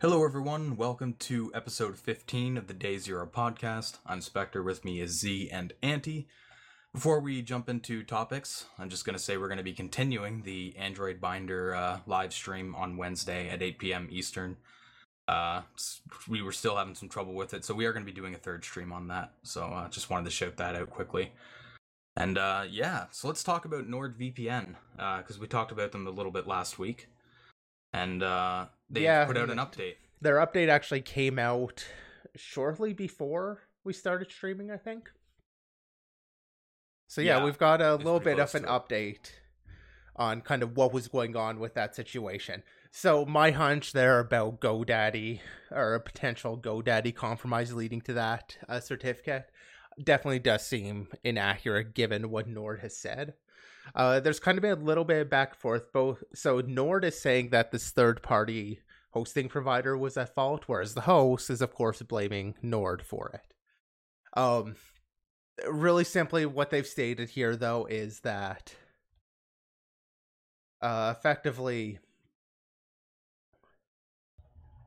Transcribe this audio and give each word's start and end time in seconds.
Hello, 0.00 0.24
everyone. 0.24 0.76
Welcome 0.76 1.14
to 1.14 1.50
episode 1.56 1.98
15 1.98 2.56
of 2.56 2.68
the 2.68 2.72
Day 2.72 2.98
Zero 2.98 3.26
podcast. 3.26 3.98
I'm 4.06 4.20
Spectre. 4.20 4.62
With 4.62 4.84
me 4.84 5.00
is 5.00 5.18
Z 5.18 5.50
and 5.50 5.72
Anti. 5.82 6.28
Before 6.94 7.18
we 7.18 7.42
jump 7.42 7.68
into 7.68 8.04
topics, 8.04 8.66
I'm 8.78 8.90
just 8.90 9.04
going 9.04 9.16
to 9.16 9.22
say 9.22 9.36
we're 9.36 9.48
going 9.48 9.58
to 9.58 9.64
be 9.64 9.72
continuing 9.72 10.42
the 10.42 10.72
Android 10.76 11.20
Binder 11.20 11.74
uh, 11.74 11.98
live 12.06 12.32
stream 12.32 12.76
on 12.76 12.96
Wednesday 12.96 13.48
at 13.48 13.60
8 13.60 13.78
p.m. 13.80 14.08
Eastern. 14.12 14.58
Uh, 15.26 15.62
we 16.28 16.42
were 16.42 16.52
still 16.52 16.76
having 16.76 16.94
some 16.94 17.08
trouble 17.08 17.34
with 17.34 17.52
it, 17.52 17.64
so 17.64 17.74
we 17.74 17.84
are 17.84 17.92
going 17.92 18.06
to 18.06 18.10
be 18.10 18.14
doing 18.14 18.36
a 18.36 18.38
third 18.38 18.64
stream 18.64 18.92
on 18.92 19.08
that. 19.08 19.32
So 19.42 19.64
uh, 19.64 19.88
just 19.88 20.10
wanted 20.10 20.26
to 20.26 20.30
shout 20.30 20.58
that 20.58 20.76
out 20.76 20.90
quickly. 20.90 21.32
And 22.16 22.38
uh, 22.38 22.66
yeah, 22.70 23.06
so 23.10 23.26
let's 23.26 23.42
talk 23.42 23.64
about 23.64 23.88
NordVPN 23.88 24.76
because 24.92 25.36
uh, 25.36 25.40
we 25.40 25.48
talked 25.48 25.72
about 25.72 25.90
them 25.90 26.06
a 26.06 26.10
little 26.10 26.30
bit 26.30 26.46
last 26.46 26.78
week, 26.78 27.08
and 27.92 28.22
uh, 28.22 28.66
they 28.90 29.02
Yeah, 29.02 29.24
put 29.24 29.36
out 29.36 29.50
an 29.50 29.58
update. 29.58 29.94
Their 30.20 30.36
update 30.36 30.68
actually 30.68 31.02
came 31.02 31.38
out 31.38 31.86
shortly 32.34 32.92
before 32.92 33.62
we 33.84 33.92
started 33.92 34.30
streaming, 34.30 34.70
I 34.70 34.76
think. 34.76 35.10
So 37.06 37.20
yeah, 37.20 37.38
Yeah, 37.38 37.44
we've 37.44 37.58
got 37.58 37.80
a 37.80 37.96
little 37.96 38.20
bit 38.20 38.38
of 38.38 38.54
an 38.54 38.64
update 38.64 39.30
on 40.16 40.40
kind 40.40 40.62
of 40.62 40.76
what 40.76 40.92
was 40.92 41.08
going 41.08 41.36
on 41.36 41.60
with 41.60 41.74
that 41.74 41.94
situation. 41.94 42.62
So 42.90 43.24
my 43.24 43.50
hunch 43.50 43.92
there 43.92 44.18
about 44.18 44.60
GoDaddy 44.60 45.40
or 45.70 45.94
a 45.94 46.00
potential 46.00 46.58
GoDaddy 46.58 47.14
compromise 47.14 47.72
leading 47.72 48.00
to 48.02 48.12
that 48.14 48.58
uh, 48.68 48.80
certificate 48.80 49.46
definitely 50.02 50.38
does 50.38 50.66
seem 50.66 51.08
inaccurate 51.22 51.94
given 51.94 52.30
what 52.30 52.48
Nord 52.48 52.80
has 52.80 52.96
said. 52.96 53.34
Uh, 53.94 54.20
there's 54.20 54.40
kind 54.40 54.58
of 54.58 54.62
been 54.62 54.72
a 54.78 54.84
little 54.84 55.04
bit 55.04 55.22
of 55.22 55.30
back 55.30 55.50
and 55.50 55.58
forth. 55.58 55.92
Both 55.92 56.22
so 56.34 56.60
Nord 56.60 57.04
is 57.04 57.20
saying 57.20 57.50
that 57.50 57.70
this 57.70 57.90
third 57.90 58.22
party 58.22 58.80
hosting 59.10 59.48
provider 59.48 59.96
was 59.96 60.16
at 60.16 60.34
fault, 60.34 60.64
whereas 60.66 60.94
the 60.94 61.02
host 61.02 61.50
is 61.50 61.62
of 61.62 61.74
course 61.74 62.02
blaming 62.02 62.54
Nord 62.62 63.02
for 63.02 63.30
it. 63.34 63.54
Um, 64.38 64.76
really 65.68 66.04
simply, 66.04 66.46
what 66.46 66.70
they've 66.70 66.86
stated 66.86 67.30
here 67.30 67.56
though 67.56 67.86
is 67.86 68.20
that 68.20 68.74
uh, 70.80 71.14
effectively 71.16 71.98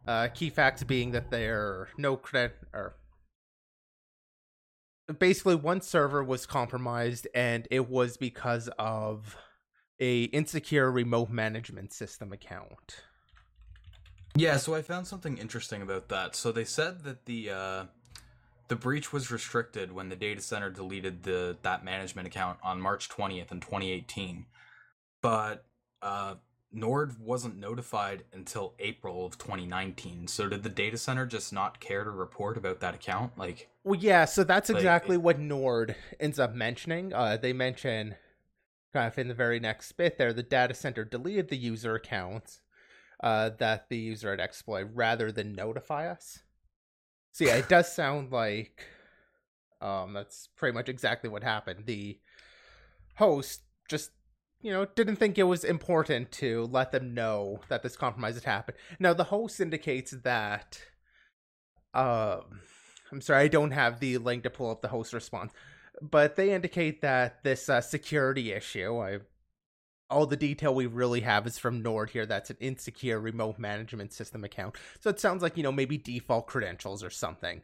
uh, 0.08 0.28
key 0.30 0.50
facts 0.50 0.84
being 0.84 1.12
that 1.12 1.30
there 1.32 1.60
are 1.60 1.90
no 1.98 2.16
credit 2.16 2.58
or 2.74 2.96
basically 5.20 5.56
one 5.56 5.82
server 5.82 6.24
was 6.24 6.46
compromised 6.46 7.28
and 7.34 7.68
it 7.72 7.90
was 7.90 8.18
because 8.18 8.70
of 8.80 9.38
a 10.00 10.24
insecure 10.26 10.92
remote 10.92 11.30
management 11.30 11.94
system 11.94 12.34
account. 12.34 13.04
Yeah, 14.36 14.58
so 14.58 14.74
I 14.74 14.82
found 14.82 15.08
something 15.08 15.38
interesting 15.38 15.82
about 15.82 16.10
that. 16.10 16.36
So 16.36 16.52
they 16.52 16.64
said 16.64 17.04
that 17.04 17.26
the 17.26 17.50
uh, 17.50 17.84
the 18.70 18.76
breach 18.76 19.12
was 19.12 19.30
restricted 19.30 19.92
when 19.92 20.10
the 20.10 20.16
data 20.16 20.42
center 20.42 20.70
deleted 20.70 21.24
the 21.24 21.58
that 21.62 21.84
management 21.84 22.28
account 22.28 22.58
on 22.64 22.80
March 22.80 23.10
20th 23.10 23.52
in 23.52 23.60
2018, 23.60 24.46
but 25.22 25.66
uh, 26.02 26.36
Nord 26.72 27.20
wasn't 27.20 27.58
notified 27.58 28.24
until 28.32 28.74
April 28.80 29.26
of 29.26 29.38
2019. 29.38 30.28
So 30.28 30.48
did 30.48 30.64
the 30.64 30.70
data 30.70 30.98
center 30.98 31.26
just 31.26 31.52
not 31.52 31.80
care 31.80 32.04
to 32.04 32.12
report 32.12 32.58
about 32.58 32.80
that 32.80 32.96
account? 32.96 33.38
Like, 33.38 33.70
Well, 33.84 34.00
yeah, 34.00 34.26
so 34.26 34.44
that's 34.44 34.70
Like, 34.70 34.78
exactly 34.78 35.18
what 35.18 35.40
Nord 35.40 35.96
ends 36.20 36.40
up 36.40 36.54
mentioning. 36.54 37.14
Uh, 37.14 37.38
they 37.38 37.54
mention 37.54 38.16
kind 38.94 39.08
of 39.08 39.18
in 39.18 39.28
the 39.28 39.34
very 39.34 39.60
next 39.60 39.92
bit 39.94 40.18
there, 40.18 40.34
the 40.34 40.44
data 40.44 40.74
center 40.74 41.04
deleted 41.04 41.50
the 41.50 41.58
user 41.58 41.96
accounts 41.96 42.62
uh, 43.22 43.50
that 43.60 43.90
the 43.90 43.98
user 43.98 44.32
had 44.32 44.40
exploited 44.40 44.96
rather 44.96 45.32
than 45.32 45.54
notify 45.54 46.10
us. 46.10 46.40
So 47.32 47.46
yeah, 47.46 47.56
it 47.56 47.70
does 47.70 47.94
sound 47.96 48.32
like 48.32 48.86
um, 49.82 50.14
that's 50.14 50.48
pretty 50.56 50.74
much 50.74 50.90
exactly 50.90 51.30
what 51.30 51.44
happened. 51.44 51.86
The 51.86 52.20
host 53.16 53.62
just 53.90 54.12
you 54.62 54.72
know 54.72 54.86
didn't 54.86 55.18
think 55.18 55.38
it 55.38 55.44
was 55.44 55.64
important 55.64 56.32
to 56.32 56.66
let 56.72 56.92
them 56.92 57.14
know 57.14 57.60
that 57.70 57.84
this 57.84 57.96
compromise 57.96 58.36
had 58.36 58.44
happened. 58.44 58.78
Now 59.00 59.14
the 59.14 59.26
host 59.26 59.60
indicates 59.60 60.12
that 60.24 60.80
um 61.94 62.62
I'm 63.12 63.22
sorry, 63.22 63.44
I 63.44 63.48
don't 63.48 63.72
have 63.72 64.00
the 64.00 64.18
link 64.20 64.44
to 64.44 64.50
pull 64.50 64.72
up 64.72 64.82
the 64.82 64.88
host 64.88 65.14
response, 65.14 65.52
but 66.02 66.36
they 66.36 66.54
indicate 66.54 67.02
that 67.02 67.44
this 67.44 67.68
uh, 67.68 67.82
security 67.82 68.54
issue, 68.54 68.98
I 69.00 69.20
all 70.10 70.26
the 70.26 70.36
detail 70.36 70.76
we 70.76 70.88
really 70.88 71.22
have 71.22 71.48
is 71.48 71.58
from 71.58 71.82
Nord 71.82 72.10
here. 72.10 72.26
That's 72.26 72.50
an 72.50 72.58
insecure 72.60 73.20
remote 73.20 73.58
management 73.58 74.12
system 74.12 74.44
account. 74.44 74.76
So 75.00 75.10
it 75.10 75.22
sounds 75.22 75.42
like, 75.42 75.56
you 75.56 75.64
know, 75.64 75.72
maybe 75.72 75.98
default 75.98 76.48
credentials 76.48 77.02
or 77.02 77.10
something. 77.10 77.62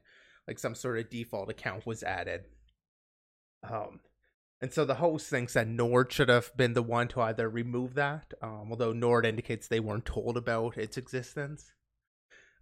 Like 0.47 0.57
some 0.57 0.73
sort 0.73 0.97
of 0.97 1.09
default 1.09 1.49
account 1.49 1.85
was 1.85 2.03
added. 2.03 2.45
Um 3.69 3.99
and 4.61 4.73
so 4.73 4.85
the 4.85 4.95
host 4.95 5.29
thinks 5.29 5.53
that 5.53 5.67
Nord 5.67 6.11
should 6.11 6.29
have 6.29 6.55
been 6.57 6.73
the 6.73 6.81
one 6.83 7.07
to 7.09 7.21
either 7.21 7.49
remove 7.49 7.93
that, 7.95 8.33
um, 8.41 8.67
although 8.71 8.93
Nord 8.93 9.25
indicates 9.25 9.67
they 9.67 9.79
weren't 9.79 10.05
told 10.05 10.35
about 10.37 10.77
its 10.77 10.97
existence. 10.97 11.71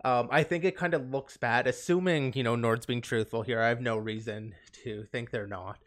Um, 0.04 0.28
I 0.32 0.44
think 0.44 0.64
it 0.64 0.76
kind 0.78 0.94
of 0.94 1.10
looks 1.10 1.38
bad, 1.38 1.66
assuming 1.68 2.34
you 2.36 2.44
know 2.44 2.56
Nord's 2.56 2.86
being 2.86 3.02
truthful 3.02 3.42
here. 3.44 3.62
I 3.62 3.70
have 3.70 3.82
no 3.82 3.98
reason 3.98 4.54
to 4.84 5.06
think 5.12 5.32
they're 5.32 5.48
not, 5.48 5.80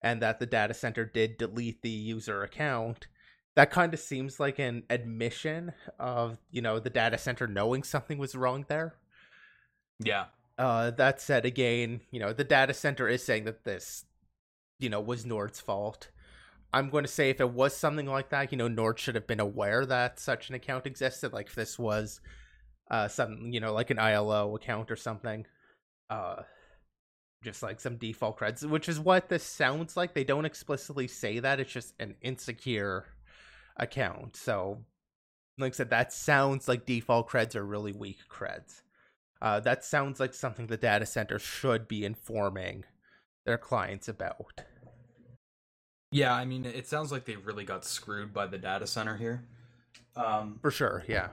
and 0.00 0.22
that 0.22 0.38
the 0.38 0.46
data 0.46 0.72
center 0.72 1.04
did 1.04 1.36
delete 1.36 1.82
the 1.82 1.90
user 1.90 2.42
account. 2.42 3.08
That 3.54 3.70
kind 3.70 3.92
of 3.92 4.00
seems 4.00 4.38
like 4.38 4.58
an 4.58 4.84
admission 4.88 5.72
of 5.98 6.38
you 6.50 6.62
know 6.62 6.78
the 6.78 6.90
data 6.90 7.18
center 7.18 7.46
knowing 7.46 7.82
something 7.82 8.18
was 8.18 8.34
wrong 8.34 8.64
there. 8.68 8.94
yeah, 9.98 10.26
Uh, 10.58 10.90
that 10.92 11.20
said, 11.20 11.44
again, 11.44 12.00
you 12.10 12.20
know 12.20 12.32
the 12.32 12.44
data 12.44 12.72
center 12.72 13.08
is 13.08 13.22
saying 13.24 13.44
that 13.44 13.64
this, 13.64 14.04
you 14.78 14.88
know, 14.88 15.00
was 15.00 15.26
Nord's 15.26 15.60
fault. 15.60 16.10
I'm 16.72 16.90
going 16.90 17.04
to 17.04 17.10
say 17.10 17.30
if 17.30 17.40
it 17.40 17.50
was 17.50 17.76
something 17.76 18.06
like 18.06 18.30
that, 18.30 18.52
you 18.52 18.58
know, 18.58 18.68
Nord 18.68 18.98
should 18.98 19.14
have 19.14 19.26
been 19.26 19.40
aware 19.40 19.86
that 19.86 20.20
such 20.20 20.48
an 20.48 20.54
account 20.54 20.86
existed. 20.86 21.32
Like 21.32 21.46
if 21.48 21.54
this 21.54 21.78
was 21.78 22.20
uh 22.90 23.08
something, 23.08 23.52
you 23.52 23.60
know, 23.60 23.72
like 23.72 23.90
an 23.90 23.98
ILO 23.98 24.54
account 24.54 24.90
or 24.90 24.96
something. 24.96 25.46
Uh 26.10 26.42
just 27.42 27.62
like 27.62 27.80
some 27.80 27.96
default 27.96 28.38
creds, 28.38 28.68
which 28.68 28.88
is 28.88 28.98
what 28.98 29.28
this 29.28 29.44
sounds 29.44 29.96
like. 29.96 30.14
They 30.14 30.24
don't 30.24 30.44
explicitly 30.44 31.06
say 31.06 31.38
that. 31.38 31.60
It's 31.60 31.72
just 31.72 31.94
an 32.00 32.16
insecure 32.20 33.06
account. 33.76 34.36
So 34.36 34.84
like 35.58 35.72
I 35.72 35.76
said, 35.76 35.90
that 35.90 36.12
sounds 36.12 36.68
like 36.68 36.86
default 36.86 37.30
creds 37.30 37.54
are 37.54 37.64
really 37.64 37.92
weak 37.92 38.18
creds. 38.28 38.82
Uh, 39.40 39.60
that 39.60 39.84
sounds 39.84 40.18
like 40.18 40.34
something 40.34 40.66
the 40.66 40.76
data 40.76 41.06
center 41.06 41.38
should 41.38 41.86
be 41.88 42.04
informing 42.04 42.84
their 43.46 43.56
clients 43.58 44.08
about. 44.08 44.60
yeah. 46.12 46.34
I 46.34 46.44
mean, 46.44 46.64
it 46.66 46.86
sounds 46.86 47.10
like 47.10 47.24
they 47.24 47.36
really 47.36 47.64
got 47.64 47.84
screwed 47.84 48.34
by 48.34 48.46
the 48.46 48.58
data 48.58 48.86
center 48.86 49.16
here. 49.16 49.44
Um, 50.16 50.58
For 50.60 50.70
sure, 50.70 51.04
yeah. 51.08 51.28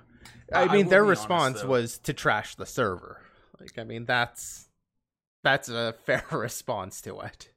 I- 0.54 0.64
I 0.64 0.72
mean, 0.74 0.88
their 0.88 1.04
be 1.04 1.08
honest, 1.08 1.22
response 1.22 1.64
was 1.64 1.98
to 2.00 2.14
trash 2.14 2.56
the 2.56 2.66
server. 2.66 3.22
Like, 3.60 3.78
I 3.78 3.84
mean, 3.84 4.06
that's 4.06 4.70
that's 5.44 5.68
a 5.70 5.94
fair 6.06 6.24
response 6.32 7.02
to 7.02 7.20
it. 7.22 7.50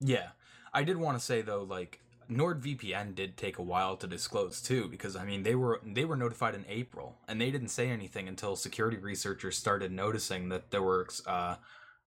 Yeah. 0.00 0.30
I 0.74 0.84
did 0.84 0.96
want 0.96 1.18
to 1.18 1.24
say 1.24 1.42
though, 1.42 1.62
like 1.62 2.00
NordVPN 2.30 3.14
did 3.14 3.36
take 3.36 3.58
a 3.58 3.62
while 3.62 3.96
to 3.96 4.06
disclose 4.06 4.60
too, 4.62 4.88
because 4.88 5.16
I 5.16 5.24
mean 5.24 5.42
they 5.42 5.54
were 5.54 5.80
they 5.84 6.04
were 6.04 6.16
notified 6.16 6.54
in 6.54 6.64
April, 6.68 7.18
and 7.28 7.40
they 7.40 7.50
didn't 7.50 7.68
say 7.68 7.88
anything 7.90 8.26
until 8.28 8.56
security 8.56 8.96
researchers 8.96 9.56
started 9.58 9.92
noticing 9.92 10.48
that 10.48 10.70
there 10.70 10.82
were 10.82 11.06
uh, 11.26 11.56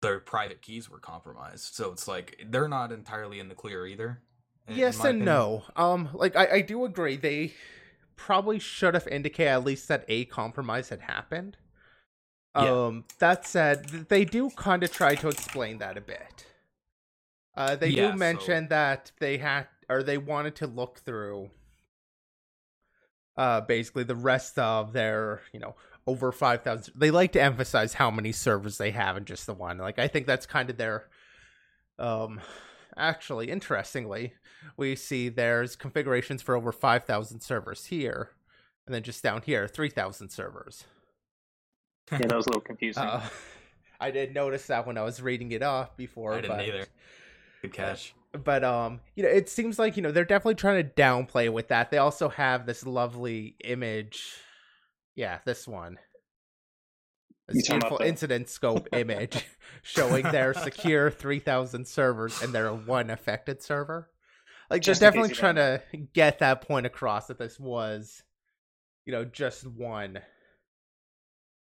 their 0.01 0.19
private 0.19 0.61
keys 0.61 0.89
were 0.89 0.99
compromised. 0.99 1.73
So 1.75 1.91
it's 1.91 2.07
like 2.07 2.39
they're 2.49 2.67
not 2.67 2.91
entirely 2.91 3.39
in 3.39 3.49
the 3.49 3.55
clear 3.55 3.85
either. 3.88 4.21
yes 4.67 4.97
and 4.99 5.05
opinion. 5.21 5.25
no. 5.25 5.63
Um, 5.75 6.09
like 6.13 6.35
I, 6.35 6.47
I 6.53 6.61
do 6.61 6.85
agree 6.85 7.15
they 7.17 7.53
probably 8.15 8.59
should 8.59 8.94
have 8.94 9.07
indicated 9.07 9.49
at 9.51 9.63
least 9.63 9.88
that 9.88 10.05
a 10.07 10.25
compromise 10.25 10.89
had 10.89 11.01
happened. 11.01 11.57
Yeah. 12.55 12.85
Um, 12.85 13.05
that 13.19 13.45
said, 13.45 14.07
they 14.09 14.25
do 14.25 14.49
kind 14.51 14.83
of 14.83 14.91
try 14.91 15.13
to 15.15 15.27
explain 15.27 15.77
that 15.77 15.97
a 15.97 16.01
bit. 16.01 16.45
Uh, 17.55 17.75
they 17.75 17.89
Yeah, 17.89 18.07
do 18.07 18.11
so- 18.13 18.17
mention 18.17 18.67
that 18.69 19.11
they 19.19 19.38
had 19.38 19.67
or 19.89 20.03
they 20.03 20.17
wanted 20.17 20.55
to 20.57 20.67
look 20.67 20.99
through 20.99 21.49
uh 23.38 23.61
basically 23.61 24.03
the 24.03 24.15
rest 24.15 24.57
of 24.57 24.94
their, 24.94 25.41
you 25.53 25.59
know, 25.59 25.75
over 26.07 26.31
5000 26.31 26.94
they 26.95 27.12
like 27.12 27.33
to 27.33 27.42
emphasize 27.42 27.94
how 27.94 28.09
many 28.09 28.31
servers 28.31 28.77
they 28.77 28.92
have 28.92 29.18
in 29.18 29.25
just 29.25 29.45
the 29.45 29.54
one. 29.54 29.77
Like 29.77 30.00
I 30.00 30.07
think 30.07 30.25
that's 30.25 30.45
kind 30.45 30.69
of 30.69 30.77
their 30.77 31.07
um 32.00 32.39
actually 32.95 33.51
interestingly, 33.51 34.33
we 34.75 34.95
see 34.95 35.30
there's 35.30 35.75
configurations 35.75 36.42
for 36.42 36.56
over 36.56 36.71
5000 36.71 37.42
servers 37.42 37.86
here 37.86 38.31
and 38.86 38.95
then 38.95 39.04
just 39.04 39.21
down 39.21 39.42
here 39.44 39.68
3000 39.68 40.30
servers. 40.30 40.86
Yeah, 42.12 42.19
that 42.19 42.36
was 42.36 42.48
a 42.48 42.50
little 42.50 42.62
confusing. 42.62 43.04
Uh, 43.04 43.27
I 44.00 44.12
did 44.12 44.33
notice 44.33 44.68
that 44.68 44.88
when 44.88 44.98
I 44.98 45.04
was 45.04 45.21
reading 45.21 45.51
it 45.51 45.63
off 45.63 45.98
before. 45.98 46.33
I 46.33 46.42
didn't 46.42 46.57
but, 46.57 46.68
either. 46.68 46.86
Good 47.62 47.74
catch. 47.74 48.13
But 48.31 48.63
um, 48.63 49.01
you 49.15 49.24
know, 49.24 49.30
it 49.30 49.50
seems 49.50 49.80
like 49.80 49.98
you 49.98 50.04
know 50.04 50.12
they're 50.12 50.25
definitely 50.25 50.56
trying 50.56 50.83
to 50.83 50.89
downplay 50.89 51.51
with 51.51 51.69
that. 51.69 51.92
They 51.92 51.98
also 51.98 52.30
have 52.30 52.65
this 52.65 52.86
lovely 52.86 53.56
image. 53.63 54.36
Yeah, 55.17 55.39
this 55.45 55.67
one. 55.67 55.97
a 57.49 57.53
beautiful 57.53 57.99
incident 58.03 58.49
scope 58.49 58.87
image 58.93 59.45
showing 59.81 60.23
their 60.23 60.53
secure 60.53 61.09
3000 61.09 61.87
servers 61.87 62.41
and 62.41 62.53
their 62.53 62.71
one 62.71 63.09
affected 63.09 63.61
server. 63.63 64.09
Like 64.69 64.83
Just 64.83 65.01
they're 65.01 65.09
definitely 65.09 65.33
trying 65.33 65.55
to 65.55 65.81
get 66.13 66.39
that 66.39 66.61
point 66.61 66.85
across 66.85 67.27
that 67.27 67.39
this 67.39 67.59
was, 67.59 68.21
you 69.05 69.13
know, 69.13 69.25
just 69.25 69.65
one, 69.65 70.19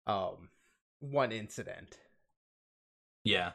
um, 0.06 0.50
one 1.00 1.32
incident. 1.32 1.96
Yeah, 3.24 3.52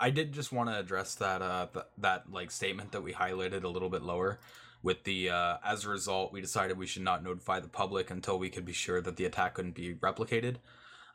I 0.00 0.10
did 0.10 0.32
just 0.32 0.52
want 0.52 0.70
to 0.70 0.78
address 0.78 1.16
that 1.16 1.42
uh 1.42 1.66
th- 1.72 1.86
that 1.98 2.30
like 2.30 2.50
statement 2.50 2.92
that 2.92 3.02
we 3.02 3.12
highlighted 3.12 3.64
a 3.64 3.68
little 3.68 3.88
bit 3.88 4.02
lower 4.02 4.38
with 4.82 5.04
the 5.04 5.28
uh 5.28 5.56
as 5.64 5.84
a 5.84 5.88
result 5.88 6.32
we 6.32 6.40
decided 6.40 6.78
we 6.78 6.86
should 6.86 7.02
not 7.02 7.22
notify 7.22 7.58
the 7.58 7.68
public 7.68 8.10
until 8.10 8.38
we 8.38 8.48
could 8.48 8.64
be 8.64 8.72
sure 8.72 9.00
that 9.00 9.16
the 9.16 9.24
attack 9.24 9.54
couldn't 9.54 9.74
be 9.74 9.94
replicated. 9.94 10.56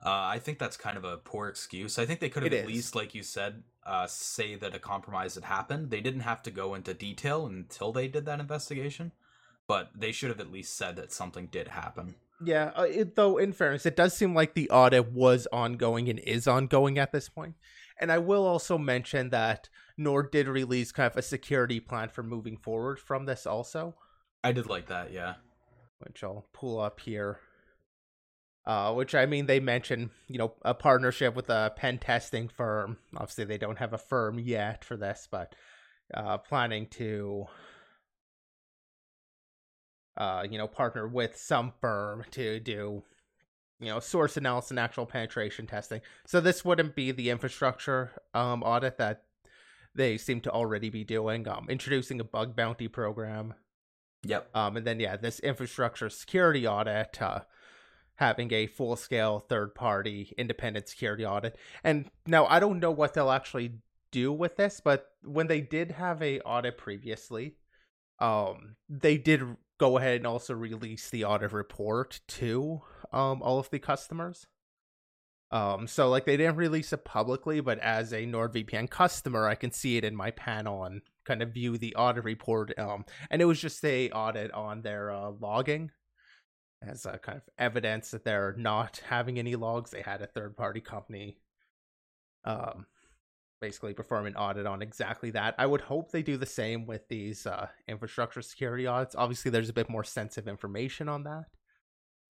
Uh, 0.06 0.36
I 0.36 0.40
think 0.40 0.60
that's 0.60 0.76
kind 0.76 0.98
of 0.98 1.06
a 1.06 1.16
poor 1.16 1.48
excuse. 1.48 1.98
I 1.98 2.06
think 2.06 2.20
they 2.20 2.28
could 2.28 2.44
have 2.44 2.52
It 2.52 2.58
at 2.58 2.66
is. 2.66 2.76
least, 2.76 2.96
like 2.96 3.16
you 3.16 3.24
said, 3.24 3.64
uh, 3.86 4.06
say 4.06 4.56
that 4.56 4.76
a 4.76 4.80
compromise 4.80 5.36
had 5.36 5.46
happened. 5.46 5.92
They 5.92 6.02
didn't 6.02 6.22
have 6.22 6.44
to 6.44 6.52
go 6.52 6.76
into 6.76 6.94
detail 6.94 7.46
until 7.46 7.94
they 7.94 8.10
did 8.10 8.26
that 8.26 8.42
investigation, 8.42 9.14
but 9.66 9.92
they 9.96 10.12
should 10.12 10.28
have 10.30 10.42
at 10.42 10.52
least 10.52 10.76
said 10.76 10.98
that 10.98 11.14
something 11.14 11.48
did 11.48 11.70
happen. 11.70 12.16
Yeah, 12.44 12.72
uh, 12.76 12.84
it, 12.84 13.16
though 13.16 13.38
in 13.38 13.54
fairness, 13.54 13.86
it 13.86 13.96
does 13.96 14.14
seem 14.14 14.34
like 14.34 14.56
the 14.56 14.70
audit 14.70 15.14
was 15.14 15.48
ongoing 15.54 16.10
and 16.10 16.20
is 16.20 16.48
ongoing 16.50 16.98
at 17.00 17.14
this 17.14 17.30
point. 17.30 17.56
And 17.98 18.12
I 18.12 18.18
will 18.18 18.46
also 18.46 18.78
mention 18.78 19.30
that 19.30 19.70
Nord 19.98 20.32
did 20.32 20.48
release 20.48 20.92
kind 20.92 21.12
of 21.12 21.18
a 21.18 21.22
security 21.22 21.80
plan 21.80 22.10
for 22.10 22.24
moving 22.24 22.58
forward 22.58 23.00
from 23.00 23.26
this 23.26 23.46
also, 23.46 23.96
I 24.44 24.52
did 24.52 24.68
like 24.68 24.88
that, 24.88 25.14
yeah. 25.14 25.36
which 26.00 26.24
I'll 26.24 26.46
pull 26.54 26.80
up 26.80 27.00
here. 27.00 27.40
Uh, 28.66 28.94
which 28.94 29.14
I 29.14 29.26
mean, 29.26 29.46
they 29.46 29.60
mentioned, 29.60 30.10
you 30.28 30.38
know, 30.38 30.54
a 30.62 30.74
partnership 30.74 31.36
with 31.36 31.50
a 31.50 31.74
pen 31.76 31.98
testing 31.98 32.48
firm. 32.48 32.98
Obviously, 33.16 33.44
they 33.44 33.58
don't 33.58 33.78
have 33.78 33.94
a 33.94 33.98
firm 33.98 34.40
yet 34.40 34.86
for 34.86 34.96
this, 34.96 35.28
but 35.30 35.54
uh, 36.14 36.38
planning 36.38 36.88
to, 36.92 37.46
uh, 40.16 40.46
you 40.50 40.58
know, 40.58 40.68
partner 40.68 41.08
with 41.08 41.36
some 41.38 41.74
firm 41.82 42.24
to 42.32 42.62
do, 42.62 43.04
you 43.82 43.88
know, 43.88 44.00
source 44.00 44.38
analysis 44.38 44.72
and 44.72 44.80
actual 44.80 45.06
penetration 45.06 45.68
testing. 45.68 46.00
So 46.26 46.40
this 46.40 46.64
wouldn't 46.64 46.96
be 46.96 47.12
the 47.12 47.32
infrastructure 47.32 48.12
um, 48.34 48.64
audit 48.64 48.98
that 48.98 49.24
they 49.96 50.18
seem 50.18 50.42
to 50.42 50.52
already 50.52 50.90
be 50.90 51.04
doing. 51.04 51.48
Um, 51.48 51.68
introducing 51.70 52.20
a 52.20 52.24
bug 52.24 52.56
bounty 52.56 52.88
program, 52.88 53.54
Yep. 54.26 54.50
um, 54.56 54.78
and 54.78 54.88
then 54.88 55.00
yeah, 55.00 55.18
this 55.18 55.40
infrastructure 55.40 56.10
security 56.10 56.66
audit, 56.68 57.22
uh, 57.22 57.42
having 58.16 58.54
a 58.54 58.68
full 58.68 58.96
scale 58.96 59.40
third 59.40 59.76
party 59.76 60.34
independent 60.38 60.88
security 60.88 61.26
audit. 61.26 61.58
And 61.84 62.10
now 62.26 62.46
I 62.46 62.60
don't 62.60 62.80
know 62.80 62.92
what 62.92 63.14
they'll 63.14 63.32
actually 63.32 63.80
do 64.12 64.32
with 64.32 64.56
this, 64.56 64.80
but 64.84 65.08
when 65.24 65.48
they 65.48 65.62
did 65.62 65.92
have 65.92 66.22
a 66.22 66.40
audit 66.42 66.78
previously, 66.78 67.56
um, 68.20 68.76
they 68.88 69.18
did 69.18 69.42
go 69.80 69.98
ahead 69.98 70.18
and 70.18 70.28
also 70.28 70.54
release 70.54 71.10
the 71.10 71.26
audit 71.26 71.52
report 71.52 72.22
to 72.28 72.82
um 73.12 73.42
all 73.42 73.60
of 73.60 73.70
the 73.72 73.80
customers. 73.80 74.48
Um, 75.54 75.86
so 75.86 76.10
like 76.10 76.26
they 76.26 76.36
didn't 76.36 76.56
release 76.56 76.92
it 76.94 77.06
publicly, 77.06 77.62
but 77.62 77.78
as 77.78 78.12
a 78.12 78.26
NordVPN 78.26 78.90
customer, 78.90 79.48
I 79.48 79.54
can 79.54 79.72
see 79.72 79.98
it 79.98 80.04
in 80.04 80.16
my 80.16 80.32
panel 80.32 80.84
and 80.84 81.02
kind 81.26 81.44
of 81.44 81.54
view 81.54 81.78
the 81.78 81.96
audit 81.96 82.24
report. 82.24 82.78
Um, 82.80 83.06
and 83.30 83.40
it 83.40 83.46
was 83.46 83.62
just 83.62 83.86
a 83.86 84.10
audit 84.10 84.52
on 84.52 84.82
their 84.82 85.12
uh, 85.12 85.30
logging 85.40 85.92
as 86.82 87.06
a 87.06 87.20
kind 87.20 87.38
of 87.38 87.44
evidence 87.60 88.10
that 88.12 88.26
they're 88.26 88.56
not 88.58 89.00
having 89.08 89.38
any 89.38 89.56
logs. 89.56 89.92
They 89.92 90.02
had 90.02 90.24
a 90.24 90.28
third 90.28 90.58
party 90.58 90.82
company, 90.82 91.38
um, 92.46 92.88
basically 93.62 93.94
perform 93.94 94.26
an 94.26 94.36
audit 94.36 94.66
on 94.66 94.82
exactly 94.82 95.30
that. 95.32 95.54
I 95.60 95.68
would 95.68 95.82
hope 95.82 96.12
they 96.12 96.24
do 96.24 96.36
the 96.36 96.48
same 96.48 96.88
with 96.88 97.08
these 97.10 97.46
uh, 97.46 97.68
infrastructure 97.88 98.42
security 98.42 98.88
audits. 98.88 99.14
Obviously, 99.16 99.52
there's 99.52 99.70
a 99.70 99.74
bit 99.74 99.88
more 99.88 100.04
sensitive 100.04 100.48
information 100.48 101.08
on 101.08 101.26
that, 101.26 101.46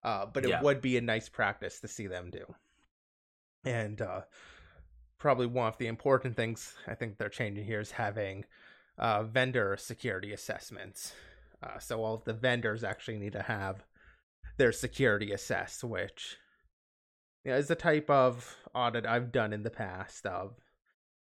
uh, 0.02 0.26
but 0.26 0.44
it 0.44 0.50
Yeah. 0.50 0.62
would 0.62 0.82
be 0.82 0.98
a 0.98 1.00
nice 1.00 1.30
practice 1.30 1.80
to 1.80 1.88
see 1.88 2.06
them 2.06 2.30
do. 2.30 2.54
And 3.64 4.00
uh, 4.00 4.22
probably 5.18 5.46
one 5.46 5.68
of 5.68 5.78
the 5.78 5.86
important 5.86 6.36
things 6.36 6.74
I 6.86 6.94
think 6.94 7.18
they're 7.18 7.28
changing 7.28 7.64
here 7.64 7.80
is 7.80 7.92
having 7.92 8.44
uh, 8.98 9.24
vendor 9.24 9.76
security 9.78 10.32
assessments. 10.32 11.12
Uh, 11.62 11.78
so 11.78 12.02
all 12.02 12.14
of 12.14 12.24
the 12.24 12.32
vendors 12.32 12.84
actually 12.84 13.18
need 13.18 13.32
to 13.32 13.42
have 13.42 13.84
their 14.56 14.72
security 14.72 15.32
assessed, 15.32 15.82
which 15.82 16.36
you 17.44 17.50
know, 17.50 17.56
is 17.56 17.68
the 17.68 17.74
type 17.74 18.08
of 18.10 18.56
audit 18.74 19.06
I've 19.06 19.32
done 19.32 19.52
in 19.52 19.62
the 19.62 19.70
past. 19.70 20.26
Of 20.26 20.54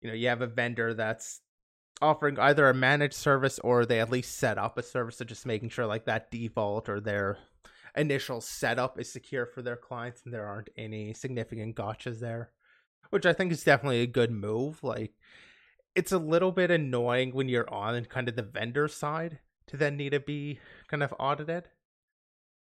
you 0.01 0.09
know, 0.09 0.15
you 0.15 0.27
have 0.27 0.41
a 0.41 0.47
vendor 0.47 0.93
that's 0.93 1.41
offering 2.01 2.39
either 2.39 2.69
a 2.69 2.73
managed 2.73 3.15
service 3.15 3.59
or 3.59 3.85
they 3.85 3.99
at 3.99 4.11
least 4.11 4.37
set 4.37 4.57
up 4.57 4.77
a 4.77 4.83
service, 4.83 5.17
so 5.17 5.25
just 5.25 5.45
making 5.45 5.69
sure 5.69 5.85
like 5.85 6.05
that 6.05 6.31
default 6.31 6.87
or 6.87 6.99
their 6.99 7.37
initial 7.99 8.41
setup 8.41 8.99
is 8.99 9.11
secure 9.11 9.45
for 9.45 9.61
their 9.61 9.77
clients 9.77 10.21
and 10.25 10.33
there 10.33 10.47
aren't 10.47 10.69
any 10.77 11.13
significant 11.13 11.75
gotchas 11.75 12.19
there, 12.19 12.51
which 13.11 13.25
I 13.25 13.33
think 13.33 13.51
is 13.51 13.63
definitely 13.63 14.01
a 14.01 14.07
good 14.07 14.31
move. 14.31 14.83
Like, 14.83 15.13
it's 15.95 16.11
a 16.11 16.19
little 16.19 16.51
bit 16.51 16.71
annoying 16.71 17.31
when 17.33 17.49
you're 17.49 17.71
on 17.73 18.05
kind 18.05 18.29
of 18.29 18.35
the 18.35 18.43
vendor 18.43 18.87
side 18.87 19.39
to 19.67 19.77
then 19.77 19.97
need 19.97 20.11
to 20.11 20.19
be 20.19 20.59
kind 20.87 21.03
of 21.03 21.13
audited. 21.19 21.69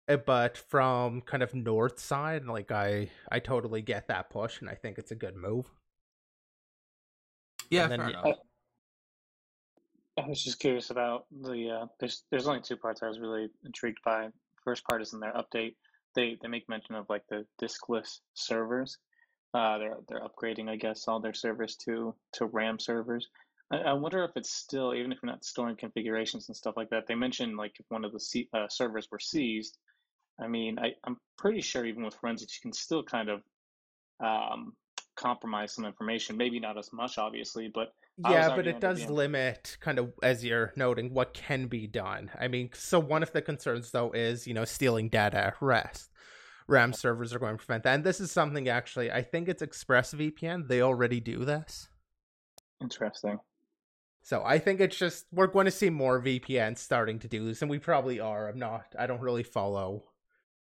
Uh, 0.07 0.17
But 0.17 0.57
from 0.57 1.21
kind 1.21 1.43
of 1.43 1.53
Nord 1.53 1.99
side, 1.99 2.45
like 2.45 2.71
I, 2.71 3.09
I 3.31 3.39
totally 3.39 3.81
get 3.81 4.07
that 4.07 4.29
push, 4.29 4.59
and 4.61 4.69
I 4.69 4.75
think 4.75 4.97
it's 4.97 5.11
a 5.11 5.15
good 5.15 5.35
move. 5.37 5.71
Yeah, 7.69 7.87
then 7.87 7.99
fair 7.99 8.07
y- 8.07 8.09
enough. 8.09 8.33
I 10.17 10.27
was 10.27 10.43
just 10.43 10.59
curious 10.59 10.89
about 10.89 11.25
the 11.31 11.69
uh, 11.69 11.87
there's 11.99 12.23
there's 12.29 12.47
only 12.47 12.61
two 12.61 12.77
parts 12.77 13.01
I 13.01 13.07
was 13.07 13.19
really 13.19 13.49
intrigued 13.65 13.99
by. 14.03 14.29
First 14.69 14.87
part 14.87 15.01
is 15.01 15.13
in 15.13 15.19
their 15.19 15.33
update. 15.33 15.73
They 16.13 16.37
they 16.39 16.47
make 16.47 16.69
mention 16.69 16.93
of 16.93 17.09
like 17.09 17.23
the 17.27 17.43
diskless 17.59 18.19
servers. 18.35 18.99
Uh, 19.51 19.79
they're 19.79 19.97
they're 20.07 20.21
upgrading, 20.21 20.69
I 20.69 20.75
guess, 20.75 21.07
all 21.07 21.19
their 21.19 21.33
servers 21.33 21.75
to 21.85 22.13
to 22.33 22.45
RAM 22.45 22.77
servers. 22.77 23.29
I, 23.71 23.77
I 23.77 23.93
wonder 23.93 24.23
if 24.23 24.29
it's 24.35 24.51
still 24.51 24.93
even 24.93 25.11
if 25.11 25.17
you're 25.23 25.31
not 25.31 25.43
storing 25.43 25.75
configurations 25.75 26.49
and 26.49 26.55
stuff 26.55 26.77
like 26.77 26.91
that. 26.91 27.07
They 27.07 27.15
mentioned 27.15 27.57
like 27.57 27.79
if 27.79 27.87
one 27.89 28.05
of 28.05 28.11
the 28.11 28.47
uh, 28.53 28.67
servers 28.69 29.07
were 29.11 29.17
seized. 29.17 29.79
I 30.39 30.47
mean, 30.47 30.77
I, 30.77 30.93
I'm 31.03 31.17
pretty 31.35 31.61
sure 31.61 31.83
even 31.83 32.03
with 32.03 32.13
forensics, 32.13 32.53
you 32.53 32.61
can 32.61 32.73
still 32.73 33.01
kind 33.01 33.29
of 33.29 33.41
um, 34.23 34.73
compromise 35.19 35.73
some 35.73 35.85
information. 35.85 36.37
Maybe 36.37 36.59
not 36.59 36.77
as 36.77 36.91
much, 36.93 37.17
obviously, 37.17 37.69
but 37.73 37.93
Yeah, 38.17 38.55
but 38.55 38.67
it 38.67 38.79
does 38.79 39.09
limit 39.09 39.77
kind 39.79 39.99
of 39.99 40.13
as 40.23 40.43
you're 40.43 40.73
noting 40.75 41.13
what 41.13 41.33
can 41.33 41.67
be 41.67 41.87
done. 41.87 42.31
I 42.39 42.47
mean, 42.47 42.69
so 42.73 42.99
one 42.99 43.23
of 43.23 43.31
the 43.31 43.41
concerns 43.41 43.91
though 43.91 44.11
is, 44.11 44.47
you 44.47 44.53
know, 44.53 44.65
stealing 44.65 45.09
data 45.09 45.37
at 45.37 45.61
rest. 45.61 46.09
RAM 46.67 46.93
servers 46.93 47.33
are 47.33 47.39
going 47.39 47.57
to 47.57 47.65
prevent 47.65 47.83
that. 47.83 47.95
And 47.95 48.03
this 48.03 48.19
is 48.19 48.31
something 48.31 48.69
actually, 48.69 49.11
I 49.11 49.23
think 49.23 49.49
it's 49.49 49.63
ExpressVPN. 49.63 50.67
They 50.67 50.81
already 50.81 51.19
do 51.19 51.43
this. 51.45 51.89
interesting. 52.81 53.39
So 54.21 54.43
I 54.45 54.59
think 54.59 54.79
it's 54.79 54.97
just 54.97 55.25
we're 55.31 55.47
going 55.47 55.65
to 55.65 55.71
see 55.71 55.89
more 55.89 56.21
VPNs 56.21 56.77
starting 56.77 57.19
to 57.19 57.27
do 57.27 57.45
this, 57.45 57.61
and 57.61 57.71
we 57.71 57.79
probably 57.79 58.19
are. 58.19 58.49
I'm 58.49 58.59
not. 58.59 58.93
I 58.97 59.07
don't 59.07 59.21
really 59.21 59.43
follow 59.43 60.03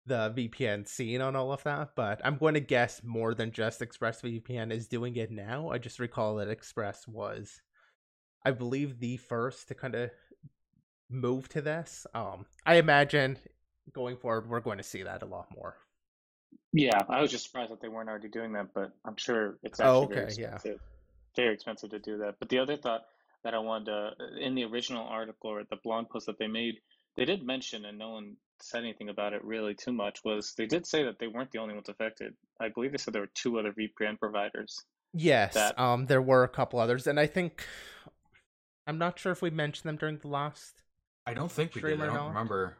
the 0.06 0.30
VPN 0.36 0.86
scene 0.88 1.20
on 1.20 1.36
all 1.36 1.52
of 1.52 1.62
that, 1.64 1.90
but 1.94 2.20
I'm 2.24 2.36
going 2.36 2.54
to 2.54 2.60
guess 2.60 3.02
more 3.04 3.34
than 3.34 3.52
just 3.52 3.80
ExpressVPN 3.80 4.72
is 4.72 4.88
doing 4.88 5.16
it 5.16 5.30
now. 5.30 5.70
I 5.70 5.78
just 5.78 5.98
recall 5.98 6.36
that 6.36 6.48
Express 6.48 7.06
was, 7.06 7.60
I 8.44 8.50
believe, 8.52 8.98
the 8.98 9.18
first 9.18 9.68
to 9.68 9.74
kind 9.74 9.94
of 9.94 10.10
move 11.10 11.48
to 11.50 11.60
this. 11.60 12.06
Um, 12.14 12.46
I 12.64 12.76
imagine 12.76 13.38
going 13.92 14.16
forward 14.16 14.48
we're 14.48 14.60
going 14.60 14.78
to 14.78 14.84
see 14.84 15.02
that 15.02 15.22
a 15.22 15.26
lot 15.26 15.48
more. 15.54 15.76
Yeah, 16.72 17.02
I 17.08 17.20
was 17.20 17.30
just 17.30 17.44
surprised 17.46 17.72
that 17.72 17.80
they 17.80 17.88
weren't 17.88 18.08
already 18.08 18.28
doing 18.28 18.52
that, 18.52 18.68
but 18.74 18.92
I'm 19.04 19.16
sure 19.16 19.58
it's 19.62 19.80
Oh, 19.80 20.04
actually 20.04 20.14
very 20.14 20.26
okay, 20.26 20.42
yeah. 20.42 20.54
expensive. 20.54 20.80
Very 21.36 21.54
expensive 21.54 21.90
to 21.90 21.98
do 21.98 22.18
that. 22.18 22.36
But 22.38 22.48
the 22.48 22.58
other 22.58 22.76
thought 22.76 23.02
that 23.44 23.54
I 23.54 23.58
wanted 23.58 23.86
to, 23.86 24.10
in 24.40 24.54
the 24.54 24.64
original 24.64 25.06
article 25.06 25.50
or 25.50 25.64
the 25.64 25.76
blog 25.82 26.08
post 26.10 26.26
that 26.26 26.38
they 26.38 26.46
made, 26.46 26.76
they 27.16 27.24
did 27.24 27.42
mention, 27.44 27.84
and 27.84 27.98
no 27.98 28.10
one 28.10 28.36
said 28.62 28.82
anything 28.82 29.08
about 29.08 29.32
it 29.32 29.44
really 29.44 29.74
too 29.74 29.92
much, 29.92 30.20
was 30.24 30.54
they 30.56 30.66
did 30.66 30.86
say 30.86 31.04
that 31.04 31.18
they 31.18 31.26
weren't 31.28 31.50
the 31.52 31.58
only 31.58 31.74
ones 31.74 31.88
affected. 31.88 32.34
I 32.60 32.68
believe 32.68 32.92
they 32.92 32.98
said 32.98 33.14
there 33.14 33.22
were 33.22 33.30
two 33.34 33.58
other 33.58 33.72
VPN 33.72 34.18
providers. 34.18 34.76
Yes, 35.12 35.54
That- 35.54 35.78
um, 35.78 36.06
there 36.06 36.22
were 36.22 36.44
a 36.44 36.48
couple 36.48 36.78
others, 36.78 37.06
and 37.06 37.18
I 37.18 37.26
think 37.26 37.64
I'm 38.86 38.98
not 38.98 39.18
sure 39.18 39.32
if 39.32 39.42
we 39.42 39.50
mentioned 39.50 39.88
them 39.88 39.96
during 39.96 40.18
the 40.18 40.28
last 40.28 40.82
I 41.26 41.34
don't 41.34 41.50
think 41.50 41.74
we 41.74 41.80
did. 41.82 42.00
I 42.00 42.06
don't 42.06 42.14
not? 42.14 42.28
remember. 42.28 42.76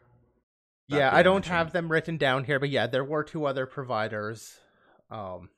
yeah, 0.89 1.11
I 1.15 1.23
don't 1.23 1.37
mentioned. 1.37 1.55
have 1.55 1.73
them 1.73 1.91
written 1.91 2.17
down 2.17 2.45
here, 2.45 2.59
but 2.59 2.71
yeah, 2.71 2.87
there 2.87 3.05
were 3.05 3.23
two 3.23 3.45
other 3.47 3.67
providers. 3.67 4.59
Um, 5.11 5.51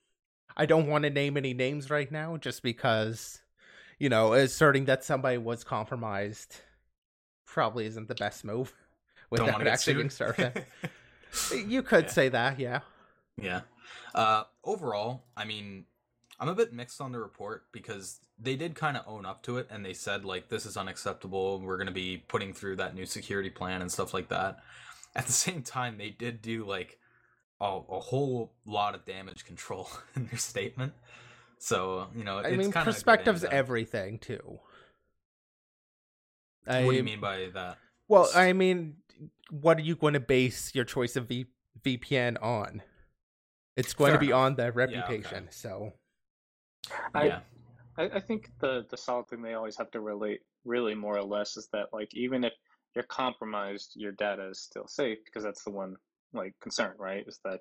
I 0.57 0.67
don't 0.67 0.88
want 0.88 1.05
to 1.05 1.11
name 1.11 1.37
any 1.37 1.55
names 1.55 1.88
right 1.91 2.11
now, 2.11 2.37
just 2.37 2.62
because, 2.62 3.41
you 3.99 4.09
know, 4.09 4.33
asserting 4.35 4.85
that 4.87 5.05
somebody 5.05 5.38
was 5.38 5.64
compromised 5.64 6.57
probably 7.47 7.87
isn't 7.87 8.09
the 8.09 8.14
best 8.14 8.45
move 8.45 8.73
Don't 8.73 8.81
without 9.32 9.52
want 9.52 9.64
to 9.64 9.70
actually 9.70 9.94
being 9.94 10.10
you 11.68 11.82
could 11.82 12.04
Yeah. 12.04 12.10
say 12.10 12.28
that, 12.28 12.58
yeah. 12.58 12.80
yeah. 13.40 13.62
Uh, 14.14 14.44
overall, 14.64 15.24
I 15.36 15.44
mean, 15.44 15.86
I'm 16.38 16.48
a 16.48 16.54
bit 16.54 16.72
mixed 16.72 17.00
on 17.00 17.12
the 17.12 17.18
report 17.18 17.64
because 17.72 18.20
they 18.38 18.56
did 18.56 18.74
kind 18.74 18.96
of 18.96 19.04
own 19.06 19.24
up 19.24 19.42
to 19.44 19.58
it 19.58 19.68
and 19.70 19.84
they 19.84 19.94
said 19.94 20.24
like 20.24 20.48
this 20.48 20.66
is 20.66 20.76
unacceptable. 20.76 21.60
We're 21.60 21.76
going 21.76 21.86
to 21.86 21.92
be 21.92 22.18
putting 22.28 22.52
through 22.52 22.76
that 22.76 22.94
new 22.94 23.06
security 23.06 23.50
plan 23.50 23.80
and 23.80 23.90
stuff 23.90 24.12
like 24.12 24.28
that. 24.28 24.58
At 25.14 25.26
the 25.26 25.32
same 25.46 25.62
time, 25.62 25.98
they 25.98 26.10
did 26.10 26.42
do 26.42 26.66
like 26.66 26.98
a, 27.60 27.80
a 27.88 28.00
whole 28.00 28.52
lot 28.66 28.94
of 28.94 29.04
damage 29.04 29.44
control 29.44 29.88
in 30.16 30.26
their 30.26 30.38
statement. 30.38 30.92
So 31.58 32.08
you 32.14 32.24
know, 32.24 32.38
I 32.38 32.48
it's 32.48 32.58
mean, 32.58 32.72
perspective's 32.72 33.44
and 33.44 33.52
everything 33.52 34.18
too. 34.18 34.58
What 36.64 36.82
do 36.82 36.92
you 36.92 37.02
mean 37.02 37.20
by 37.20 37.48
that? 37.54 37.78
Well, 38.08 38.28
I 38.34 38.52
mean, 38.52 38.96
what 39.50 39.79
are 39.79 39.83
you 39.83 39.97
going 39.97 40.14
to 40.14 40.21
base 40.21 40.75
your 40.75 40.85
choice 40.85 41.17
of 41.17 41.29
v- 41.29 41.47
VPN 41.85 42.43
on? 42.43 42.83
It's 43.76 43.95
going 43.95 44.11
Fair 44.11 44.19
to 44.19 44.21
be 44.21 44.31
enough. 44.31 44.41
on 44.41 44.57
the 44.57 44.67
okay. 44.67 44.76
reputation. 44.76 45.49
So 45.50 45.93
I, 47.14 47.25
yeah, 47.25 47.41
I, 47.97 48.05
I 48.05 48.21
think 48.21 48.50
the 48.61 48.87
the 48.91 48.97
solid 48.97 49.29
thing 49.29 49.43
they 49.43 49.55
always 49.55 49.76
have 49.76 49.91
to 49.93 50.00
relate, 50.00 50.41
really 50.64 50.95
more 50.95 51.17
or 51.17 51.25
less, 51.25 51.57
is 51.57 51.69
that 51.73 51.87
like 51.93 52.14
even 52.14 52.45
if 52.45 52.52
you're 52.95 53.05
compromised, 53.05 53.93
your 53.95 54.12
data 54.12 54.49
is 54.49 54.61
still 54.61 54.87
safe 54.87 55.19
because 55.25 55.43
that's 55.43 55.64
the 55.64 55.71
one 55.71 55.97
like 56.33 56.55
concern, 56.61 56.95
right? 56.99 57.25
Is 57.26 57.41
that 57.45 57.61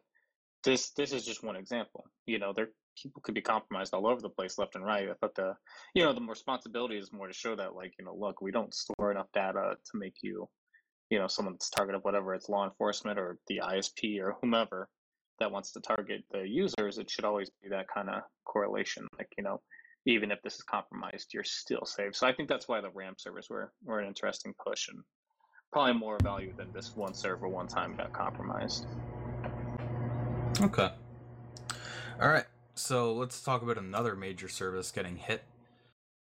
this 0.63 0.91
this 0.91 1.13
is 1.13 1.25
just 1.25 1.43
one 1.43 1.55
example. 1.55 2.05
You 2.25 2.39
know, 2.39 2.53
there 2.53 2.69
people 3.01 3.21
could 3.21 3.35
be 3.35 3.41
compromised 3.41 3.93
all 3.93 4.07
over 4.07 4.21
the 4.21 4.29
place, 4.29 4.57
left 4.57 4.75
and 4.75 4.85
right. 4.85 5.09
I 5.09 5.13
thought 5.13 5.35
the 5.35 5.55
you 5.93 6.03
know 6.03 6.13
the 6.13 6.21
responsibility 6.21 6.97
is 6.97 7.13
more 7.13 7.27
to 7.27 7.33
show 7.33 7.55
that 7.55 7.75
like 7.75 7.93
you 7.99 8.05
know 8.05 8.15
look, 8.15 8.41
we 8.41 8.51
don't 8.51 8.73
store 8.73 9.11
enough 9.11 9.31
data 9.33 9.75
to 9.91 9.97
make 9.97 10.15
you 10.21 10.47
you 11.11 11.19
know 11.19 11.27
someone 11.27 11.53
that's 11.53 11.69
targeted 11.69 12.01
whatever 12.03 12.33
it's 12.33 12.49
law 12.49 12.63
enforcement 12.65 13.19
or 13.19 13.37
the 13.47 13.61
ISP 13.63 14.19
or 14.19 14.37
whomever 14.41 14.89
that 15.39 15.51
wants 15.51 15.71
to 15.73 15.81
target 15.81 16.23
the 16.31 16.47
users. 16.47 16.97
It 16.97 17.09
should 17.11 17.25
always 17.25 17.51
be 17.61 17.69
that 17.69 17.85
kind 17.93 18.09
of 18.09 18.23
correlation, 18.45 19.07
like 19.19 19.29
you 19.37 19.43
know 19.43 19.61
even 20.05 20.31
if 20.31 20.41
this 20.41 20.55
is 20.55 20.63
compromised, 20.63 21.33
you're 21.33 21.43
still 21.43 21.85
safe. 21.85 22.15
So 22.15 22.25
I 22.25 22.33
think 22.33 22.49
that's 22.49 22.67
why 22.67 22.81
the 22.81 22.89
RAM 22.89 23.13
servers 23.17 23.49
were, 23.49 23.71
were 23.83 23.99
an 23.99 24.07
interesting 24.07 24.53
push 24.63 24.87
and 24.89 25.03
probably 25.71 25.93
more 25.93 26.17
value 26.23 26.53
than 26.57 26.71
this 26.73 26.95
one 26.95 27.13
server 27.13 27.47
one 27.47 27.67
time 27.67 27.95
got 27.95 28.11
compromised. 28.11 28.87
Okay. 30.59 30.89
All 32.19 32.29
right. 32.29 32.45
So 32.73 33.13
let's 33.13 33.41
talk 33.41 33.61
about 33.61 33.77
another 33.77 34.15
major 34.15 34.49
service 34.49 34.91
getting 34.91 35.17
hit. 35.17 35.43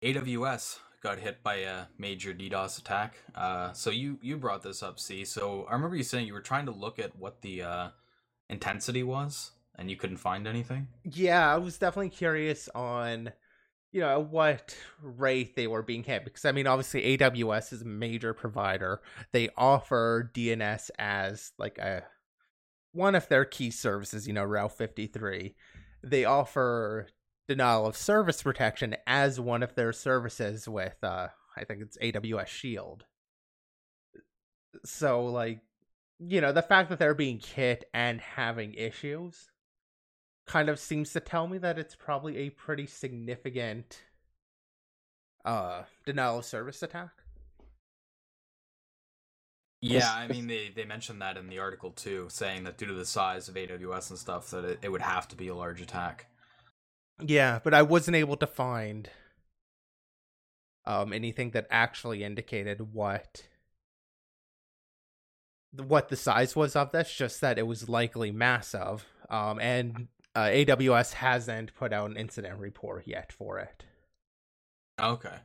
AWS 0.04 0.80
got 1.06 1.20
hit 1.20 1.44
by 1.44 1.58
a 1.58 1.84
major 2.00 2.34
DDoS 2.34 2.80
attack. 2.80 3.14
Uh, 3.36 3.72
so 3.74 3.92
you 3.92 4.18
you 4.24 4.38
brought 4.38 4.64
this 4.64 4.82
up, 4.82 5.00
C. 5.00 5.24
So 5.24 5.68
I 5.70 5.74
remember 5.74 5.96
you 5.96 6.02
saying 6.04 6.26
you 6.26 6.34
were 6.34 6.42
trying 6.42 6.66
to 6.66 6.72
look 6.72 6.98
at 6.98 7.16
what 7.16 7.42
the 7.44 7.62
uh, 7.62 7.90
intensity 8.50 9.04
was, 9.04 9.52
and 9.78 9.92
you 9.92 9.98
couldn't 9.98 10.18
find 10.18 10.48
anything. 10.48 10.88
yeah, 11.04 11.54
I 11.54 11.58
was 11.58 11.78
definitely 11.78 12.10
curious 12.10 12.70
on, 12.74 13.32
you 13.92 14.02
know, 14.02 14.20
what 14.20 14.76
rate 15.00 15.56
they 15.56 15.68
were 15.68 15.84
being 15.84 16.04
hit 16.04 16.26
because 16.26 16.44
I 16.44 16.52
mean, 16.52 16.66
obviously 16.66 17.18
AWS 17.18 17.72
is 17.74 17.84
a 17.84 17.86
major 17.86 18.34
provider. 18.34 19.00
They 19.32 19.50
offer 19.56 20.32
DNS 20.34 20.90
as 20.98 21.52
like 21.60 21.78
a 21.78 22.04
one 22.94 23.14
of 23.14 23.28
their 23.30 23.46
key 23.46 23.70
services. 23.70 24.26
You 24.26 24.34
know, 24.34 24.44
Route 24.44 24.76
fifty 24.76 25.06
three. 25.06 25.54
They 26.02 26.26
offer 26.26 27.08
denial 27.48 27.86
of 27.86 27.96
service 27.98 28.42
protection 28.42 28.96
as 29.06 29.40
one 29.40 29.64
of 29.64 29.76
their 29.76 29.94
services 29.94 30.68
with 30.68 30.98
uh 31.04 31.28
I 31.58 31.64
think 31.64 31.82
it's 31.82 31.98
AWS 31.98 32.48
Shield. 32.48 33.06
So 34.84 35.26
like 35.26 35.62
you 36.20 36.40
know, 36.42 36.52
the 36.52 36.62
fact 36.62 36.90
that 36.90 37.00
they're 37.00 37.14
being 37.14 37.40
hit 37.40 37.90
and 37.94 38.22
having 38.22 38.74
issues 38.74 39.52
kind 40.48 40.70
of 40.70 40.80
seems 40.80 41.12
to 41.14 41.20
tell 41.20 41.48
me 41.48 41.58
that 41.58 41.78
it's 41.78 41.96
probably 41.96 42.38
a 42.38 42.50
pretty 42.50 42.86
significant 42.88 44.04
uh 45.44 45.84
denial 46.06 46.40
of 46.40 46.46
service 46.46 46.82
attack. 46.82 47.12
Yeah, 49.82 50.12
I 50.12 50.28
mean 50.28 50.48
they 50.48 50.72
they 50.76 50.86
mentioned 50.86 51.22
that 51.22 51.38
in 51.38 51.48
the 51.48 51.60
article 51.60 51.92
too, 51.92 52.28
saying 52.30 52.64
that 52.64 52.78
due 52.78 52.88
to 52.88 52.94
the 52.94 53.06
size 53.06 53.48
of 53.48 53.56
AWS 53.56 54.10
and 54.10 54.18
stuff, 54.20 54.50
that 54.50 54.66
it, 54.66 54.80
it 54.82 54.90
would 54.92 55.02
have 55.02 55.28
to 55.28 55.36
be 55.36 55.48
a 55.48 55.56
large 55.56 55.82
attack. 55.82 56.28
Yeah, 57.22 57.60
but 57.64 57.74
I 57.74 57.82
wasn't 57.82 58.18
able 58.18 58.38
to 58.38 58.48
find 58.48 59.10
um 60.86 61.14
anything 61.14 61.52
that 61.52 61.68
actually 61.72 62.24
indicated 62.24 62.94
what 62.94 63.48
what 65.72 66.10
the 66.10 66.16
size 66.16 66.56
was 66.56 66.76
of 66.76 66.92
this, 66.92 67.14
just 67.14 67.42
that 67.42 67.58
it 67.58 67.68
was 67.68 67.90
likely 67.90 68.32
massive. 68.32 69.06
Um 69.30 69.60
and 69.60 70.08
uh, 70.36 70.50
AWS 70.50 71.14
hasn't 71.14 71.74
put 71.76 71.94
out 71.94 72.10
an 72.10 72.18
incident 72.18 72.60
report 72.60 73.08
yet 73.08 73.32
for 73.32 73.58
it. 73.58 73.86
Okay. 75.00 75.38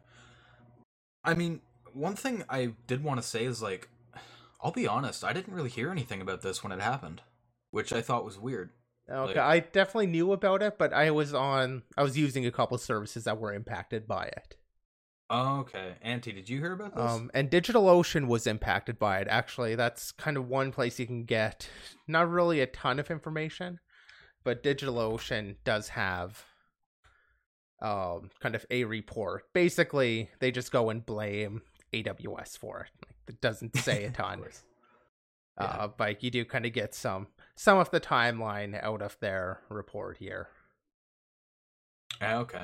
I 1.22 1.34
mean, 1.34 1.60
one 1.92 2.16
thing 2.16 2.44
I 2.48 2.72
did 2.86 3.04
want 3.04 3.20
to 3.22 3.26
say 3.26 3.44
is 3.44 3.62
like, 3.62 3.88
I'll 4.60 4.72
be 4.72 4.88
honest, 4.88 5.24
I 5.24 5.32
didn't 5.32 5.54
really 5.54 5.70
hear 5.70 5.90
anything 5.90 6.20
about 6.20 6.42
this 6.42 6.62
when 6.62 6.72
it 6.72 6.80
happened, 6.80 7.22
which 7.70 7.92
I 7.92 8.00
thought 8.02 8.24
was 8.24 8.38
weird. 8.38 8.70
Okay, 9.10 9.34
Like- 9.34 9.36
I 9.38 9.60
definitely 9.60 10.06
knew 10.06 10.32
about 10.32 10.62
it, 10.62 10.78
but 10.78 10.92
I 10.92 11.10
was 11.10 11.34
on 11.34 11.82
I 11.96 12.02
was 12.02 12.16
using 12.16 12.46
a 12.46 12.50
couple 12.52 12.78
services 12.78 13.24
that 13.24 13.38
were 13.38 13.52
impacted 13.52 14.06
by 14.06 14.26
it. 14.26 14.56
Oh, 15.32 15.60
okay. 15.60 15.94
Anti, 16.02 16.32
did 16.32 16.48
you 16.48 16.58
hear 16.58 16.72
about 16.72 16.94
this? 16.96 17.04
Um, 17.04 17.30
and 17.34 17.48
DigitalOcean 17.50 18.26
was 18.26 18.46
impacted 18.48 18.98
by 18.98 19.18
it. 19.20 19.28
Actually, 19.28 19.76
that's 19.76 20.10
kind 20.10 20.36
of 20.36 20.48
one 20.48 20.72
place 20.72 20.98
you 20.98 21.06
can 21.06 21.22
get 21.24 21.68
not 22.08 22.28
really 22.28 22.60
a 22.60 22.66
ton 22.66 22.98
of 22.98 23.10
information, 23.12 23.78
but 24.42 24.62
DigitalOcean 24.64 25.56
does 25.64 25.90
have 25.90 26.44
um 27.82 28.30
kind 28.40 28.54
of 28.54 28.66
a 28.70 28.84
report. 28.84 29.44
Basically, 29.54 30.30
they 30.40 30.50
just 30.50 30.70
go 30.72 30.90
and 30.90 31.04
blame 31.06 31.62
AWS 31.92 32.58
for 32.58 32.80
it. 32.80 32.90
Like, 33.06 33.16
it 33.28 33.40
doesn't 33.40 33.76
say 33.78 34.04
a 34.04 34.10
ton. 34.10 34.40
course. 34.40 34.62
Yeah. 35.60 35.66
uh, 35.66 35.88
but 35.88 36.22
you 36.22 36.30
do 36.30 36.44
kind 36.44 36.66
of 36.66 36.72
get 36.72 36.94
some 36.94 37.26
some 37.60 37.76
of 37.76 37.90
the 37.90 38.00
timeline 38.00 38.82
out 38.82 39.02
of 39.02 39.18
their 39.20 39.60
report 39.68 40.16
here. 40.16 40.48
Okay. 42.22 42.62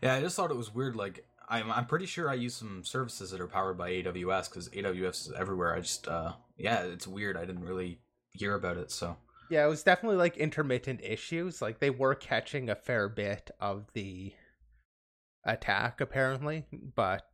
Yeah, 0.00 0.14
I 0.14 0.20
just 0.22 0.36
thought 0.36 0.50
it 0.50 0.56
was 0.56 0.74
weird. 0.74 0.96
Like, 0.96 1.26
I'm 1.50 1.70
I'm 1.70 1.84
pretty 1.84 2.06
sure 2.06 2.30
I 2.30 2.34
use 2.34 2.54
some 2.54 2.82
services 2.82 3.30
that 3.30 3.42
are 3.42 3.46
powered 3.46 3.76
by 3.76 3.90
AWS 3.90 4.48
because 4.48 4.70
AWS 4.70 5.28
is 5.28 5.32
everywhere. 5.36 5.74
I 5.74 5.80
just, 5.80 6.08
uh, 6.08 6.32
yeah, 6.56 6.84
it's 6.84 7.06
weird. 7.06 7.36
I 7.36 7.44
didn't 7.44 7.64
really 7.64 8.00
hear 8.30 8.54
about 8.54 8.78
it, 8.78 8.90
so. 8.90 9.18
Yeah, 9.50 9.66
it 9.66 9.68
was 9.68 9.82
definitely 9.82 10.16
like 10.16 10.38
intermittent 10.38 11.00
issues. 11.02 11.60
Like 11.60 11.80
they 11.80 11.90
were 11.90 12.14
catching 12.14 12.70
a 12.70 12.74
fair 12.74 13.10
bit 13.10 13.50
of 13.60 13.84
the 13.92 14.32
attack 15.44 16.00
apparently, 16.00 16.64
but 16.94 17.28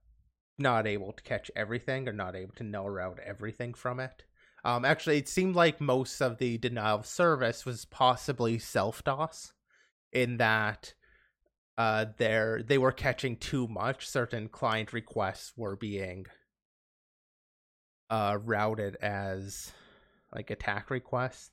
not 0.59 0.85
able 0.89 1.13
to 1.13 1.23
catch 1.23 1.49
everything 1.55 2.09
or 2.09 2.13
not 2.13 2.35
able 2.35 2.55
to 2.55 2.65
null 2.65 2.99
out 2.99 3.21
everything 3.25 3.73
from 3.73 4.01
it. 4.01 4.25
Um 4.65 4.85
actually 4.85 5.19
it 5.19 5.29
seemed 5.29 5.55
like 5.55 5.81
most 5.81 6.21
of 6.21 6.39
the 6.39 6.59
denial 6.59 6.99
of 6.99 7.07
service 7.07 7.65
was 7.65 7.85
possibly 7.85 8.59
self 8.59 9.05
DOS 9.05 9.53
in 10.13 10.39
that 10.39 10.95
uh 11.77 12.07
there 12.19 12.63
they 12.63 12.79
were 12.79 12.93
catching 12.93 13.37
too 13.37 13.67
much 13.69 14.09
certain 14.09 14.49
client 14.49 14.93
requests 14.93 15.53
were 15.57 15.77
being 15.77 16.27
uh 18.11 18.39
routed 18.43 18.97
as 18.97 19.73
like 20.33 20.51
attack 20.51 20.91
requests 20.91 21.51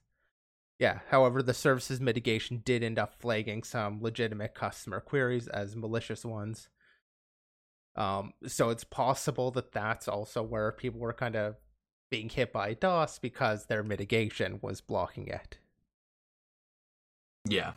yeah, 0.81 1.01
however, 1.11 1.43
the 1.43 1.53
services 1.53 2.01
mitigation 2.01 2.63
did 2.65 2.81
end 2.83 2.97
up 2.97 3.13
flagging 3.13 3.61
some 3.61 4.01
legitimate 4.01 4.55
customer 4.55 4.99
queries 4.99 5.47
as 5.47 5.75
malicious 5.75 6.25
ones. 6.25 6.69
Um, 7.95 8.33
so 8.47 8.71
it's 8.71 8.83
possible 8.83 9.51
that 9.51 9.73
that's 9.73 10.07
also 10.07 10.41
where 10.41 10.71
people 10.71 10.99
were 10.99 11.13
kind 11.13 11.35
of 11.35 11.57
being 12.11 12.29
hit 12.29 12.53
by 12.53 12.75
DOS 12.75 13.17
because 13.17 13.65
their 13.65 13.81
mitigation 13.81 14.59
was 14.61 14.81
blocking 14.81 15.27
it. 15.27 15.57
Yeah. 17.47 17.73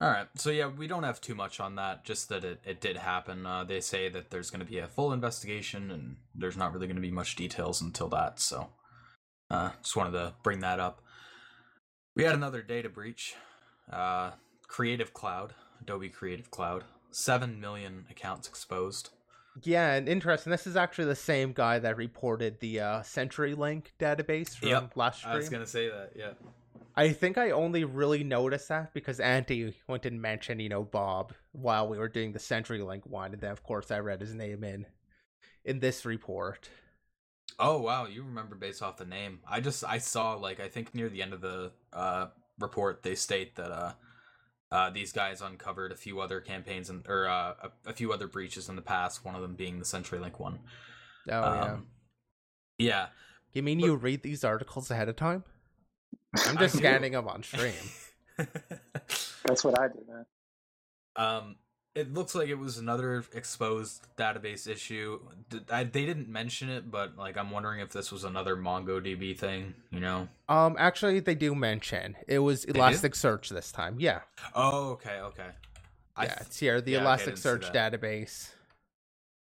All 0.00 0.10
right. 0.10 0.28
So 0.36 0.50
yeah, 0.50 0.68
we 0.68 0.86
don't 0.86 1.02
have 1.02 1.20
too 1.20 1.34
much 1.34 1.58
on 1.58 1.76
that. 1.76 2.04
Just 2.04 2.28
that 2.28 2.44
it, 2.44 2.60
it 2.64 2.80
did 2.80 2.98
happen. 2.98 3.46
Uh, 3.46 3.64
they 3.64 3.80
say 3.80 4.08
that 4.10 4.30
there's 4.30 4.50
going 4.50 4.64
to 4.64 4.70
be 4.70 4.78
a 4.78 4.86
full 4.86 5.12
investigation, 5.12 5.90
and 5.90 6.16
there's 6.34 6.56
not 6.56 6.72
really 6.72 6.86
going 6.86 6.96
to 6.96 7.02
be 7.02 7.10
much 7.10 7.34
details 7.34 7.80
until 7.80 8.08
that. 8.10 8.38
So, 8.38 8.68
uh, 9.50 9.70
just 9.82 9.96
wanted 9.96 10.12
to 10.12 10.34
bring 10.42 10.60
that 10.60 10.78
up. 10.78 11.00
We 12.14 12.24
had 12.24 12.34
another 12.34 12.62
data 12.62 12.90
breach. 12.90 13.34
Uh, 13.90 14.32
Creative 14.68 15.14
Cloud, 15.14 15.54
Adobe 15.80 16.10
Creative 16.10 16.50
Cloud, 16.50 16.84
seven 17.10 17.58
million 17.58 18.04
accounts 18.10 18.46
exposed. 18.46 19.10
Yeah, 19.62 19.94
and 19.94 20.08
interesting. 20.08 20.50
This 20.50 20.66
is 20.66 20.76
actually 20.76 21.06
the 21.06 21.14
same 21.14 21.52
guy 21.52 21.78
that 21.78 21.96
reported 21.96 22.60
the 22.60 22.80
uh, 22.80 23.00
CenturyLink 23.00 23.84
database 23.98 24.54
from 24.54 24.68
Yep, 24.68 24.96
last 24.96 25.18
stream. 25.20 25.32
I 25.32 25.36
was 25.36 25.48
gonna 25.48 25.66
say 25.66 25.88
that. 25.88 26.12
Yeah. 26.14 26.32
I 26.98 27.12
think 27.12 27.36
I 27.36 27.50
only 27.50 27.84
really 27.84 28.24
noticed 28.24 28.68
that 28.68 28.94
because 28.94 29.20
Anti 29.20 29.74
went 29.86 30.06
and 30.06 30.20
mentioned, 30.20 30.62
you 30.62 30.70
know, 30.70 30.82
Bob 30.82 31.34
while 31.52 31.88
we 31.88 31.98
were 31.98 32.08
doing 32.08 32.32
the 32.32 32.38
CenturyLink 32.38 33.06
one, 33.06 33.32
and 33.32 33.40
then 33.40 33.52
of 33.52 33.62
course 33.62 33.90
I 33.90 33.98
read 33.98 34.20
his 34.20 34.34
name 34.34 34.64
in 34.64 34.86
in 35.64 35.80
this 35.80 36.04
report. 36.04 36.70
Oh 37.58 37.80
wow, 37.80 38.06
you 38.06 38.22
remember 38.22 38.54
based 38.54 38.82
off 38.82 38.96
the 38.96 39.04
name. 39.04 39.40
I 39.48 39.60
just 39.60 39.84
I 39.84 39.98
saw 39.98 40.34
like 40.34 40.60
I 40.60 40.68
think 40.68 40.94
near 40.94 41.08
the 41.08 41.22
end 41.22 41.32
of 41.32 41.40
the 41.40 41.72
uh 41.92 42.28
report 42.58 43.02
they 43.02 43.14
state 43.14 43.56
that 43.56 43.70
uh, 43.70 43.92
uh, 44.72 44.90
these 44.90 45.12
guys 45.12 45.40
uncovered 45.40 45.92
a 45.92 45.96
few 45.96 46.20
other 46.20 46.40
campaigns 46.40 46.90
and 46.90 47.06
or 47.08 47.28
uh, 47.28 47.54
a, 47.62 47.90
a, 47.90 47.92
few 47.92 48.12
other 48.12 48.26
breaches 48.26 48.68
in 48.68 48.76
the 48.76 48.82
past. 48.82 49.24
One 49.24 49.34
of 49.34 49.42
them 49.42 49.54
being 49.54 49.78
the 49.78 49.84
CenturyLink 49.84 50.38
one. 50.38 50.58
Oh 51.30 51.42
um, 51.42 51.86
yeah. 52.78 52.86
Yeah. 52.86 53.06
You 53.52 53.62
mean 53.62 53.80
but, 53.80 53.86
you 53.86 53.94
read 53.94 54.22
these 54.22 54.44
articles 54.44 54.90
ahead 54.90 55.08
of 55.08 55.16
time? 55.16 55.44
I'm 56.46 56.58
just 56.58 56.76
scanning 56.76 57.12
them 57.12 57.28
on 57.28 57.42
stream. 57.42 57.72
That's 58.36 59.64
what 59.64 59.78
I 59.78 59.88
do, 59.88 60.00
man. 60.08 60.26
Um, 61.16 61.56
it 61.96 62.12
looks 62.12 62.34
like 62.34 62.48
it 62.48 62.56
was 62.56 62.76
another 62.76 63.24
exposed 63.32 64.06
database 64.18 64.68
issue. 64.68 65.18
I, 65.70 65.84
they 65.84 66.04
didn't 66.04 66.28
mention 66.28 66.68
it, 66.68 66.90
but 66.90 67.16
like 67.16 67.38
I'm 67.38 67.50
wondering 67.50 67.80
if 67.80 67.90
this 67.90 68.12
was 68.12 68.22
another 68.22 68.54
MongoDB 68.54 69.36
thing. 69.36 69.74
You 69.90 70.00
know? 70.00 70.28
Um, 70.48 70.76
actually, 70.78 71.20
they 71.20 71.34
do 71.34 71.54
mention 71.54 72.16
it 72.28 72.40
was 72.40 72.66
Elasticsearch 72.66 73.48
this 73.48 73.72
time. 73.72 73.96
Yeah. 73.98 74.20
Oh, 74.54 74.90
okay, 74.90 75.20
okay. 75.20 75.48
Yeah, 76.18 76.26
th- 76.26 76.40
it's 76.42 76.58
here. 76.58 76.80
The 76.82 76.92
yeah, 76.92 77.00
Elasticsearch 77.00 77.70
okay, 77.70 77.78
database 77.78 78.50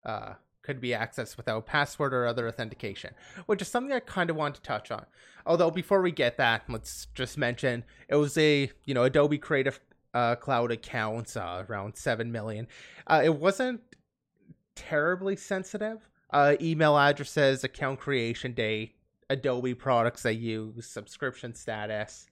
uh, 0.04 0.34
could 0.64 0.82
be 0.82 0.90
accessed 0.90 1.38
without 1.38 1.68
password 1.68 2.12
or 2.12 2.26
other 2.26 2.48
authentication, 2.48 3.14
which 3.46 3.62
is 3.62 3.68
something 3.68 3.94
I 3.94 4.00
kind 4.00 4.32
of 4.32 4.36
want 4.36 4.56
to 4.56 4.62
touch 4.62 4.90
on. 4.90 5.06
Although 5.46 5.70
before 5.70 6.02
we 6.02 6.12
get 6.12 6.38
that, 6.38 6.64
let's 6.68 7.06
just 7.14 7.38
mention 7.38 7.84
it 8.08 8.16
was 8.16 8.36
a 8.36 8.72
you 8.86 8.96
know 8.96 9.04
Adobe 9.04 9.38
Creative 9.38 9.80
uh, 10.13 10.36
cloud 10.36 10.72
accounts, 10.72 11.38
uh, 11.38 11.63
around 11.70 11.96
7 11.96 12.32
million. 12.32 12.68
Uh, 13.08 13.22
it 13.24 13.36
wasn't 13.36 13.82
terribly 14.75 15.36
sensitive. 15.36 16.08
Uh, 16.32 16.56
email 16.62 16.98
addresses, 16.98 17.63
account 17.63 18.00
creation 18.00 18.53
date, 18.53 18.96
Adobe 19.30 19.74
products 19.74 20.24
they 20.24 20.32
use, 20.34 20.88
subscription 20.88 21.53
status, 21.53 22.27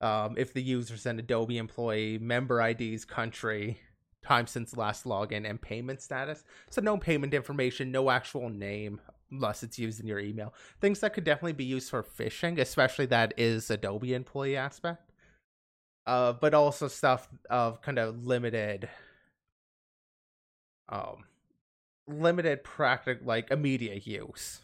um, 0.00 0.34
if 0.38 0.52
the 0.52 0.62
user's 0.62 1.06
an 1.06 1.18
Adobe 1.18 1.58
employee, 1.58 2.18
member 2.18 2.60
IDs, 2.62 3.04
country, 3.04 3.80
time 4.22 4.46
since 4.46 4.76
last 4.76 5.04
login, 5.04 5.48
and 5.48 5.60
payment 5.60 6.00
status. 6.00 6.44
So 6.70 6.80
no 6.80 6.96
payment 6.96 7.34
information, 7.34 7.90
no 7.90 8.10
actual 8.10 8.48
name, 8.48 9.00
unless 9.30 9.62
it's 9.62 9.78
used 9.78 10.00
in 10.00 10.06
your 10.06 10.20
email. 10.20 10.54
Things 10.80 11.00
that 11.00 11.12
could 11.12 11.24
definitely 11.24 11.52
be 11.52 11.64
used 11.64 11.90
for 11.90 12.02
phishing, 12.02 12.58
especially 12.58 13.06
that 13.06 13.34
is 13.36 13.70
Adobe 13.70 14.14
employee 14.14 14.56
aspect 14.56 15.07
uh, 16.08 16.32
but 16.32 16.54
also 16.54 16.88
stuff 16.88 17.28
of 17.50 17.82
kind 17.82 17.98
of 17.98 18.24
limited, 18.24 18.88
um, 20.88 21.24
limited 22.08 22.64
practical 22.64 23.26
like 23.26 23.50
immediate 23.50 24.06
use. 24.06 24.62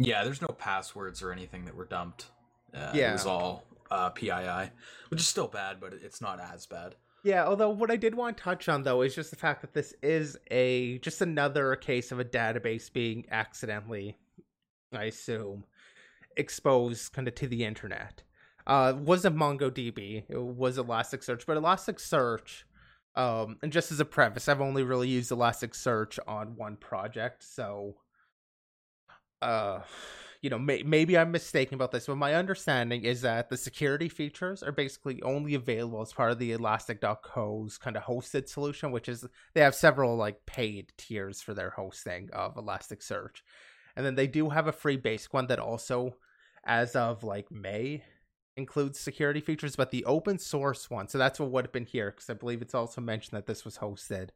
Yeah, 0.00 0.24
there's 0.24 0.42
no 0.42 0.48
passwords 0.48 1.22
or 1.22 1.30
anything 1.30 1.64
that 1.66 1.76
were 1.76 1.84
dumped. 1.84 2.26
Uh, 2.74 2.90
yeah, 2.92 3.10
it 3.10 3.12
was 3.12 3.24
all 3.26 3.64
uh, 3.92 4.10
PII, 4.10 4.70
which 5.10 5.20
is 5.20 5.28
still 5.28 5.46
bad, 5.46 5.78
but 5.80 5.92
it's 5.92 6.20
not 6.20 6.40
as 6.40 6.66
bad. 6.66 6.96
Yeah, 7.22 7.46
although 7.46 7.70
what 7.70 7.92
I 7.92 7.96
did 7.96 8.16
want 8.16 8.36
to 8.36 8.42
touch 8.42 8.68
on 8.68 8.82
though 8.82 9.02
is 9.02 9.14
just 9.14 9.30
the 9.30 9.36
fact 9.36 9.60
that 9.60 9.74
this 9.74 9.94
is 10.02 10.36
a 10.50 10.98
just 10.98 11.20
another 11.20 11.76
case 11.76 12.10
of 12.10 12.18
a 12.18 12.24
database 12.24 12.92
being 12.92 13.26
accidentally, 13.30 14.18
I 14.92 15.04
assume, 15.04 15.66
exposed 16.36 17.12
kind 17.12 17.28
of 17.28 17.36
to 17.36 17.46
the 17.46 17.64
internet 17.64 18.24
uh, 18.66 18.94
wasn't 18.96 19.36
MongoDB. 19.36 20.24
It 20.28 20.40
was 20.40 20.78
Elasticsearch, 20.78 21.44
but 21.46 21.58
Elasticsearch, 21.58 22.64
um, 23.14 23.58
and 23.62 23.72
just 23.72 23.92
as 23.92 24.00
a 24.00 24.04
preface, 24.04 24.48
I've 24.48 24.60
only 24.60 24.82
really 24.82 25.08
used 25.08 25.30
Elasticsearch 25.30 26.18
on 26.26 26.56
one 26.56 26.76
project, 26.76 27.44
so, 27.44 27.96
uh, 29.42 29.80
you 30.40 30.50
know, 30.50 30.58
may- 30.58 30.82
maybe 30.82 31.16
I'm 31.16 31.30
mistaken 31.30 31.74
about 31.74 31.90
this, 31.90 32.06
but 32.06 32.16
my 32.16 32.34
understanding 32.34 33.04
is 33.04 33.22
that 33.22 33.48
the 33.48 33.56
security 33.56 34.08
features 34.08 34.62
are 34.62 34.72
basically 34.72 35.22
only 35.22 35.54
available 35.54 36.02
as 36.02 36.12
part 36.12 36.32
of 36.32 36.38
the 36.38 36.52
Elastic.co's 36.52 37.78
kind 37.78 37.96
of 37.96 38.02
hosted 38.02 38.48
solution, 38.48 38.90
which 38.90 39.08
is 39.08 39.26
they 39.54 39.62
have 39.62 39.74
several 39.74 40.16
like 40.16 40.44
paid 40.44 40.92
tiers 40.98 41.40
for 41.40 41.54
their 41.54 41.70
hosting 41.70 42.28
of 42.32 42.56
Elasticsearch, 42.56 43.42
and 43.96 44.04
then 44.04 44.16
they 44.16 44.26
do 44.26 44.50
have 44.50 44.66
a 44.66 44.72
free 44.72 44.96
basic 44.96 45.32
one 45.32 45.46
that 45.46 45.58
also, 45.58 46.16
as 46.64 46.96
of 46.96 47.22
like 47.22 47.50
May, 47.50 48.04
includes 48.56 49.00
security 49.00 49.40
features, 49.40 49.76
but 49.76 49.90
the 49.90 50.04
open 50.04 50.38
source 50.38 50.88
one, 50.88 51.08
so 51.08 51.18
that's 51.18 51.40
what 51.40 51.50
would 51.50 51.64
have 51.64 51.72
been 51.72 51.86
here, 51.86 52.10
because 52.10 52.30
I 52.30 52.34
believe 52.34 52.62
it's 52.62 52.74
also 52.74 53.00
mentioned 53.00 53.36
that 53.36 53.46
this 53.46 53.64
was 53.64 53.78
hosted 53.78 54.30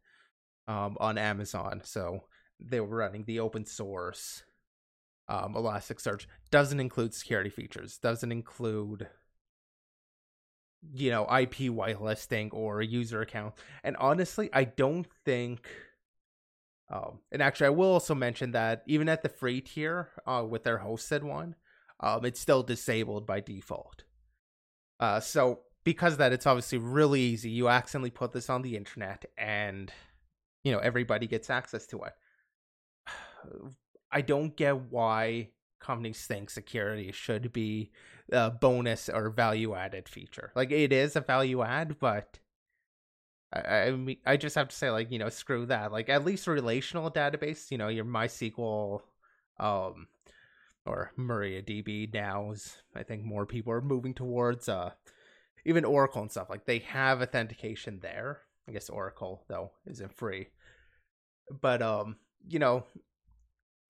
um, 0.66 0.96
on 1.00 1.18
Amazon. 1.18 1.80
So 1.84 2.24
they 2.60 2.80
were 2.80 2.96
running 2.96 3.24
the 3.24 3.40
open 3.40 3.64
source 3.64 4.42
um, 5.28 5.54
Elasticsearch. 5.54 6.26
Doesn't 6.50 6.80
include 6.80 7.14
security 7.14 7.50
features, 7.50 7.98
doesn't 7.98 8.32
include 8.32 9.08
you 10.94 11.10
know 11.10 11.24
IP 11.24 11.72
whitelisting 11.72 12.50
or 12.52 12.80
a 12.80 12.86
user 12.86 13.20
account. 13.20 13.54
And 13.82 13.96
honestly, 13.96 14.50
I 14.52 14.64
don't 14.64 15.06
think. 15.24 15.66
Um, 16.90 17.18
and 17.30 17.42
actually, 17.42 17.66
I 17.66 17.70
will 17.70 17.92
also 17.92 18.14
mention 18.14 18.52
that 18.52 18.82
even 18.86 19.10
at 19.10 19.22
the 19.22 19.28
free 19.28 19.60
tier 19.60 20.08
uh, 20.26 20.44
with 20.48 20.64
their 20.64 20.78
hosted 20.78 21.22
one, 21.22 21.54
um, 22.00 22.24
it's 22.24 22.40
still 22.40 22.62
disabled 22.62 23.26
by 23.26 23.40
default. 23.40 24.04
Uh, 25.00 25.20
so 25.20 25.60
because 25.84 26.16
that, 26.18 26.32
it's 26.32 26.46
obviously 26.46 26.78
really 26.78 27.20
easy. 27.20 27.50
You 27.50 27.68
accidentally 27.68 28.10
put 28.10 28.32
this 28.32 28.50
on 28.50 28.62
the 28.62 28.76
internet, 28.76 29.24
and 29.36 29.92
you 30.64 30.72
know 30.72 30.78
everybody 30.78 31.26
gets 31.26 31.50
access 31.50 31.86
to 31.88 32.02
it. 32.02 32.12
I 34.12 34.20
don't 34.22 34.56
get 34.56 34.76
why 34.90 35.48
companies 35.80 36.26
think 36.26 36.50
security 36.50 37.12
should 37.12 37.52
be 37.52 37.90
a 38.32 38.50
bonus 38.50 39.08
or 39.08 39.30
value 39.30 39.74
added 39.74 40.08
feature. 40.08 40.52
Like 40.54 40.70
it 40.70 40.92
is 40.92 41.16
a 41.16 41.20
value 41.20 41.62
add, 41.62 41.98
but 41.98 42.38
I, 43.52 43.60
I 43.60 44.16
I 44.26 44.36
just 44.36 44.56
have 44.56 44.68
to 44.68 44.76
say, 44.76 44.90
like 44.90 45.10
you 45.10 45.18
know, 45.18 45.28
screw 45.28 45.66
that. 45.66 45.92
Like 45.92 46.08
at 46.08 46.24
least 46.24 46.46
relational 46.46 47.10
database, 47.10 47.70
you 47.70 47.78
know, 47.78 47.88
your 47.88 48.04
MySQL, 48.04 49.00
um, 49.58 50.08
or 50.88 51.12
MariaDB 51.18 52.12
now 52.12 52.50
is 52.50 52.82
I 52.94 53.02
think 53.02 53.24
more 53.24 53.46
people 53.46 53.72
are 53.72 53.80
moving 53.80 54.14
towards 54.14 54.68
uh 54.68 54.90
even 55.64 55.84
Oracle 55.84 56.22
and 56.22 56.30
stuff 56.30 56.50
like 56.50 56.64
they 56.64 56.78
have 56.80 57.20
authentication 57.20 58.00
there. 58.00 58.40
I 58.68 58.72
guess 58.72 58.88
Oracle 58.88 59.44
though 59.48 59.72
isn't 59.86 60.14
free. 60.14 60.48
But 61.60 61.82
um, 61.82 62.16
you 62.46 62.58
know, 62.58 62.84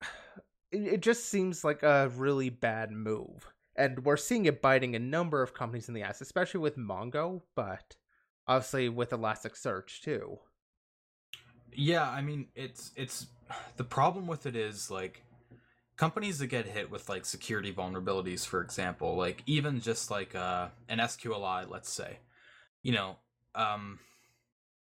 it, 0.73 0.83
it 0.95 1.01
just 1.01 1.27
seems 1.27 1.65
like 1.65 1.83
a 1.83 2.11
really 2.17 2.51
bad 2.51 2.91
move. 2.91 3.53
And 3.77 4.05
we're 4.05 4.17
seeing 4.17 4.47
it 4.47 4.61
biting 4.61 4.97
a 4.97 4.99
number 4.99 5.41
of 5.41 5.55
companies 5.55 5.87
in 5.89 5.95
the 5.95 6.03
ass, 6.03 6.21
especially 6.21 6.61
with 6.61 6.77
Mongo, 6.77 7.43
but 7.55 7.97
obviously 8.49 8.89
with 8.89 9.11
Elasticsearch 9.11 10.01
too. 10.01 10.39
Yeah, 11.73 12.09
I 12.09 12.23
mean 12.23 12.49
it's 12.55 12.91
it's 12.97 13.27
the 13.77 13.85
problem 13.85 14.27
with 14.27 14.47
it 14.47 14.57
is 14.57 14.91
like 14.91 15.23
companies 15.99 16.39
that 16.39 16.47
get 16.47 16.65
hit 16.65 16.91
with 16.91 17.09
like 17.11 17.27
security 17.27 17.73
vulnerabilities 17.73 18.47
for 18.47 18.63
example 18.63 19.17
like 19.17 19.43
even 19.45 19.81
just 19.81 20.11
like 20.11 20.35
uh, 20.35 20.69
an 20.89 20.99
sqli 20.99 21.69
let's 21.69 21.93
say 21.93 22.19
you 22.83 22.93
know 22.93 23.17
um, 23.55 23.99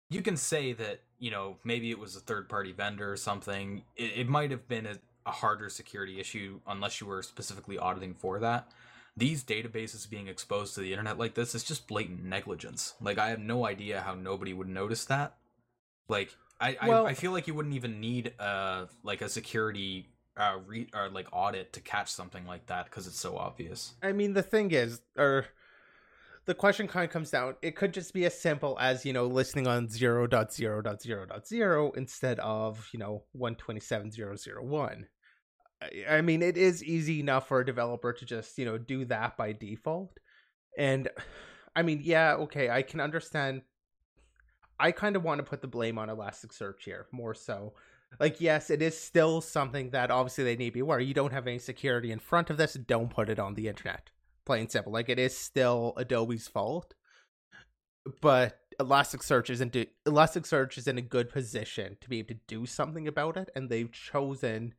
you 0.10 0.22
can 0.22 0.38
say 0.38 0.74
that 0.74 1.02
you 1.17 1.32
know 1.32 1.58
maybe 1.63 1.89
it 1.89 1.98
was 1.98 2.15
a 2.15 2.20
third 2.20 2.48
party 2.48 2.72
vendor 2.72 3.12
or 3.12 3.17
something 3.17 3.84
it, 3.96 4.12
it 4.17 4.30
might 4.30 4.52
have 4.52 4.67
been 4.67 4.86
a, 4.86 4.98
a 5.28 5.32
harder 5.32 5.70
security 5.70 6.20
issue 6.20 6.60
unless 6.67 7.02
you 7.02 7.08
were 7.08 7.22
specifically 7.22 7.78
auditing 7.78 8.13
for 8.13 8.39
that. 8.39 8.70
These 9.15 9.43
databases 9.43 10.10
being 10.10 10.28
exposed 10.28 10.76
to 10.76 10.82
the 10.82 10.91
internet 10.91 11.17
like 11.17 11.34
this 11.34 11.54
is 11.54 11.63
just 11.63 11.88
blatant 11.88 12.24
negligence. 12.24 12.93
Like 13.02 13.17
i 13.17 13.30
have 13.30 13.39
no 13.39 13.65
idea 13.65 14.02
how 14.02 14.15
nobody 14.15 14.54
would 14.54 14.70
notice 14.70 15.06
that. 15.06 15.36
Like 16.08 16.36
I, 16.60 16.78
well, 16.88 17.06
I, 17.06 17.12
I 17.12 17.13
feel 17.13 17.32
like 17.32 17.48
you 17.48 17.54
wouldn't 17.54 17.76
even 17.76 18.00
need 18.00 18.34
uh 18.39 18.86
like 19.04 19.22
a 19.22 19.30
security 19.30 20.08
uh, 20.38 20.58
re- 20.65 20.89
or 20.93 21.10
like 21.10 21.28
audit 21.32 21.73
to 21.73 21.82
catch 21.82 22.10
something 22.10 22.45
like 22.45 22.67
that 22.67 22.86
because 22.86 23.08
it's 23.08 23.19
so 23.19 23.38
obvious. 23.38 23.95
I 24.02 24.12
mean, 24.12 24.34
the 24.34 24.43
thing 24.43 24.71
is, 24.71 25.02
or 25.17 25.45
the 26.45 26.54
question 26.54 26.88
kind 26.88 27.06
of 27.06 27.12
comes 27.12 27.32
down. 27.32 27.56
It 27.62 27.76
could 27.76 27.93
just 27.93 28.13
be 28.13 28.26
as 28.26 28.39
simple 28.39 28.78
as 28.80 29.06
you 29.06 29.13
know 29.13 29.28
listening 29.28 29.67
on 29.67 29.89
zero 29.89 30.28
dot 30.28 30.54
zero 30.54 30.82
dot 30.82 31.02
zero 31.02 31.26
dot 31.26 31.47
zero 31.47 31.91
instead 31.91 32.39
of 32.39 32.88
you 32.93 33.00
know 33.00 33.23
one 33.34 33.56
twenty 33.56 33.82
seven 33.82 34.12
zero 34.12 34.36
zero 34.36 34.63
one. 34.63 35.08
I 36.10 36.21
mean, 36.21 36.41
it 36.41 36.58
is 36.58 36.84
easy 36.84 37.19
enough 37.19 37.47
for 37.47 37.60
a 37.60 37.65
developer 37.65 38.13
to 38.13 38.26
just 38.26 38.58
you 38.58 38.65
know 38.65 38.78
do 38.78 39.06
that 39.06 39.38
by 39.38 39.54
default, 39.54 40.17
and 40.78 41.10
I 41.76 41.84
mean, 41.84 42.02
yeah, 42.04 42.36
okay, 42.36 42.69
I 42.69 42.82
can 42.82 43.00
understand. 43.00 43.62
I 44.80 44.91
kind 44.91 45.15
of 45.15 45.23
want 45.23 45.39
to 45.39 45.43
put 45.43 45.62
the 45.62 45.67
blame 45.67 45.97
on 45.97 46.08
Elasticsearch 46.08 46.84
here 46.86 47.08
more 47.12 47.34
so 47.34 47.73
like 48.20 48.39
yes 48.41 48.70
it 48.70 48.82
is 48.82 48.98
still 49.00 49.41
something 49.41 49.89
that 49.91 50.12
obviously 50.12 50.43
they 50.43 50.56
need 50.56 50.67
to 50.67 50.74
be 50.74 50.80
aware 50.80 51.00
you 51.00 51.13
don't 51.13 51.34
have 51.34 51.48
any 51.48 51.60
security 51.60 52.12
in 52.12 52.20
front 52.20 52.50
of 52.50 52.58
this 52.58 52.74
don't 52.74 53.10
put 53.10 53.30
it 53.30 53.39
on 53.39 53.56
the 53.56 53.67
internet 53.67 54.10
plain 54.46 54.70
simple 54.70 54.91
like 54.91 55.10
it 55.10 55.20
is 55.20 55.38
still 55.38 55.93
adobe's 55.98 56.48
fault 56.48 56.93
but 58.22 58.60
elasticsearch 58.80 59.50
isn't 59.50 59.74
do- 59.74 59.86
elasticsearch 60.06 60.78
is 60.78 60.88
in 60.88 60.98
a 60.98 61.02
good 61.02 61.30
position 61.30 61.98
to 62.00 62.10
be 62.10 62.20
able 62.20 62.30
to 62.30 62.39
do 62.48 62.65
something 62.65 63.08
about 63.08 63.36
it 63.36 63.50
and 63.56 63.70
they've 63.70 63.91
chosen 63.91 64.74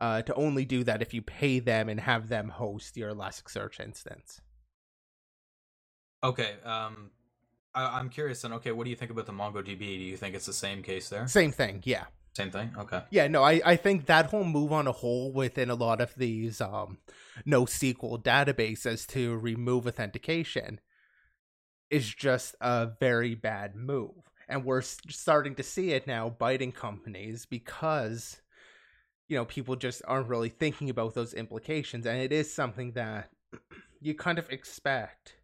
uh, 0.00 0.20
to 0.22 0.34
only 0.34 0.64
do 0.64 0.82
that 0.82 1.00
if 1.00 1.14
you 1.14 1.22
pay 1.22 1.60
them 1.60 1.88
and 1.88 2.00
have 2.00 2.28
them 2.28 2.48
host 2.48 2.96
your 2.96 3.14
elasticsearch 3.14 3.78
instance 3.78 4.40
Okay. 6.24 6.54
Um, 6.64 7.10
I, 7.74 7.98
I'm 7.98 8.08
curious. 8.08 8.44
And 8.44 8.54
okay, 8.54 8.72
what 8.72 8.84
do 8.84 8.90
you 8.90 8.96
think 8.96 9.10
about 9.10 9.26
the 9.26 9.32
MongoDB? 9.32 9.78
Do 9.78 9.84
you 9.84 10.16
think 10.16 10.34
it's 10.34 10.46
the 10.46 10.52
same 10.52 10.82
case 10.82 11.08
there? 11.08 11.26
Same 11.26 11.52
thing, 11.52 11.82
yeah. 11.84 12.04
Same 12.34 12.50
thing. 12.50 12.72
Okay. 12.78 13.02
Yeah, 13.10 13.28
no, 13.28 13.42
I, 13.42 13.60
I 13.64 13.76
think 13.76 14.06
that 14.06 14.26
whole 14.26 14.44
move 14.44 14.72
on 14.72 14.86
a 14.86 14.92
whole 14.92 15.32
within 15.32 15.68
a 15.68 15.74
lot 15.74 16.00
of 16.00 16.14
these 16.14 16.60
um 16.60 16.98
NoSQL 17.46 18.22
databases 18.22 19.06
to 19.08 19.36
remove 19.36 19.86
authentication 19.86 20.80
is 21.90 22.12
just 22.14 22.54
a 22.60 22.88
very 22.98 23.34
bad 23.34 23.76
move. 23.76 24.30
And 24.48 24.64
we're 24.64 24.80
starting 24.80 25.54
to 25.56 25.62
see 25.62 25.92
it 25.92 26.06
now 26.06 26.30
biting 26.30 26.72
companies 26.72 27.44
because 27.46 28.40
you 29.28 29.36
know, 29.36 29.44
people 29.44 29.76
just 29.76 30.02
aren't 30.06 30.28
really 30.28 30.48
thinking 30.48 30.90
about 30.90 31.14
those 31.14 31.32
implications 31.34 32.06
and 32.06 32.18
it 32.18 32.32
is 32.32 32.52
something 32.52 32.92
that 32.92 33.30
you 34.00 34.14
kind 34.14 34.38
of 34.38 34.50
expect 34.50 35.34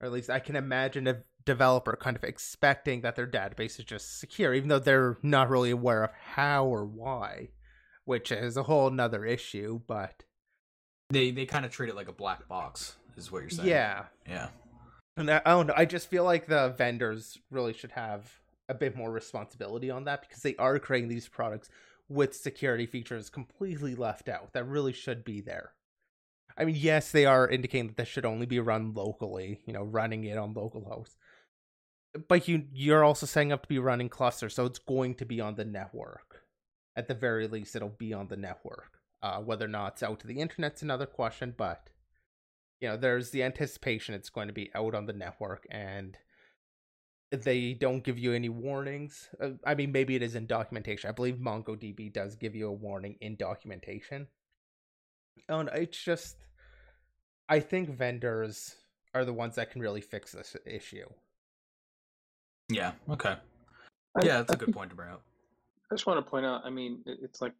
or 0.00 0.06
at 0.06 0.12
least 0.12 0.30
I 0.30 0.38
can 0.38 0.56
imagine 0.56 1.06
a 1.06 1.22
developer 1.44 1.96
kind 1.96 2.16
of 2.16 2.24
expecting 2.24 3.00
that 3.00 3.16
their 3.16 3.26
database 3.26 3.78
is 3.78 3.84
just 3.84 4.18
secure, 4.18 4.54
even 4.54 4.68
though 4.68 4.78
they're 4.78 5.18
not 5.22 5.48
really 5.50 5.70
aware 5.70 6.04
of 6.04 6.10
how 6.34 6.66
or 6.66 6.84
why, 6.84 7.48
which 8.04 8.30
is 8.32 8.56
a 8.56 8.64
whole 8.64 8.90
nother 8.90 9.24
issue. 9.24 9.80
But 9.86 10.24
they 11.10 11.30
they 11.30 11.46
kind 11.46 11.64
of 11.64 11.72
treat 11.72 11.90
it 11.90 11.96
like 11.96 12.08
a 12.08 12.12
black 12.12 12.48
box, 12.48 12.96
is 13.16 13.30
what 13.30 13.42
you're 13.42 13.50
saying. 13.50 13.68
Yeah, 13.68 14.04
yeah. 14.28 14.48
And 15.16 15.30
I, 15.30 15.42
I 15.44 15.50
don't 15.50 15.66
know. 15.66 15.74
I 15.76 15.84
just 15.84 16.08
feel 16.08 16.24
like 16.24 16.46
the 16.46 16.74
vendors 16.76 17.38
really 17.50 17.72
should 17.72 17.92
have 17.92 18.32
a 18.68 18.74
bit 18.74 18.96
more 18.96 19.10
responsibility 19.10 19.90
on 19.90 20.04
that 20.04 20.22
because 20.22 20.42
they 20.42 20.56
are 20.56 20.78
creating 20.78 21.08
these 21.08 21.28
products 21.28 21.68
with 22.08 22.34
security 22.34 22.86
features 22.86 23.28
completely 23.28 23.94
left 23.94 24.28
out 24.28 24.52
that 24.52 24.64
really 24.64 24.92
should 24.92 25.24
be 25.24 25.40
there. 25.40 25.72
I 26.56 26.64
mean, 26.64 26.76
yes, 26.76 27.10
they 27.10 27.26
are 27.26 27.48
indicating 27.48 27.88
that 27.88 27.96
this 27.96 28.08
should 28.08 28.26
only 28.26 28.46
be 28.46 28.60
run 28.60 28.92
locally, 28.92 29.60
you 29.66 29.72
know, 29.72 29.82
running 29.82 30.24
it 30.24 30.36
on 30.36 30.52
local 30.52 30.84
hosts. 30.84 31.16
But 32.28 32.48
you 32.48 32.66
you're 32.72 33.04
also 33.04 33.26
setting 33.26 33.52
up 33.52 33.62
to 33.62 33.68
be 33.68 33.78
running 33.78 34.08
cluster, 34.08 34.48
so 34.48 34.66
it's 34.66 34.78
going 34.78 35.14
to 35.16 35.24
be 35.24 35.40
on 35.40 35.54
the 35.54 35.64
network. 35.64 36.42
At 36.96 37.08
the 37.08 37.14
very 37.14 37.46
least, 37.46 37.76
it'll 37.76 37.88
be 37.88 38.12
on 38.12 38.28
the 38.28 38.36
network. 38.36 38.98
Uh, 39.22 39.40
whether 39.40 39.66
or 39.66 39.68
not 39.68 39.92
it's 39.92 40.02
out 40.02 40.18
to 40.20 40.26
the 40.26 40.40
internet's 40.40 40.82
another 40.82 41.06
question, 41.06 41.54
but 41.56 41.90
you 42.80 42.88
know, 42.88 42.96
there's 42.96 43.30
the 43.30 43.42
anticipation 43.42 44.14
it's 44.14 44.30
going 44.30 44.48
to 44.48 44.54
be 44.54 44.70
out 44.74 44.94
on 44.94 45.06
the 45.06 45.12
network, 45.12 45.66
and 45.70 46.16
they 47.30 47.74
don't 47.74 48.02
give 48.02 48.18
you 48.18 48.32
any 48.32 48.48
warnings. 48.48 49.28
Uh, 49.40 49.50
I 49.64 49.74
mean, 49.74 49.92
maybe 49.92 50.16
it 50.16 50.22
is 50.22 50.34
in 50.34 50.46
documentation. 50.46 51.08
I 51.08 51.12
believe 51.12 51.36
MongoDB 51.36 52.12
does 52.12 52.34
give 52.34 52.56
you 52.56 52.68
a 52.68 52.72
warning 52.72 53.16
in 53.20 53.36
documentation. 53.36 54.26
And 55.48 55.68
it's 55.72 56.02
just, 56.02 56.36
I 57.48 57.60
think 57.60 57.90
vendors 57.90 58.76
are 59.14 59.24
the 59.24 59.32
ones 59.32 59.56
that 59.56 59.70
can 59.70 59.80
really 59.80 60.00
fix 60.00 60.32
this 60.32 60.56
issue. 60.66 61.06
Yeah. 62.70 62.92
Okay. 63.08 63.36
Yeah, 64.22 64.38
that's 64.38 64.52
a 64.52 64.56
good 64.56 64.74
point 64.74 64.90
to 64.90 64.96
bring 64.96 65.10
up. 65.10 65.22
I 65.90 65.94
just 65.94 66.06
want 66.06 66.24
to 66.24 66.30
point 66.30 66.46
out. 66.46 66.62
I 66.64 66.70
mean, 66.70 67.02
it's 67.06 67.40
like, 67.40 67.54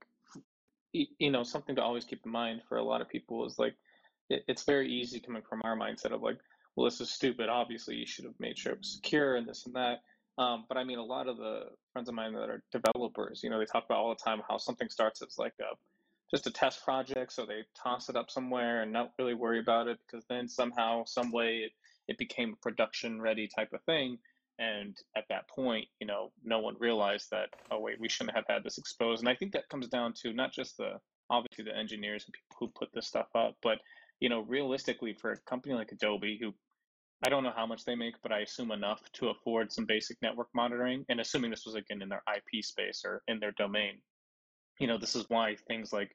you 0.93 1.31
know, 1.31 1.43
something 1.43 1.77
to 1.77 1.83
always 1.83 2.05
keep 2.05 2.21
in 2.25 2.33
mind 2.33 2.63
for 2.69 2.79
a 2.79 2.83
lot 2.83 3.01
of 3.01 3.09
people 3.09 3.47
is 3.47 3.59
like, 3.59 3.75
it's 4.29 4.63
very 4.65 4.91
easy 4.91 5.21
coming 5.21 5.43
from 5.49 5.61
our 5.65 5.77
mindset 5.77 6.13
of 6.13 6.23
like, 6.23 6.39
well, 6.77 6.85
this 6.85 7.01
is 7.01 7.11
stupid. 7.11 7.49
Obviously, 7.49 7.97
you 7.97 8.07
should 8.07 8.25
have 8.25 8.39
made 8.39 8.57
sure 8.57 8.73
it 8.73 8.79
was 8.79 8.95
secure 8.95 9.37
and 9.37 9.47
this 9.49 9.67
and 9.67 9.75
that. 9.75 10.03
Um, 10.39 10.65
but 10.69 10.79
I 10.79 10.85
mean, 10.85 10.99
a 10.99 11.05
lot 11.05 11.29
of 11.29 11.37
the 11.37 11.65
friends 11.93 12.09
of 12.09 12.15
mine 12.15 12.33
that 12.35 12.49
are 12.49 12.63
developers, 12.73 13.41
you 13.43 13.51
know, 13.51 13.59
they 13.59 13.67
talk 13.67 13.85
about 13.85 13.99
all 13.99 14.11
the 14.11 14.25
time 14.25 14.41
how 14.49 14.57
something 14.57 14.89
starts 14.89 15.21
as 15.23 15.37
like 15.39 15.55
a 15.61 15.77
just 16.31 16.47
a 16.47 16.51
test 16.51 16.85
project, 16.85 17.33
so 17.33 17.45
they 17.45 17.65
toss 17.77 18.09
it 18.09 18.15
up 18.15 18.31
somewhere 18.31 18.83
and 18.83 18.93
not 18.93 19.13
really 19.19 19.35
worry 19.35 19.59
about 19.59 19.89
it 19.89 19.99
because 20.07 20.25
then 20.29 20.49
somehow, 20.49 21.05
some 21.05 21.33
way, 21.33 21.59
it, 21.59 21.73
it 22.07 22.19
became 22.19 22.53
a 22.53 22.57
production 22.63 23.21
ready 23.21 23.49
type 23.49 23.73
of 23.73 23.83
thing. 23.83 24.17
And 24.61 24.95
at 25.17 25.25
that 25.31 25.49
point, 25.49 25.87
you 26.01 26.07
know, 26.07 26.33
no 26.45 26.59
one 26.61 26.77
realized 26.79 27.29
that, 27.31 27.49
oh, 27.71 27.81
wait, 27.81 27.99
we 27.99 28.11
shouldn't 28.11 28.37
have 28.37 28.45
had 28.47 28.63
this 28.63 28.77
exposed. 28.77 29.23
And 29.23 29.29
I 29.29 29.35
think 29.35 29.53
that 29.53 29.69
comes 29.71 29.89
down 29.89 30.13
to 30.23 30.35
not 30.35 30.53
just 30.53 30.77
the, 30.77 31.01
obviously, 31.31 31.65
the 31.65 31.77
engineers 31.77 32.27
and 32.27 32.35
people 32.35 32.57
who 32.59 32.79
put 32.79 32.91
this 32.93 33.07
stuff 33.07 33.29
up, 33.35 33.57
but, 33.63 33.79
you 34.21 34.29
know, 34.29 34.41
realistically, 34.41 35.15
for 35.15 35.33
a 35.33 35.41
company 35.49 35.75
like 35.75 35.93
Adobe, 35.93 36.39
who 36.41 36.53
I 37.25 37.31
don't 37.31 37.43
know 37.43 37.53
how 37.55 37.67
much 37.67 37.85
they 37.85 37.95
make, 37.95 38.15
but 38.23 38.33
I 38.33 38.41
assume 38.41 38.71
enough 38.71 39.01
to 39.15 39.29
afford 39.29 39.73
some 39.73 39.87
basic 39.87 40.17
network 40.21 40.49
monitoring. 40.55 41.05
And 41.09 41.21
assuming 41.21 41.51
this 41.51 41.67
was 41.67 41.75
again 41.75 42.03
in 42.03 42.09
their 42.09 42.23
IP 42.35 42.63
space 42.63 43.03
or 43.05 43.23
in 43.29 43.41
their 43.41 43.53
domain, 43.53 43.99
you 44.79 44.87
know, 44.87 44.99
this 44.99 45.17
is 45.17 45.25
why 45.29 45.57
things 45.69 45.93
like 45.93 46.11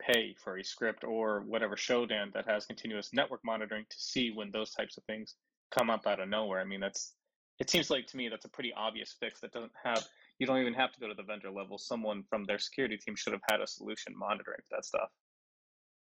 pay 0.00 0.34
for 0.42 0.58
a 0.58 0.64
script 0.64 1.04
or 1.04 1.42
whatever 1.46 1.76
Shodan 1.76 2.32
that 2.32 2.48
has 2.48 2.66
continuous 2.66 3.10
network 3.12 3.40
monitoring 3.44 3.84
to 3.88 3.96
see 3.98 4.30
when 4.30 4.50
those 4.50 4.72
types 4.72 4.96
of 4.96 5.04
things 5.04 5.34
come 5.72 5.90
up 5.90 6.06
out 6.06 6.20
of 6.20 6.28
nowhere. 6.28 6.60
I 6.60 6.64
mean, 6.64 6.80
that's 6.80 7.14
it 7.58 7.70
seems 7.70 7.90
like 7.90 8.06
to 8.08 8.16
me 8.16 8.28
that's 8.28 8.44
a 8.44 8.48
pretty 8.48 8.72
obvious 8.76 9.14
fix 9.18 9.40
that 9.40 9.52
doesn't 9.52 9.72
have 9.82 10.04
you 10.38 10.46
don't 10.46 10.58
even 10.58 10.74
have 10.74 10.92
to 10.92 11.00
go 11.00 11.06
to 11.06 11.14
the 11.14 11.22
vendor 11.22 11.50
level. 11.50 11.78
Someone 11.78 12.24
from 12.28 12.44
their 12.44 12.58
security 12.58 12.96
team 12.96 13.14
should 13.14 13.32
have 13.32 13.42
had 13.48 13.60
a 13.60 13.66
solution 13.66 14.12
monitoring 14.16 14.60
that 14.70 14.84
stuff. 14.84 15.08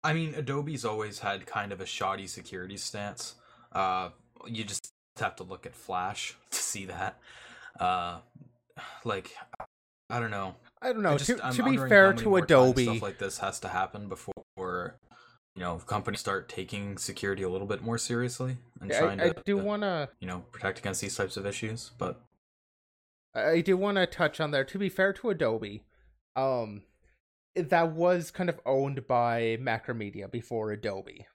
I 0.04 0.12
mean 0.12 0.34
adobe's 0.34 0.84
always 0.84 1.20
had 1.20 1.46
kind 1.46 1.72
of 1.72 1.80
a 1.80 1.86
shoddy 1.86 2.26
security 2.26 2.76
stance. 2.76 3.34
Uh, 3.72 4.10
you 4.46 4.64
just 4.64 4.92
have 5.18 5.36
to 5.36 5.42
look 5.42 5.66
at 5.66 5.74
flash 5.74 6.36
to 6.50 6.58
see 6.58 6.86
that. 6.86 7.18
Uh, 7.78 8.18
like 9.04 9.34
i 10.10 10.20
don't 10.20 10.30
know. 10.30 10.54
I 10.80 10.92
don't 10.92 11.02
know. 11.02 11.18
Just, 11.18 11.30
to, 11.30 11.52
to 11.52 11.62
be 11.64 11.76
fair 11.76 12.12
to 12.12 12.36
adobe 12.36 12.84
stuff 12.84 13.02
like 13.02 13.18
this 13.18 13.38
has 13.38 13.58
to 13.60 13.68
happen 13.68 14.08
before 14.08 14.96
you 15.58 15.64
know 15.64 15.78
companies 15.86 16.20
start 16.20 16.48
taking 16.48 16.96
security 16.96 17.42
a 17.42 17.48
little 17.48 17.66
bit 17.66 17.82
more 17.82 17.98
seriously 17.98 18.58
and 18.80 18.90
yeah, 18.90 19.00
trying 19.00 19.20
I, 19.20 19.30
to 19.30 19.42
do 19.44 19.58
want 19.58 19.82
to 19.82 20.08
you 20.20 20.28
know 20.28 20.44
protect 20.52 20.78
against 20.78 21.00
these 21.00 21.16
types 21.16 21.36
of 21.36 21.44
issues 21.46 21.90
but 21.98 22.20
i 23.34 23.60
do 23.60 23.76
want 23.76 23.96
to 23.96 24.06
touch 24.06 24.40
on 24.40 24.52
there. 24.52 24.64
To 24.64 24.78
be 24.78 24.88
fair 24.88 25.12
to 25.14 25.30
adobe 25.30 25.82
um 26.36 26.82
that 27.56 27.90
was 27.92 28.30
kind 28.30 28.48
of 28.48 28.60
owned 28.64 29.08
by 29.08 29.58
macromedia 29.60 30.30
before 30.30 30.70
adobe. 30.70 31.26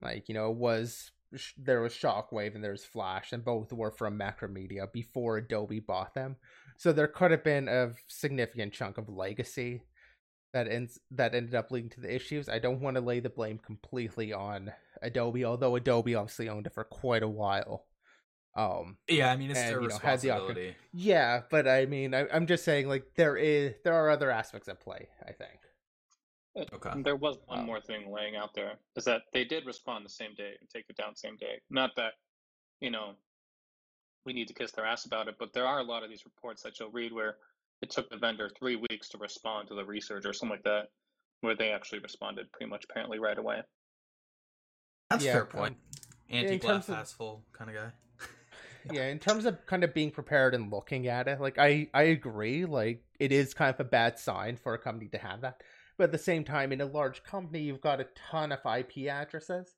Like 0.00 0.28
you 0.28 0.36
know 0.36 0.52
it 0.52 0.56
was 0.56 1.10
there 1.56 1.80
was 1.80 1.94
shockwave 1.94 2.54
and 2.54 2.62
there's 2.62 2.84
flash 2.84 3.32
and 3.32 3.44
both 3.44 3.72
were 3.72 3.90
from 3.90 4.16
macromedia 4.16 4.92
before 4.92 5.38
adobe 5.38 5.80
bought 5.80 6.14
them. 6.14 6.36
So 6.76 6.92
there 6.92 7.08
could 7.08 7.32
have 7.32 7.42
been 7.42 7.66
a 7.66 7.92
significant 8.06 8.72
chunk 8.72 8.98
of 8.98 9.08
legacy 9.08 9.82
that 10.52 10.68
ends 10.68 11.00
that 11.10 11.34
ended 11.34 11.54
up 11.54 11.70
leading 11.70 11.90
to 11.90 12.00
the 12.00 12.14
issues. 12.14 12.48
I 12.48 12.58
don't 12.58 12.80
want 12.80 12.96
to 12.96 13.00
lay 13.00 13.20
the 13.20 13.30
blame 13.30 13.58
completely 13.58 14.32
on 14.32 14.72
Adobe, 15.00 15.44
although 15.44 15.76
Adobe 15.76 16.14
obviously 16.14 16.48
owned 16.48 16.66
it 16.66 16.74
for 16.74 16.84
quite 16.84 17.22
a 17.22 17.28
while. 17.28 17.86
Um, 18.54 18.98
yeah, 19.08 19.32
I 19.32 19.36
mean 19.36 19.50
it's 19.50 19.58
and, 19.58 19.68
their 19.68 19.80
you 19.80 19.88
know, 19.88 19.94
responsibility. 19.94 20.66
Had 20.66 20.74
the 20.74 20.98
yeah, 20.98 21.40
but 21.50 21.66
I 21.66 21.86
mean, 21.86 22.14
I, 22.14 22.26
am 22.26 22.46
just 22.46 22.64
saying, 22.64 22.86
like 22.88 23.04
there 23.16 23.36
is 23.36 23.74
there 23.82 23.94
are 23.94 24.10
other 24.10 24.30
aspects 24.30 24.68
at 24.68 24.80
play. 24.80 25.08
I 25.26 25.32
think. 25.32 25.58
Uh, 26.54 26.64
okay. 26.74 27.02
There 27.02 27.16
was 27.16 27.38
one 27.46 27.60
um, 27.60 27.66
more 27.66 27.80
thing 27.80 28.12
laying 28.12 28.36
out 28.36 28.54
there 28.54 28.74
is 28.96 29.04
that 29.06 29.22
they 29.32 29.44
did 29.44 29.64
respond 29.64 30.04
the 30.04 30.10
same 30.10 30.34
day 30.34 30.52
and 30.60 30.68
take 30.68 30.84
it 30.88 30.96
down 30.96 31.16
same 31.16 31.36
day. 31.36 31.60
Not 31.70 31.92
that, 31.96 32.12
you 32.80 32.90
know, 32.90 33.14
we 34.26 34.34
need 34.34 34.48
to 34.48 34.54
kiss 34.54 34.72
their 34.72 34.84
ass 34.84 35.06
about 35.06 35.28
it, 35.28 35.36
but 35.38 35.54
there 35.54 35.66
are 35.66 35.80
a 35.80 35.84
lot 35.84 36.02
of 36.02 36.10
these 36.10 36.26
reports 36.26 36.62
that 36.62 36.78
you'll 36.78 36.90
read 36.90 37.12
where 37.12 37.36
it 37.82 37.90
took 37.90 38.08
the 38.08 38.16
vendor 38.16 38.48
three 38.58 38.76
weeks 38.76 39.08
to 39.10 39.18
respond 39.18 39.68
to 39.68 39.74
the 39.74 39.84
research 39.84 40.24
or 40.24 40.32
something 40.32 40.56
like 40.56 40.64
that, 40.64 40.84
where 41.40 41.56
they 41.56 41.70
actually 41.70 41.98
responded 41.98 42.50
pretty 42.52 42.70
much 42.70 42.84
apparently 42.88 43.18
right 43.18 43.38
away. 43.38 43.60
That's 45.10 45.24
yeah, 45.24 45.32
fair 45.32 45.44
point. 45.44 45.76
Um, 46.32 46.36
Anti 46.38 46.58
glass 46.58 46.86
half 46.86 47.08
full 47.08 47.44
kind 47.52 47.70
of 47.70 47.76
guy. 47.76 47.92
yeah, 48.92 49.08
in 49.08 49.18
terms 49.18 49.44
of 49.44 49.66
kind 49.66 49.84
of 49.84 49.92
being 49.92 50.10
prepared 50.10 50.54
and 50.54 50.72
looking 50.72 51.08
at 51.08 51.28
it, 51.28 51.40
like 51.40 51.58
I 51.58 51.88
I 51.92 52.04
agree, 52.04 52.64
like 52.64 53.04
it 53.18 53.32
is 53.32 53.52
kind 53.52 53.74
of 53.74 53.80
a 53.80 53.84
bad 53.84 54.18
sign 54.18 54.56
for 54.56 54.72
a 54.72 54.78
company 54.78 55.08
to 55.10 55.18
have 55.18 55.42
that. 55.42 55.62
But 55.98 56.04
at 56.04 56.12
the 56.12 56.18
same 56.18 56.44
time, 56.44 56.72
in 56.72 56.80
a 56.80 56.86
large 56.86 57.22
company, 57.22 57.60
you've 57.60 57.82
got 57.82 58.00
a 58.00 58.06
ton 58.30 58.52
of 58.52 58.60
IP 58.64 59.08
addresses, 59.08 59.74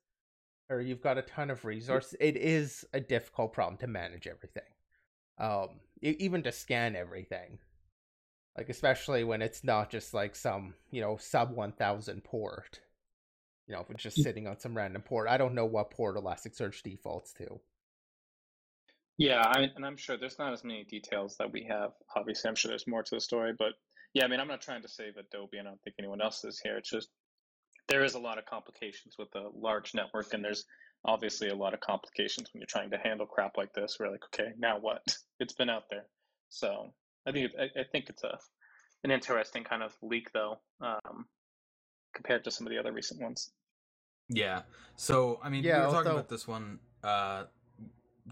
or 0.69 0.79
you've 0.79 1.01
got 1.01 1.17
a 1.17 1.23
ton 1.23 1.49
of 1.49 1.65
resources. 1.65 2.15
It 2.21 2.37
is 2.37 2.85
a 2.93 3.01
difficult 3.01 3.51
problem 3.51 3.77
to 3.79 3.87
manage 3.87 4.27
everything, 4.27 4.63
um, 5.39 5.81
even 6.01 6.41
to 6.43 6.53
scan 6.53 6.95
everything 6.95 7.57
like 8.57 8.69
especially 8.69 9.23
when 9.23 9.41
it's 9.41 9.63
not 9.63 9.89
just 9.89 10.13
like 10.13 10.35
some 10.35 10.73
you 10.91 11.01
know 11.01 11.17
sub 11.17 11.51
1000 11.51 12.23
port 12.23 12.79
you 13.67 13.73
know 13.73 13.81
if 13.81 13.89
it's 13.89 14.03
just 14.03 14.21
sitting 14.21 14.47
on 14.47 14.59
some 14.59 14.75
random 14.75 15.01
port. 15.01 15.27
I 15.27 15.37
don't 15.37 15.55
know 15.55 15.65
what 15.65 15.91
port 15.91 16.15
elasticsearch 16.15 16.83
defaults 16.83 17.33
to. 17.33 17.59
Yeah 19.17 19.41
I, 19.41 19.69
and 19.75 19.85
i'm 19.85 19.97
sure 19.97 20.17
there's 20.17 20.39
not 20.39 20.53
as 20.53 20.63
many 20.63 20.83
details 20.83 21.35
that 21.37 21.51
we 21.51 21.65
have. 21.69 21.91
Obviously 22.15 22.49
i'm 22.49 22.55
sure 22.55 22.69
there's 22.69 22.87
more 22.87 23.03
to 23.03 23.15
the 23.15 23.21
story 23.21 23.53
but 23.57 23.73
yeah 24.13 24.25
i 24.25 24.27
mean 24.27 24.39
i'm 24.39 24.47
not 24.47 24.61
trying 24.61 24.81
to 24.81 24.87
save 24.87 25.17
adobe 25.17 25.57
and 25.57 25.67
i 25.67 25.71
don't 25.71 25.81
think 25.83 25.95
anyone 25.99 26.21
else 26.21 26.43
is 26.43 26.59
here. 26.63 26.77
It's 26.77 26.89
just 26.89 27.09
there 27.87 28.03
is 28.03 28.15
a 28.15 28.19
lot 28.19 28.37
of 28.37 28.45
complications 28.45 29.15
with 29.17 29.29
a 29.35 29.49
large 29.55 29.93
network 29.93 30.33
and 30.33 30.43
there's 30.43 30.65
obviously 31.05 31.49
a 31.49 31.55
lot 31.55 31.73
of 31.73 31.79
complications 31.81 32.49
when 32.51 32.61
you're 32.61 32.67
trying 32.67 32.89
to 32.89 32.97
handle 32.97 33.27
crap 33.27 33.57
like 33.57 33.73
this. 33.73 33.97
We're 33.99 34.11
like 34.11 34.23
okay 34.33 34.51
now 34.57 34.79
what? 34.79 35.01
It's 35.39 35.53
been 35.53 35.69
out 35.69 35.83
there. 35.89 36.05
So 36.47 36.93
I 37.27 37.31
think 37.31 37.51
I, 37.59 37.79
I 37.79 37.83
think 37.91 38.09
it's 38.09 38.23
a 38.23 38.37
an 39.03 39.11
interesting 39.11 39.63
kind 39.63 39.83
of 39.83 39.93
leak 40.01 40.31
though, 40.33 40.59
um, 40.81 41.25
compared 42.13 42.43
to 42.45 42.51
some 42.51 42.65
of 42.65 42.71
the 42.71 42.79
other 42.79 42.91
recent 42.91 43.21
ones. 43.21 43.51
Yeah. 44.29 44.61
So 44.95 45.39
I 45.43 45.49
mean, 45.49 45.63
yeah, 45.63 45.81
we 45.81 45.87
were 45.87 45.93
talking 45.93 46.11
about 46.11 46.29
this 46.29 46.47
one 46.47 46.79
Uh, 47.03 47.43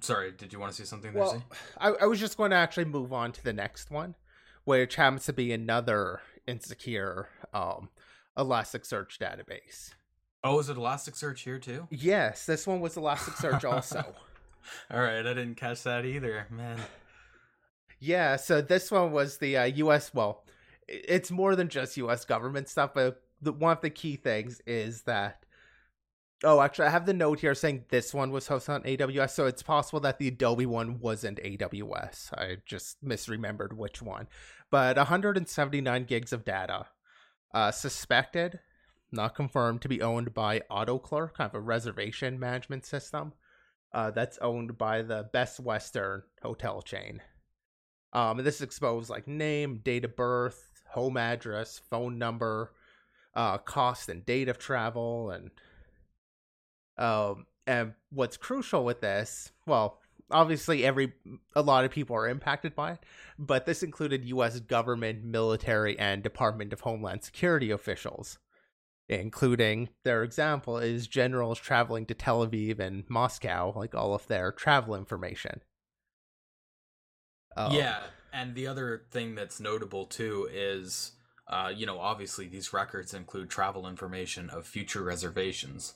sorry, 0.02 0.32
did 0.32 0.52
you 0.54 0.60
want 0.60 0.72
to 0.72 0.78
see 0.78 0.86
something 0.86 1.14
there? 1.14 1.22
Well, 1.24 1.38
Z? 1.38 1.44
I, 1.78 1.90
I 2.02 2.06
was 2.06 2.20
just 2.20 2.38
going 2.38 2.52
to 2.52 2.58
actually 2.58 2.86
move 2.86 3.14
on 3.14 3.32
to 3.34 3.44
the 3.44 3.54
next 3.54 3.92
one, 3.92 4.16
which 4.64 4.96
happens 4.96 5.26
to 5.26 5.34
be 5.34 5.52
another 5.52 6.22
insecure 6.48 7.30
um, 7.54 7.90
Elasticsearch 8.38 9.18
database. 9.18 9.94
Oh, 10.44 10.60
is 10.60 10.70
it 10.70 10.78
Elasticsearch 10.78 11.40
here 11.40 11.60
too? 11.60 11.88
Yes, 11.90 12.46
this 12.46 12.68
one 12.68 12.82
was 12.82 12.96
Elasticsearch 12.96 13.64
also. 13.70 14.04
All 14.92 15.00
right, 15.00 15.20
I 15.20 15.34
didn't 15.34 15.56
catch 15.56 15.84
that 15.84 16.06
either, 16.06 16.48
man. 16.50 16.80
Yeah, 18.06 18.36
so 18.36 18.60
this 18.60 18.92
one 18.92 19.14
was 19.14 19.38
the 19.38 19.56
uh, 19.56 19.64
U.S. 19.64 20.14
Well, 20.14 20.44
it's 20.90 21.32
more 21.32 21.56
than 21.56 21.70
just 21.70 21.96
U.S. 21.96 22.26
government 22.26 22.68
stuff, 22.68 22.94
but 22.94 23.24
the, 23.42 23.54
one 23.54 23.78
of 23.78 23.82
the 23.82 23.90
key 23.90 24.18
things 24.18 24.62
is 24.68 25.04
that. 25.04 25.46
Oh, 26.44 26.60
actually, 26.60 26.88
I 26.88 26.92
have 26.92 27.06
the 27.06 27.14
note 27.14 27.40
here 27.40 27.56
saying 27.56 27.86
this 27.88 28.14
one 28.14 28.32
was 28.32 28.50
hosted 28.50 28.76
on 28.76 28.84
AWS, 28.84 29.30
so 29.30 29.46
it's 29.46 29.64
possible 29.64 30.02
that 30.02 30.20
the 30.20 30.28
Adobe 30.28 30.66
one 30.66 31.00
wasn't 31.00 31.42
AWS. 31.42 32.34
I 32.34 32.58
just 32.66 33.02
misremembered 33.02 33.72
which 33.72 34.02
one. 34.02 34.28
But 34.70 34.98
179 34.98 36.04
gigs 36.04 36.34
of 36.34 36.44
data, 36.44 36.88
uh, 37.54 37.72
suspected, 37.72 38.60
not 39.14 39.34
confirmed, 39.34 39.82
to 39.84 39.88
be 39.88 40.02
owned 40.02 40.34
by 40.34 40.60
AutoClerk, 40.70 41.36
kind 41.36 41.50
of 41.50 41.56
a 41.56 41.62
reservation 41.62 42.38
management 42.38 42.86
system. 42.86 43.32
Uh, 43.94 44.12
that's 44.12 44.38
owned 44.40 44.78
by 44.78 45.04
the 45.04 45.30
Best 45.32 45.62
Western 45.62 46.24
hotel 46.42 46.82
chain. 46.82 47.22
Um, 48.14 48.38
and 48.38 48.48
this 48.48 48.62
exposed 48.62 49.10
like 49.10 49.28
name, 49.28 49.78
date 49.84 50.06
of 50.06 50.16
birth, 50.16 50.70
home 50.90 51.18
address, 51.18 51.82
phone 51.90 52.18
number, 52.18 52.72
uh, 53.36 53.58
cost 53.58 54.08
and 54.08 54.26
date 54.26 54.48
of 54.48 54.60
travel, 54.60 55.32
and 55.32 55.52
um, 56.98 57.48
and 57.66 57.94
what's 58.12 58.38
crucial 58.38 58.86
with 58.86 59.02
this, 59.02 59.52
well, 59.66 60.00
obviously 60.30 60.86
every 60.86 61.14
a 61.56 61.62
lot 61.62 61.86
of 61.86 61.92
people 61.92 62.16
are 62.16 62.28
impacted 62.28 62.76
by 62.76 62.94
it, 62.94 63.00
but 63.40 63.66
this 63.66 63.84
included 63.84 64.26
U.S. 64.26 64.60
government, 64.60 65.24
military, 65.24 65.98
and 65.98 66.22
Department 66.22 66.74
of 66.74 66.82
Homeland 66.82 67.24
Security 67.24 67.72
officials, 67.72 68.38
including 69.10 69.90
their 70.04 70.24
example 70.24 70.78
is 70.78 71.08
generals 71.08 71.60
traveling 71.60 72.06
to 72.08 72.14
Tel 72.14 72.46
Aviv 72.46 72.80
and 72.80 73.04
Moscow, 73.10 73.74
like 73.76 73.96
all 73.96 74.14
of 74.14 74.28
their 74.28 74.52
travel 74.52 74.96
information. 74.96 75.62
Um, 77.56 77.72
yeah, 77.74 78.00
and 78.32 78.56
the 78.56 78.68
other 78.68 79.04
thing 79.12 79.36
that's 79.36 79.60
notable 79.60 80.06
too 80.06 80.50
is, 80.52 81.12
uh, 81.48 81.72
you 81.76 81.86
know, 81.86 82.00
obviously 82.00 82.48
these 82.48 82.74
records 82.74 83.14
include 83.14 83.50
travel 83.50 83.88
information 83.88 84.50
of 84.50 84.66
future 84.66 85.04
reservations. 85.04 85.94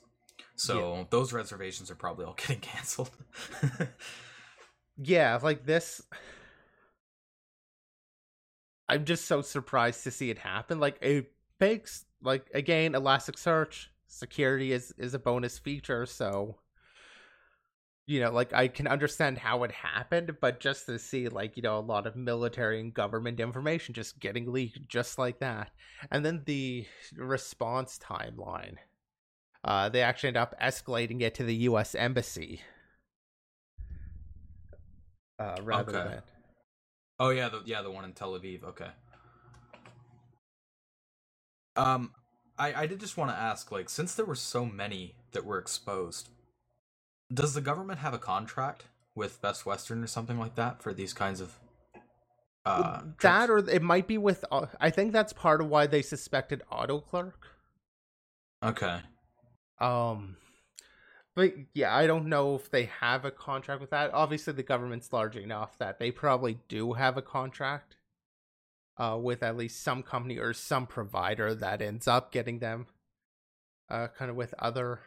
So 0.55 1.07
those 1.11 1.33
reservations 1.33 1.91
are 1.91 1.95
probably 1.95 2.25
all 2.25 2.33
getting 2.37 2.59
canceled. 2.59 3.11
yeah, 4.97 5.39
like 5.41 5.65
this. 5.65 6.01
I'm 8.89 9.05
just 9.05 9.25
so 9.25 9.41
surprised 9.41 10.03
to 10.03 10.11
see 10.11 10.29
it 10.29 10.39
happen. 10.39 10.79
Like 10.79 10.97
it 11.01 11.31
makes 11.59 12.05
like 12.21 12.49
again, 12.53 12.93
Elasticsearch 12.93 13.87
security 14.07 14.71
is 14.71 14.93
is 14.97 15.13
a 15.13 15.19
bonus 15.19 15.59
feature, 15.59 16.05
so 16.05 16.55
you 18.07 18.21
know, 18.21 18.31
like 18.31 18.53
I 18.53 18.69
can 18.69 18.87
understand 18.87 19.37
how 19.37 19.63
it 19.63 19.71
happened, 19.71 20.37
but 20.41 20.59
just 20.61 20.85
to 20.87 20.97
see 20.99 21.29
like, 21.29 21.57
you 21.57 21.63
know, 21.63 21.77
a 21.77 21.81
lot 21.81 22.07
of 22.07 22.15
military 22.15 22.79
and 22.79 22.93
government 22.93 23.39
information 23.39 23.93
just 23.93 24.19
getting 24.19 24.51
leaked 24.51 24.87
just 24.87 25.17
like 25.19 25.39
that. 25.39 25.71
And 26.11 26.25
then 26.25 26.43
the 26.45 26.87
response 27.15 27.99
timeline. 27.99 28.77
Uh 29.63 29.89
they 29.89 30.01
actually 30.01 30.29
end 30.29 30.37
up 30.37 30.55
escalating 30.61 31.21
it 31.21 31.35
to 31.35 31.43
the 31.43 31.55
US 31.55 31.95
embassy. 31.95 32.61
Uh 35.39 35.61
rather 35.61 35.91
Okay. 35.91 36.01
than 36.01 36.21
oh 37.19 37.29
yeah, 37.29 37.49
the 37.49 37.61
yeah 37.65 37.81
the 37.81 37.91
one 37.91 38.05
in 38.05 38.13
Tel 38.13 38.33
Aviv. 38.39 38.63
Okay. 38.63 38.89
Um, 41.75 42.13
I 42.57 42.73
I 42.83 42.87
did 42.87 42.99
just 42.99 43.17
want 43.17 43.31
to 43.31 43.37
ask, 43.37 43.71
like, 43.71 43.89
since 43.89 44.15
there 44.15 44.25
were 44.25 44.35
so 44.35 44.65
many 44.65 45.15
that 45.31 45.45
were 45.45 45.59
exposed, 45.59 46.29
does 47.33 47.53
the 47.53 47.61
government 47.61 47.99
have 47.99 48.13
a 48.13 48.19
contract 48.19 48.85
with 49.15 49.41
Best 49.41 49.65
Western 49.65 50.03
or 50.03 50.07
something 50.07 50.39
like 50.39 50.55
that 50.55 50.81
for 50.81 50.93
these 50.93 51.13
kinds 51.13 51.41
of? 51.41 51.57
Uh, 52.65 53.01
that 53.21 53.49
or 53.49 53.59
it 53.59 53.81
might 53.81 54.07
be 54.07 54.17
with 54.17 54.43
uh, 54.51 54.65
i 54.81 54.89
think 54.89 55.13
that's 55.13 55.31
part 55.31 55.61
of 55.61 55.69
why 55.69 55.87
they 55.87 56.01
suspected 56.01 56.61
AutoClerk 56.69 57.31
okay. 58.61 58.99
um 59.79 60.35
but 61.33 61.53
yeah 61.73 61.95
i 61.95 62.05
don't 62.05 62.27
know 62.27 62.55
if 62.55 62.69
they 62.69 62.89
have 62.99 63.23
a 63.23 63.31
contract 63.31 63.79
with 63.79 63.91
that 63.91 64.13
obviously 64.13 64.51
the 64.51 64.63
government's 64.63 65.13
large 65.13 65.37
enough 65.37 65.77
that 65.77 65.97
they 65.97 66.11
probably 66.11 66.59
do 66.67 66.91
have 66.91 67.15
a 67.15 67.21
contract 67.21 67.95
uh 68.97 69.17
with 69.17 69.43
at 69.43 69.55
least 69.55 69.81
some 69.81 70.03
company 70.03 70.37
or 70.37 70.51
some 70.51 70.85
provider 70.85 71.55
that 71.55 71.81
ends 71.81 72.05
up 72.05 72.33
getting 72.33 72.59
them 72.59 72.87
uh 73.89 74.07
kind 74.07 74.29
of 74.29 74.35
with 74.35 74.53
other 74.59 74.99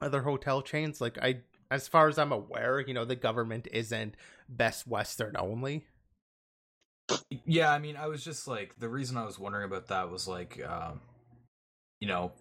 other 0.00 0.22
hotel 0.22 0.62
chains 0.62 1.00
like 1.00 1.18
i 1.22 1.38
as 1.70 1.86
far 1.88 2.08
as 2.08 2.18
i'm 2.18 2.32
aware 2.32 2.80
you 2.80 2.94
know 2.94 3.04
the 3.04 3.16
government 3.16 3.68
isn't 3.72 4.14
best 4.48 4.86
western 4.86 5.36
only 5.38 5.84
Yeah, 7.44 7.72
I 7.72 7.78
mean, 7.78 7.96
I 7.96 8.06
was 8.06 8.22
just 8.24 8.46
like 8.46 8.78
the 8.78 8.88
reason 8.88 9.16
I 9.16 9.24
was 9.24 9.36
wondering 9.38 9.64
about 9.64 9.88
that 9.88 10.10
was 10.10 10.28
like, 10.28 10.64
um, 10.64 11.00
you 12.00 12.06
know, 12.06 12.32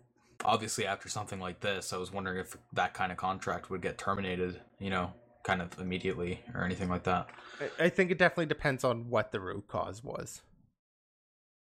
obviously 0.46 0.86
after 0.86 1.10
something 1.10 1.40
like 1.40 1.60
this, 1.60 1.92
I 1.92 1.98
was 1.98 2.12
wondering 2.14 2.38
if 2.38 2.56
that 2.74 2.94
kind 2.94 3.12
of 3.12 3.18
contract 3.18 3.70
would 3.72 3.82
get 3.82 3.98
terminated, 3.98 4.62
you 4.80 4.92
know, 4.92 5.12
kind 5.44 5.64
of 5.64 5.80
immediately 5.80 6.42
or 6.54 6.64
anything 6.64 6.88
like 6.88 7.04
that. 7.04 7.30
I- 7.60 7.86
I 7.86 7.90
think 7.90 8.12
it 8.12 8.20
definitely 8.20 8.46
depends 8.46 8.84
on 8.84 9.10
what 9.10 9.32
the 9.32 9.40
root 9.40 9.68
cause 9.68 10.04
was. 10.04 10.42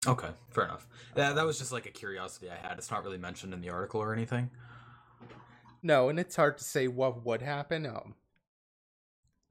Okay, 0.07 0.29
fair 0.51 0.65
enough. 0.65 0.87
That 1.15 1.35
that 1.35 1.45
was 1.47 1.57
just 1.57 1.71
like 1.71 1.87
a 1.87 1.91
curiosity 1.91 2.49
I 2.51 2.55
had. 2.55 2.77
It's 2.77 2.91
not 2.91 3.03
really 3.03 3.17
mentioned 3.17 3.53
in 3.55 3.61
the 3.61 3.69
article 3.71 4.01
or 4.01 4.13
anything. 4.13 4.51
No, 5.81 6.09
and 6.09 6.19
it's 6.19 6.35
hard 6.35 6.57
to 6.57 6.63
say 6.63 6.87
what 6.87 7.25
would 7.25 7.41
happen. 7.41 7.85
Um, 7.85 8.15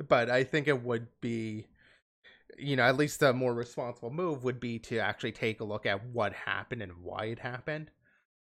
but 0.06 0.30
I 0.30 0.44
think 0.44 0.68
it 0.68 0.82
would 0.82 1.08
be, 1.20 1.66
you 2.58 2.76
know, 2.76 2.82
at 2.84 2.96
least 2.96 3.22
a 3.22 3.32
more 3.32 3.54
responsible 3.54 4.10
move 4.10 4.44
would 4.44 4.60
be 4.60 4.78
to 4.80 4.98
actually 4.98 5.32
take 5.32 5.60
a 5.60 5.64
look 5.64 5.86
at 5.86 6.06
what 6.06 6.32
happened 6.32 6.82
and 6.82 7.02
why 7.02 7.26
it 7.26 7.38
happened. 7.38 7.90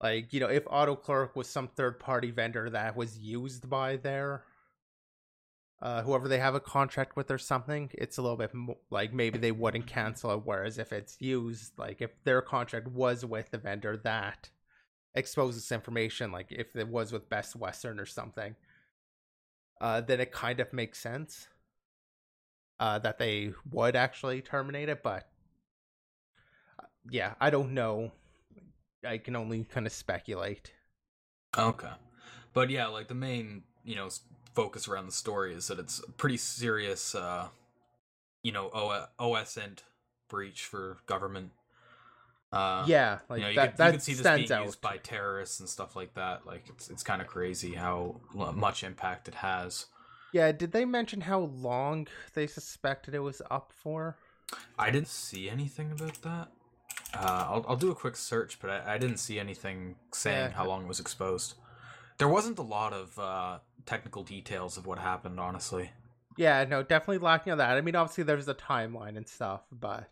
Like, 0.03 0.33
you 0.33 0.41
know, 0.41 0.49
if 0.49 0.65
AutoClerk 0.65 1.35
was 1.35 1.49
some 1.49 1.69
third 1.69 1.99
party 1.99 2.31
vendor 2.31 2.71
that 2.71 2.97
was 2.97 3.19
used 3.19 3.69
by 3.69 3.97
their 3.97 4.45
uh, 5.81 6.03
whoever 6.03 6.27
they 6.27 6.39
have 6.39 6.57
a 6.57 6.61
contract 6.61 7.17
with 7.17 7.31
or 7.31 7.39
something, 7.39 7.91
it's 7.95 8.19
a 8.19 8.23
little 8.23 8.37
bit 8.37 8.53
mo- 8.53 8.79
like 8.91 9.13
maybe 9.13 9.39
they 9.39 9.53
wouldn't 9.53 9.87
cancel 9.87 10.33
it. 10.33 10.43
Whereas 10.45 10.79
if 10.79 10.93
it's 10.93 11.21
used, 11.21 11.79
like 11.79 12.01
if 12.01 12.11
their 12.25 12.43
contract 12.43 12.89
was 12.89 13.25
with 13.25 13.51
the 13.51 13.59
vendor 13.59 13.97
that 13.99 14.51
exposes 15.15 15.73
information, 15.73 16.33
like 16.33 16.51
if 16.51 16.77
it 16.77 16.89
was 16.89 17.13
with 17.13 17.29
Best 17.29 17.57
Western 17.57 17.99
or 17.99 18.07
something, 18.07 18.55
uh, 19.81 20.01
then 20.01 20.21
it 20.21 20.33
kind 20.33 20.61
of 20.61 20.73
makes 20.73 20.99
sense 20.99 21.49
uh, 22.81 22.99
that 23.01 23.19
they 23.19 23.53
would 23.71 23.97
actually 23.97 24.41
terminate 24.41 24.89
it. 24.89 25.03
But 25.03 25.29
uh, 26.79 26.87
yeah, 27.11 27.35
I 27.41 27.51
don't 27.51 27.73
know. 27.73 28.13
I 29.07 29.19
can 29.19 29.37
only 29.37 29.65
kind 29.65 29.87
of 29.87 29.93
speculate. 29.93 30.73
Okay, 31.57 31.89
but 32.53 32.71
yeah, 32.71 32.87
like 32.87 33.09
the 33.09 33.15
main 33.15 33.63
you 33.85 33.97
know 33.97 34.09
focus 34.55 34.89
around 34.89 35.07
the 35.07 35.13
story 35.13 35.55
is 35.55 35.69
that 35.69 35.79
it's 35.79 36.01
a 36.01 36.11
pretty 36.11 36.37
serious, 36.37 37.15
uh, 37.15 37.47
you 38.43 38.51
know, 38.51 38.71
OSINT 39.21 39.85
breach 40.29 40.63
for 40.65 40.99
government. 41.07 41.53
Uh, 42.51 42.85
yeah, 42.87 43.19
like 43.29 43.39
you 43.41 43.45
know, 43.45 43.51
you, 43.51 43.57
that. 43.57 43.67
could, 43.67 43.73
you 43.73 43.77
that 43.85 43.91
could 43.93 44.03
see 44.03 44.15
this 44.15 44.23
being 44.35 44.53
out. 44.53 44.65
used 44.65 44.81
by 44.81 44.97
terrorists 44.97 45.61
and 45.61 45.69
stuff 45.69 45.95
like 45.95 46.15
that. 46.15 46.47
Like 46.47 46.65
it's 46.69 46.89
it's 46.89 47.03
kind 47.03 47.21
of 47.21 47.29
crazy 47.29 47.75
how 47.75 48.21
much 48.55 48.83
impact 48.85 49.29
it 49.29 49.35
has. 49.37 49.87
Yeah, 50.33 50.53
did 50.53 50.73
they 50.73 50.85
mention 50.85 51.23
how 51.23 51.41
long 51.41 52.07
they 52.35 52.47
suspected 52.47 53.15
it 53.15 53.21
was 53.21 53.43
up 53.51 53.73
for? 53.75 54.17
I 54.79 54.91
didn't 54.91 55.09
see 55.09 55.49
anything 55.51 55.91
about 55.93 56.23
that. 56.23 56.49
Uh, 57.15 57.47
I'll 57.51 57.65
I'll 57.69 57.77
do 57.77 57.91
a 57.91 57.95
quick 57.95 58.17
search, 58.17 58.59
but 58.61 58.71
I, 58.71 58.95
I 58.95 58.99
didn't 58.99 59.19
see 59.19 59.39
anything 59.39 59.97
saying 60.13 60.51
Yeah. 60.51 60.57
how 60.57 60.67
long 60.67 60.83
it 60.85 60.89
was 60.89 61.01
exposed. 61.01 61.55
There 62.17 62.29
wasn't 62.29 62.59
a 62.59 62.63
lot 62.63 62.93
of 62.95 63.19
uh, 63.19 63.59
technical 63.87 64.23
details 64.25 64.77
of 64.77 64.87
what 64.87 64.99
happened, 64.99 65.39
honestly. 65.39 65.91
Yeah, 66.37 66.65
no, 66.65 66.83
definitely 66.83 67.19
lacking 67.19 67.53
on 67.53 67.59
that. 67.59 67.77
I 67.77 67.81
mean, 67.81 67.95
obviously 67.97 68.25
there's 68.25 68.49
a 68.49 68.55
timeline 68.55 69.17
and 69.17 69.29
stuff, 69.29 69.63
but 69.73 70.09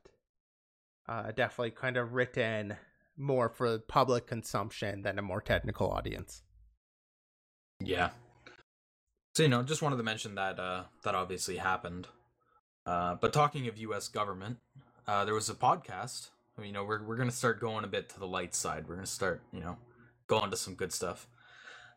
uh, 1.08 1.30
definitely 1.32 1.70
kind 1.70 1.96
of 1.96 2.14
written 2.14 2.76
more 3.16 3.48
for 3.48 3.78
public 3.78 4.26
consumption 4.26 5.02
than 5.02 5.18
a 5.18 5.22
more 5.22 5.40
technical 5.40 5.90
audience. 5.90 6.42
Yeah. 7.80 8.10
So 9.34 9.42
you 9.42 9.48
know, 9.48 9.62
just 9.62 9.82
wanted 9.82 9.96
to 9.96 10.02
mention 10.02 10.34
that 10.36 10.58
uh, 10.58 10.84
that 11.04 11.14
obviously 11.14 11.56
happened. 11.56 12.08
Uh, 12.86 13.16
but 13.16 13.32
talking 13.32 13.66
of 13.68 13.76
U.S. 13.78 14.08
government, 14.08 14.58
uh, 15.06 15.24
there 15.24 15.34
was 15.34 15.50
a 15.50 15.54
podcast. 15.54 16.30
I 16.56 16.62
mean, 16.62 16.68
you 16.68 16.74
know, 16.74 16.84
we're 16.84 17.02
we're 17.02 17.16
gonna 17.16 17.30
start 17.30 17.60
going 17.60 17.84
a 17.84 17.88
bit 17.88 18.08
to 18.10 18.18
the 18.18 18.26
light 18.26 18.54
side. 18.54 18.88
We're 18.88 18.94
gonna 18.94 19.06
start, 19.06 19.42
you 19.52 19.60
know, 19.60 19.76
going 20.26 20.50
to 20.50 20.56
some 20.56 20.74
good 20.74 20.92
stuff. 20.92 21.26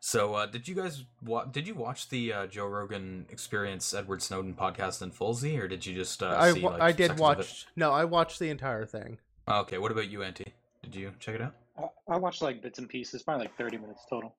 So, 0.02 0.34
uh, 0.34 0.46
did 0.46 0.66
you 0.66 0.74
guys 0.74 1.04
wa- 1.22 1.44
did 1.44 1.66
you 1.68 1.74
watch 1.74 2.08
the 2.08 2.32
uh, 2.32 2.46
Joe 2.46 2.66
Rogan 2.66 3.26
Experience 3.28 3.92
Edward 3.92 4.22
Snowden 4.22 4.54
podcast 4.54 5.02
in 5.02 5.10
full 5.10 5.34
Z, 5.34 5.58
or 5.58 5.68
did 5.68 5.84
you 5.84 5.94
just 5.94 6.22
uh, 6.22 6.34
I, 6.38 6.52
see? 6.52 6.60
wa- 6.62 6.70
like, 6.72 6.80
I 6.80 6.92
did 6.92 6.98
sections 7.10 7.20
it? 7.20 7.22
watch. 7.22 7.66
No, 7.76 7.92
I 7.92 8.04
watched 8.06 8.38
the 8.38 8.48
entire 8.48 8.86
thing. 8.86 9.18
Oh, 9.46 9.60
okay, 9.60 9.76
what 9.78 9.92
about 9.92 10.08
you, 10.08 10.22
Anti? 10.22 10.54
Did 10.82 10.94
you 10.94 11.12
check 11.20 11.34
it 11.34 11.42
out? 11.42 11.54
I, 11.78 12.14
I 12.14 12.16
watched 12.16 12.40
like 12.40 12.62
bits 12.62 12.78
and 12.78 12.88
pieces, 12.88 13.22
probably 13.22 13.44
like 13.44 13.56
thirty 13.58 13.76
minutes 13.76 14.02
total. 14.08 14.34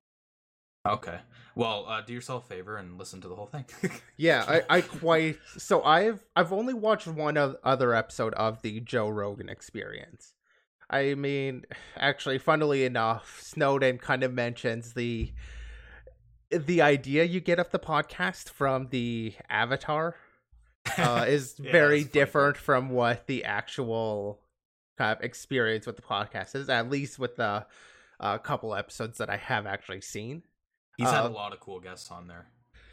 Okay. 0.88 1.20
Well, 1.54 1.86
uh, 1.88 2.02
do 2.02 2.12
yourself 2.12 2.46
a 2.46 2.48
favor 2.48 2.78
and 2.78 2.98
listen 2.98 3.22
to 3.22 3.28
the 3.28 3.36
whole 3.36 3.46
thing. 3.46 3.66
Yeah, 4.18 4.44
I, 4.48 4.78
I 4.78 4.82
quite. 4.82 5.38
So 5.58 5.84
I've 5.84 6.26
I've 6.36 6.52
only 6.52 6.74
watched 6.74 7.06
one 7.08 7.38
of, 7.38 7.56
other 7.64 7.94
episode 7.94 8.34
of 8.34 8.64
the 8.64 8.80
Joe 8.80 9.10
Rogan 9.10 9.48
Experience. 9.50 10.34
I 10.92 11.16
mean, 11.16 11.66
actually, 11.96 12.38
funnily 12.38 12.84
enough, 12.84 13.40
Snowden 13.42 13.98
kind 13.98 14.24
of 14.24 14.34
mentions 14.34 14.94
the 14.94 15.32
the 16.50 16.82
idea 16.82 17.24
you 17.24 17.40
get 17.40 17.60
of 17.60 17.72
the 17.72 17.80
podcast 17.80 18.50
from 18.50 18.88
the 18.90 19.34
Avatar 19.50 20.16
uh, 20.98 21.26
is 21.28 21.56
Yeah, 21.58 21.72
very 21.72 22.00
that's 22.04 22.12
funny. 22.12 22.24
different 22.26 22.58
from 22.58 22.90
what 22.90 23.28
the 23.28 23.46
actual 23.46 24.42
kind 24.98 25.18
of 25.18 25.24
experience 25.24 25.88
with 25.88 25.96
the 25.96 26.02
podcast 26.02 26.56
is. 26.56 26.68
At 26.70 26.90
least 26.90 27.18
with 27.18 27.38
the 27.38 27.66
uh, 28.20 28.38
couple 28.40 28.76
episodes 28.76 29.18
that 29.20 29.30
I 29.30 29.38
have 29.38 29.66
actually 29.66 30.02
seen. 30.02 30.44
He's 30.98 31.10
had 31.10 31.24
a 31.24 31.28
Uh, 31.28 31.30
lot 31.30 31.54
of 31.54 31.62
cool 31.62 31.80
guests 31.80 32.12
on 32.12 32.28
there. 32.28 32.48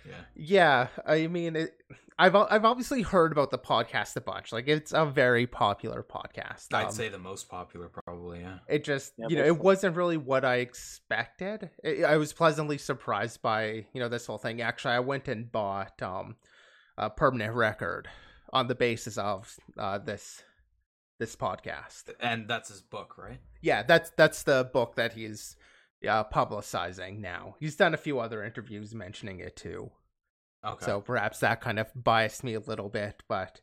Yeah. 0.09 0.23
Yeah, 0.35 0.89
I 1.07 1.27
mean, 1.27 1.57
it, 1.57 1.75
I've 2.19 2.35
I've 2.35 2.65
obviously 2.65 3.03
heard 3.03 3.31
about 3.33 3.51
the 3.51 3.59
podcast 3.59 4.17
a 4.17 4.21
bunch. 4.21 4.53
Like, 4.53 4.67
it's 4.69 4.93
a 4.93 5.05
very 5.07 5.47
popular 5.47 6.03
podcast. 6.03 6.73
I'd 6.75 6.87
Um, 6.87 6.93
say 6.93 7.09
the 7.09 7.19
most 7.19 7.49
popular, 7.49 7.89
probably. 7.89 8.41
Yeah. 8.41 8.59
it 8.69 8.83
just 8.85 9.13
Yeah, 9.19 9.27
you 9.29 9.37
know 9.37 9.43
but- 9.43 9.49
it 9.49 9.59
wasn't 9.59 9.97
really 9.97 10.17
what 10.17 10.45
I 10.45 10.57
expected. 10.57 11.71
I 11.85 12.03
I 12.05 12.17
was 12.17 12.33
pleasantly 12.33 12.79
surprised 12.79 13.41
by 13.43 13.87
you 13.93 14.01
know 14.01 14.09
this 14.09 14.27
whole 14.27 14.39
thing. 14.39 14.61
Actually, 14.61 14.95
I 14.95 15.01
went 15.01 15.29
and 15.29 15.51
bought 15.53 16.01
um 16.03 16.37
a 16.97 17.09
permanent 17.11 17.55
record 17.55 18.09
on 18.53 18.67
the 18.67 18.75
basis 18.75 19.17
of 19.19 19.55
uh 19.79 19.99
this 19.99 20.43
this 21.21 21.37
podcast. 21.37 22.11
And 22.21 22.49
that's 22.49 22.69
his 22.69 22.81
book, 22.81 23.17
right? 23.19 23.41
Yeah, 23.61 23.83
that's 23.83 24.11
that's 24.17 24.43
the 24.45 24.69
book 24.73 24.95
that 24.97 25.13
he's 25.13 25.57
uh, 26.09 26.23
publicizing 26.25 27.19
now. 27.19 27.57
He's 27.59 27.75
done 27.75 27.93
a 27.93 27.97
few 27.97 28.21
other 28.21 28.45
interviews 28.45 28.95
mentioning 28.95 29.41
it 29.41 29.57
too. 29.57 29.91
Okay. 30.65 30.85
So 30.85 31.01
perhaps 31.01 31.39
that 31.41 31.61
kind 31.61 31.79
of 31.79 31.87
biased 31.95 32.43
me 32.43 32.55
a 32.55 32.61
little 32.61 32.89
bit, 32.89 33.23
but 33.29 33.61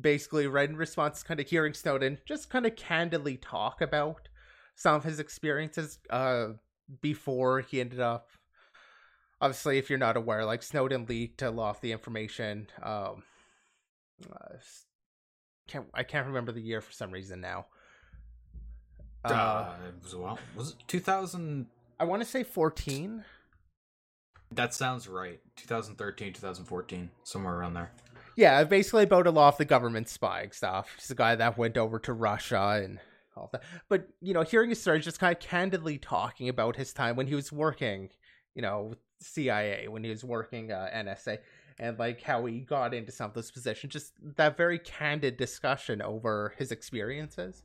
basically, 0.00 0.46
right 0.46 0.68
in 0.68 0.76
response, 0.76 1.22
kind 1.22 1.40
of 1.40 1.48
hearing 1.48 1.74
Snowden 1.74 2.18
just 2.26 2.50
kind 2.50 2.66
of 2.66 2.76
candidly 2.76 3.36
talk 3.36 3.80
about 3.80 4.28
some 4.74 4.94
of 4.94 5.04
his 5.04 5.20
experiences 5.20 5.98
uh, 6.08 6.48
before 7.02 7.60
he 7.60 7.80
ended 7.80 8.00
up. 8.00 8.30
Obviously, 9.42 9.78
if 9.78 9.88
you're 9.90 9.98
not 9.98 10.16
aware, 10.16 10.44
like 10.44 10.62
Snowden 10.62 11.06
leaked 11.06 11.42
a 11.42 11.50
lot 11.50 11.76
of 11.76 11.80
the 11.80 11.92
information. 11.92 12.68
Um, 12.82 13.22
uh, 14.30 14.56
can't 15.68 15.86
I 15.94 16.02
can't 16.02 16.26
remember 16.26 16.52
the 16.52 16.60
year 16.60 16.80
for 16.80 16.92
some 16.92 17.10
reason 17.10 17.40
now. 17.40 17.66
uh, 19.24 19.28
Uh, 19.32 19.76
it 19.88 20.02
was 20.02 20.14
well, 20.14 20.38
was 20.56 20.70
it 20.70 20.76
2000? 20.88 21.66
I 21.98 22.04
want 22.04 22.22
to 22.22 22.28
say 22.28 22.42
14. 22.42 23.24
That 24.52 24.74
sounds 24.74 25.06
right. 25.08 25.40
2013, 25.56 26.32
2014, 26.32 27.10
somewhere 27.22 27.54
around 27.56 27.74
there. 27.74 27.92
Yeah, 28.36 28.64
basically 28.64 29.04
about 29.04 29.26
a 29.26 29.30
lot 29.30 29.54
of 29.54 29.58
the 29.58 29.64
government 29.64 30.08
spying 30.08 30.52
stuff. 30.52 30.94
He's 30.96 31.08
the 31.08 31.14
guy 31.14 31.36
that 31.36 31.58
went 31.58 31.76
over 31.76 31.98
to 32.00 32.12
Russia 32.12 32.80
and 32.82 32.98
all 33.36 33.48
that. 33.52 33.62
But, 33.88 34.08
you 34.20 34.34
know, 34.34 34.42
hearing 34.42 34.70
his 34.70 34.80
story, 34.80 35.00
just 35.00 35.20
kind 35.20 35.34
of 35.36 35.40
candidly 35.40 35.98
talking 35.98 36.48
about 36.48 36.76
his 36.76 36.92
time 36.92 37.16
when 37.16 37.26
he 37.26 37.34
was 37.34 37.52
working, 37.52 38.10
you 38.54 38.62
know, 38.62 38.82
with 38.90 38.98
CIA, 39.20 39.88
when 39.88 40.02
he 40.04 40.10
was 40.10 40.24
working 40.24 40.72
uh, 40.72 40.88
NSA, 40.92 41.38
and 41.78 41.98
like 41.98 42.22
how 42.22 42.44
he 42.46 42.60
got 42.60 42.94
into 42.94 43.12
some 43.12 43.28
of 43.28 43.34
those 43.34 43.50
positions. 43.50 43.92
Just 43.92 44.12
that 44.36 44.56
very 44.56 44.78
candid 44.78 45.36
discussion 45.36 46.02
over 46.02 46.54
his 46.58 46.72
experiences. 46.72 47.62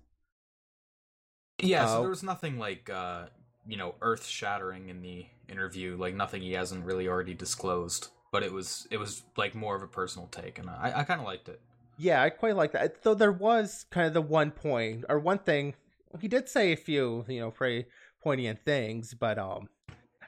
Yeah, 1.59 1.85
so 1.87 1.97
Uh, 1.97 1.99
there 2.01 2.09
was 2.09 2.23
nothing 2.23 2.59
like 2.59 2.89
uh, 2.89 3.27
you 3.65 3.77
know, 3.77 3.95
earth-shattering 4.01 4.89
in 4.89 5.01
the 5.01 5.25
interview, 5.49 5.97
like 5.97 6.15
nothing 6.15 6.41
he 6.41 6.53
hasn't 6.53 6.85
really 6.85 7.07
already 7.07 7.33
disclosed, 7.33 8.09
but 8.31 8.43
it 8.43 8.51
was 8.51 8.87
it 8.91 8.97
was 8.97 9.23
like 9.37 9.55
more 9.55 9.75
of 9.75 9.83
a 9.83 9.87
personal 9.87 10.27
take 10.27 10.59
and 10.59 10.69
I 10.69 10.93
I 10.97 11.03
kind 11.03 11.19
of 11.19 11.25
liked 11.25 11.49
it. 11.49 11.61
Yeah, 11.97 12.21
I 12.21 12.29
quite 12.29 12.55
like 12.55 12.73
that. 12.73 13.03
Though 13.03 13.13
there 13.13 13.31
was 13.31 13.85
kind 13.89 14.07
of 14.07 14.13
the 14.13 14.21
one 14.21 14.51
point 14.51 15.05
or 15.07 15.19
one 15.19 15.39
thing 15.39 15.75
he 16.19 16.27
did 16.27 16.47
say 16.47 16.71
a 16.71 16.77
few, 16.77 17.25
you 17.27 17.39
know, 17.39 17.51
pretty 17.51 17.87
poignant 18.23 18.63
things, 18.65 19.13
but 19.13 19.37
um 19.37 19.69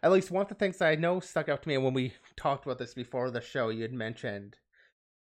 at 0.03 0.11
least 0.11 0.31
one 0.31 0.43
of 0.43 0.49
the 0.49 0.55
things 0.55 0.77
that 0.77 0.89
I 0.89 0.95
know 0.95 1.19
stuck 1.19 1.49
out 1.49 1.63
to 1.63 1.67
me 1.67 1.75
and 1.75 1.83
when 1.83 1.93
we 1.93 2.13
talked 2.35 2.65
about 2.65 2.77
this 2.77 2.93
before 2.93 3.31
the 3.31 3.41
show, 3.41 3.69
you 3.69 3.81
had 3.81 3.93
mentioned 3.93 4.57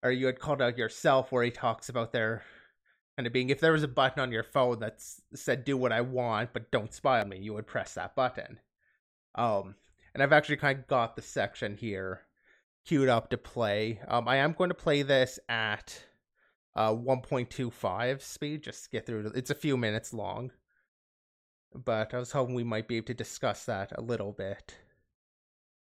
or 0.03 0.11
you 0.12 0.27
had 0.27 0.38
called 0.38 0.62
out 0.62 0.79
yourself 0.79 1.33
where 1.33 1.42
he 1.42 1.51
talks 1.51 1.88
about 1.88 2.12
their 2.12 2.42
kind 3.16 3.27
of 3.27 3.33
being 3.33 3.51
if 3.51 3.61
there 3.61 3.72
was 3.72 3.83
a 3.83 3.88
button 3.88 4.20
on 4.20 4.31
your 4.31 4.44
phone 4.44 4.79
that 4.79 5.03
said 5.35 5.64
do 5.64 5.77
what 5.77 5.90
I 5.90 6.03
want 6.03 6.53
but 6.53 6.70
don't 6.70 6.94
spy 6.94 7.20
on 7.20 7.29
me, 7.29 7.38
you 7.38 7.55
would 7.55 7.66
press 7.66 7.94
that 7.94 8.14
button. 8.14 8.61
Um 9.38 9.77
and 10.14 10.22
I've 10.22 10.33
actually 10.35 10.57
kind 10.59 10.81
of 10.81 10.87
got 10.88 11.16
the 11.16 11.22
section 11.22 11.77
here 11.79 12.22
queued 12.87 13.09
up 13.09 13.31
to 13.31 13.38
play. 13.38 14.01
Um 14.09 14.29
I 14.29 14.37
am 14.37 14.53
going 14.53 14.70
to 14.70 14.74
play 14.74 15.03
this 15.03 15.38
at 15.48 16.05
uh 16.77 16.92
1.25 16.92 18.22
speed 18.22 18.62
just 18.64 18.85
to 18.85 18.90
get 18.90 19.07
through 19.07 19.27
it. 19.29 19.33
it's 19.37 19.51
a 19.51 19.55
few 19.55 19.77
minutes 19.77 20.12
long 20.14 20.53
but 21.74 22.12
i 22.14 22.18
was 22.18 22.33
hoping 22.33 22.55
we 22.55 22.64
might 22.64 22.88
be 22.88 22.96
able 22.96 23.07
to 23.07 23.14
discuss 23.14 23.64
that 23.64 23.92
a 23.96 24.03
little 24.03 24.33
bit 24.33 24.77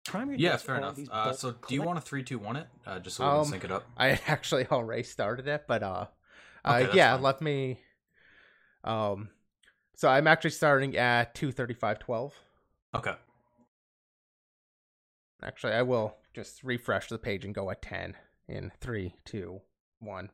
Primary 0.05 0.37
Yeah, 0.37 0.49
threats 0.49 0.63
fair 0.63 0.77
enough. 0.77 0.99
Uh, 1.09 1.23
bulk 1.25 1.39
so 1.39 1.55
do 1.67 1.75
you 1.75 1.81
want 1.81 1.97
a 1.97 2.01
three, 2.01 2.23
two, 2.23 2.37
one 2.37 2.55
it, 2.57 2.67
uh, 2.85 2.99
just 2.99 3.15
so 3.17 3.23
we 3.23 3.29
Um, 3.29 3.41
can 3.41 3.45
sync 3.51 3.63
it 3.63 3.71
up? 3.71 3.85
i 3.97 4.09
actually 4.27 4.67
already 4.67 5.03
started 5.03 5.47
it 5.47 5.65
but 5.67 5.81
uh, 5.83 6.05
Okay, 6.65 6.85
uh 6.85 6.89
yeah 6.93 7.13
fine. 7.13 7.23
let 7.23 7.41
me 7.41 7.79
um 8.83 9.29
so 9.95 10.09
i'm 10.09 10.27
actually 10.27 10.49
starting 10.51 10.97
at 10.97 11.33
235.12 11.35 12.31
Okay. 12.95 13.13
Actually 15.43 15.73
i 15.73 15.81
will 15.81 16.15
just 16.33 16.63
refresh 16.63 17.09
the 17.09 17.17
page 17.17 17.45
and 17.45 17.53
go 17.53 17.69
at 17.69 17.81
10 17.81 18.15
in 18.47 18.71
three, 18.79 19.13
two, 19.25 19.61
one. 19.99 20.29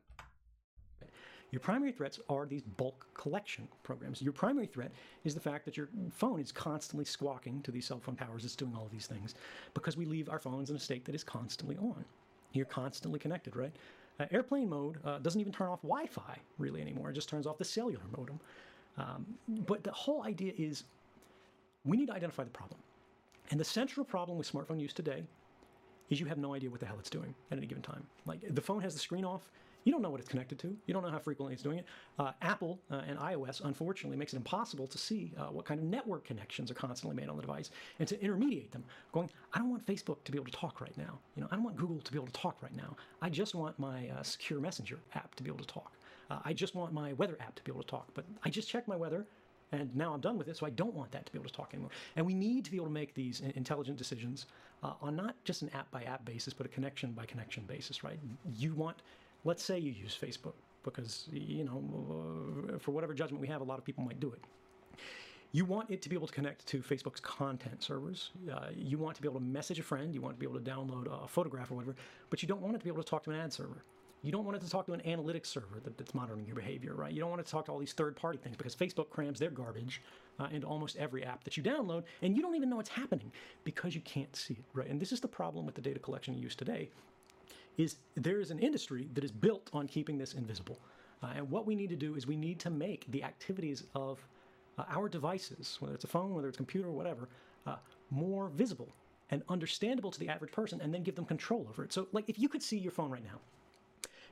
Your 1.50 1.60
primary 1.60 1.90
threats 1.90 2.20
are 2.28 2.46
these 2.46 2.62
bulk 2.62 3.08
collection 3.14 3.66
programs. 3.82 4.22
Your 4.22 4.32
primary 4.32 4.66
threat 4.66 4.92
is 5.24 5.34
the 5.34 5.40
fact 5.40 5.64
that 5.64 5.76
your 5.76 5.88
phone 6.12 6.40
is 6.40 6.52
constantly 6.52 7.04
squawking 7.04 7.60
to 7.62 7.72
these 7.72 7.86
cell 7.86 7.98
phone 7.98 8.14
towers. 8.14 8.44
It's 8.44 8.54
doing 8.54 8.74
all 8.76 8.86
of 8.86 8.92
these 8.92 9.06
things 9.06 9.34
because 9.74 9.96
we 9.96 10.04
leave 10.04 10.28
our 10.28 10.38
phones 10.38 10.70
in 10.70 10.76
a 10.76 10.78
state 10.78 11.04
that 11.06 11.14
is 11.14 11.24
constantly 11.24 11.76
on. 11.78 12.04
You're 12.52 12.66
constantly 12.66 13.18
connected, 13.18 13.56
right? 13.56 13.72
Uh, 14.20 14.26
airplane 14.30 14.68
mode 14.68 14.98
uh, 15.04 15.18
doesn't 15.18 15.40
even 15.40 15.52
turn 15.52 15.68
off 15.68 15.82
Wi 15.82 16.06
Fi 16.06 16.38
really 16.58 16.80
anymore, 16.80 17.10
it 17.10 17.14
just 17.14 17.28
turns 17.28 17.46
off 17.46 17.58
the 17.58 17.64
cellular 17.64 18.04
modem. 18.16 18.38
Um, 18.96 19.26
but 19.66 19.82
the 19.82 19.92
whole 19.92 20.22
idea 20.22 20.52
is 20.56 20.84
we 21.84 21.96
need 21.96 22.06
to 22.06 22.12
identify 22.12 22.44
the 22.44 22.50
problem. 22.50 22.78
And 23.50 23.58
the 23.58 23.64
central 23.64 24.04
problem 24.04 24.38
with 24.38 24.50
smartphone 24.50 24.80
use 24.80 24.92
today 24.92 25.24
is 26.08 26.20
you 26.20 26.26
have 26.26 26.38
no 26.38 26.54
idea 26.54 26.70
what 26.70 26.80
the 26.80 26.86
hell 26.86 26.98
it's 26.98 27.10
doing 27.10 27.34
at 27.50 27.58
any 27.58 27.66
given 27.66 27.82
time. 27.82 28.06
Like 28.26 28.40
the 28.54 28.60
phone 28.60 28.80
has 28.80 28.94
the 28.94 29.00
screen 29.00 29.24
off, 29.24 29.50
you 29.84 29.92
don't 29.92 30.02
know 30.02 30.10
what 30.10 30.20
it's 30.20 30.28
connected 30.28 30.58
to. 30.60 30.76
You 30.86 30.94
don't 30.94 31.02
know 31.02 31.10
how 31.10 31.18
frequently 31.18 31.54
it's 31.54 31.62
doing 31.62 31.78
it. 31.78 31.86
Uh, 32.18 32.32
Apple 32.42 32.78
uh, 32.90 33.02
and 33.06 33.18
iOS, 33.18 33.64
unfortunately, 33.64 34.16
makes 34.16 34.34
it 34.34 34.36
impossible 34.36 34.86
to 34.86 34.98
see 34.98 35.32
uh, 35.38 35.44
what 35.44 35.64
kind 35.64 35.80
of 35.80 35.86
network 35.86 36.24
connections 36.24 36.70
are 36.70 36.74
constantly 36.74 37.16
made 37.16 37.30
on 37.30 37.36
the 37.36 37.42
device 37.42 37.70
and 37.98 38.06
to 38.08 38.20
intermediate 38.22 38.70
them. 38.72 38.84
Going, 39.12 39.30
I 39.54 39.58
don't 39.58 39.70
want 39.70 39.86
Facebook 39.86 40.22
to 40.24 40.32
be 40.32 40.36
able 40.36 40.46
to 40.46 40.52
talk 40.52 40.80
right 40.80 40.96
now. 40.98 41.18
You 41.34 41.42
know, 41.42 41.48
I 41.50 41.54
don't 41.54 41.64
want 41.64 41.76
Google 41.76 42.00
to 42.00 42.12
be 42.12 42.18
able 42.18 42.26
to 42.26 42.32
talk 42.32 42.62
right 42.62 42.76
now. 42.76 42.96
I 43.22 43.30
just 43.30 43.54
want 43.54 43.78
my 43.78 44.08
uh, 44.10 44.22
secure 44.22 44.60
Messenger 44.60 44.98
app 45.14 45.34
to 45.36 45.42
be 45.42 45.48
able 45.48 45.64
to 45.64 45.72
talk. 45.72 45.92
Uh, 46.30 46.38
I 46.44 46.52
just 46.52 46.74
want 46.74 46.92
my 46.92 47.14
weather 47.14 47.38
app 47.40 47.54
to 47.56 47.64
be 47.64 47.72
able 47.72 47.82
to 47.82 47.88
talk. 47.88 48.08
But 48.14 48.24
I 48.44 48.50
just 48.50 48.68
checked 48.68 48.86
my 48.86 48.96
weather 48.96 49.24
and 49.72 49.94
now 49.94 50.12
I'm 50.12 50.20
done 50.20 50.36
with 50.36 50.48
it, 50.48 50.56
so 50.56 50.66
I 50.66 50.70
don't 50.70 50.94
want 50.94 51.12
that 51.12 51.26
to 51.26 51.32
be 51.32 51.38
able 51.38 51.48
to 51.48 51.54
talk 51.54 51.72
anymore. 51.72 51.90
And 52.16 52.26
we 52.26 52.34
need 52.34 52.64
to 52.64 52.70
be 52.70 52.76
able 52.76 52.86
to 52.86 52.92
make 52.92 53.14
these 53.14 53.40
intelligent 53.54 53.98
decisions 53.98 54.46
uh, 54.82 54.94
on 55.00 55.16
not 55.16 55.36
just 55.44 55.62
an 55.62 55.70
app 55.74 55.90
by 55.90 56.02
app 56.02 56.24
basis, 56.24 56.52
but 56.52 56.66
a 56.66 56.68
connection 56.68 57.12
by 57.12 57.24
connection 57.24 57.64
basis, 57.64 58.02
right? 58.02 58.18
You 58.56 58.74
want, 58.74 58.96
let's 59.44 59.62
say 59.62 59.78
you 59.78 59.92
use 59.92 60.16
Facebook 60.20 60.54
because, 60.82 61.28
you 61.32 61.64
know, 61.64 62.78
for 62.80 62.90
whatever 62.90 63.14
judgment 63.14 63.40
we 63.40 63.48
have, 63.48 63.60
a 63.60 63.64
lot 63.64 63.78
of 63.78 63.84
people 63.84 64.02
might 64.04 64.18
do 64.18 64.32
it. 64.32 64.40
You 65.52 65.64
want 65.64 65.90
it 65.90 66.00
to 66.02 66.08
be 66.08 66.14
able 66.14 66.28
to 66.28 66.32
connect 66.32 66.64
to 66.68 66.78
Facebook's 66.78 67.20
content 67.20 67.82
servers. 67.82 68.30
Uh, 68.50 68.68
you 68.74 68.98
want 68.98 69.16
to 69.16 69.22
be 69.22 69.26
able 69.26 69.40
to 69.40 69.46
message 69.46 69.80
a 69.80 69.82
friend. 69.82 70.14
You 70.14 70.20
want 70.20 70.36
to 70.36 70.38
be 70.38 70.46
able 70.46 70.60
to 70.60 70.70
download 70.70 71.24
a 71.24 71.26
photograph 71.26 71.72
or 71.72 71.74
whatever, 71.74 71.96
but 72.30 72.40
you 72.40 72.48
don't 72.48 72.60
want 72.60 72.76
it 72.76 72.78
to 72.78 72.84
be 72.84 72.90
able 72.90 73.02
to 73.02 73.08
talk 73.08 73.24
to 73.24 73.30
an 73.30 73.36
ad 73.36 73.52
server. 73.52 73.82
You 74.22 74.32
don't 74.32 74.44
want 74.44 74.56
it 74.56 74.62
to 74.62 74.68
talk 74.68 74.86
to 74.86 74.92
an 74.92 75.00
analytics 75.06 75.46
server 75.46 75.80
that, 75.82 75.96
that's 75.96 76.14
monitoring 76.14 76.44
your 76.46 76.56
behavior, 76.56 76.94
right? 76.94 77.12
You 77.12 77.20
don't 77.20 77.30
want 77.30 77.40
it 77.40 77.46
to 77.46 77.52
talk 77.52 77.64
to 77.66 77.72
all 77.72 77.78
these 77.78 77.94
third 77.94 78.16
party 78.16 78.38
things 78.38 78.56
because 78.56 78.76
Facebook 78.76 79.08
crams 79.08 79.38
their 79.38 79.50
garbage 79.50 80.02
uh, 80.38 80.48
into 80.52 80.66
almost 80.66 80.96
every 80.96 81.24
app 81.24 81.42
that 81.44 81.56
you 81.56 81.62
download, 81.62 82.04
and 82.20 82.36
you 82.36 82.42
don't 82.42 82.54
even 82.54 82.68
know 82.68 82.76
what's 82.76 82.90
happening 82.90 83.32
because 83.64 83.94
you 83.94 84.02
can't 84.02 84.34
see 84.36 84.54
it, 84.54 84.64
right? 84.74 84.88
And 84.88 85.00
this 85.00 85.12
is 85.12 85.20
the 85.20 85.28
problem 85.28 85.64
with 85.64 85.74
the 85.74 85.80
data 85.80 85.98
collection 85.98 86.36
used 86.36 86.58
today 86.58 86.90
is 87.78 87.96
there 88.16 88.40
is 88.40 88.50
an 88.50 88.58
industry 88.58 89.08
that 89.14 89.24
is 89.24 89.32
built 89.32 89.70
on 89.72 89.86
keeping 89.86 90.18
this 90.18 90.34
invisible. 90.34 90.78
Uh, 91.22 91.28
and 91.36 91.50
what 91.50 91.66
we 91.66 91.74
need 91.74 91.88
to 91.88 91.96
do 91.96 92.14
is 92.14 92.26
we 92.26 92.36
need 92.36 92.58
to 92.60 92.70
make 92.70 93.10
the 93.10 93.22
activities 93.22 93.84
of 93.94 94.18
uh, 94.78 94.84
our 94.88 95.08
devices, 95.08 95.76
whether 95.80 95.94
it's 95.94 96.04
a 96.04 96.08
phone, 96.08 96.34
whether 96.34 96.48
it's 96.48 96.56
a 96.56 96.58
computer, 96.58 96.90
whatever, 96.90 97.28
uh, 97.66 97.76
more 98.10 98.48
visible 98.50 98.88
and 99.30 99.42
understandable 99.48 100.10
to 100.10 100.18
the 100.18 100.28
average 100.28 100.52
person 100.52 100.80
and 100.80 100.92
then 100.92 101.02
give 101.02 101.14
them 101.14 101.24
control 101.24 101.66
over 101.68 101.84
it. 101.84 101.92
So, 101.92 102.08
like, 102.12 102.28
if 102.28 102.38
you 102.38 102.48
could 102.48 102.62
see 102.62 102.78
your 102.78 102.92
phone 102.92 103.10
right 103.10 103.24
now, 103.24 103.38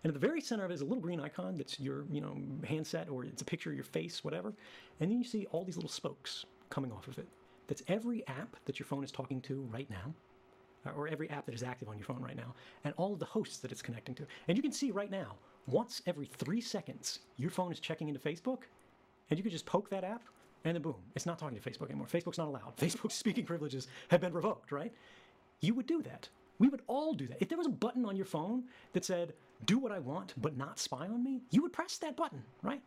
and 0.05 0.11
at 0.11 0.21
the 0.21 0.27
very 0.27 0.41
center 0.41 0.65
of 0.65 0.71
it 0.71 0.75
is 0.75 0.81
a 0.81 0.85
little 0.85 1.03
green 1.03 1.21
icon 1.21 1.57
that's 1.57 1.81
your, 1.81 2.05
you 2.11 2.21
know, 2.21 2.37
handset 2.65 3.09
or 3.09 3.25
it's 3.25 3.43
a 3.43 3.45
picture 3.45 3.71
of 3.71 3.77
your 3.77 3.85
face, 3.85 4.23
whatever. 4.23 4.53
And 5.01 5.11
then 5.11 5.19
you 5.19 5.25
see 5.25 5.47
all 5.51 5.65
these 5.65 5.77
little 5.77 5.91
spokes 5.91 6.45
coming 6.71 6.93
off 6.93 7.09
of 7.09 7.19
it. 7.19 7.27
That's 7.67 7.83
every 7.89 8.27
app 8.29 8.57
that 8.65 8.79
your 8.79 8.87
phone 8.87 9.05
is 9.05 9.11
talking 9.11 9.41
to 9.43 9.61
right 9.71 9.89
now, 9.91 10.15
uh, 10.87 10.91
or 10.97 11.09
every 11.09 11.29
app 11.31 11.47
that 11.47 11.55
is 11.55 11.63
active 11.63 11.89
on 11.89 11.99
your 11.99 12.05
phone 12.05 12.23
right 12.23 12.37
now, 12.37 12.55
and 12.85 12.95
all 12.97 13.13
of 13.13 13.19
the 13.19 13.25
hosts 13.25 13.59
that 13.59 13.73
it's 13.73 13.83
connecting 13.83 14.15
to. 14.17 14.27
And 14.49 14.57
you 14.57 14.63
can 14.63 14.73
see 14.73 14.91
right 14.91 15.11
now, 15.11 15.37
once 15.67 16.01
every 16.07 16.27
three 16.27 16.61
seconds, 16.63 17.21
your 17.37 17.51
phone 17.51 17.71
is 17.71 17.81
checking 17.81 18.09
into 18.09 18.21
Facebook, 18.21 18.63
and 19.31 19.39
you 19.39 19.43
can 19.43 19.53
just 19.53 19.67
poke 19.67 19.91
that 19.91 20.05
app, 20.05 20.23
and 20.65 20.75
then 20.75 20.83
boom, 20.83 20.97
it's 21.15 21.27
not 21.27 21.39
talking 21.39 21.59
to 21.59 21.71
Facebook 21.71 21.91
anymore. 21.91 22.07
Facebook's 22.07 22.39
not 22.39 22.49
allowed. 22.49 22.77
Facebook's 22.79 23.15
speaking 23.15 23.45
privileges 23.45 23.89
have 24.09 24.21
been 24.21 24.33
revoked, 24.33 24.73
right? 24.73 24.93
You 25.61 25.75
would 25.75 25.87
do 25.87 26.03
that. 26.03 26.29
We 26.59 26.69
would 26.69 26.83
all 26.87 27.13
do 27.13 27.27
that. 27.29 27.39
If 27.41 27.49
there 27.49 27.59
was 27.59 27.67
a 27.67 27.71
button 27.71 28.05
on 28.07 28.17
your 28.17 28.27
phone 28.27 28.65
that 28.93 29.05
said, 29.05 29.35
do 29.65 29.79
what 29.79 29.93
I 29.93 29.99
want, 29.99 30.35
but 30.37 30.57
not 30.57 30.79
spy 30.79 31.07
on 31.07 31.23
me, 31.23 31.41
you 31.51 31.63
would 31.63 31.73
press 31.73 31.99
that 31.99 32.17
button, 32.17 32.43
right? 32.63 32.81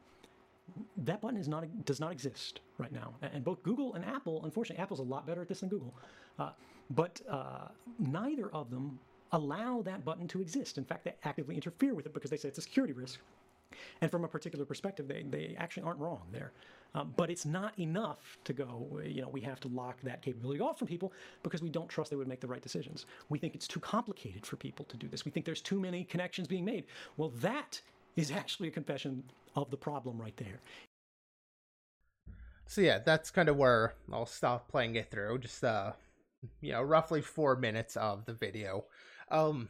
That 0.97 1.21
button 1.21 1.37
is 1.37 1.47
not 1.47 1.65
does 1.85 1.99
not 1.99 2.11
exist 2.11 2.61
right 2.77 2.91
now, 2.91 3.13
and 3.21 3.43
both 3.43 3.61
Google 3.61 3.93
and 3.95 4.05
Apple, 4.05 4.41
unfortunately, 4.45 4.81
Apple's 4.81 4.99
a 4.99 5.03
lot 5.03 5.27
better 5.27 5.41
at 5.41 5.49
this 5.49 5.59
than 5.59 5.69
Google, 5.69 5.93
uh, 6.39 6.51
but 6.91 7.21
uh, 7.29 7.67
neither 7.99 8.49
of 8.51 8.69
them 8.69 8.99
allow 9.33 9.81
that 9.81 10.05
button 10.05 10.27
to 10.29 10.41
exist. 10.41 10.77
In 10.77 10.85
fact, 10.85 11.05
they 11.05 11.13
actively 11.23 11.55
interfere 11.55 11.93
with 11.93 12.05
it 12.05 12.13
because 12.13 12.29
they 12.29 12.37
say 12.37 12.47
it's 12.49 12.57
a 12.57 12.61
security 12.61 12.93
risk. 12.93 13.19
And 14.01 14.11
from 14.11 14.25
a 14.25 14.27
particular 14.27 14.65
perspective, 14.65 15.07
they, 15.07 15.23
they 15.23 15.55
actually 15.57 15.83
aren't 15.83 15.99
wrong 15.99 16.21
there. 16.31 16.51
Um, 16.93 17.13
but 17.15 17.29
it's 17.29 17.45
not 17.45 17.77
enough 17.79 18.37
to 18.43 18.53
go, 18.53 18.99
you 19.05 19.21
know, 19.21 19.29
we 19.29 19.39
have 19.41 19.61
to 19.61 19.69
lock 19.69 20.01
that 20.01 20.21
capability 20.21 20.59
off 20.59 20.77
from 20.77 20.89
people 20.89 21.13
because 21.41 21.61
we 21.61 21.69
don't 21.69 21.87
trust 21.87 22.09
they 22.09 22.17
would 22.17 22.27
make 22.27 22.41
the 22.41 22.47
right 22.47 22.61
decisions. 22.61 23.05
We 23.29 23.39
think 23.39 23.55
it's 23.55 23.67
too 23.67 23.79
complicated 23.79 24.45
for 24.45 24.57
people 24.57 24.85
to 24.85 24.97
do 24.97 25.07
this. 25.07 25.23
We 25.23 25.31
think 25.31 25.45
there's 25.45 25.61
too 25.61 25.79
many 25.79 26.03
connections 26.03 26.47
being 26.47 26.65
made. 26.65 26.85
Well, 27.15 27.29
that 27.41 27.79
is 28.17 28.29
actually 28.29 28.67
a 28.67 28.71
confession 28.71 29.23
of 29.55 29.71
the 29.71 29.77
problem 29.77 30.19
right 30.19 30.35
there. 30.35 30.59
So 32.67 32.81
yeah, 32.81 32.99
that's 32.99 33.31
kind 33.31 33.49
of 33.49 33.57
where 33.57 33.93
I'll 34.11 34.25
stop 34.25 34.69
playing 34.69 34.95
it 34.95 35.11
through. 35.11 35.39
Just 35.39 35.63
uh, 35.63 35.91
you 36.61 36.71
know, 36.71 36.81
roughly 36.81 37.21
four 37.21 37.55
minutes 37.55 37.97
of 37.97 38.25
the 38.25 38.33
video. 38.33 38.85
Um, 39.29 39.69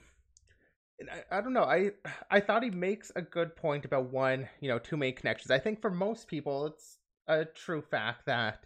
I, 1.32 1.42
don't 1.42 1.54
know. 1.54 1.64
I 1.64 1.92
I 2.30 2.40
thought 2.40 2.64
he 2.64 2.70
makes 2.70 3.12
a 3.16 3.22
good 3.22 3.56
point 3.56 3.86
about 3.86 4.12
one, 4.12 4.48
you 4.60 4.70
know, 4.70 4.78
too 4.78 4.98
many 4.98 5.12
connections. 5.12 5.50
I 5.50 5.58
think 5.58 5.82
for 5.82 5.90
most 5.90 6.28
people, 6.28 6.68
it's 6.68 6.98
a 7.40 7.46
true 7.46 7.82
fact 7.82 8.26
that 8.26 8.66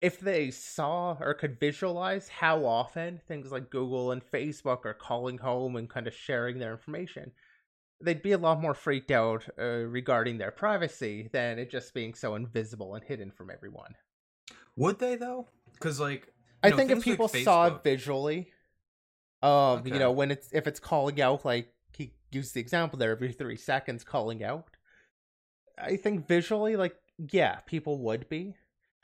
if 0.00 0.20
they 0.20 0.50
saw 0.50 1.16
or 1.20 1.32
could 1.34 1.58
visualize 1.58 2.28
how 2.28 2.64
often 2.66 3.20
things 3.26 3.50
like 3.50 3.70
Google 3.70 4.10
and 4.10 4.22
Facebook 4.22 4.84
are 4.84 4.94
calling 4.94 5.38
home 5.38 5.76
and 5.76 5.88
kind 5.88 6.06
of 6.06 6.14
sharing 6.14 6.58
their 6.58 6.72
information, 6.72 7.32
they'd 8.02 8.22
be 8.22 8.32
a 8.32 8.38
lot 8.38 8.60
more 8.60 8.74
freaked 8.74 9.10
out 9.10 9.46
uh, 9.58 9.64
regarding 9.64 10.36
their 10.38 10.50
privacy 10.50 11.30
than 11.32 11.58
it 11.58 11.70
just 11.70 11.94
being 11.94 12.12
so 12.12 12.34
invisible 12.34 12.94
and 12.94 13.04
hidden 13.04 13.30
from 13.30 13.50
everyone. 13.50 13.94
Would 14.76 14.98
they 14.98 15.16
though? 15.16 15.48
Because 15.72 16.00
like, 16.00 16.28
I 16.62 16.70
know, 16.70 16.76
think 16.76 16.90
if 16.90 17.02
people 17.02 17.30
like 17.32 17.44
saw 17.44 17.68
it 17.68 17.82
visually, 17.82 18.50
um, 19.42 19.50
okay. 19.50 19.92
you 19.92 19.98
know, 19.98 20.10
when 20.12 20.30
it's 20.30 20.48
if 20.52 20.66
it's 20.66 20.80
calling 20.80 21.20
out 21.20 21.44
like 21.44 21.72
he 21.96 22.12
used 22.30 22.54
the 22.54 22.60
example 22.60 22.98
there 22.98 23.12
every 23.12 23.32
three 23.32 23.56
seconds 23.56 24.04
calling 24.04 24.42
out, 24.44 24.76
I 25.78 25.96
think 25.96 26.26
visually 26.26 26.76
like 26.76 26.96
yeah, 27.18 27.56
people 27.66 27.98
would 27.98 28.28
be. 28.28 28.56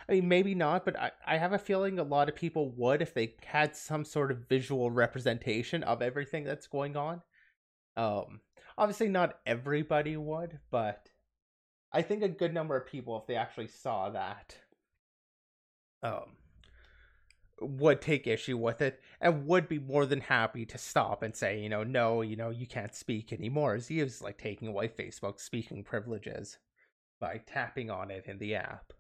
I 0.09 0.15
mean, 0.15 0.29
maybe 0.29 0.55
not, 0.55 0.85
but 0.85 0.99
I, 0.99 1.13
I 1.27 1.37
have 1.37 1.53
a 1.53 1.59
feeling 1.59 1.99
a 1.99 2.05
lot 2.05 2.29
of 2.29 2.35
people 2.35 2.71
would 2.77 3.03
if 3.03 3.15
they 3.15 3.35
had 3.45 3.77
some 3.77 4.05
sort 4.05 4.31
of 4.31 4.49
visual 4.49 4.91
representation 4.91 5.83
of 5.83 6.03
everything 6.03 6.45
that's 6.45 6.67
going 6.67 6.97
on. 6.97 7.23
Um, 7.97 8.41
obviously, 8.77 9.09
not 9.09 9.39
everybody 9.47 10.17
would, 10.17 10.59
but 10.71 11.11
I 11.93 12.03
think 12.03 12.23
a 12.23 12.29
good 12.29 12.55
number 12.55 12.77
of 12.77 12.87
people, 12.87 13.19
if 13.19 13.27
they 13.27 13.37
actually 13.37 13.69
saw 13.69 14.11
that, 14.11 14.57
um, 16.03 16.37
would 17.61 18.01
take 18.01 18.27
issue 18.27 18.57
with 18.57 18.81
it 18.81 19.01
and 19.21 19.47
would 19.47 19.69
be 19.69 19.79
more 19.79 20.07
than 20.07 20.21
happy 20.21 20.65
to 20.65 20.79
stop 20.79 21.23
and 21.23 21.37
say, 21.37 21.61
you 21.61 21.69
know, 21.69 21.85
no, 21.85 22.23
you 22.23 22.37
know, 22.37 22.51
you 22.51 22.67
can't 22.67 22.95
speak 22.95 23.33
anymore. 23.33 23.75
As 23.75 23.91
is 23.91 24.23
like 24.23 24.39
taking 24.39 24.67
away 24.67 24.89
Facebook's 24.89 25.43
speaking 25.43 25.85
privileges 25.85 26.57
by 27.21 27.41
tapping 27.47 27.91
on 27.91 28.11
it 28.11 28.25
in 28.27 28.39
the 28.39 28.55
app. 28.55 28.93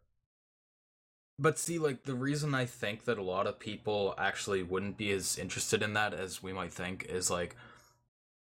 But 1.39 1.59
see, 1.59 1.79
like, 1.79 2.05
the 2.05 2.14
reason 2.14 2.55
I 2.55 2.66
think 2.66 3.07
that 3.07 3.16
a 3.16 3.23
lot 3.23 3.47
of 3.47 3.59
people 3.59 4.14
actually 4.18 4.62
wouldn't 4.62 4.99
be 4.99 5.11
as 5.11 5.39
interested 5.39 5.83
in 5.83 5.95
that 5.95 6.12
as 6.12 6.43
we 6.43 6.53
might 6.53 6.73
think 6.73 7.07
is 7.09 7.31
like, 7.31 7.57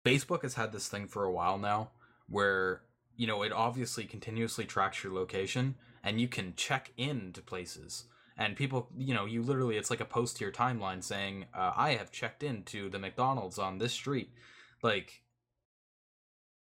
Facebook 0.05 0.43
has 0.43 0.55
had 0.55 0.73
this 0.73 0.89
thing 0.89 1.07
for 1.07 1.25
a 1.25 1.33
while 1.33 1.59
now 1.59 1.91
where, 2.27 2.81
you 3.17 3.27
know, 3.27 3.43
it 3.43 3.53
obviously 3.53 4.05
continuously 4.05 4.65
tracks 4.65 5.05
your 5.05 5.13
location 5.13 5.75
and 6.03 6.23
you 6.23 6.27
can 6.27 6.55
check 6.57 6.93
in 6.97 7.33
to 7.35 7.43
places. 7.43 8.05
And 8.39 8.57
people, 8.57 8.89
you 8.97 9.13
know, 9.13 9.27
you 9.27 9.43
literally, 9.43 9.77
it's 9.77 9.91
like 9.91 10.01
a 10.01 10.07
post 10.07 10.39
to 10.39 10.45
your 10.45 10.53
timeline 10.53 11.05
saying, 11.05 11.45
uh, 11.53 11.73
I 11.77 11.97
have 11.97 12.11
checked 12.11 12.43
into 12.43 12.89
the 12.89 12.99
McDonald's 12.99 13.59
on 13.59 13.77
this 13.77 13.93
street. 13.93 14.31
Like, 14.83 15.23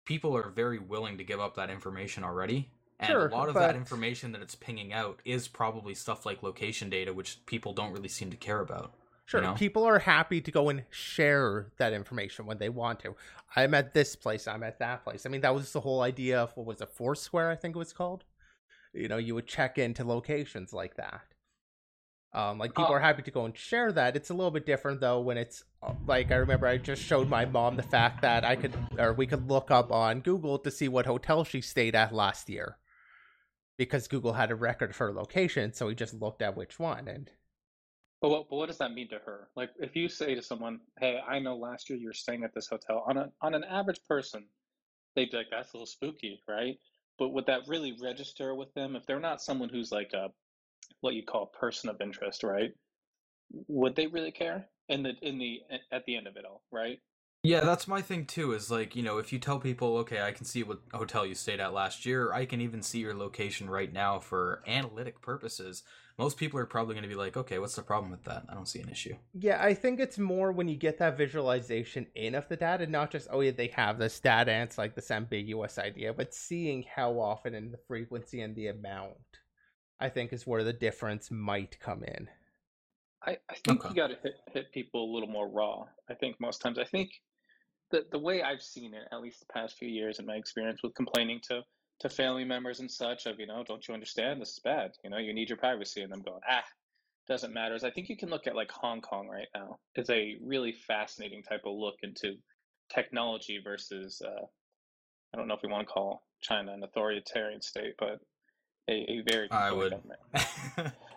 people 0.05 0.35
are 0.35 0.49
very 0.49 0.79
willing 0.79 1.19
to 1.19 1.23
give 1.23 1.39
up 1.39 1.55
that 1.55 1.69
information 1.69 2.23
already 2.23 2.71
and 2.99 3.07
sure, 3.07 3.27
a 3.27 3.31
lot 3.31 3.47
of 3.47 3.53
but... 3.53 3.61
that 3.61 3.75
information 3.75 4.33
that 4.33 4.41
it's 4.41 4.55
pinging 4.55 4.91
out 4.91 5.21
is 5.23 5.47
probably 5.47 5.95
stuff 5.95 6.25
like 6.25 6.43
location 6.43 6.89
data, 6.89 7.13
which 7.13 7.45
people 7.45 7.73
don't 7.73 7.93
really 7.93 8.09
seem 8.09 8.29
to 8.31 8.37
care 8.37 8.59
about. 8.59 8.93
Sure, 9.25 9.41
you 9.41 9.47
know? 9.47 9.53
people 9.53 9.85
are 9.85 9.99
happy 9.99 10.41
to 10.41 10.51
go 10.51 10.69
and 10.69 10.83
share 10.89 11.67
that 11.77 11.93
information 11.93 12.45
when 12.45 12.57
they 12.57 12.69
want 12.69 12.99
to. 13.01 13.15
I'm 13.55 13.73
at 13.73 13.93
this 13.93 14.15
place, 14.15 14.47
I'm 14.47 14.63
at 14.63 14.79
that 14.79 15.03
place. 15.03 15.25
I 15.25 15.29
mean, 15.29 15.41
that 15.41 15.53
was 15.53 15.71
the 15.71 15.81
whole 15.81 16.01
idea 16.01 16.41
of 16.41 16.51
what 16.57 16.65
was 16.65 16.81
it, 16.81 16.89
Foursquare, 16.89 17.49
I 17.49 17.55
think 17.55 17.75
it 17.75 17.79
was 17.79 17.93
called. 17.93 18.23
You 18.91 19.07
know, 19.07 19.17
you 19.17 19.35
would 19.35 19.47
check 19.47 19.77
into 19.77 20.03
locations 20.03 20.73
like 20.73 20.95
that. 20.95 21.21
Um, 22.33 22.57
like 22.57 22.71
people 22.71 22.87
oh. 22.89 22.93
are 22.93 22.99
happy 22.99 23.21
to 23.23 23.31
go 23.31 23.45
and 23.45 23.55
share 23.57 23.91
that. 23.91 24.15
It's 24.15 24.29
a 24.29 24.33
little 24.33 24.51
bit 24.51 24.65
different 24.65 24.99
though 24.99 25.19
when 25.19 25.37
it's 25.37 25.63
like 26.05 26.31
I 26.31 26.35
remember 26.35 26.67
I 26.67 26.77
just 26.77 27.01
showed 27.01 27.29
my 27.29 27.45
mom 27.45 27.75
the 27.75 27.83
fact 27.83 28.21
that 28.21 28.43
I 28.43 28.55
could 28.55 28.73
or 28.99 29.13
we 29.13 29.25
could 29.25 29.47
look 29.47 29.71
up 29.71 29.91
on 29.91 30.21
Google 30.21 30.59
to 30.59 30.69
see 30.69 30.87
what 30.87 31.07
hotel 31.07 31.43
she 31.43 31.61
stayed 31.61 31.95
at 31.95 32.13
last 32.13 32.49
year 32.49 32.77
because 33.79 34.09
Google 34.09 34.33
had 34.33 34.51
a 34.51 34.55
record 34.55 34.89
of 34.89 34.97
her 34.97 35.13
location, 35.13 35.71
so 35.71 35.87
he 35.87 35.95
just 35.95 36.13
looked 36.13 36.41
at 36.41 36.55
which 36.55 36.77
one 36.77 37.07
and. 37.07 37.31
But 38.21 38.29
what, 38.29 38.49
but 38.49 38.57
what 38.57 38.67
does 38.67 38.79
that 38.79 38.91
mean 38.91 39.07
to 39.09 39.19
her? 39.19 39.47
Like, 39.55 39.69
if 39.79 39.95
you 39.95 40.09
say 40.09 40.35
to 40.35 40.41
someone, 40.41 40.81
"Hey, 40.99 41.17
I 41.25 41.39
know 41.39 41.55
last 41.55 41.89
year 41.89 41.97
you 41.97 42.07
were 42.07 42.13
staying 42.13 42.43
at 42.43 42.53
this 42.53 42.67
hotel," 42.67 43.01
on 43.07 43.17
a 43.17 43.31
on 43.41 43.55
an 43.55 43.63
average 43.63 44.01
person, 44.09 44.45
they'd 45.15 45.31
be 45.31 45.37
like, 45.37 45.47
"That's 45.49 45.71
a 45.71 45.77
little 45.77 45.87
spooky, 45.87 46.43
right?" 46.45 46.77
But 47.17 47.29
would 47.29 47.45
that 47.45 47.69
really 47.69 47.93
register 48.03 48.53
with 48.53 48.73
them 48.73 48.97
if 48.97 49.05
they're 49.05 49.21
not 49.21 49.41
someone 49.41 49.69
who's 49.69 49.93
like 49.93 50.11
a 50.11 50.27
what 50.99 51.15
you 51.15 51.23
call 51.23 51.43
a 51.43 51.57
person 51.57 51.89
of 51.89 52.01
interest, 52.01 52.43
right? 52.43 52.73
Would 53.69 53.95
they 53.95 54.07
really 54.07 54.31
care 54.31 54.67
in 54.89 55.03
the 55.03 55.13
in 55.21 55.37
the 55.37 55.61
at 55.89 56.03
the 56.05 56.17
end 56.17 56.27
of 56.27 56.35
it 56.35 56.43
all, 56.43 56.61
right? 56.71 56.99
Yeah, 57.41 57.61
that's 57.61 57.87
my 57.87 58.01
thing 58.01 58.25
too. 58.25 58.51
Is 58.51 58.69
like 58.69 58.97
you 58.97 59.03
know, 59.03 59.17
if 59.17 59.31
you 59.31 59.39
tell 59.39 59.59
people, 59.59 59.97
okay, 59.99 60.21
I 60.21 60.33
can 60.33 60.45
see 60.45 60.61
what 60.61 60.79
hotel 60.93 61.25
you 61.25 61.35
stayed 61.35 61.61
at 61.61 61.73
last 61.73 62.05
year, 62.05 62.33
I 62.33 62.45
can 62.45 62.59
even 62.59 62.81
see 62.81 62.99
your 62.99 63.13
location 63.13 63.69
right 63.69 63.91
now 63.91 64.19
for 64.19 64.61
analytic 64.67 65.21
purposes. 65.21 65.83
Most 66.17 66.35
people 66.35 66.59
are 66.59 66.65
probably 66.65 66.95
going 66.95 67.03
to 67.03 67.09
be 67.09 67.15
like, 67.15 67.37
okay, 67.37 67.57
what's 67.57 67.77
the 67.77 67.81
problem 67.81 68.11
with 68.11 68.25
that? 68.25 68.43
I 68.49 68.53
don't 68.53 68.67
see 68.67 68.81
an 68.81 68.89
issue. 68.89 69.15
Yeah, 69.33 69.63
I 69.63 69.73
think 69.73 70.01
it's 70.01 70.19
more 70.19 70.51
when 70.51 70.67
you 70.67 70.75
get 70.75 70.97
that 70.97 71.17
visualization 71.17 72.07
in 72.13 72.35
of 72.35 72.49
the 72.49 72.57
data, 72.57 72.85
not 72.87 73.09
just 73.09 73.29
oh 73.31 73.39
yeah, 73.39 73.51
they 73.51 73.67
have 73.67 73.99
this 73.99 74.19
data 74.19 74.51
and 74.51 74.63
it's 74.63 74.77
like 74.77 74.95
this 74.95 75.09
ambiguous 75.09 75.77
idea, 75.77 76.13
but 76.13 76.33
seeing 76.33 76.83
how 76.93 77.21
often 77.21 77.55
and 77.55 77.71
the 77.71 77.79
frequency 77.87 78.41
and 78.41 78.53
the 78.55 78.67
amount. 78.67 79.15
I 80.01 80.07
think 80.07 80.31
is 80.31 80.47
where 80.47 80.63
the 80.63 80.71
difference 80.71 81.29
might 81.29 81.77
come 81.79 82.03
in. 82.03 82.29
I, 83.25 83.37
I 83.49 83.55
think 83.65 83.83
okay. 83.83 83.89
you 83.89 83.95
got 83.95 84.07
to 84.07 84.17
hit, 84.23 84.33
hit 84.53 84.71
people 84.71 85.03
a 85.03 85.11
little 85.13 85.27
more 85.27 85.49
raw. 85.49 85.85
I 86.09 86.13
think 86.13 86.37
most 86.39 86.61
times. 86.61 86.79
I 86.79 86.85
think 86.85 87.11
the 87.91 88.05
the 88.11 88.19
way 88.19 88.41
I've 88.41 88.61
seen 88.61 88.93
it, 88.93 89.07
at 89.11 89.21
least 89.21 89.39
the 89.39 89.53
past 89.53 89.77
few 89.77 89.89
years 89.89 90.19
in 90.19 90.25
my 90.25 90.35
experience 90.35 90.81
with 90.83 90.93
complaining 90.95 91.39
to 91.49 91.61
to 92.01 92.09
family 92.09 92.45
members 92.45 92.79
and 92.79 92.89
such 92.89 93.25
of 93.25 93.39
you 93.39 93.47
know, 93.47 93.63
don't 93.67 93.87
you 93.87 93.93
understand 93.93 94.41
this 94.41 94.51
is 94.51 94.59
bad? 94.63 94.91
You 95.03 95.09
know, 95.09 95.17
you 95.17 95.33
need 95.33 95.49
your 95.49 95.57
privacy, 95.57 96.01
and 96.01 96.11
them 96.11 96.21
going 96.21 96.41
ah, 96.49 96.63
doesn't 97.27 97.53
matter. 97.53 97.75
Is 97.75 97.83
I 97.83 97.91
think 97.91 98.09
you 98.09 98.17
can 98.17 98.29
look 98.29 98.47
at 98.47 98.55
like 98.55 98.71
Hong 98.71 99.01
Kong 99.01 99.27
right 99.27 99.47
now. 99.55 99.77
It's 99.95 100.09
a 100.09 100.37
really 100.43 100.71
fascinating 100.71 101.43
type 101.43 101.61
of 101.65 101.75
look 101.75 101.95
into 102.03 102.35
technology 102.93 103.59
versus 103.63 104.21
uh, 104.25 104.45
I 105.33 105.37
don't 105.37 105.47
know 105.47 105.55
if 105.55 105.61
we 105.63 105.69
want 105.69 105.87
to 105.87 105.93
call 105.93 106.23
China 106.41 106.73
an 106.73 106.83
authoritarian 106.83 107.61
state, 107.61 107.93
but 107.97 108.19
a, 108.89 108.93
a 108.93 109.23
very 109.29 109.51
I 109.51 109.71
would. 109.71 109.93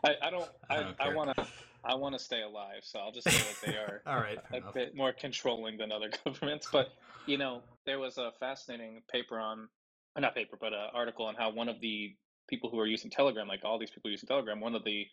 I, 0.04 0.14
I 0.22 0.30
don't 0.30 0.50
I, 0.68 0.76
I, 0.76 0.94
I 1.00 1.14
want 1.14 1.34
to 1.36 1.46
I 1.84 1.94
want 1.96 2.14
to 2.14 2.18
stay 2.18 2.42
alive, 2.42 2.82
so 2.82 2.98
I'll 2.98 3.12
just 3.12 3.28
say 3.28 3.36
that 3.36 3.72
they 3.72 3.76
are 3.76 4.02
all 4.06 4.20
right, 4.20 4.38
a 4.52 4.56
enough. 4.58 4.74
bit 4.74 4.96
more 4.96 5.12
controlling 5.12 5.78
than 5.78 5.90
other 5.92 6.10
governments. 6.24 6.68
But 6.70 6.88
you 7.26 7.38
know, 7.38 7.62
there 7.86 7.98
was 7.98 8.18
a 8.18 8.30
fascinating 8.40 9.02
paper 9.10 9.38
on, 9.38 9.68
not 10.16 10.34
paper, 10.34 10.56
but 10.60 10.72
an 10.72 10.88
article 10.94 11.26
on 11.26 11.34
how 11.34 11.52
one 11.52 11.68
of 11.68 11.80
the 11.80 12.14
people 12.48 12.70
who 12.70 12.78
are 12.78 12.86
using 12.86 13.10
Telegram, 13.10 13.48
like 13.48 13.60
all 13.64 13.78
these 13.78 13.90
people 13.90 14.10
using 14.10 14.26
Telegram, 14.26 14.60
one 14.60 14.74
of 14.74 14.84
the 14.84 15.06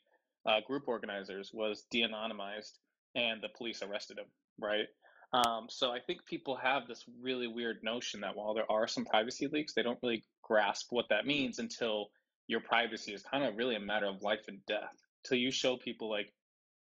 uh, 0.46 0.62
group 0.66 0.84
organizers 0.88 1.52
was 1.54 1.86
de-anonymized 1.92 2.74
and 3.16 3.42
the 3.42 3.50
police 3.58 3.82
arrested 3.82 4.18
him, 4.18 4.26
right? 4.60 4.88
Um, 5.32 5.68
so 5.70 5.92
I 5.92 6.00
think 6.00 6.26
people 6.26 6.56
have 6.56 6.88
this 6.88 7.06
really 7.22 7.48
weird 7.48 7.78
notion 7.84 8.22
that 8.22 8.36
while 8.36 8.54
there 8.54 8.70
are 8.70 8.88
some 8.88 9.06
privacy 9.06 9.48
leaks, 9.48 9.74
they 9.74 9.84
don't 9.84 10.00
really 10.02 10.24
grasp 10.44 10.88
what 10.90 11.06
that 11.10 11.26
means 11.28 11.60
until 11.60 12.08
your 12.48 12.62
privacy 12.62 13.14
is 13.14 13.22
kind 13.22 13.44
of 13.44 13.56
really 13.56 13.76
a 13.76 13.80
matter 13.80 14.08
of 14.08 14.24
life 14.24 14.46
and 14.48 14.60
death. 14.66 14.96
Till 15.26 15.38
you 15.38 15.52
show 15.52 15.78
people 15.78 16.10
like, 16.10 16.34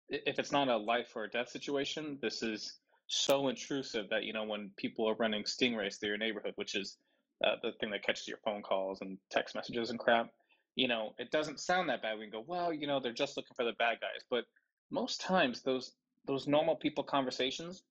if 0.09 0.39
it's 0.39 0.53
not 0.53 0.69
a 0.69 0.77
life 0.77 1.13
or 1.15 1.27
death 1.27 1.49
situation, 1.49 2.19
this 2.21 2.43
is 2.43 2.79
so 3.07 3.49
intrusive 3.49 4.09
that 4.11 4.25
you 4.25 4.33
know 4.33 4.45
when 4.45 4.71
people 4.77 5.09
are 5.09 5.15
running 5.15 5.45
stingrays 5.45 5.99
through 5.99 6.11
your 6.11 6.19
neighborhood, 6.19 6.53
which 6.57 6.75
is 6.75 6.97
uh, 7.45 7.57
the 7.63 7.73
thing 7.73 7.91
that 7.91 8.05
catches 8.05 8.27
your 8.27 8.39
phone 8.45 8.63
calls 8.63 9.01
and 9.01 9.19
text 9.31 9.55
messages 9.55 9.91
and 9.91 9.99
crap. 9.99 10.31
You 10.75 10.89
know, 10.89 11.15
it 11.19 11.31
doesn't 11.31 11.61
sound 11.61 11.89
that 11.89 12.03
bad. 12.03 12.19
We 12.19 12.25
can 12.25 12.33
go, 12.33 12.45
well, 12.47 12.73
you 12.73 12.87
know, 12.87 13.01
they're 13.01 13.13
just 13.13 13.37
looking 13.37 13.55
for 13.55 13.65
the 13.65 13.73
bad 13.73 13.99
guys, 14.01 14.23
but 14.31 14.45
most 14.91 15.21
times 15.21 15.63
those 15.63 15.93
those 16.27 16.47
normal 16.47 16.77
people 16.77 17.05
conversations 17.05 17.83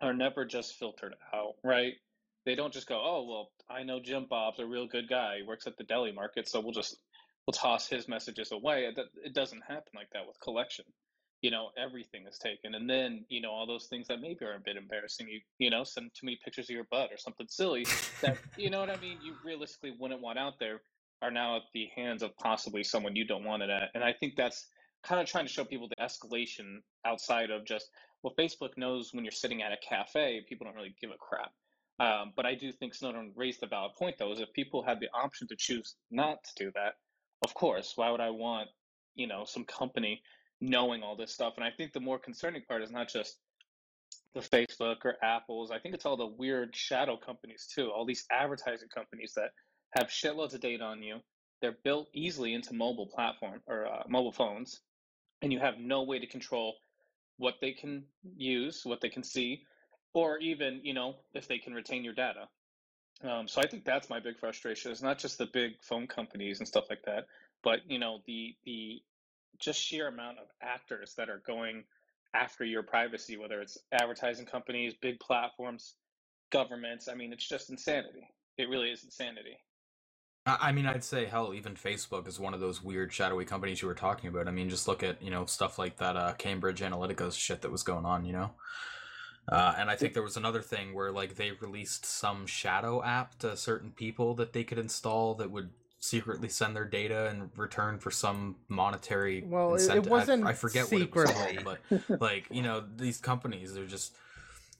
are 0.00 0.12
never 0.12 0.44
just 0.44 0.74
filtered 0.76 1.14
out, 1.34 1.54
right? 1.64 1.94
They 2.44 2.54
don't 2.54 2.72
just 2.72 2.86
go, 2.86 3.00
oh 3.02 3.26
well, 3.28 3.50
I 3.68 3.82
know 3.82 4.00
Jim 4.00 4.26
Bob's 4.28 4.60
a 4.60 4.66
real 4.66 4.86
good 4.86 5.08
guy. 5.08 5.38
He 5.38 5.42
works 5.42 5.66
at 5.66 5.76
the 5.76 5.84
deli 5.84 6.12
market, 6.12 6.48
so 6.48 6.60
we'll 6.60 6.72
just 6.72 6.96
we'll 7.46 7.52
toss 7.52 7.88
his 7.88 8.08
messages 8.08 8.52
away. 8.52 8.84
It, 8.84 8.98
it 9.24 9.34
doesn't 9.34 9.62
happen 9.66 9.92
like 9.94 10.10
that 10.12 10.26
with 10.26 10.40
collection. 10.40 10.84
You 11.40 11.50
know, 11.50 11.70
everything 11.76 12.26
is 12.28 12.38
taken, 12.38 12.74
and 12.74 12.88
then 12.90 13.24
you 13.28 13.40
know 13.40 13.50
all 13.50 13.66
those 13.66 13.86
things 13.86 14.08
that 14.08 14.20
maybe 14.20 14.44
are 14.44 14.56
a 14.56 14.60
bit 14.60 14.76
embarrassing. 14.76 15.28
You 15.28 15.40
you 15.58 15.70
know, 15.70 15.84
send 15.84 16.10
too 16.14 16.26
many 16.26 16.38
pictures 16.44 16.66
of 16.66 16.74
your 16.74 16.86
butt 16.90 17.12
or 17.12 17.16
something 17.16 17.46
silly 17.48 17.86
that 18.22 18.38
you 18.56 18.70
know 18.70 18.80
what 18.80 18.90
I 18.90 18.96
mean. 18.96 19.18
You 19.22 19.34
realistically 19.44 19.94
wouldn't 19.98 20.20
want 20.20 20.38
out 20.38 20.54
there 20.58 20.80
are 21.22 21.30
now 21.30 21.56
at 21.56 21.62
the 21.74 21.88
hands 21.96 22.22
of 22.22 22.36
possibly 22.36 22.84
someone 22.84 23.16
you 23.16 23.24
don't 23.24 23.44
want 23.44 23.62
it 23.62 23.70
at, 23.70 23.90
and 23.94 24.02
I 24.02 24.12
think 24.12 24.34
that's 24.36 24.66
kind 25.04 25.20
of 25.20 25.26
trying 25.28 25.46
to 25.46 25.52
show 25.52 25.64
people 25.64 25.88
the 25.88 26.04
escalation 26.04 26.78
outside 27.04 27.50
of 27.50 27.64
just 27.64 27.90
well, 28.22 28.34
Facebook 28.38 28.76
knows 28.76 29.10
when 29.12 29.24
you're 29.24 29.32
sitting 29.32 29.62
at 29.62 29.72
a 29.72 29.76
cafe, 29.76 30.44
people 30.48 30.66
don't 30.66 30.74
really 30.74 30.94
give 31.00 31.10
a 31.10 31.18
crap. 31.18 31.52
Um, 32.00 32.32
but 32.36 32.46
I 32.46 32.54
do 32.54 32.70
think 32.72 32.94
Snowden 32.94 33.32
raised 33.34 33.62
a 33.62 33.66
valid 33.66 33.92
point, 33.98 34.16
though, 34.18 34.32
is 34.32 34.40
if 34.40 34.52
people 34.52 34.82
had 34.82 35.00
the 35.00 35.08
option 35.14 35.48
to 35.48 35.56
choose 35.56 35.96
not 36.10 36.42
to 36.44 36.64
do 36.64 36.72
that, 36.74 36.94
of 37.44 37.54
course, 37.54 37.92
why 37.96 38.10
would 38.10 38.20
I 38.20 38.30
want, 38.30 38.68
you 39.14 39.26
know, 39.26 39.44
some 39.44 39.64
company 39.64 40.22
knowing 40.60 41.02
all 41.02 41.16
this 41.16 41.32
stuff? 41.32 41.54
And 41.56 41.64
I 41.64 41.70
think 41.70 41.92
the 41.92 42.00
more 42.00 42.18
concerning 42.18 42.62
part 42.62 42.82
is 42.82 42.90
not 42.90 43.08
just 43.08 43.38
the 44.34 44.40
Facebook 44.40 45.04
or 45.04 45.16
Apple's. 45.22 45.70
I 45.70 45.78
think 45.78 45.94
it's 45.94 46.06
all 46.06 46.16
the 46.16 46.26
weird 46.26 46.74
shadow 46.74 47.16
companies 47.16 47.66
too. 47.72 47.90
All 47.90 48.04
these 48.04 48.24
advertising 48.30 48.88
companies 48.88 49.32
that 49.36 49.50
have 49.96 50.08
shitloads 50.08 50.54
of 50.54 50.60
data 50.60 50.84
on 50.84 51.02
you. 51.02 51.18
They're 51.60 51.76
built 51.82 52.08
easily 52.14 52.54
into 52.54 52.74
mobile 52.74 53.08
platform 53.08 53.60
or 53.66 53.86
uh, 53.86 54.02
mobile 54.08 54.32
phones, 54.32 54.80
and 55.42 55.52
you 55.52 55.58
have 55.58 55.78
no 55.78 56.04
way 56.04 56.18
to 56.18 56.26
control 56.26 56.74
what 57.36 57.54
they 57.60 57.72
can 57.72 58.04
use, 58.36 58.82
what 58.84 59.00
they 59.00 59.08
can 59.08 59.24
see, 59.24 59.62
or 60.14 60.38
even 60.38 60.80
you 60.84 60.94
know 60.94 61.16
if 61.34 61.48
they 61.48 61.58
can 61.58 61.74
retain 61.74 62.04
your 62.04 62.14
data. 62.14 62.46
Um, 63.24 63.48
so 63.48 63.60
I 63.60 63.66
think 63.66 63.84
that's 63.84 64.08
my 64.08 64.20
big 64.20 64.38
frustration. 64.38 64.92
It's 64.92 65.02
not 65.02 65.18
just 65.18 65.38
the 65.38 65.46
big 65.46 65.72
phone 65.82 66.06
companies 66.06 66.60
and 66.60 66.68
stuff 66.68 66.84
like 66.88 67.02
that, 67.06 67.26
but 67.64 67.80
you 67.88 67.98
know 67.98 68.20
the 68.26 68.54
the 68.64 69.00
just 69.58 69.80
sheer 69.80 70.08
amount 70.08 70.38
of 70.38 70.46
actors 70.62 71.14
that 71.16 71.28
are 71.28 71.42
going 71.46 71.84
after 72.34 72.64
your 72.64 72.82
privacy, 72.82 73.36
whether 73.36 73.60
it's 73.60 73.78
advertising 73.92 74.46
companies, 74.46 74.94
big 75.00 75.18
platforms, 75.20 75.94
governments. 76.50 77.08
I 77.08 77.14
mean, 77.14 77.32
it's 77.32 77.48
just 77.48 77.70
insanity. 77.70 78.28
It 78.58 78.68
really 78.68 78.90
is 78.90 79.04
insanity. 79.04 79.56
I 80.46 80.72
mean, 80.72 80.86
I'd 80.86 81.04
say 81.04 81.26
hell, 81.26 81.52
even 81.52 81.74
Facebook 81.74 82.26
is 82.26 82.40
one 82.40 82.54
of 82.54 82.60
those 82.60 82.82
weird 82.82 83.12
shadowy 83.12 83.44
companies 83.44 83.82
you 83.82 83.88
were 83.88 83.94
talking 83.94 84.30
about. 84.30 84.48
I 84.48 84.50
mean, 84.50 84.70
just 84.70 84.88
look 84.88 85.02
at 85.02 85.20
you 85.22 85.30
know 85.30 85.44
stuff 85.44 85.78
like 85.78 85.98
that 85.98 86.16
uh, 86.16 86.32
Cambridge 86.38 86.80
Analytica 86.80 87.32
shit 87.36 87.60
that 87.62 87.70
was 87.70 87.82
going 87.82 88.06
on. 88.06 88.24
You 88.24 88.32
know, 88.32 88.50
uh, 89.50 89.74
and 89.76 89.90
I 89.90 89.96
think 89.96 90.14
there 90.14 90.22
was 90.22 90.38
another 90.38 90.62
thing 90.62 90.94
where 90.94 91.12
like 91.12 91.34
they 91.36 91.50
released 91.50 92.06
some 92.06 92.46
shadow 92.46 93.02
app 93.02 93.38
to 93.40 93.56
certain 93.56 93.90
people 93.90 94.34
that 94.36 94.54
they 94.54 94.64
could 94.64 94.78
install 94.78 95.34
that 95.34 95.50
would 95.50 95.70
secretly 96.00 96.48
send 96.48 96.76
their 96.76 96.84
data 96.84 97.28
in 97.30 97.50
return 97.56 97.98
for 97.98 98.10
some 98.10 98.56
monetary. 98.68 99.42
Well, 99.44 99.74
incentive. 99.74 100.06
it 100.06 100.10
wasn't. 100.10 100.44
I, 100.44 100.50
I 100.50 100.52
forget 100.54 100.86
secretly. 100.86 101.58
what 101.58 101.58
it 101.58 101.66
was 101.66 101.78
called, 101.88 102.08
but 102.08 102.20
like 102.20 102.46
you 102.50 102.62
know, 102.62 102.84
these 102.96 103.18
companies 103.18 103.74
they're 103.74 103.86
just. 103.86 104.14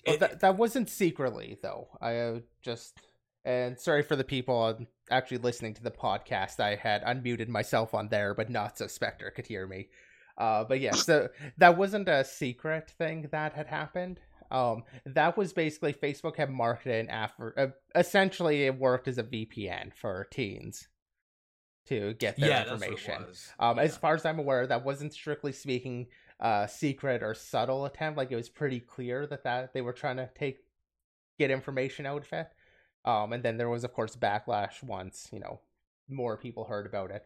Well, 0.07 0.17
it, 0.17 0.21
that 0.21 0.41
that 0.41 0.57
wasn't 0.57 0.89
secretly 0.89 1.59
though. 1.61 1.89
I 2.01 2.17
uh, 2.17 2.41
just 2.63 2.99
and 3.45 3.79
sorry 3.79 4.03
for 4.03 4.17
the 4.17 4.25
people 4.25 4.79
actually 5.11 5.39
listening 5.39 5.75
to 5.75 5.83
the 5.83 5.91
podcast. 5.91 6.61
I 6.61 6.77
had 6.77 7.03
unmuted 7.05 7.49
myself 7.49 7.95
on 7.95 8.09
there, 8.09 8.35
but 8.35 8.51
not 8.51 8.79
so 8.79 8.87
Spectre 8.87 9.31
could 9.31 9.47
hear 9.47 9.67
me. 9.67 9.89
Uh, 10.37 10.63
but 10.63 10.79
yeah, 10.81 10.93
so 10.93 11.29
that 11.57 11.77
wasn't 11.77 12.09
a 12.09 12.25
secret 12.25 12.91
thing 12.97 13.29
that 13.33 13.55
had 13.55 13.67
happened. 13.67 14.21
Um, 14.51 14.85
that 15.05 15.37
was 15.37 15.53
basically 15.53 15.93
Facebook 15.93 16.37
had 16.37 16.49
marketed 16.49 17.07
an 17.07 17.11
after. 17.11 17.59
Uh, 17.59 17.99
essentially, 17.99 18.65
it 18.65 18.79
worked 18.79 19.09
as 19.09 19.19
a 19.19 19.25
VPN 19.25 19.93
for 19.95 20.27
teens 20.31 20.87
to 21.89 22.15
get 22.15 22.37
their 22.37 22.49
yeah, 22.49 22.63
information. 22.63 23.25
Um, 23.59 23.77
yeah. 23.77 23.85
As 23.85 23.97
far 23.97 24.15
as 24.15 24.25
I'm 24.25 24.39
aware, 24.39 24.67
that 24.67 24.85
wasn't 24.85 25.13
strictly 25.13 25.53
speaking 25.53 26.07
uh 26.41 26.69
secret 26.69 27.23
or 27.23 27.35
subtle 27.35 27.85
attempt. 27.85 28.17
Like 28.17 28.31
it 28.31 28.37
was 28.37 28.49
pretty 28.49 28.81
clear 28.81 29.27
that 29.27 29.45
that 29.45 29.75
they 29.75 29.81
were 29.81 29.93
trying 29.93 30.19
to 30.19 30.29
take 30.39 30.59
get 31.39 31.51
information 31.51 32.07
out 32.07 32.23
of 32.27 32.33
it. 32.33 32.49
Um, 33.05 33.33
and 33.33 33.43
then 33.43 33.57
there 33.57 33.69
was, 33.69 33.85
of 33.85 33.93
course, 33.93 34.17
backlash 34.17 34.83
once 34.83 35.29
you 35.33 35.41
know 35.41 35.61
more 36.09 36.37
people 36.37 36.65
heard 36.65 36.87
about 36.87 37.11
it. 37.11 37.25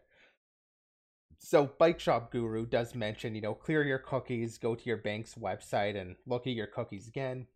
So 1.39 1.69
Bike 1.77 1.99
Shop 1.99 2.31
Guru 2.31 2.65
does 2.65 2.95
mention, 2.95 3.35
you 3.35 3.41
know, 3.41 3.53
clear 3.53 3.83
your 3.83 3.99
cookies, 3.99 4.57
go 4.57 4.75
to 4.75 4.85
your 4.85 4.97
bank's 4.97 5.35
website 5.35 5.99
and 5.99 6.15
look 6.25 6.47
at 6.47 6.53
your 6.53 6.67
cookies 6.67 7.07
again. 7.07 7.47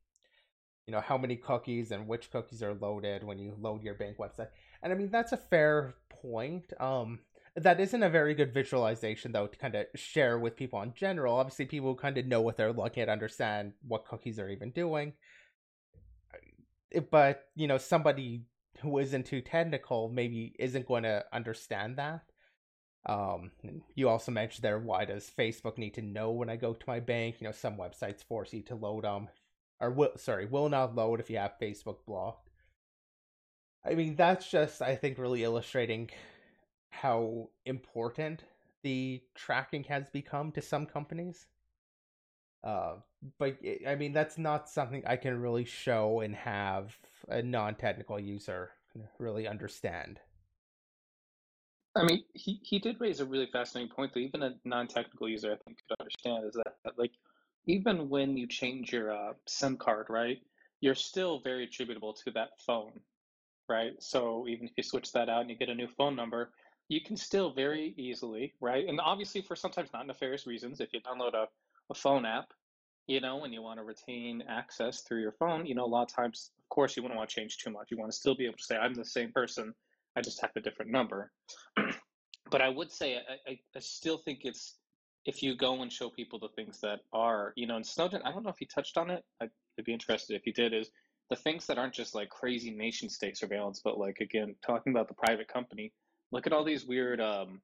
You 0.88 0.94
know, 0.94 1.00
how 1.00 1.18
many 1.18 1.36
cookies 1.38 1.92
and 1.92 2.08
which 2.08 2.32
cookies 2.32 2.62
are 2.62 2.74
loaded 2.74 3.24
when 3.24 3.40
you 3.40 3.56
load 3.60 3.84
your 3.84 3.94
bank 3.94 4.18
website. 4.18 4.50
And 4.84 4.92
I 4.92 4.96
mean, 4.96 5.10
that's 5.10 5.32
a 5.32 5.38
fair 5.38 5.96
point. 6.22 6.74
Um, 6.80 7.20
that 7.56 7.80
isn't 7.80 8.04
a 8.04 8.10
very 8.10 8.36
good 8.36 8.54
visualization 8.54 9.32
though 9.32 9.48
to 9.48 9.58
kind 9.58 9.76
of 9.76 9.88
share 9.96 10.38
with 10.38 10.56
people 10.56 10.82
in 10.82 10.94
general. 10.94 11.36
Obviously, 11.36 11.66
people 11.66 11.96
kind 11.96 12.18
of 12.18 12.26
know 12.28 12.42
what 12.42 12.58
they're 12.58 12.74
looking 12.74 13.04
at, 13.04 13.10
understand 13.10 13.74
what 13.88 14.06
cookies 14.06 14.40
are 14.40 14.50
even 14.50 14.72
doing 14.72 15.14
but 17.12 17.46
you 17.56 17.68
know 17.68 17.78
somebody 17.78 18.44
who 18.82 18.98
isn't 19.00 19.26
too 19.26 19.42
technical 19.42 20.10
maybe 20.10 20.56
isn't 20.60 20.88
going 20.88 21.04
to 21.04 21.24
understand 21.34 21.98
that 21.98 22.22
um 23.08 23.52
you 23.96 24.10
also 24.10 24.32
mentioned 24.32 24.64
there 24.64 24.80
why 24.80 25.06
does 25.06 25.32
facebook 25.38 25.78
need 25.78 25.94
to 25.94 26.02
know 26.02 26.32
when 26.32 26.50
i 26.50 26.56
go 26.56 26.74
to 26.74 26.86
my 26.88 27.00
bank 27.00 27.36
you 27.40 27.46
know 27.46 27.52
some 27.52 27.78
websites 27.78 28.24
force 28.24 28.54
you 28.54 28.62
to 28.62 28.76
load 28.76 29.04
them 29.04 29.28
or 29.80 29.92
will 29.92 30.12
sorry 30.18 30.46
will 30.46 30.70
not 30.70 30.96
load 30.96 31.20
if 31.20 31.30
you 31.30 31.38
have 31.38 31.54
facebook 31.62 31.98
blocked 32.06 32.47
i 33.86 33.94
mean 33.94 34.16
that's 34.16 34.50
just 34.50 34.82
i 34.82 34.96
think 34.96 35.18
really 35.18 35.44
illustrating 35.44 36.10
how 36.90 37.50
important 37.66 38.44
the 38.84 39.22
tracking 39.36 39.84
has 39.84 40.10
become 40.10 40.52
to 40.52 40.62
some 40.62 40.86
companies 40.86 41.48
uh, 42.64 42.96
but 43.38 43.58
I 43.88 43.96
mean, 43.96 44.14
that's 44.14 44.38
not 44.38 44.70
something 44.70 45.04
I 45.06 45.16
can 45.16 45.42
really 45.42 45.66
show 45.66 46.20
and 46.20 46.36
have 46.36 46.98
a 47.30 47.42
non-technical 47.42 48.20
user 48.20 48.72
really 49.20 49.48
understand. 49.48 50.20
I 51.96 52.04
mean, 52.04 52.24
he, 52.34 52.60
he 52.64 52.80
did 52.80 53.00
raise 53.00 53.20
a 53.20 53.26
really 53.26 53.48
fascinating 53.52 53.94
point 53.94 54.14
that 54.14 54.20
even 54.20 54.44
a 54.44 54.56
non-technical 54.66 55.30
user 55.30 55.52
I 55.52 55.58
think 55.66 55.80
could 55.88 56.00
understand 56.00 56.46
is 56.46 56.54
that, 56.56 56.76
that 56.84 57.00
like 57.00 57.12
even 57.66 58.10
when 58.10 58.38
you 58.38 58.48
change 58.48 58.94
your 58.94 59.12
uh, 59.12 59.34
SIM 59.48 59.78
card, 59.78 60.08
right, 60.10 60.40
you're 60.80 60.96
still 60.96 61.40
very 61.40 61.64
attributable 61.64 62.14
to 62.14 62.32
that 62.32 62.50
phone, 62.66 63.00
right? 63.70 63.94
So 64.00 64.46
even 64.48 64.68
if 64.68 64.74
you 64.78 64.84
switch 64.84 65.12
that 65.14 65.30
out 65.30 65.42
and 65.42 65.50
you 65.50 65.56
get 65.56 65.70
a 65.70 65.76
new 65.76 65.88
phone 65.88 66.16
number, 66.16 66.52
you 66.90 67.02
can 67.02 67.18
still 67.18 67.52
very 67.52 67.94
easily, 67.98 68.54
right? 68.62 68.88
And 68.88 69.00
obviously 69.02 69.42
for 69.42 69.56
sometimes 69.56 69.90
not 69.94 70.08
nefarious 70.08 70.48
reasons, 70.48 70.80
if 70.80 70.94
you 70.94 71.02
download 71.02 71.34
a 71.34 71.48
a 71.90 71.94
phone 71.94 72.26
app, 72.26 72.54
you 73.08 73.22
know, 73.22 73.44
and 73.44 73.54
you 73.54 73.62
want 73.62 73.80
to 73.80 73.84
retain 73.84 74.44
access 74.50 75.02
through 75.02 75.22
your 75.22 75.32
phone, 75.32 75.66
you 75.66 75.76
know, 75.76 75.86
a 75.86 75.88
lot 75.88 76.04
of 76.04 76.16
times, 76.16 76.52
of 76.58 76.70
course, 76.70 76.98
you 76.98 77.04
wouldn't 77.04 77.18
want 77.18 77.30
to 77.30 77.36
change 77.36 77.58
too 77.58 77.70
much. 77.70 77.90
You 77.90 77.98
want 77.98 78.12
to 78.12 78.18
still 78.18 78.36
be 78.36 78.46
able 78.46 78.58
to 78.58 78.64
say, 78.64 78.76
I'm 78.76 78.94
the 78.94 79.06
same 79.06 79.32
person, 79.32 79.74
I 80.16 80.22
just 80.22 80.42
have 80.42 80.52
a 80.56 80.62
different 80.62 80.92
number. 80.92 81.32
but 82.52 82.62
I 82.62 82.70
would 82.70 82.92
say, 82.92 83.18
I, 83.18 83.52
I, 83.52 83.60
I 83.76 83.80
still 83.80 84.18
think 84.18 84.42
it's, 84.44 84.76
if 85.26 85.42
you 85.44 85.56
go 85.56 85.82
and 85.82 85.92
show 85.92 86.10
people 86.10 86.40
the 86.40 86.50
things 86.50 86.80
that 86.82 87.00
are, 87.14 87.54
you 87.56 87.68
know, 87.68 87.76
and 87.76 87.86
Snowden, 87.86 88.22
I 88.24 88.32
don't 88.32 88.44
know 88.44 88.50
if 88.50 88.60
he 88.60 88.66
touched 88.66 88.98
on 88.98 89.10
it. 89.10 89.24
I'd, 89.42 89.50
I'd 89.78 89.86
be 89.86 89.94
interested 89.94 90.36
if 90.36 90.44
he 90.44 90.52
did, 90.52 90.74
is 90.74 90.90
the 91.30 91.36
things 91.36 91.66
that 91.68 91.78
aren't 91.78 91.94
just 91.94 92.16
like 92.16 92.30
crazy 92.30 92.72
nation 92.72 93.10
state 93.10 93.38
surveillance, 93.38 93.82
but 93.84 93.98
like, 93.98 94.20
again, 94.22 94.56
talking 94.66 94.94
about 94.94 95.08
the 95.08 95.14
private 95.14 95.48
company, 95.48 95.92
look 96.32 96.48
at 96.48 96.54
all 96.54 96.64
these 96.64 96.86
weird, 96.86 97.20
um, 97.20 97.62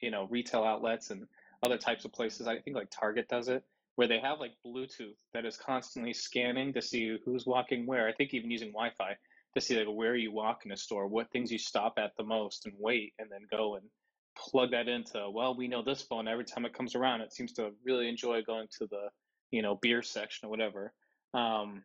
you 0.00 0.10
know, 0.10 0.26
retail 0.30 0.64
outlets 0.64 1.10
and 1.10 1.26
other 1.64 1.76
types 1.76 2.04
of 2.04 2.12
places. 2.12 2.46
I 2.46 2.58
think 2.58 2.76
like 2.76 2.90
Target 2.90 3.28
does 3.28 3.48
it, 3.48 3.64
where 3.96 4.08
they 4.08 4.18
have 4.20 4.38
like 4.38 4.52
Bluetooth 4.66 5.16
that 5.34 5.44
is 5.44 5.56
constantly 5.56 6.12
scanning 6.12 6.72
to 6.72 6.82
see 6.82 7.18
who's 7.24 7.46
walking 7.46 7.86
where. 7.86 8.08
I 8.08 8.12
think 8.12 8.32
even 8.32 8.50
using 8.50 8.68
Wi-Fi 8.68 9.16
to 9.54 9.60
see 9.60 9.76
like 9.76 9.94
where 9.94 10.14
you 10.14 10.32
walk 10.32 10.62
in 10.64 10.72
a 10.72 10.76
store, 10.76 11.06
what 11.06 11.30
things 11.32 11.50
you 11.50 11.58
stop 11.58 11.94
at 11.98 12.12
the 12.16 12.24
most 12.24 12.66
and 12.66 12.74
wait, 12.78 13.12
and 13.18 13.28
then 13.30 13.46
go 13.50 13.74
and 13.74 13.84
plug 14.36 14.70
that 14.70 14.88
into 14.88 15.28
well 15.28 15.54
we 15.54 15.68
know 15.68 15.82
this 15.82 16.02
phone 16.02 16.28
every 16.28 16.44
time 16.44 16.64
it 16.64 16.72
comes 16.72 16.94
around 16.94 17.20
it 17.20 17.32
seems 17.32 17.52
to 17.52 17.70
really 17.84 18.08
enjoy 18.08 18.40
going 18.42 18.66
to 18.70 18.86
the 18.86 19.08
you 19.50 19.60
know 19.60 19.78
beer 19.82 20.02
section 20.02 20.46
or 20.46 20.50
whatever 20.50 20.92
um, 21.34 21.82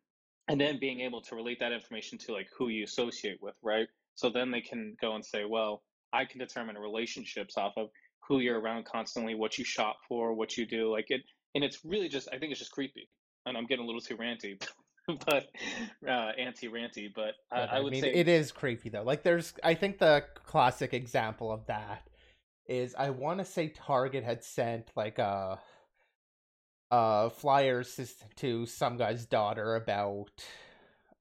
and 0.48 0.60
then 0.60 0.80
being 0.80 1.02
able 1.02 1.22
to 1.22 1.36
relate 1.36 1.60
that 1.60 1.72
information 1.72 2.18
to 2.18 2.34
like 2.34 2.48
who 2.58 2.70
you 2.70 2.84
associate 2.84 3.38
with 3.42 3.56
right 3.64 3.88
so 4.16 4.30
then 4.30 4.52
they 4.52 4.62
can 4.62 4.96
go 5.02 5.16
and 5.16 5.26
say 5.26 5.44
well 5.46 5.84
i 6.14 6.26
can 6.26 6.40
determine 6.40 6.78
relationships 6.78 7.58
off 7.58 7.74
of 7.78 7.90
who 8.28 8.40
you're 8.40 8.60
around 8.60 8.86
constantly 8.86 9.36
what 9.36 9.58
you 9.58 9.66
shop 9.66 9.98
for 10.08 10.34
what 10.34 10.58
you 10.58 10.66
do 10.66 10.92
like 10.92 11.10
it 11.10 11.22
and 11.56 11.64
it's 11.64 11.80
really 11.84 12.10
just 12.10 12.28
i 12.34 12.38
think 12.38 12.52
it's 12.52 12.60
just 12.60 12.72
creepy 12.72 13.10
and 13.46 13.58
i'm 13.58 13.66
getting 13.66 13.84
a 13.84 13.88
little 13.88 14.02
too 14.02 14.18
ranty 14.18 14.60
but 15.28 15.50
uh, 16.08 16.32
anti-ranty 16.38 17.12
but 17.14 17.36
I, 17.52 17.78
I, 17.78 17.80
would 17.80 17.92
mean, 17.94 18.02
say 18.02 18.14
it 18.14 18.28
is 18.28 18.52
creepy 18.52 18.90
though. 18.90 19.04
Like, 19.04 19.24
there's, 19.24 19.54
I 19.64 19.76
think 19.76 20.00
the 20.00 20.26
classic 20.46 20.94
example 20.94 21.52
of 21.52 21.66
that 21.68 22.08
is 22.68 22.96
I 22.96 23.12
want 23.12 23.40
to 23.40 23.46
say 23.46 23.70
Target 23.70 24.24
had 24.24 24.44
sent 24.44 24.92
like 24.96 25.20
a 25.20 25.60
uh 26.92 27.30
flyers 27.30 28.00
to 28.36 28.66
some 28.66 28.98
guy's 28.98 29.26
daughter 29.26 29.76
about 29.76 30.30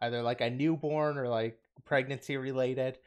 either 0.02 0.22
like 0.22 0.40
a 0.40 0.50
newborn 0.50 1.16
or 1.18 1.28
like 1.28 1.58
pregnancy 1.84 2.36
related 2.36 2.98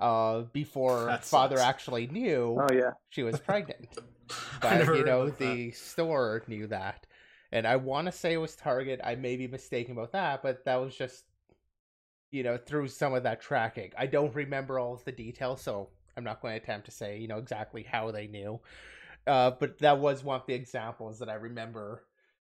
uh 0.00 0.42
before 0.52 1.06
That 1.06 1.24
father 1.24 1.56
sucks. 1.56 1.68
actually 1.68 2.06
knew 2.08 2.58
oh 2.60 2.72
yeah. 2.72 2.92
she 3.10 3.22
was 3.22 3.40
pregnant. 3.40 3.88
But 4.62 4.86
you 4.94 5.04
know 5.04 5.22
about 5.22 5.38
that. 5.38 5.38
the 5.38 5.70
store 5.72 6.42
knew 6.46 6.66
that. 6.68 7.06
And 7.50 7.66
i 7.66 7.76
want 7.76 8.06
to 8.06 8.12
say 8.12 8.32
it 8.32 8.38
was 8.38 8.56
target. 8.56 9.00
I 9.04 9.14
may 9.16 9.36
be 9.36 9.46
mistaken 9.48 9.92
about 9.92 10.12
that 10.12 10.42
but 10.42 10.64
that 10.64 10.76
was 10.76 10.94
just 10.96 11.24
you 12.30 12.42
know 12.42 12.56
through 12.56 12.88
some 12.88 13.14
of 13.14 13.24
that 13.24 13.40
tracking. 13.42 13.92
I 13.98 14.06
don't 14.06 14.34
remember 14.34 14.78
all 14.78 14.94
of 14.94 15.04
the 15.04 15.12
details 15.12 15.60
so 15.62 15.88
i'm 16.16 16.24
not 16.24 16.42
going 16.42 16.52
to 16.52 16.62
attempt 16.62 16.84
to 16.86 16.92
say 16.92 17.18
you 17.18 17.26
know 17.28 17.38
exactly 17.38 17.82
how 17.82 18.10
they 18.10 18.26
knew 18.26 18.60
uh, 19.26 19.52
but 19.58 19.78
that 19.78 19.98
was 19.98 20.24
one 20.24 20.40
of 20.40 20.46
the 20.46 20.54
examples 20.54 21.18
that 21.18 21.28
i 21.28 21.34
remember 21.34 22.04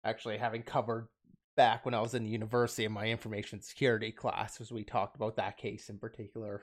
actually 0.05 0.39
having 0.39 0.62
covered 0.62 1.09
back 1.57 1.85
when 1.85 1.95
i 1.95 2.01
was 2.01 2.14
in 2.14 2.25
the 2.25 2.31
university 2.31 2.85
in 2.85 2.93
my 2.93 3.07
information 3.07 3.61
security 3.61 4.12
class 4.12 4.61
as 4.61 4.71
we 4.71 4.85
talked 4.85 5.16
about 5.16 5.37
that 5.37 5.57
case 5.57 5.89
in 5.89 5.99
particular 5.99 6.62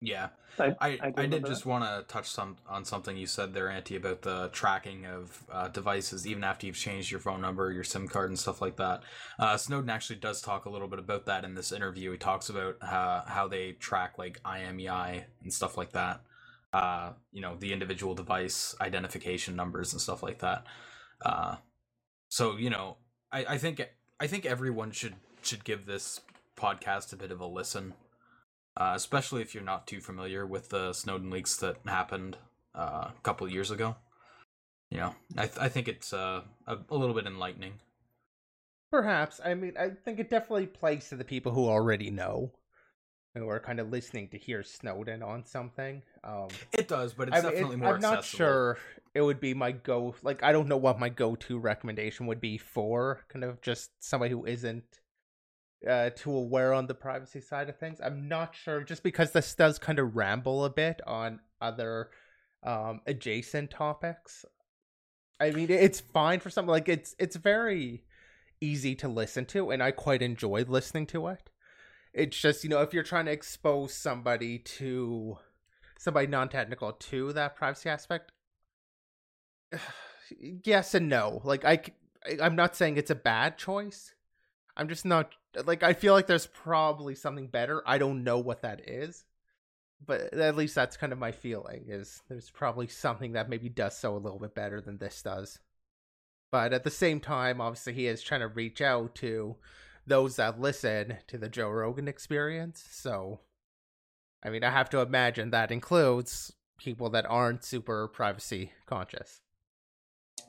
Yeah, 0.00 0.28
I, 0.60 0.76
I 0.80 0.90
do 0.92 1.12
I, 1.16 1.26
did 1.26 1.44
just 1.44 1.66
want 1.66 1.82
to 1.82 2.04
touch 2.12 2.30
some 2.30 2.56
on 2.68 2.84
something 2.84 3.16
you 3.16 3.26
said 3.26 3.52
there, 3.52 3.68
Anti, 3.68 3.96
about 3.96 4.22
the 4.22 4.48
tracking 4.52 5.06
of 5.06 5.44
uh, 5.50 5.66
devices, 5.68 6.24
even 6.24 6.44
after 6.44 6.66
you've 6.66 6.76
changed 6.76 7.10
your 7.10 7.18
phone 7.18 7.40
number, 7.40 7.72
your 7.72 7.82
SIM 7.82 8.06
card, 8.06 8.30
and 8.30 8.38
stuff 8.38 8.62
like 8.62 8.76
that. 8.76 9.02
Uh, 9.40 9.56
Snowden 9.56 9.90
actually 9.90 10.20
does 10.20 10.40
talk 10.40 10.66
a 10.66 10.70
little 10.70 10.86
bit 10.86 11.00
about 11.00 11.26
that 11.26 11.44
in 11.44 11.56
this 11.56 11.72
interview. 11.72 12.12
He 12.12 12.18
talks 12.18 12.48
about 12.48 12.80
uh, 12.80 13.22
how 13.26 13.48
they 13.48 13.72
track 13.72 14.18
like 14.18 14.40
IMEI 14.44 15.24
and 15.42 15.52
stuff 15.52 15.76
like 15.76 15.90
that. 15.92 16.20
Uh, 16.72 17.12
you 17.32 17.40
know, 17.40 17.56
the 17.56 17.72
individual 17.72 18.14
device 18.14 18.74
identification 18.80 19.56
numbers 19.56 19.92
and 19.92 20.02
stuff 20.02 20.22
like 20.22 20.40
that. 20.40 20.64
Uh, 21.24 21.56
so 22.28 22.56
you 22.56 22.70
know, 22.70 22.96
I, 23.32 23.44
I 23.50 23.58
think 23.58 23.82
I 24.20 24.26
think 24.26 24.44
everyone 24.46 24.90
should 24.90 25.14
should 25.42 25.64
give 25.64 25.86
this 25.86 26.20
podcast 26.56 27.12
a 27.12 27.16
bit 27.16 27.30
of 27.30 27.40
a 27.40 27.46
listen 27.46 27.94
uh, 28.78 28.92
especially 28.94 29.42
if 29.42 29.54
you're 29.54 29.64
not 29.64 29.86
too 29.86 30.00
familiar 30.00 30.46
with 30.46 30.68
the 30.68 30.92
Snowden 30.92 31.30
leaks 31.30 31.56
that 31.56 31.76
happened 31.84 32.36
uh, 32.74 33.08
a 33.08 33.20
couple 33.24 33.48
years 33.48 33.70
ago. 33.72 33.96
You 34.90 34.98
know, 34.98 35.14
I, 35.36 35.46
th- 35.46 35.58
I 35.58 35.68
think 35.68 35.88
it's 35.88 36.12
uh, 36.12 36.42
a, 36.66 36.78
a 36.88 36.96
little 36.96 37.14
bit 37.14 37.26
enlightening. 37.26 37.74
Perhaps. 38.90 39.40
I 39.44 39.54
mean, 39.54 39.74
I 39.78 39.90
think 39.90 40.20
it 40.20 40.30
definitely 40.30 40.66
plays 40.66 41.08
to 41.08 41.16
the 41.16 41.24
people 41.24 41.52
who 41.52 41.66
already 41.66 42.10
know, 42.10 42.52
who 43.34 43.48
are 43.48 43.60
kind 43.60 43.80
of 43.80 43.90
listening 43.90 44.28
to 44.28 44.38
hear 44.38 44.62
Snowden 44.62 45.22
on 45.22 45.44
something. 45.44 46.02
Um, 46.24 46.48
It 46.72 46.88
does, 46.88 47.14
but 47.14 47.28
it's 47.28 47.36
I 47.36 47.40
mean, 47.40 47.52
definitely 47.52 47.74
it- 47.76 47.78
more 47.78 47.94
I'm 47.94 48.00
not 48.00 48.24
sure 48.24 48.78
it 49.14 49.20
would 49.22 49.40
be 49.40 49.54
my 49.54 49.72
go. 49.72 50.14
Like, 50.22 50.42
I 50.42 50.52
don't 50.52 50.68
know 50.68 50.76
what 50.76 50.98
my 50.98 51.08
go-to 51.08 51.58
recommendation 51.58 52.26
would 52.26 52.40
be 52.40 52.58
for 52.58 53.24
kind 53.28 53.44
of 53.44 53.60
just 53.60 53.90
somebody 54.00 54.32
who 54.32 54.44
isn't 54.46 54.84
uh, 55.88 56.10
too 56.10 56.32
aware 56.32 56.72
on 56.74 56.86
the 56.86 56.94
privacy 56.94 57.40
side 57.40 57.68
of 57.68 57.78
things. 57.78 58.00
I'm 58.02 58.28
not 58.28 58.54
sure, 58.54 58.82
just 58.82 59.02
because 59.02 59.30
this 59.30 59.54
does 59.54 59.78
kind 59.78 59.98
of 59.98 60.16
ramble 60.16 60.64
a 60.64 60.70
bit 60.70 61.00
on 61.06 61.40
other 61.60 62.10
um, 62.64 63.00
adjacent 63.06 63.70
topics. 63.70 64.44
I 65.40 65.52
mean, 65.52 65.70
it's 65.70 66.00
fine 66.00 66.40
for 66.40 66.50
something 66.50 66.70
like 66.70 66.88
it's 66.88 67.14
it's 67.18 67.36
very 67.36 68.02
easy 68.60 68.96
to 68.96 69.06
listen 69.06 69.44
to, 69.46 69.70
and 69.70 69.80
I 69.80 69.92
quite 69.92 70.20
enjoy 70.20 70.64
listening 70.66 71.06
to 71.08 71.28
it. 71.28 71.48
It's 72.18 72.36
just 72.36 72.64
you 72.64 72.70
know 72.70 72.82
if 72.82 72.92
you're 72.92 73.04
trying 73.04 73.26
to 73.26 73.32
expose 73.32 73.94
somebody 73.94 74.58
to 74.58 75.38
somebody 75.98 76.26
non-technical 76.26 76.92
to 76.92 77.32
that 77.32 77.54
privacy 77.54 77.88
aspect, 77.88 78.32
yes 80.40 80.94
and 80.94 81.08
no. 81.08 81.40
Like 81.44 81.64
I, 81.64 81.80
I'm 82.42 82.56
not 82.56 82.74
saying 82.74 82.96
it's 82.96 83.10
a 83.10 83.14
bad 83.14 83.56
choice. 83.56 84.14
I'm 84.76 84.88
just 84.88 85.04
not 85.04 85.32
like 85.64 85.82
I 85.82 85.92
feel 85.92 86.12
like 86.12 86.26
there's 86.26 86.46
probably 86.46 87.14
something 87.14 87.46
better. 87.46 87.82
I 87.86 87.98
don't 87.98 88.24
know 88.24 88.38
what 88.38 88.62
that 88.62 88.88
is, 88.88 89.24
but 90.04 90.34
at 90.34 90.56
least 90.56 90.74
that's 90.74 90.96
kind 90.96 91.12
of 91.12 91.20
my 91.20 91.30
feeling. 91.30 91.86
Is 91.88 92.22
there's 92.28 92.50
probably 92.50 92.88
something 92.88 93.32
that 93.32 93.48
maybe 93.48 93.68
does 93.68 93.96
so 93.96 94.16
a 94.16 94.18
little 94.18 94.40
bit 94.40 94.56
better 94.56 94.80
than 94.80 94.98
this 94.98 95.22
does. 95.22 95.60
But 96.50 96.72
at 96.72 96.82
the 96.82 96.90
same 96.90 97.20
time, 97.20 97.60
obviously, 97.60 97.92
he 97.92 98.06
is 98.06 98.22
trying 98.22 98.40
to 98.40 98.48
reach 98.48 98.80
out 98.80 99.14
to 99.16 99.56
those 100.08 100.36
that 100.36 100.60
listen 100.60 101.18
to 101.26 101.38
the 101.38 101.48
Joe 101.48 101.70
Rogan 101.70 102.08
experience. 102.08 102.84
So, 102.90 103.40
I 104.42 104.50
mean, 104.50 104.64
I 104.64 104.70
have 104.70 104.90
to 104.90 105.00
imagine 105.00 105.50
that 105.50 105.70
includes 105.70 106.52
people 106.78 107.10
that 107.10 107.26
aren't 107.28 107.64
super 107.64 108.08
privacy 108.08 108.72
conscious. 108.86 109.40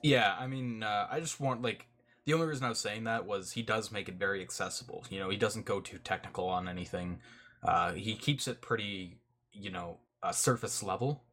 Yeah, 0.04 0.36
I 0.40 0.48
mean, 0.48 0.84
uh, 0.84 1.08
I 1.10 1.20
just 1.20 1.40
want 1.40 1.62
like 1.62 1.88
the 2.26 2.34
only 2.34 2.48
reason 2.48 2.66
I 2.66 2.70
was 2.70 2.80
saying 2.80 3.06
that 3.06 3.26
was 3.26 3.52
he 3.52 3.62
does 3.62 3.92
make 3.92 4.08
it 4.08 4.16
very 4.16 4.42
accessible. 4.42 5.06
You 5.10 5.20
know, 5.20 5.30
he 5.30 5.38
doesn't 5.38 5.66
go 5.66 5.80
too 5.80 5.98
technical 5.98 6.48
on 6.48 6.68
anything. 6.68 7.20
Uh, 7.64 7.94
he 7.94 8.16
keeps 8.16 8.48
it 8.48 8.62
pretty, 8.62 9.20
you 9.52 9.72
know, 9.72 9.98
uh, 10.24 10.32
surface 10.32 10.82
level. 10.84 11.24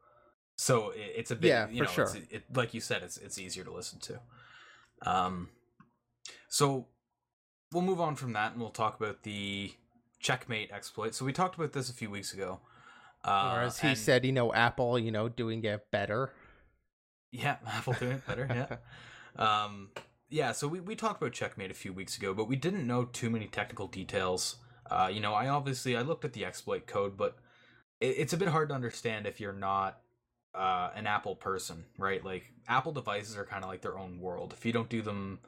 So 0.57 0.91
it, 0.91 1.13
it's 1.17 1.31
a 1.31 1.37
bit, 1.37 1.49
Yeah, 1.49 1.69
you 1.69 1.81
know, 1.81 1.85
it's, 1.85 1.93
sure. 1.93 2.11
it, 2.31 2.45
like 2.55 2.75
you 2.75 2.81
said, 2.81 3.03
it's 3.03 3.19
it's 3.19 3.39
easier 3.39 3.63
to 3.65 3.73
listen 3.73 4.01
to. 4.01 4.21
Um, 5.03 5.51
so 6.49 6.89
we'll 7.77 7.85
move 7.85 8.01
on 8.01 8.17
from 8.17 8.33
that 8.33 8.53
and 8.53 8.61
we'll 8.61 8.71
talk 8.71 8.99
about 8.99 9.23
the 9.23 9.71
checkm8 10.25 10.73
exploit. 10.73 11.15
So 11.15 11.27
we 11.27 11.33
talked 11.35 11.57
about 11.57 11.75
this 11.75 11.91
a 11.91 11.93
few 11.93 12.09
weeks 12.09 12.33
ago. 12.33 12.61
Uh, 13.23 13.53
or 13.55 13.61
as 13.65 13.79
he 13.81 13.89
and- 13.89 13.99
said, 13.99 14.25
you 14.25 14.33
know, 14.33 14.51
Apple, 14.55 14.99
you 14.99 15.11
know, 15.11 15.29
doing 15.29 15.63
it 15.63 15.87
better. 15.91 16.33
Yeah, 17.33 17.57
Apple 17.67 17.93
doing 17.93 18.13
it 18.13 18.27
better. 18.27 18.49
Yeah. 19.37 19.37
um, 19.65 19.91
yeah. 20.31 20.53
So 20.53 20.69
we, 20.69 20.81
we 20.81 20.97
talked 20.97 21.21
about 21.21 21.33
checkm8 21.33 21.71
a 21.71 21.75
few 21.75 21.93
weeks 21.93 22.17
ago, 22.17 22.33
but 22.33 22.49
we 22.49 22.57
didn't 22.57 22.87
know 22.87 23.05
too 23.05 23.29
many 23.29 23.47
technical 23.47 23.89
details. 23.89 24.57
Uh, 24.91 25.11
you 25.13 25.21
know, 25.21 25.35
I 25.35 25.49
obviously 25.49 25.99
I 25.99 26.01
looked 26.01 26.25
at 26.25 26.33
the 26.33 26.47
exploit 26.47 26.87
code, 26.87 27.19
but 27.19 27.37
it, 28.01 28.15
it's 28.17 28.33
a 28.33 28.39
bit 28.39 28.49
hard 28.49 28.71
to 28.71 28.75
understand 28.75 29.27
if 29.27 29.39
you're 29.39 29.53
not 29.53 30.01
uh, 30.55 30.93
an 30.95 31.07
Apple 31.07 31.37
person, 31.37 31.85
right? 31.99 32.25
Like 32.25 32.55
Apple 32.69 32.93
devices 32.93 33.37
are 33.37 33.45
kind 33.45 33.65
of 33.65 33.69
like 33.69 33.83
their 33.83 33.99
own 33.99 34.19
world. 34.19 34.55
If 34.57 34.65
you 34.65 34.73
don't 34.73 34.89
do 34.89 35.03
them 35.03 35.41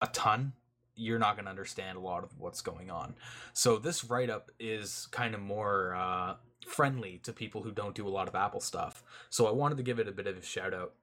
a 0.00 0.08
ton, 0.08 0.54
you're 0.94 1.18
not 1.18 1.36
going 1.36 1.44
to 1.44 1.50
understand 1.50 1.96
a 1.96 2.00
lot 2.00 2.24
of 2.24 2.30
what's 2.38 2.60
going 2.60 2.90
on. 2.90 3.14
So 3.52 3.78
this 3.78 4.04
write 4.04 4.30
up 4.30 4.50
is 4.58 5.08
kind 5.10 5.34
of 5.34 5.40
more 5.40 5.94
uh, 5.94 6.34
friendly 6.66 7.20
to 7.24 7.32
people 7.32 7.62
who 7.62 7.72
don't 7.72 7.94
do 7.94 8.06
a 8.06 8.10
lot 8.10 8.28
of 8.28 8.34
Apple 8.34 8.60
stuff. 8.60 9.02
So 9.30 9.46
I 9.46 9.52
wanted 9.52 9.76
to 9.78 9.82
give 9.82 9.98
it 9.98 10.08
a 10.08 10.12
bit 10.12 10.26
of 10.26 10.36
a 10.36 10.42
shout 10.42 10.74
out. 10.74 10.94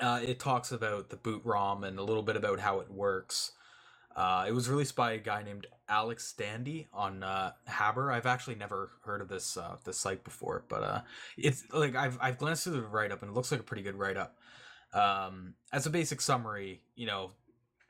Uh, 0.00 0.20
it 0.24 0.38
talks 0.38 0.72
about 0.72 1.10
the 1.10 1.16
boot 1.16 1.42
ROM 1.44 1.84
and 1.84 1.98
a 1.98 2.02
little 2.02 2.22
bit 2.22 2.36
about 2.36 2.60
how 2.60 2.80
it 2.80 2.90
works. 2.90 3.52
Uh, 4.14 4.44
it 4.46 4.52
was 4.52 4.68
released 4.68 4.94
by 4.94 5.12
a 5.12 5.18
guy 5.18 5.42
named 5.42 5.66
Alex 5.88 6.34
Standy 6.36 6.86
on 6.92 7.22
uh, 7.22 7.52
Habr. 7.68 8.12
I've 8.12 8.26
actually 8.26 8.56
never 8.56 8.90
heard 9.04 9.20
of 9.22 9.28
this 9.28 9.56
uh, 9.56 9.76
this 9.84 9.98
site 9.98 10.22
before, 10.22 10.64
but 10.68 10.82
uh, 10.82 11.00
it's 11.38 11.64
like 11.72 11.96
I've 11.96 12.18
I've 12.20 12.38
glanced 12.38 12.64
through 12.64 12.74
the 12.74 12.82
write 12.82 13.10
up 13.10 13.22
and 13.22 13.30
it 13.30 13.34
looks 13.34 13.50
like 13.50 13.60
a 13.60 13.64
pretty 13.64 13.82
good 13.82 13.94
write 13.94 14.16
up. 14.16 14.36
Um, 14.92 15.54
as 15.72 15.86
a 15.86 15.90
basic 15.90 16.20
summary, 16.20 16.82
you 16.94 17.06
know, 17.06 17.30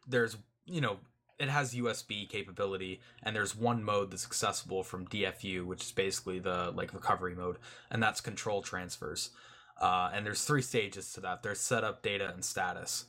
there's 0.07 0.37
you 0.67 0.81
know 0.81 0.99
it 1.39 1.49
has 1.49 1.75
USB 1.75 2.29
capability 2.29 3.01
and 3.23 3.35
there's 3.35 3.57
one 3.57 3.83
mode 3.83 4.11
that's 4.11 4.25
accessible 4.25 4.85
from 4.85 5.09
DFU, 5.09 5.65
which 5.67 5.83
is 5.83 5.93
basically 5.93 6.39
the 6.39 6.73
like 6.75 6.95
recovery 6.95 7.35
mode, 7.35 7.59
and 7.91 8.03
that's 8.03 8.21
control 8.21 8.63
transfers. 8.63 9.31
Uh, 9.81 10.11
and 10.15 10.25
there's 10.25 10.45
three 10.45 10.63
stages 10.63 11.13
to 11.13 11.21
that. 11.21 11.43
There's 11.43 11.59
setup, 11.59 12.03
data, 12.03 12.31
and 12.33 12.45
status. 12.45 13.07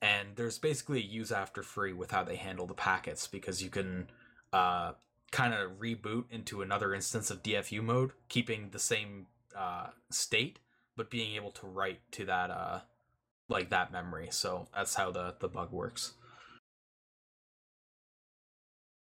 And 0.00 0.28
there's 0.36 0.58
basically 0.58 1.00
a 1.00 1.02
use 1.02 1.30
after 1.30 1.62
free 1.62 1.92
with 1.92 2.10
how 2.10 2.24
they 2.24 2.36
handle 2.36 2.66
the 2.66 2.74
packets 2.74 3.26
because 3.26 3.62
you 3.62 3.68
can 3.68 4.10
uh, 4.52 4.92
kind 5.30 5.52
of 5.52 5.78
reboot 5.78 6.24
into 6.30 6.62
another 6.62 6.94
instance 6.94 7.30
of 7.30 7.42
DFU 7.42 7.82
mode, 7.82 8.12
keeping 8.28 8.70
the 8.70 8.78
same 8.78 9.26
uh, 9.56 9.88
state, 10.10 10.58
but 10.96 11.10
being 11.10 11.34
able 11.34 11.50
to 11.50 11.66
write 11.66 12.00
to 12.12 12.24
that 12.24 12.50
uh, 12.50 12.80
like 13.48 13.70
that 13.70 13.92
memory. 13.92 14.28
So 14.30 14.68
that's 14.74 14.94
how 14.94 15.10
the 15.10 15.34
the 15.40 15.48
bug 15.48 15.72
works. 15.72 16.14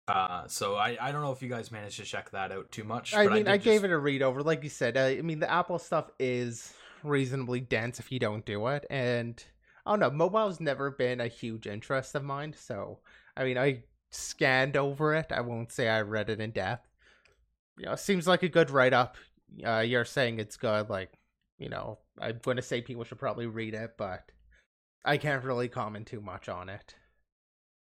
Uh, 0.07 0.47
so 0.47 0.75
I, 0.75 0.97
I 1.01 1.11
don't 1.11 1.21
know 1.21 1.31
if 1.31 1.41
you 1.41 1.49
guys 1.49 1.71
managed 1.71 1.97
to 1.97 2.03
check 2.03 2.29
that 2.31 2.51
out 2.51 2.71
too 2.71 2.83
much. 2.83 3.13
I 3.13 3.27
mean, 3.27 3.47
I, 3.47 3.57
just- 3.57 3.65
gave 3.65 3.83
it 3.83 3.91
a 3.91 3.97
read 3.97 4.21
over. 4.21 4.41
Like 4.41 4.63
you 4.63 4.69
said, 4.69 4.95
uh, 4.95 5.01
I 5.01 5.21
mean, 5.21 5.39
the 5.39 5.51
Apple 5.51 5.79
stuff 5.79 6.09
is 6.19 6.73
reasonably 7.03 7.59
dense 7.59 7.99
if 7.99 8.11
you 8.11 8.19
don't 8.19 8.45
do 8.45 8.67
it. 8.67 8.85
And 8.89 9.43
I 9.85 9.91
don't 9.91 9.99
know, 9.99 10.11
mobile's 10.11 10.59
never 10.59 10.91
been 10.91 11.19
a 11.19 11.27
huge 11.27 11.67
interest 11.67 12.15
of 12.15 12.23
mine. 12.23 12.53
So, 12.57 12.99
I 13.35 13.43
mean, 13.43 13.57
I 13.57 13.83
scanned 14.11 14.77
over 14.77 15.13
it. 15.13 15.31
I 15.31 15.41
won't 15.41 15.71
say 15.71 15.89
I 15.89 16.01
read 16.01 16.29
it 16.29 16.39
in 16.39 16.51
depth. 16.51 16.87
You 17.77 17.87
know, 17.87 17.91
it 17.93 17.99
seems 17.99 18.27
like 18.27 18.43
a 18.43 18.49
good 18.49 18.71
write 18.71 18.93
up. 18.93 19.17
Uh, 19.65 19.79
you're 19.79 20.05
saying 20.05 20.39
it's 20.39 20.57
good. 20.57 20.89
Like, 20.89 21.11
you 21.59 21.69
know, 21.69 21.99
I'm 22.19 22.39
going 22.41 22.57
to 22.57 22.63
say 22.63 22.81
people 22.81 23.03
should 23.03 23.19
probably 23.19 23.45
read 23.45 23.73
it, 23.73 23.95
but 23.97 24.31
I 25.03 25.17
can't 25.17 25.43
really 25.43 25.67
comment 25.67 26.07
too 26.07 26.21
much 26.21 26.49
on 26.49 26.69
it. 26.69 26.95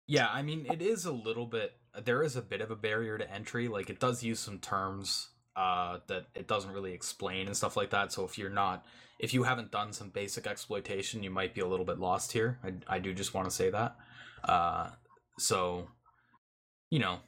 Yeah, 0.06 0.28
I 0.30 0.42
mean, 0.42 0.66
it 0.70 0.80
is 0.80 1.04
a 1.04 1.12
little 1.12 1.46
bit. 1.46 1.74
There 2.04 2.22
is 2.22 2.36
a 2.36 2.42
bit 2.42 2.60
of 2.60 2.70
a 2.70 2.76
barrier 2.76 3.18
to 3.18 3.30
entry. 3.30 3.68
Like, 3.68 3.90
it 3.90 4.00
does 4.00 4.22
use 4.22 4.40
some 4.40 4.58
terms 4.58 5.28
uh, 5.56 5.98
that 6.06 6.26
it 6.34 6.46
doesn't 6.46 6.72
really 6.72 6.92
explain 6.92 7.46
and 7.46 7.56
stuff 7.56 7.76
like 7.76 7.90
that. 7.90 8.12
So 8.12 8.24
if 8.24 8.38
you're 8.38 8.50
not, 8.50 8.86
if 9.18 9.34
you 9.34 9.42
haven't 9.42 9.72
done 9.72 9.92
some 9.92 10.10
basic 10.10 10.46
exploitation, 10.46 11.22
you 11.22 11.30
might 11.30 11.54
be 11.54 11.60
a 11.60 11.66
little 11.66 11.84
bit 11.84 11.98
lost 11.98 12.32
here. 12.32 12.58
I, 12.62 12.96
I 12.96 12.98
do 13.00 13.12
just 13.12 13.34
want 13.34 13.48
to 13.48 13.54
say 13.54 13.70
that. 13.70 13.96
Uh, 14.44 14.90
so, 15.38 15.88
you 16.90 17.00
know, 17.00 17.18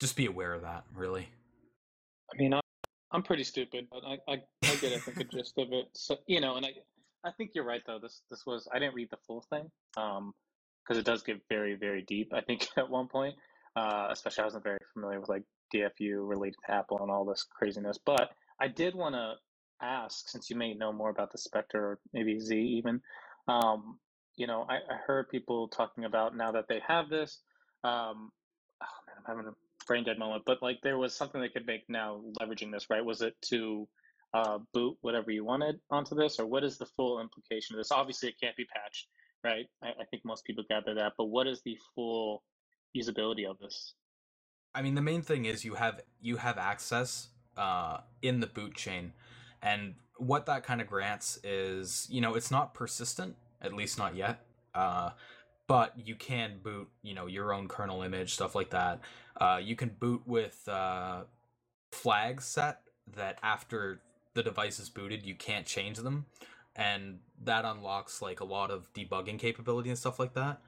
just 0.00 0.16
be 0.16 0.26
aware 0.26 0.52
of 0.52 0.62
that. 0.62 0.84
Really. 0.94 1.28
I 2.32 2.36
mean, 2.36 2.52
I'm, 2.52 2.60
I'm 3.10 3.22
pretty 3.22 3.44
stupid, 3.44 3.88
but 3.90 4.02
I, 4.06 4.18
I, 4.30 4.42
I 4.64 4.76
get, 4.76 4.92
I 4.92 4.98
think, 4.98 5.16
the 5.16 5.24
gist 5.24 5.54
of 5.58 5.72
it. 5.72 5.86
So, 5.94 6.18
you 6.26 6.40
know, 6.40 6.56
and 6.56 6.66
I, 6.66 6.70
I 7.24 7.30
think 7.32 7.52
you're 7.54 7.64
right 7.64 7.82
though. 7.86 7.98
This, 7.98 8.22
this 8.30 8.44
was, 8.46 8.68
I 8.72 8.78
didn't 8.78 8.94
read 8.94 9.08
the 9.10 9.18
full 9.26 9.44
thing, 9.48 9.70
um, 9.96 10.34
because 10.82 10.98
it 10.98 11.04
does 11.04 11.22
get 11.22 11.40
very, 11.48 11.74
very 11.74 12.02
deep. 12.02 12.32
I 12.34 12.40
think 12.40 12.66
at 12.76 12.90
one 12.90 13.08
point, 13.08 13.34
uh, 13.76 14.08
especially 14.10 14.42
I 14.42 14.46
wasn't 14.46 14.64
very 14.64 14.78
familiar 14.92 15.20
with 15.20 15.28
like 15.28 15.44
DFU 15.74 16.28
related 16.28 16.56
to 16.66 16.74
Apple 16.74 16.98
and 17.00 17.10
all 17.10 17.24
this 17.24 17.46
craziness. 17.50 17.98
But 18.04 18.30
I 18.60 18.68
did 18.68 18.94
want 18.94 19.14
to 19.14 19.34
ask, 19.80 20.28
since 20.28 20.50
you 20.50 20.56
may 20.56 20.74
know 20.74 20.92
more 20.92 21.10
about 21.10 21.32
the 21.32 21.38
Spectre 21.38 21.80
or 21.80 21.98
maybe 22.12 22.38
Z 22.38 22.56
even, 22.56 23.00
um, 23.48 23.98
you 24.36 24.46
know, 24.46 24.66
I, 24.68 24.76
I 24.76 24.96
heard 25.06 25.28
people 25.28 25.68
talking 25.68 26.04
about 26.04 26.36
now 26.36 26.52
that 26.52 26.66
they 26.68 26.80
have 26.86 27.08
this. 27.08 27.40
Um, 27.84 28.30
oh 28.82 28.98
man, 29.06 29.16
I'm 29.18 29.24
having 29.26 29.46
a 29.46 29.54
brain 29.86 30.04
dead 30.04 30.18
moment. 30.18 30.44
But 30.46 30.62
like, 30.62 30.78
there 30.82 30.98
was 30.98 31.14
something 31.14 31.40
they 31.40 31.48
could 31.48 31.66
make 31.66 31.84
now 31.88 32.22
leveraging 32.40 32.72
this, 32.72 32.86
right? 32.90 33.04
Was 33.04 33.22
it 33.22 33.34
to 33.48 33.88
uh, 34.34 34.58
boot 34.72 34.96
whatever 35.00 35.30
you 35.30 35.44
wanted 35.44 35.80
onto 35.90 36.14
this, 36.14 36.38
or 36.38 36.46
what 36.46 36.64
is 36.64 36.78
the 36.78 36.86
full 36.86 37.20
implication 37.20 37.74
of 37.74 37.80
this? 37.80 37.92
Obviously, 37.92 38.28
it 38.30 38.40
can't 38.40 38.56
be 38.56 38.64
patched, 38.64 39.08
right? 39.44 39.66
I, 39.82 39.88
I 39.88 40.04
think 40.10 40.24
most 40.24 40.44
people 40.44 40.64
gather 40.68 40.94
that. 40.94 41.12
But 41.18 41.26
what 41.26 41.46
is 41.46 41.60
the 41.64 41.76
full 41.94 42.42
usability 42.96 43.48
of 43.48 43.58
this? 43.58 43.94
I 44.74 44.82
mean, 44.82 44.94
the 44.94 45.02
main 45.02 45.22
thing 45.22 45.44
is 45.44 45.64
you 45.64 45.74
have 45.74 46.00
you 46.20 46.36
have 46.36 46.58
access 46.58 47.28
uh, 47.56 47.98
in 48.22 48.40
the 48.40 48.46
boot 48.46 48.74
chain, 48.74 49.12
and 49.62 49.94
what 50.16 50.46
that 50.46 50.64
kind 50.64 50.80
of 50.80 50.86
grants 50.86 51.38
is, 51.42 52.06
you 52.10 52.20
know, 52.20 52.34
it's 52.34 52.50
not 52.50 52.74
persistent, 52.74 53.36
at 53.60 53.72
least 53.72 53.98
not 53.98 54.14
yet. 54.14 54.44
Uh, 54.74 55.10
but 55.66 55.94
you 55.96 56.14
can 56.14 56.58
boot, 56.62 56.88
you 57.02 57.14
know, 57.14 57.26
your 57.26 57.52
own 57.52 57.68
kernel 57.68 58.02
image, 58.02 58.34
stuff 58.34 58.54
like 58.54 58.70
that. 58.70 59.00
Uh, 59.40 59.60
you 59.62 59.76
can 59.76 59.88
boot 59.88 60.22
with 60.26 60.68
uh, 60.68 61.22
flags 61.92 62.44
set 62.44 62.80
that 63.14 63.38
after 63.42 64.00
the 64.34 64.42
device 64.42 64.78
is 64.78 64.88
booted, 64.88 65.24
you 65.24 65.34
can't 65.34 65.66
change 65.66 65.98
them, 65.98 66.26
and 66.76 67.18
that 67.42 67.64
unlocks 67.64 68.22
like 68.22 68.40
a 68.40 68.44
lot 68.44 68.70
of 68.70 68.92
debugging 68.92 69.38
capability 69.38 69.88
and 69.88 69.98
stuff 69.98 70.18
like 70.18 70.34
that. 70.34 70.60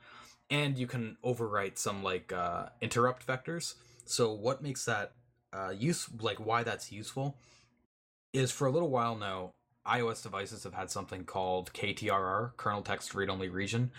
And 0.50 0.78
you 0.78 0.86
can 0.86 1.16
overwrite 1.24 1.78
some 1.78 2.02
like 2.02 2.32
uh, 2.32 2.66
interrupt 2.80 3.26
vectors. 3.26 3.74
So 4.04 4.32
what 4.32 4.62
makes 4.62 4.84
that 4.84 5.12
uh, 5.52 5.70
use 5.76 6.08
like 6.20 6.38
why 6.38 6.62
that's 6.62 6.92
useful 6.92 7.38
is 8.32 8.50
for 8.50 8.66
a 8.66 8.70
little 8.70 8.90
while 8.90 9.16
now, 9.16 9.52
iOS 9.86 10.22
devices 10.22 10.64
have 10.64 10.74
had 10.74 10.90
something 10.90 11.24
called 11.24 11.72
KTRR, 11.72 12.56
kernel 12.56 12.82
text 12.82 13.14
read 13.14 13.30
only 13.30 13.48
region. 13.48 13.90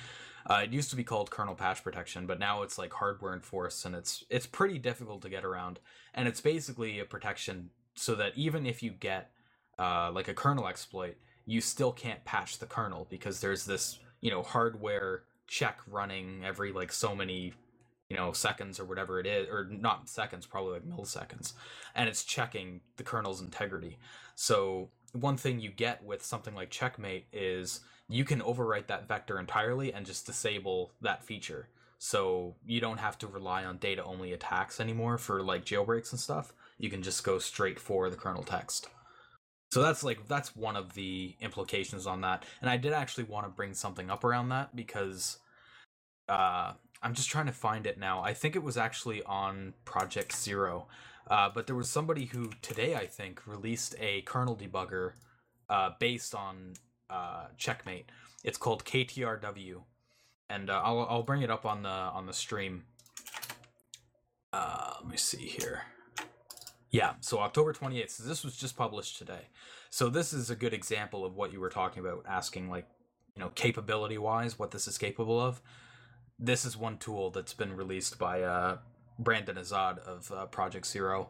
Uh, 0.47 0.61
it 0.63 0.73
used 0.73 0.89
to 0.91 0.95
be 0.95 1.03
called 1.03 1.31
kernel 1.31 1.55
patch 1.55 1.83
protection, 1.83 2.27
but 2.27 2.37
now 2.37 2.61
it's 2.61 2.77
like 2.77 2.93
hardware 2.93 3.33
enforced, 3.33 3.85
and 3.85 3.95
it's 3.95 4.23
it's 4.29 4.45
pretty 4.45 4.77
difficult 4.77 5.21
to 5.23 5.29
get 5.29 5.43
around. 5.43 5.79
And 6.13 6.27
it's 6.27 6.41
basically 6.41 6.99
a 6.99 7.05
protection 7.05 7.71
so 7.95 8.13
that 8.15 8.33
even 8.35 8.65
if 8.65 8.83
you 8.83 8.91
get 8.91 9.31
uh, 9.79 10.11
like 10.11 10.27
a 10.27 10.33
kernel 10.33 10.67
exploit, 10.67 11.17
you 11.45 11.61
still 11.61 11.91
can't 11.91 12.23
patch 12.25 12.59
the 12.59 12.65
kernel 12.65 13.07
because 13.09 13.39
there's 13.39 13.65
this 13.65 13.99
you 14.21 14.29
know 14.29 14.43
hardware 14.43 15.23
check 15.47 15.79
running 15.87 16.43
every 16.43 16.71
like 16.71 16.91
so 16.91 17.15
many 17.15 17.53
you 18.09 18.15
know 18.15 18.31
seconds 18.31 18.79
or 18.79 18.85
whatever 18.85 19.19
it 19.19 19.25
is 19.25 19.47
or 19.49 19.67
not 19.69 20.07
seconds 20.07 20.45
probably 20.45 20.73
like 20.73 20.87
milliseconds 20.87 21.53
and 21.95 22.07
it's 22.07 22.23
checking 22.23 22.81
the 22.97 23.03
kernel's 23.03 23.41
integrity. 23.41 23.97
So 24.35 24.89
one 25.13 25.37
thing 25.37 25.59
you 25.59 25.69
get 25.69 26.03
with 26.03 26.23
something 26.23 26.53
like 26.53 26.69
checkm8 26.69 27.23
is 27.31 27.79
you 28.07 28.25
can 28.25 28.41
overwrite 28.41 28.87
that 28.87 29.07
vector 29.07 29.39
entirely 29.39 29.93
and 29.93 30.05
just 30.05 30.25
disable 30.25 30.91
that 31.01 31.23
feature. 31.23 31.69
So 31.97 32.55
you 32.65 32.81
don't 32.81 32.99
have 32.99 33.17
to 33.19 33.27
rely 33.27 33.63
on 33.63 33.77
data 33.77 34.03
only 34.03 34.33
attacks 34.33 34.79
anymore 34.79 35.17
for 35.17 35.41
like 35.41 35.65
jailbreaks 35.65 36.11
and 36.11 36.19
stuff. 36.19 36.53
You 36.77 36.89
can 36.89 37.01
just 37.01 37.23
go 37.23 37.39
straight 37.39 37.79
for 37.79 38.09
the 38.09 38.17
kernel 38.17 38.43
text 38.43 38.89
so 39.71 39.81
that's 39.81 40.03
like 40.03 40.27
that's 40.27 40.55
one 40.55 40.75
of 40.75 40.93
the 40.93 41.35
implications 41.41 42.07
on 42.07 42.21
that. 42.21 42.45
And 42.61 42.69
i 42.69 42.77
did 42.77 42.93
actually 42.93 43.25
want 43.25 43.45
to 43.45 43.49
bring 43.49 43.73
something 43.73 44.09
up 44.09 44.23
around 44.23 44.49
that 44.49 44.75
because 44.75 45.39
uh 46.29 46.73
i'm 47.01 47.13
just 47.13 47.29
trying 47.29 47.47
to 47.47 47.51
find 47.51 47.85
it 47.85 47.99
now. 47.99 48.21
I 48.21 48.33
think 48.33 48.55
it 48.55 48.63
was 48.63 48.77
actually 48.77 49.23
on 49.23 49.73
project 49.83 50.35
zero 50.35 50.87
uh, 51.27 51.49
but 51.53 51.65
there 51.65 51.75
was 51.75 51.89
somebody 51.89 52.25
who 52.25 52.51
today 52.61 52.95
i 52.95 53.05
think 53.05 53.45
released 53.47 53.95
a 53.99 54.21
kernel 54.21 54.55
debugger 54.55 55.13
uh, 55.69 55.89
based 55.99 56.35
on 56.35 56.73
uh, 57.09 57.47
checkm8. 57.57 58.05
It's 58.43 58.57
called 58.57 58.85
ktrw 58.85 59.81
and 60.49 60.69
uh, 60.69 60.81
I'll, 60.83 61.07
I'll 61.09 61.23
bring 61.23 61.41
it 61.41 61.49
up 61.49 61.65
on 61.65 61.83
the 61.83 61.89
on 61.89 62.25
the 62.27 62.33
stream. 62.33 62.85
Uh, 64.53 64.93
let 65.01 65.09
me 65.09 65.17
see 65.17 65.47
here 65.47 65.83
yeah 66.91 67.13
so 67.19 67.39
october 67.39 67.73
28th 67.73 68.11
so 68.11 68.23
this 68.23 68.43
was 68.43 68.55
just 68.55 68.77
published 68.77 69.17
today. 69.17 69.49
So 69.89 70.09
this 70.09 70.33
is 70.33 70.49
a 70.49 70.55
good 70.55 70.73
example 70.73 71.23
of 71.23 71.35
what 71.35 71.53
you 71.53 71.59
were 71.59 71.69
talking 71.69 72.05
about 72.05 72.25
asking 72.27 72.69
like 72.69 72.87
you 73.35 73.41
know 73.41 73.49
capability 73.49 74.17
wise 74.17 74.57
what 74.59 74.71
this 74.71 74.87
is 74.87 74.97
capable 74.97 75.39
of. 75.39 75.61
This 76.37 76.65
is 76.65 76.75
one 76.75 76.97
tool 76.97 77.31
that's 77.31 77.53
been 77.53 77.75
released 77.75 78.19
by 78.19 78.41
uh, 78.41 78.77
brandon 79.17 79.55
azad 79.55 79.99
of 79.99 80.31
uh, 80.31 80.45
project 80.47 80.85
zero 80.85 81.29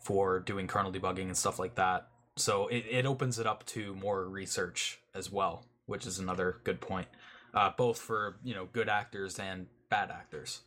for 0.00 0.40
doing 0.40 0.66
kernel 0.66 0.92
debugging 0.92 1.26
and 1.26 1.36
stuff 1.36 1.58
like 1.58 1.76
that. 1.76 2.08
So 2.36 2.66
it, 2.68 2.84
it 2.90 3.06
opens 3.06 3.38
it 3.38 3.46
up 3.46 3.64
to 3.66 3.94
more 3.94 4.26
research 4.28 5.00
as 5.14 5.30
well 5.30 5.66
which 5.86 6.06
is 6.06 6.18
another 6.18 6.60
good 6.64 6.80
point 6.80 7.08
uh, 7.54 7.70
both 7.76 7.98
for 7.98 8.36
you 8.42 8.54
know 8.54 8.66
good 8.72 8.88
actors 8.88 9.38
and 9.38 9.66
bad 9.88 10.10
actors 10.10 10.62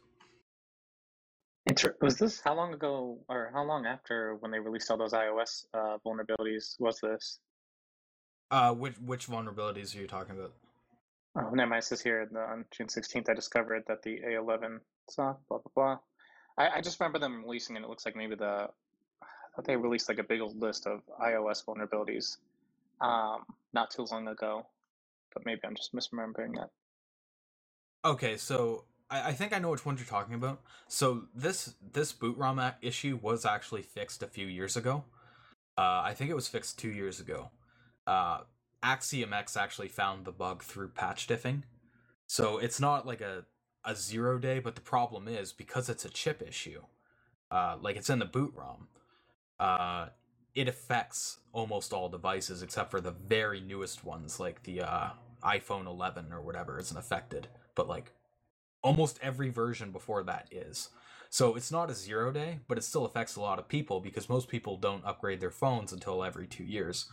Inter- 1.76 1.96
Was 2.02 2.18
this 2.18 2.40
how 2.42 2.56
long 2.56 2.74
ago, 2.74 3.20
or 3.28 3.52
how 3.54 3.64
long 3.64 3.86
after 3.86 4.36
when 4.40 4.52
they 4.52 4.60
released 4.60 4.90
all 4.90 4.98
those 4.98 5.14
iOS 5.14 5.66
uh, 5.74 5.98
vulnerabilities 6.06 6.80
was 6.80 7.00
this? 7.02 7.40
uh, 8.52 8.74
which 8.74 8.96
which 9.00 9.28
vulnerabilities 9.28 9.96
are 9.96 10.00
you 10.02 10.08
talking 10.08 10.36
about 10.38 10.54
Oh, 11.38 11.50
never 11.50 11.70
mind. 11.70 11.84
It 11.84 11.86
says 11.88 12.02
here 12.02 12.28
the, 12.32 12.40
on 12.40 12.64
June 12.72 12.88
16th, 12.88 13.30
I 13.30 13.34
discovered 13.34 13.84
that 13.88 14.02
the 14.04 14.22
A11 14.26 14.80
SoC, 15.10 15.38
blah, 15.50 15.58
blah, 15.58 15.72
blah. 15.76 15.98
I, 16.58 16.78
I 16.78 16.82
just 16.82 16.98
remember 17.00 17.20
them 17.20 17.44
releasing 17.44 17.76
and 17.76 17.84
It 17.84 17.90
looks 17.90 18.06
like 18.06 18.16
maybe 18.16 18.36
the, 18.36 18.70
I 18.72 19.28
thought 19.56 19.66
they 19.66 19.76
released 19.76 20.08
like 20.08 20.20
a 20.20 20.24
big 20.24 20.40
old 20.40 20.62
list 20.62 20.88
of 20.88 21.02
iOS 21.22 21.66
vulnerabilities 21.66 22.38
um, 23.02 23.44
not 23.74 23.92
too 23.92 24.06
long 24.10 24.30
ago. 24.30 24.66
But 25.34 25.46
maybe 25.46 25.60
I'm 25.66 25.76
just 25.76 25.94
misremembering 25.94 26.54
that. 26.56 26.70
Okay, 28.06 28.38
so 28.38 28.86
I, 29.10 29.30
I 29.30 29.34
think 29.34 29.54
I 29.54 29.60
know 29.60 29.70
which 29.72 29.86
ones 29.86 30.00
you're 30.00 30.08
talking 30.08 30.36
about. 30.36 30.62
So 30.88 31.24
this 31.34 31.76
this 31.94 32.12
boot 32.12 32.38
ROM 32.38 32.62
issue 32.82 33.20
was 33.22 33.46
actually 33.46 33.82
fixed 33.82 34.24
a 34.24 34.28
few 34.28 34.48
years 34.48 34.76
ago. 34.76 35.04
Uh, 35.78 36.02
I 36.04 36.14
think 36.14 36.30
it 36.30 36.36
was 36.36 36.48
fixed 36.48 36.80
two 36.80 36.90
years 36.92 37.20
ago. 37.20 37.50
Uh, 38.08 38.40
axi0mX 38.84 39.58
actually 39.58 39.90
found 39.90 40.26
the 40.26 40.32
bug 40.32 40.64
through 40.64 40.90
patch 40.90 41.28
diffing, 41.28 41.64
so 42.28 42.58
it's 42.58 42.80
not 42.80 43.06
like 43.06 43.22
a 43.22 43.46
a 43.84 43.96
zero 43.96 44.38
day. 44.38 44.60
But 44.60 44.76
the 44.76 44.82
problem 44.82 45.28
is 45.28 45.54
because 45.54 45.90
it's 45.90 46.06
a 46.06 46.10
chip 46.10 46.42
issue, 46.42 46.82
uh, 47.52 47.78
like 47.82 47.96
it's 47.96 48.10
in 48.10 48.20
the 48.20 48.26
boot 48.26 48.54
ROM, 48.56 48.88
uh, 49.60 50.08
it 50.54 50.68
affects 50.68 51.40
almost 51.52 51.94
all 51.94 52.10
devices 52.10 52.62
except 52.64 52.92
for 52.92 53.02
the 53.02 53.12
very 53.12 53.60
newest 53.60 54.04
ones, 54.06 54.40
like 54.40 54.64
the 54.64 54.82
uh, 54.82 55.10
iPhone 55.44 55.86
11 55.86 56.32
or 56.32 56.42
whatever 56.42 56.80
isn't 56.80 56.98
affected, 56.98 57.48
but 57.76 57.88
like 57.90 58.12
almost 58.86 59.20
every 59.22 59.50
version 59.50 59.92
before 59.92 60.24
that 60.24 60.48
is. 60.52 60.90
So 61.32 61.56
it's 61.56 61.72
not 61.72 61.90
a 61.90 61.96
zero 61.96 62.32
day, 62.32 62.60
but 62.68 62.78
it 62.78 62.84
still 62.84 63.04
affects 63.04 63.36
a 63.36 63.42
lot 63.42 63.58
of 63.58 63.68
people 63.68 64.00
because 64.00 64.30
most 64.30 64.48
people 64.48 64.78
don't 64.78 65.04
upgrade 65.04 65.40
their 65.40 65.52
phones 65.52 65.92
until 65.92 66.24
every 66.24 66.46
two 66.46 66.64
years. 66.64 67.10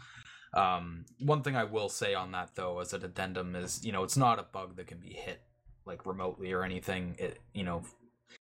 Um, 0.55 1.07
one 1.19 1.43
thing 1.43 1.57
I 1.57 1.65
will 1.65 1.89
say 1.89 2.15
on 2.15 2.31
that 2.33 2.51
though, 2.55 2.81
as 2.81 2.93
an 2.93 3.05
addendum, 3.05 3.57
is 3.57 3.83
you 3.85 3.91
know 3.91 4.05
it's 4.05 4.19
not 4.19 4.39
a 4.39 4.43
bug 4.45 4.77
that 4.77 4.87
can 4.87 4.99
be 4.99 5.15
hit 5.15 5.41
like 5.87 6.05
remotely 6.05 6.53
or 6.53 6.63
anything. 6.63 7.17
It 7.19 7.41
you 7.55 7.65
know 7.65 7.83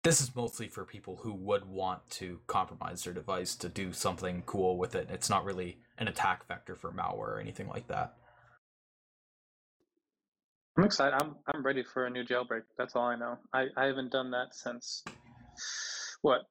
this 0.03 0.19
is 0.19 0.35
mostly 0.35 0.67
for 0.67 0.83
people 0.83 1.19
who 1.21 1.33
would 1.33 1.65
want 1.65 2.01
to 2.09 2.39
compromise 2.47 3.03
their 3.03 3.13
device 3.13 3.55
to 3.57 3.69
do 3.69 3.93
something 3.93 4.41
cool 4.47 4.79
with 4.79 4.95
it. 4.95 5.09
It's 5.11 5.29
not 5.29 5.45
really 5.45 5.77
an 5.99 6.07
attack 6.07 6.47
vector 6.47 6.75
for 6.75 6.91
malware 6.91 7.35
or 7.35 7.39
anything 7.39 7.67
like 7.67 7.87
that. 7.87 8.15
I'm 10.77 10.83
excited. 10.85 11.17
I'm 11.21 11.35
I'm 11.47 11.63
ready 11.63 11.83
for 11.83 12.05
a 12.05 12.09
new 12.09 12.23
jailbreak. 12.23 12.63
That's 12.77 12.95
all 12.95 13.05
I 13.05 13.15
know. 13.15 13.37
I, 13.53 13.67
I 13.75 13.85
haven't 13.85 14.11
done 14.11 14.31
that 14.31 14.53
since 14.53 15.03
what 16.21 16.41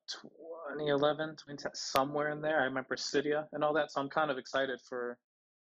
2011, 0.77 1.31
2010, 1.31 1.73
somewhere 1.75 2.31
in 2.31 2.43
there. 2.43 2.61
I 2.61 2.64
remember 2.64 2.97
Cydia 2.97 3.47
and 3.53 3.64
all 3.64 3.73
that. 3.75 3.93
So 3.93 4.01
I'm 4.01 4.09
kind 4.09 4.31
of 4.31 4.39
excited 4.39 4.81
for 4.89 5.18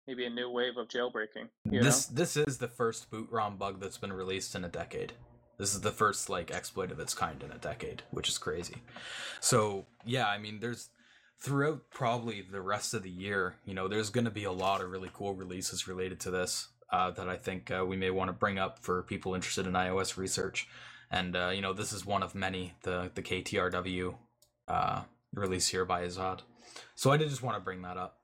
maybe 0.06 0.24
a 0.24 0.30
new 0.30 0.50
wave 0.50 0.76
of 0.78 0.88
jailbreaking. 0.88 1.48
You 1.64 1.82
this 1.82 2.10
know? 2.10 2.16
this 2.16 2.36
is 2.36 2.58
the 2.58 2.68
first 2.68 3.10
boot 3.10 3.28
ROM 3.30 3.56
bug 3.58 3.80
that's 3.80 3.98
been 3.98 4.12
released 4.12 4.54
in 4.54 4.64
a 4.64 4.68
decade. 4.68 5.12
This 5.58 5.74
is 5.74 5.80
the 5.80 5.92
first 5.92 6.30
like 6.30 6.50
exploit 6.50 6.90
of 6.90 7.00
its 7.00 7.14
kind 7.14 7.42
in 7.42 7.52
a 7.52 7.58
decade, 7.58 8.02
which 8.10 8.28
is 8.28 8.38
crazy. 8.38 8.76
So 9.40 9.86
yeah, 10.06 10.26
I 10.26 10.38
mean, 10.38 10.60
there's 10.60 10.88
throughout 11.40 11.90
probably 11.90 12.40
the 12.40 12.62
rest 12.62 12.94
of 12.94 13.02
the 13.02 13.10
year, 13.10 13.56
you 13.64 13.74
know, 13.74 13.88
there's 13.88 14.10
going 14.10 14.24
to 14.24 14.30
be 14.30 14.44
a 14.44 14.52
lot 14.52 14.80
of 14.80 14.90
really 14.90 15.10
cool 15.12 15.34
releases 15.34 15.86
related 15.86 16.18
to 16.20 16.30
this 16.30 16.68
uh, 16.90 17.10
that 17.12 17.28
I 17.28 17.36
think 17.36 17.70
uh, 17.70 17.84
we 17.86 17.96
may 17.96 18.10
want 18.10 18.28
to 18.28 18.32
bring 18.32 18.58
up 18.58 18.78
for 18.78 19.02
people 19.02 19.34
interested 19.34 19.66
in 19.66 19.72
iOS 19.72 20.16
research. 20.16 20.68
And 21.10 21.36
uh, 21.36 21.50
you 21.54 21.62
know, 21.62 21.72
this 21.72 21.92
is 21.92 22.04
one 22.04 22.22
of 22.22 22.34
many 22.34 22.74
the 22.82 23.10
the 23.14 23.22
KTRW 23.22 24.14
uh, 24.68 25.02
release 25.34 25.68
here 25.68 25.84
by 25.84 26.02
Azad. 26.02 26.40
So 26.94 27.10
I 27.10 27.16
did 27.16 27.28
just 27.28 27.42
want 27.42 27.56
to 27.56 27.60
bring 27.60 27.82
that 27.82 27.96
up. 27.96 28.18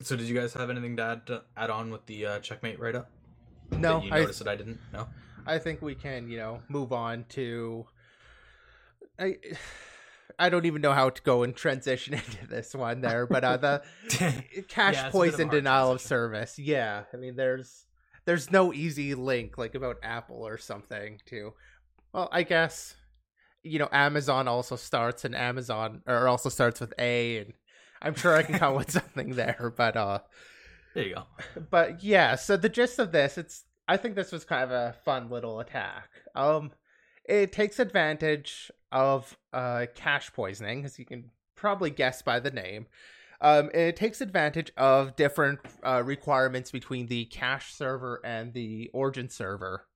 So 0.00 0.16
did 0.16 0.28
you 0.28 0.34
guys 0.34 0.54
have 0.54 0.70
anything 0.70 0.96
to 0.96 1.02
add, 1.02 1.26
to 1.26 1.42
add 1.56 1.70
on 1.70 1.90
with 1.90 2.06
the 2.06 2.24
uh, 2.24 2.38
checkm8 2.38 2.78
write 2.78 2.94
up? 2.94 3.10
No, 3.72 4.00
you 4.00 4.12
I 4.12 4.20
noticed 4.20 4.38
that 4.38 4.48
I 4.48 4.56
didn't. 4.56 4.78
No. 4.92 5.08
I 5.44 5.58
think 5.58 5.82
we 5.82 5.94
can, 5.94 6.30
you 6.30 6.38
know, 6.38 6.60
move 6.68 6.92
on 6.92 7.24
to. 7.30 7.86
I 9.18 9.38
I 10.38 10.48
don't 10.48 10.66
even 10.66 10.80
know 10.82 10.92
how 10.92 11.10
to 11.10 11.22
go 11.22 11.42
and 11.42 11.54
transition 11.54 12.14
into 12.14 12.46
this 12.46 12.74
one 12.74 13.00
there, 13.00 13.26
but 13.26 13.44
uh, 13.44 13.56
the 13.56 13.82
cache 14.08 14.38
Yeah, 14.38 14.88
it's 14.88 14.92
a 14.92 14.92
bit 14.92 14.98
of 14.98 15.06
a 15.06 15.10
poison 15.10 15.48
denial 15.48 15.92
of 15.92 16.00
service. 16.00 16.58
Yeah, 16.58 17.04
I 17.12 17.16
mean, 17.16 17.36
there's 17.36 17.86
there's 18.24 18.50
no 18.50 18.72
easy 18.72 19.14
link 19.14 19.58
like 19.58 19.74
about 19.74 19.96
Apple 20.02 20.46
or 20.46 20.58
something 20.58 21.20
to. 21.26 21.52
Well, 22.12 22.28
I 22.32 22.42
guess 22.42 22.94
you 23.62 23.78
know 23.78 23.88
Amazon 23.92 24.48
also 24.48 24.76
starts 24.76 25.24
and 25.24 25.34
Amazon 25.34 26.02
or 26.06 26.28
also 26.28 26.48
starts 26.48 26.80
with 26.80 26.94
A, 26.98 27.38
and 27.38 27.52
I'm 28.00 28.14
sure 28.14 28.34
I 28.36 28.42
can 28.42 28.58
come 28.58 28.74
with 28.76 28.90
something 28.98 29.30
there, 29.34 29.72
but 29.76 29.96
uh 29.96 30.20
There 30.94 31.04
you 31.04 31.14
go. 31.16 31.24
but 31.70 32.02
yeah, 32.02 32.36
so 32.36 32.56
the 32.56 32.68
gist 32.68 32.98
of 32.98 33.12
this, 33.12 33.38
it's 33.38 33.64
I 33.88 33.96
think 33.96 34.14
this 34.14 34.30
was 34.32 34.44
kind 34.44 34.62
of 34.64 34.70
a 34.70 34.94
fun 35.04 35.30
little 35.30 35.60
attack. 35.60 36.08
Um 36.34 36.70
it 37.28 37.52
takes 37.52 37.78
advantage 37.78 38.72
of 38.90 39.36
uh 39.52 39.86
cache 39.94 40.32
poisoning, 40.32 40.84
as 40.84 40.98
you 40.98 41.04
can 41.04 41.30
probably 41.54 41.90
guess 41.90 42.22
by 42.22 42.40
the 42.40 42.50
name. 42.50 42.86
Um 43.40 43.70
it 43.74 43.96
takes 43.96 44.20
advantage 44.20 44.72
of 44.76 45.14
different 45.14 45.60
uh, 45.84 46.02
requirements 46.04 46.70
between 46.70 47.06
the 47.06 47.26
cache 47.26 47.72
server 47.72 48.20
and 48.24 48.54
the 48.54 48.90
origin 48.92 49.28
server 49.28 49.86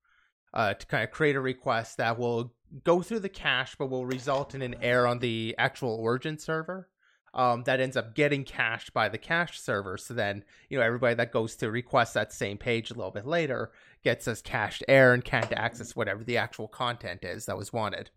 uh 0.54 0.74
to 0.74 0.86
kind 0.86 1.04
of 1.04 1.10
create 1.10 1.34
a 1.36 1.40
request 1.40 1.96
that 1.96 2.18
will 2.18 2.54
go 2.84 3.02
through 3.02 3.20
the 3.20 3.28
cache 3.28 3.74
but 3.78 3.90
will 3.90 4.06
result 4.06 4.54
in 4.54 4.62
an 4.62 4.76
error 4.82 5.06
on 5.06 5.18
the 5.18 5.54
actual 5.58 5.94
origin 5.94 6.38
server. 6.38 6.88
Um, 7.34 7.62
that 7.64 7.80
ends 7.80 7.96
up 7.96 8.14
getting 8.14 8.44
cached 8.44 8.92
by 8.92 9.08
the 9.08 9.16
cache 9.16 9.58
server. 9.58 9.96
So 9.96 10.12
then 10.12 10.44
you 10.68 10.78
know 10.78 10.84
everybody 10.84 11.14
that 11.14 11.32
goes 11.32 11.56
to 11.56 11.70
request 11.70 12.12
that 12.12 12.30
same 12.30 12.58
page 12.58 12.90
a 12.90 12.94
little 12.94 13.10
bit 13.10 13.26
later 13.26 13.72
gets 14.02 14.26
us 14.28 14.42
cached 14.42 14.82
error 14.88 15.14
and 15.14 15.24
can't 15.24 15.52
access 15.52 15.94
whatever 15.96 16.24
the 16.24 16.36
actual 16.36 16.68
content 16.68 17.24
is 17.24 17.46
that 17.46 17.56
was 17.56 17.72
wanted. 17.72 18.10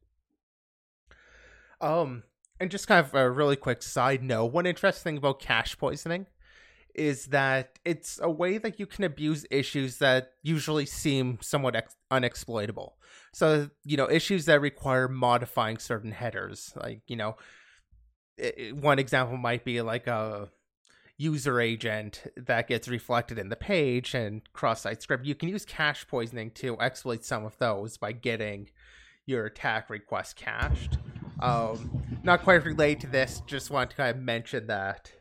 Um 1.81 2.23
and 2.59 2.71
just 2.71 2.87
kind 2.87 3.05
of 3.05 3.13
a 3.13 3.29
really 3.29 3.57
quick 3.57 3.83
side 3.83 4.23
note 4.23 4.45
one 4.53 4.65
interesting 4.65 5.03
thing 5.03 5.17
about 5.17 5.39
cache 5.39 5.77
poisoning 5.77 6.25
is 6.93 7.25
that 7.27 7.77
it's 7.83 8.19
a 8.23 8.29
way 8.29 8.57
that 8.57 8.79
you 8.79 8.85
can 8.85 9.03
abuse 9.03 9.45
issues 9.51 9.97
that 9.97 10.31
usually 10.41 10.85
seem 10.85 11.37
somewhat 11.41 11.75
ex- 11.75 11.95
unexploitable. 12.09 12.91
So 13.33 13.69
you 13.83 13.97
know 13.97 14.09
issues 14.09 14.45
that 14.45 14.61
require 14.61 15.07
modifying 15.09 15.77
certain 15.77 16.13
headers 16.13 16.71
like 16.77 17.01
you 17.07 17.17
know 17.17 17.35
i- 18.41 18.53
i- 18.57 18.71
one 18.71 18.99
example 18.99 19.35
might 19.37 19.65
be 19.65 19.81
like 19.81 20.07
a 20.07 20.49
user 21.17 21.61
agent 21.61 22.23
that 22.35 22.67
gets 22.67 22.87
reflected 22.87 23.39
in 23.39 23.49
the 23.49 23.55
page 23.55 24.13
and 24.13 24.41
cross-site 24.51 25.01
script 25.01 25.25
you 25.25 25.33
can 25.33 25.47
use 25.47 25.63
cache 25.63 26.05
poisoning 26.07 26.51
to 26.51 26.77
exploit 26.79 27.23
some 27.23 27.45
of 27.45 27.57
those 27.57 27.97
by 27.97 28.11
getting 28.11 28.69
your 29.25 29.45
attack 29.45 29.89
request 29.89 30.35
cached. 30.35 30.97
Um 31.39 32.03
not 32.23 32.43
quite 32.43 32.63
related 32.65 33.01
to 33.01 33.07
this 33.07 33.41
just 33.47 33.71
want 33.71 33.91
to 33.91 33.95
kind 33.95 34.15
of 34.15 34.21
mention 34.21 34.67
that 34.67 35.11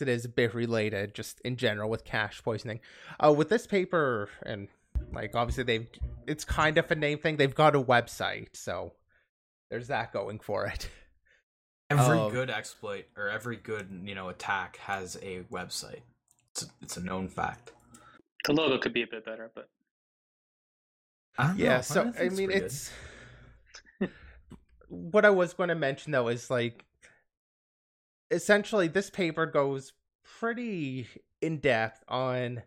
it 0.00 0.08
is 0.08 0.24
a 0.24 0.28
bit 0.28 0.54
related 0.54 1.14
just 1.14 1.40
in 1.42 1.56
general 1.56 1.88
with 1.88 2.04
cache 2.04 2.42
poisoning. 2.42 2.80
Uh 3.20 3.32
with 3.32 3.48
this 3.48 3.66
paper 3.66 4.28
and 4.44 4.68
like 5.12 5.34
obviously 5.34 5.64
they've 5.64 5.88
it's 6.26 6.44
kind 6.44 6.78
of 6.78 6.90
a 6.90 6.94
name 6.94 7.18
thing 7.18 7.36
they've 7.36 7.54
got 7.54 7.76
a 7.76 7.80
website 7.80 8.48
so 8.54 8.92
there's 9.70 9.88
that 9.88 10.12
going 10.12 10.38
for 10.40 10.66
it 10.66 10.88
Every 11.98 12.18
Um, 12.18 12.32
good 12.32 12.50
exploit 12.50 13.06
or 13.16 13.28
every 13.28 13.56
good 13.56 13.88
you 14.04 14.14
know 14.14 14.28
attack 14.28 14.76
has 14.78 15.16
a 15.22 15.40
website. 15.50 16.02
It's 16.52 16.62
a, 16.62 16.66
it's 16.82 16.96
a 16.96 17.00
known 17.00 17.28
fact. 17.28 17.72
The 18.44 18.52
logo 18.52 18.78
could 18.78 18.92
be 18.92 19.02
a 19.02 19.06
bit 19.06 19.24
better, 19.24 19.50
but 19.54 19.68
I 21.38 21.48
don't 21.48 21.58
know, 21.58 21.64
yeah 21.64 21.80
so 21.80 22.04
think 22.12 22.20
i 22.20 22.28
mean 22.28 22.50
it's 22.50 22.90
what 24.88 25.24
i 25.24 25.30
was 25.30 25.52
going 25.52 25.68
to 25.68 25.74
mention 25.74 26.12
though 26.12 26.28
is 26.28 26.50
like 26.50 26.84
essentially 28.30 28.88
this 28.88 29.10
paper 29.10 29.46
goes 29.46 29.92
pretty 30.38 31.08
in 31.42 31.58
depth 31.58 32.04
on 32.08 32.62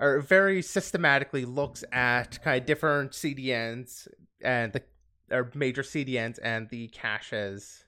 or 0.00 0.20
very 0.20 0.62
systematically 0.62 1.44
looks 1.44 1.84
at 1.92 2.42
kind 2.42 2.60
of 2.60 2.66
different 2.66 3.12
cdns 3.12 4.08
and 4.42 4.72
the 4.72 4.82
or 5.30 5.50
major 5.54 5.82
cdns 5.82 6.38
and 6.42 6.68
the 6.70 6.88
caches 6.88 7.83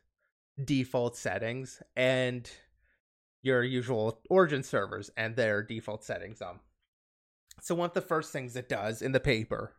default 0.64 1.16
settings 1.16 1.82
and 1.96 2.50
your 3.42 3.62
usual 3.62 4.20
origin 4.30 4.62
servers 4.62 5.10
and 5.16 5.36
their 5.36 5.62
default 5.62 6.02
settings 6.02 6.40
um 6.40 6.60
so 7.60 7.74
one 7.74 7.88
of 7.88 7.94
the 7.94 8.00
first 8.00 8.32
things 8.32 8.56
it 8.56 8.68
does 8.68 9.02
in 9.02 9.12
the 9.12 9.20
paper 9.20 9.74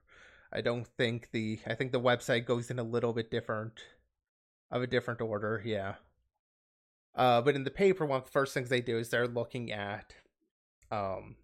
I 0.52 0.62
don't 0.62 0.88
think 0.88 1.30
the 1.32 1.60
I 1.68 1.76
think 1.76 1.92
the 1.92 2.00
website 2.00 2.46
goes 2.46 2.72
in 2.72 2.80
a 2.80 2.84
little 2.84 3.14
bit 3.14 3.30
different 3.30 3.82
of 4.72 4.82
a 4.82 4.88
different 4.88 5.22
order, 5.22 5.62
yeah. 5.66 5.96
Uh 7.16 7.42
but 7.42 7.56
in 7.56 7.64
the 7.64 7.72
paper 7.72 8.06
one 8.06 8.20
of 8.20 8.26
the 8.26 8.32
first 8.32 8.54
things 8.54 8.70
they 8.70 8.82
do 8.82 8.98
is 8.98 9.10
they're 9.10 9.28
looking 9.28 9.72
at 9.72 10.16
um 10.92 11.36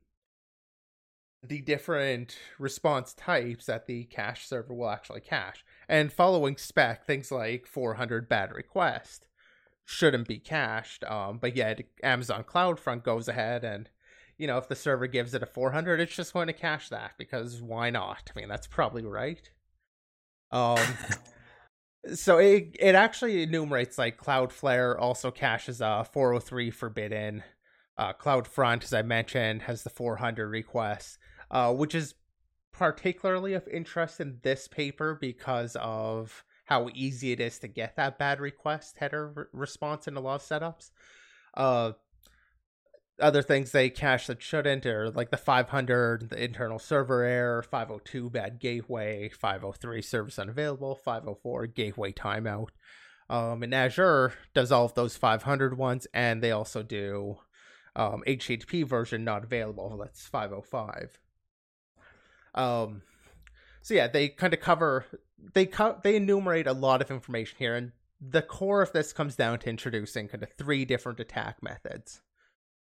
the 1.45 1.61
different 1.61 2.37
response 2.57 3.13
types 3.13 3.65
that 3.65 3.85
the 3.85 4.05
cache 4.05 4.47
server 4.47 4.73
will 4.73 4.89
actually 4.89 5.21
cache. 5.21 5.65
And 5.89 6.11
following 6.11 6.57
spec, 6.57 7.05
things 7.05 7.31
like 7.31 7.67
400 7.67 8.29
bad 8.29 8.51
request 8.53 9.27
shouldn't 9.85 10.27
be 10.27 10.39
cached. 10.39 11.03
Um, 11.03 11.37
but 11.39 11.55
yet 11.55 11.81
Amazon 12.01 12.43
CloudFront 12.43 13.03
goes 13.03 13.27
ahead 13.27 13.63
and 13.63 13.89
you 14.37 14.47
know, 14.47 14.57
if 14.57 14.67
the 14.67 14.75
server 14.75 15.05
gives 15.07 15.33
it 15.35 15.43
a 15.43 15.45
400, 15.45 15.99
it's 15.99 16.15
just 16.15 16.33
going 16.33 16.47
to 16.47 16.53
cache 16.53 16.89
that 16.89 17.13
because 17.17 17.61
why 17.61 17.91
not? 17.91 18.31
I 18.35 18.39
mean, 18.39 18.49
that's 18.49 18.65
probably 18.65 19.03
right. 19.03 19.47
Um, 20.51 20.79
so 22.13 22.39
it 22.39 22.75
it 22.79 22.95
actually 22.95 23.43
enumerates 23.43 23.97
like 23.97 24.17
Cloudflare 24.17 24.99
also 24.99 25.31
caches 25.31 25.81
uh 25.81 26.03
403 26.03 26.71
forbidden. 26.71 27.43
Uh, 27.95 28.11
CloudFront, 28.11 28.83
as 28.83 28.93
I 28.93 29.03
mentioned, 29.03 29.63
has 29.63 29.83
the 29.83 29.89
400 29.91 30.47
requests, 30.49 31.19
uh, 31.53 31.71
which 31.71 31.95
is 31.95 32.15
particularly 32.73 33.53
of 33.53 33.67
interest 33.67 34.19
in 34.19 34.39
this 34.41 34.67
paper 34.67 35.15
because 35.21 35.77
of 35.79 36.43
how 36.65 36.89
easy 36.93 37.31
it 37.31 37.39
is 37.39 37.59
to 37.59 37.67
get 37.67 37.95
that 37.95 38.17
bad 38.17 38.41
request 38.41 38.97
header 38.97 39.31
re- 39.33 39.45
response 39.53 40.07
in 40.07 40.17
a 40.17 40.19
lot 40.19 40.35
of 40.35 40.41
setups. 40.41 40.89
Uh, 41.53 41.91
other 43.19 43.43
things 43.43 43.71
they 43.71 43.91
cache 43.91 44.25
that 44.25 44.41
shouldn't 44.41 44.87
are 44.87 45.11
like 45.11 45.29
the 45.29 45.37
500 45.37 46.31
the 46.31 46.43
internal 46.43 46.79
server 46.79 47.23
error 47.23 47.61
502 47.61 48.31
bad 48.31 48.59
gateway 48.59 49.29
503 49.29 50.01
service 50.01 50.39
unavailable 50.39 50.95
504 50.95 51.67
gateway 51.67 52.11
timeout 52.11 52.69
um 53.29 53.61
and 53.61 53.73
azure 53.73 54.33
does 54.55 54.71
all 54.71 54.85
of 54.85 54.95
those 54.95 55.15
500 55.15 55.77
ones 55.77 56.07
and 56.11 56.41
they 56.41 56.49
also 56.49 56.81
do 56.81 57.37
um 57.95 58.23
http 58.25 58.83
version 58.83 59.23
not 59.23 59.43
available 59.43 59.95
that's 59.95 60.25
505 60.25 61.19
um 62.55 63.01
so 63.81 63.93
yeah 63.93 64.07
they 64.07 64.29
kind 64.29 64.53
of 64.53 64.59
cover 64.59 65.05
they 65.53 65.65
co- 65.65 65.99
they 66.03 66.15
enumerate 66.15 66.67
a 66.67 66.73
lot 66.73 67.01
of 67.01 67.11
information 67.11 67.55
here 67.59 67.75
and 67.75 67.91
the 68.21 68.41
core 68.41 68.81
of 68.81 68.93
this 68.93 69.11
comes 69.11 69.35
down 69.35 69.59
to 69.59 69.69
introducing 69.69 70.27
kind 70.27 70.43
of 70.43 70.49
three 70.53 70.85
different 70.85 71.19
attack 71.19 71.61
methods 71.61 72.21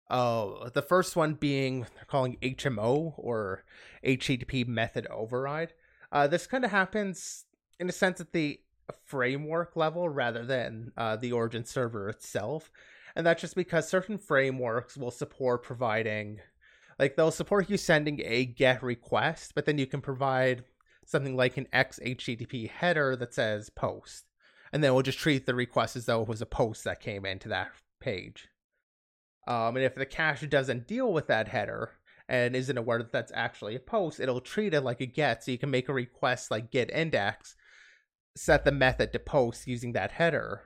Oh, 0.10 0.70
the 0.74 0.82
first 0.82 1.16
one 1.16 1.34
being 1.34 1.82
they're 1.96 2.06
calling 2.08 2.38
HMO 2.42 3.16
or 3.18 3.64
HTTP 4.04 4.68
method 4.68 5.08
override. 5.08 5.74
Uh, 6.12 6.28
this 6.28 6.46
kind 6.46 6.64
of 6.64 6.72
happens 6.72 7.46
in 7.80 7.90
a 7.90 7.92
sense 7.92 8.22
at 8.22 8.32
the 8.32 8.60
framework 9.04 9.76
level 9.76 10.08
rather 10.08 10.46
than 10.46 10.92
uh, 10.96 11.16
the 11.16 11.32
origin 11.32 11.66
server 11.66 12.08
itself. 12.08 12.72
And 13.16 13.26
that's 13.26 13.42
just 13.42 13.56
because 13.56 13.88
certain 13.88 14.18
frameworks 14.18 14.96
will 14.96 15.12
support 15.12 15.64
providing, 15.64 16.40
like, 16.98 17.16
they'll 17.16 17.32
support 17.32 17.70
you 17.70 17.78
sending 17.78 18.22
a 18.24 18.46
GET 18.46 18.82
request, 18.82 19.54
but 19.56 19.66
then 19.66 19.78
you 19.78 19.86
can 19.86 20.02
provide 20.02 20.64
something 21.06 21.36
like 21.36 21.58
an 21.58 21.68
XHTTP 21.74 22.70
header 22.70 23.16
that 23.16 23.34
says 23.34 23.70
post. 23.70 24.26
And 24.72 24.84
then 24.84 24.94
we'll 24.94 25.04
just 25.04 25.20
treat 25.20 25.46
the 25.46 25.56
request 25.56 25.96
as 25.96 26.06
though 26.06 26.22
it 26.22 26.28
was 26.28 26.42
a 26.42 26.46
post 26.46 26.84
that 26.84 27.00
came 27.00 27.26
into 27.26 27.50
that 27.50 27.70
page. 28.00 28.50
Um, 29.48 29.76
and 29.76 29.86
if 29.86 29.96
the 29.96 30.06
cache 30.06 30.42
doesn't 30.50 30.88
deal 30.88 31.14
with 31.14 31.28
that 31.28 31.48
header 31.48 31.92
and 32.28 32.56
isn't 32.56 32.78
aware 32.78 32.98
that 32.98 33.12
that's 33.12 33.32
actually 33.36 33.76
a 33.76 33.80
post, 33.80 34.20
it'll 34.20 34.42
treat 34.42 34.74
it 34.74 34.82
like 34.82 35.02
a 35.02 35.06
get. 35.06 35.44
So 35.44 35.52
you 35.52 35.58
can 35.58 35.70
make 35.70 35.88
a 35.88 35.94
request 35.94 36.50
like 36.50 36.72
get 36.72 36.90
index, 36.90 37.56
set 38.36 38.66
the 38.66 38.72
method 38.72 39.14
to 39.14 39.20
post 39.20 39.68
using 39.68 39.94
that 39.94 40.12
header. 40.12 40.64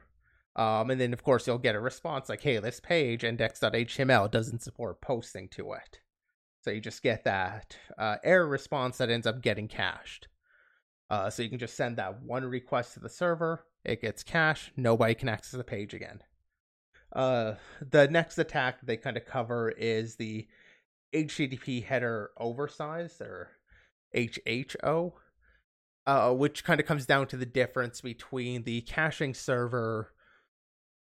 Um, 0.55 0.89
and 0.89 0.99
then 0.99 1.13
of 1.13 1.23
course 1.23 1.45
you'll 1.45 1.57
get 1.57 1.75
a 1.75 1.79
response 1.79 2.29
like, 2.29 2.41
hey, 2.41 2.57
this 2.57 2.79
page 2.79 3.23
index.html 3.23 4.31
doesn't 4.31 4.63
support 4.63 5.01
posting 5.01 5.49
to 5.49 5.73
it. 5.73 5.99
So 6.61 6.71
you 6.71 6.81
just 6.81 7.03
get 7.03 7.23
that 7.23 7.77
uh, 7.97 8.17
error 8.23 8.47
response 8.47 8.97
that 8.97 9.09
ends 9.09 9.25
up 9.27 9.41
getting 9.41 9.67
cached. 9.67 10.27
Uh, 11.09 11.29
so 11.29 11.41
you 11.41 11.49
can 11.49 11.59
just 11.59 11.75
send 11.75 11.97
that 11.97 12.21
one 12.21 12.45
request 12.45 12.93
to 12.93 12.99
the 12.99 13.09
server, 13.09 13.65
it 13.83 14.01
gets 14.01 14.23
cached, 14.23 14.71
nobody 14.75 15.15
can 15.15 15.29
access 15.29 15.57
the 15.57 15.63
page 15.63 15.93
again. 15.93 16.21
Uh, 17.13 17.53
the 17.89 18.07
next 18.07 18.37
attack 18.37 18.79
they 18.83 18.97
kind 18.97 19.17
of 19.17 19.25
cover 19.25 19.69
is 19.69 20.15
the 20.15 20.47
HTTP 21.13 21.83
header 21.83 22.29
oversize 22.37 23.19
or 23.19 23.49
HHO, 24.15 25.13
uh, 26.05 26.33
which 26.33 26.63
kind 26.63 26.79
of 26.79 26.85
comes 26.85 27.05
down 27.05 27.27
to 27.27 27.37
the 27.37 27.45
difference 27.45 28.01
between 28.01 28.63
the 28.63 28.81
caching 28.81 29.33
server 29.33 30.13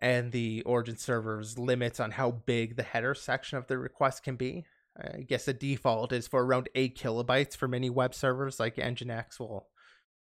and 0.01 0.31
the 0.31 0.63
origin 0.63 0.97
server's 0.97 1.59
limits 1.59 1.99
on 1.99 2.13
how 2.13 2.31
big 2.31 2.77
the 2.77 2.85
header 2.85 3.15
section 3.15 3.59
of 3.59 3.67
the 3.67 3.79
request 3.79 4.23
can 4.23 4.37
be. 4.37 4.65
I 5.01 5.21
guess 5.21 5.45
the 5.45 5.53
default 5.53 6.13
is 6.13 6.27
for 6.27 6.45
around 6.45 6.69
8 6.75 6.99
kilobytes 6.99 7.57
for 7.57 7.69
many 7.69 7.89
web 7.89 8.15
servers, 8.15 8.59
like 8.59 8.77
Nginx 8.77 9.39
will 9.39 9.69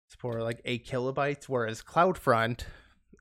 support 0.08 0.42
like 0.42 0.62
8 0.64 0.88
kilobytes, 0.88 1.46
whereas 1.46 1.82
CloudFront, 1.82 2.62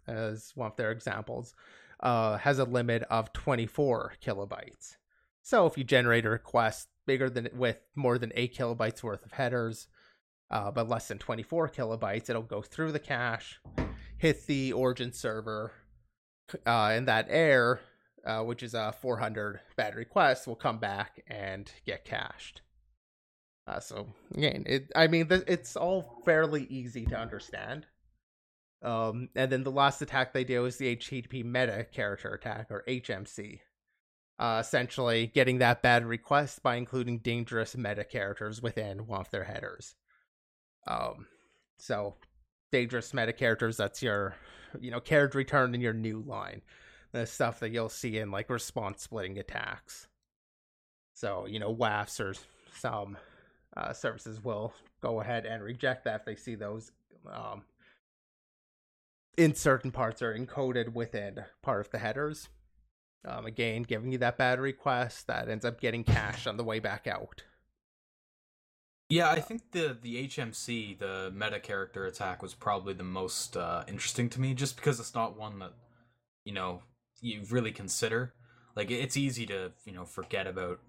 as 0.07 0.53
one 0.55 0.71
of 0.71 0.77
their 0.77 0.93
examples, 0.93 1.55
uh, 2.01 2.39
has 2.39 2.59
a 2.59 2.65
limit 2.65 3.03
of 3.11 3.33
24 3.33 4.15
kilobytes. 4.25 4.97
So 5.43 5.67
if 5.67 5.77
you 5.77 5.85
generate 5.85 6.27
a 6.27 6.31
request 6.31 6.89
bigger 7.07 7.29
than 7.29 7.49
with 7.55 7.79
more 7.97 8.19
than 8.19 8.33
8 8.35 8.57
kilobytes 8.57 9.03
worth 9.03 9.25
of 9.25 9.33
headers, 9.33 9.89
uh, 10.51 10.71
but 10.71 10.89
less 10.89 11.09
than 11.09 11.19
24 11.19 11.69
kilobytes, 11.71 12.31
it'll 12.31 12.43
go 12.43 12.63
through 12.63 12.93
the 12.93 12.99
cache, 12.99 13.61
hit 14.19 14.47
the 14.47 14.73
origin 14.73 15.13
server, 15.13 15.73
uh, 16.67 16.91
and 16.93 17.09
that 17.09 17.27
error, 17.29 17.81
uh, 18.25 18.43
which 18.43 18.63
is 18.63 18.75
a 18.75 18.95
400 19.01 19.61
bad 19.77 19.95
request, 19.95 20.47
will 20.47 20.57
come 20.57 20.79
back 20.79 21.23
and 21.27 21.71
get 21.87 22.05
cached. 22.05 22.63
Uh, 23.67 23.81
so 23.81 24.09
again, 24.35 24.65
it, 24.67 24.91
I 24.97 25.07
mean, 25.07 25.29
th- 25.29 25.45
it's 25.47 25.77
all 25.77 26.23
fairly 26.25 26.65
easy 26.65 27.07
to 27.07 27.19
understand. 27.19 27.87
Um, 28.83 29.29
and 29.37 29.53
then 29.53 29.63
the 29.63 29.71
last 29.71 30.01
attack 30.03 30.33
they 30.33 30.45
do 30.45 30.65
is 30.65 30.77
the 30.77 30.97
HTTP 30.97 31.45
meta 31.45 31.87
character 31.93 32.31
attack, 32.31 32.69
or 32.71 32.83
HMC. 32.89 33.61
Uh, 34.39 34.59
essentially, 34.59 35.27
getting 35.27 35.59
that 35.59 35.83
bad 35.83 36.07
request 36.07 36.63
by 36.63 36.77
including 36.77 37.19
dangerous 37.19 37.77
meta 37.77 38.05
characters 38.05 38.63
within 38.63 39.07
one 39.07 39.21
of 39.21 39.31
their 39.31 39.45
headers. 39.45 39.95
Um, 40.87 41.27
so 41.79 42.17
dangerous 42.73 43.13
meta 43.13 43.35
characters, 43.35 43.77
that's 43.77 44.03
your, 44.03 44.35
you 44.81 44.91
know, 44.91 45.01
carriage 45.01 45.35
return 45.35 45.75
in 45.75 45.83
your 45.83 45.93
new 45.93 46.23
line. 46.27 46.63
The 47.13 47.27
stuff 47.27 47.61
that 47.61 47.71
you'll 47.71 47.89
see 47.89 48.19
in 48.19 48.31
like 48.31 48.51
response 48.51 49.03
splitting 49.03 49.39
attacks. 49.39 50.07
So, 51.13 51.47
you 51.47 51.59
know, 51.59 51.75
WAFs 51.75 52.21
or 52.21 52.35
some 52.79 53.17
uh, 53.77 53.93
services 53.93 54.43
will 54.43 54.73
go 55.01 55.21
ahead 55.21 55.45
and 55.45 55.63
reject 55.63 56.05
that 56.05 56.21
if 56.21 56.25
they 56.25 56.37
see 56.37 56.55
those 56.55 56.93
um, 57.31 57.63
in 59.37 59.55
certain 59.55 59.91
parts 59.91 60.23
are 60.23 60.37
encoded 60.37 60.93
within 60.93 61.45
part 61.63 61.81
of 61.81 61.91
the 61.91 61.99
headers. 61.99 62.49
Um, 63.25 63.45
again, 63.45 63.83
giving 63.83 64.13
you 64.13 64.19
that 64.19 64.39
bad 64.39 64.61
request 64.61 65.27
that 65.27 65.49
ends 65.49 65.65
up 65.65 65.81
getting 65.81 66.05
cached 66.05 66.47
on 66.47 66.57
the 66.57 66.65
way 66.65 66.79
back 66.79 67.07
out. 67.07 67.43
Yeah, 69.11 69.29
I 69.29 69.41
think 69.41 69.73
the 69.73 69.97
the 70.01 70.29
HMC, 70.29 70.99
the 70.99 71.33
meta 71.35 71.59
character 71.59 72.07
attack, 72.07 72.43
was 72.43 72.55
probably 72.55 72.95
the 72.95 73.03
most 73.03 73.57
uh, 73.57 73.83
interesting 73.89 74.29
to 74.31 74.41
me, 74.41 74.55
just 74.55 74.77
because 74.77 75.01
it's 75.01 75.15
not 75.15 75.37
one 75.37 75.59
that 75.59 75.73
you 76.45 76.53
know 76.53 76.83
you 77.21 77.43
really 77.51 77.73
consider. 77.73 78.35
Like 78.77 78.91
it's 78.91 79.17
easy 79.17 79.47
to 79.47 79.73
you 79.85 79.93
know 79.93 80.05
forget 80.05 80.47
about 80.47 80.81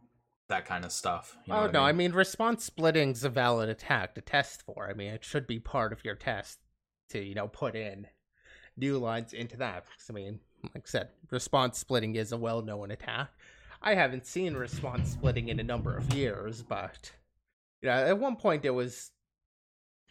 that 0.49 0.65
kind 0.65 0.85
of 0.85 0.91
stuff. 0.91 1.37
You 1.45 1.53
know 1.53 1.61
oh 1.61 1.67
no, 1.67 1.81
I 1.81 1.89
I 1.89 1.91
mean? 1.91 2.11
mean 2.11 2.13
response 2.13 2.63
splitting's 2.63 3.23
a 3.23 3.29
valid 3.29 3.69
attack 3.69 4.15
to 4.15 4.21
test 4.21 4.63
for. 4.63 4.89
I 4.89 4.93
mean, 4.93 5.11
it 5.11 5.23
should 5.23 5.47
be 5.47 5.59
part 5.59 5.93
of 5.93 6.05
your 6.05 6.15
test 6.15 6.59
to 7.09 7.19
you 7.19 7.35
know 7.35 7.47
put 7.47 7.75
in 7.75 8.07
new 8.77 8.97
lines 8.97 9.33
into 9.33 9.57
that. 9.57 9.85
Because, 9.85 10.09
I 10.09 10.13
mean, 10.13 10.39
like 10.63 10.83
I 10.85 10.89
said, 10.89 11.09
response 11.29 11.77
splitting 11.79 12.15
is 12.15 12.31
a 12.31 12.37
well-known 12.37 12.91
attack. 12.91 13.31
I 13.81 13.95
haven't 13.95 14.27
seen 14.27 14.53
response 14.53 15.11
splitting 15.11 15.49
in 15.49 15.59
a 15.59 15.63
number 15.63 15.97
of 15.97 16.13
years, 16.13 16.61
but 16.61 17.11
you 17.81 17.89
know, 17.89 17.95
at 17.95 18.19
one 18.19 18.35
point 18.35 18.65
it 18.65 18.71
was. 18.71 19.11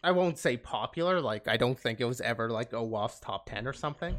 I 0.03 0.11
won't 0.11 0.39
say 0.39 0.57
popular. 0.57 1.21
Like 1.21 1.47
I 1.47 1.57
don't 1.57 1.77
think 1.77 2.01
it 2.01 2.05
was 2.05 2.21
ever 2.21 2.49
like 2.49 2.71
OWASP's 2.71 3.19
top 3.19 3.45
ten 3.45 3.67
or 3.67 3.73
something. 3.73 4.17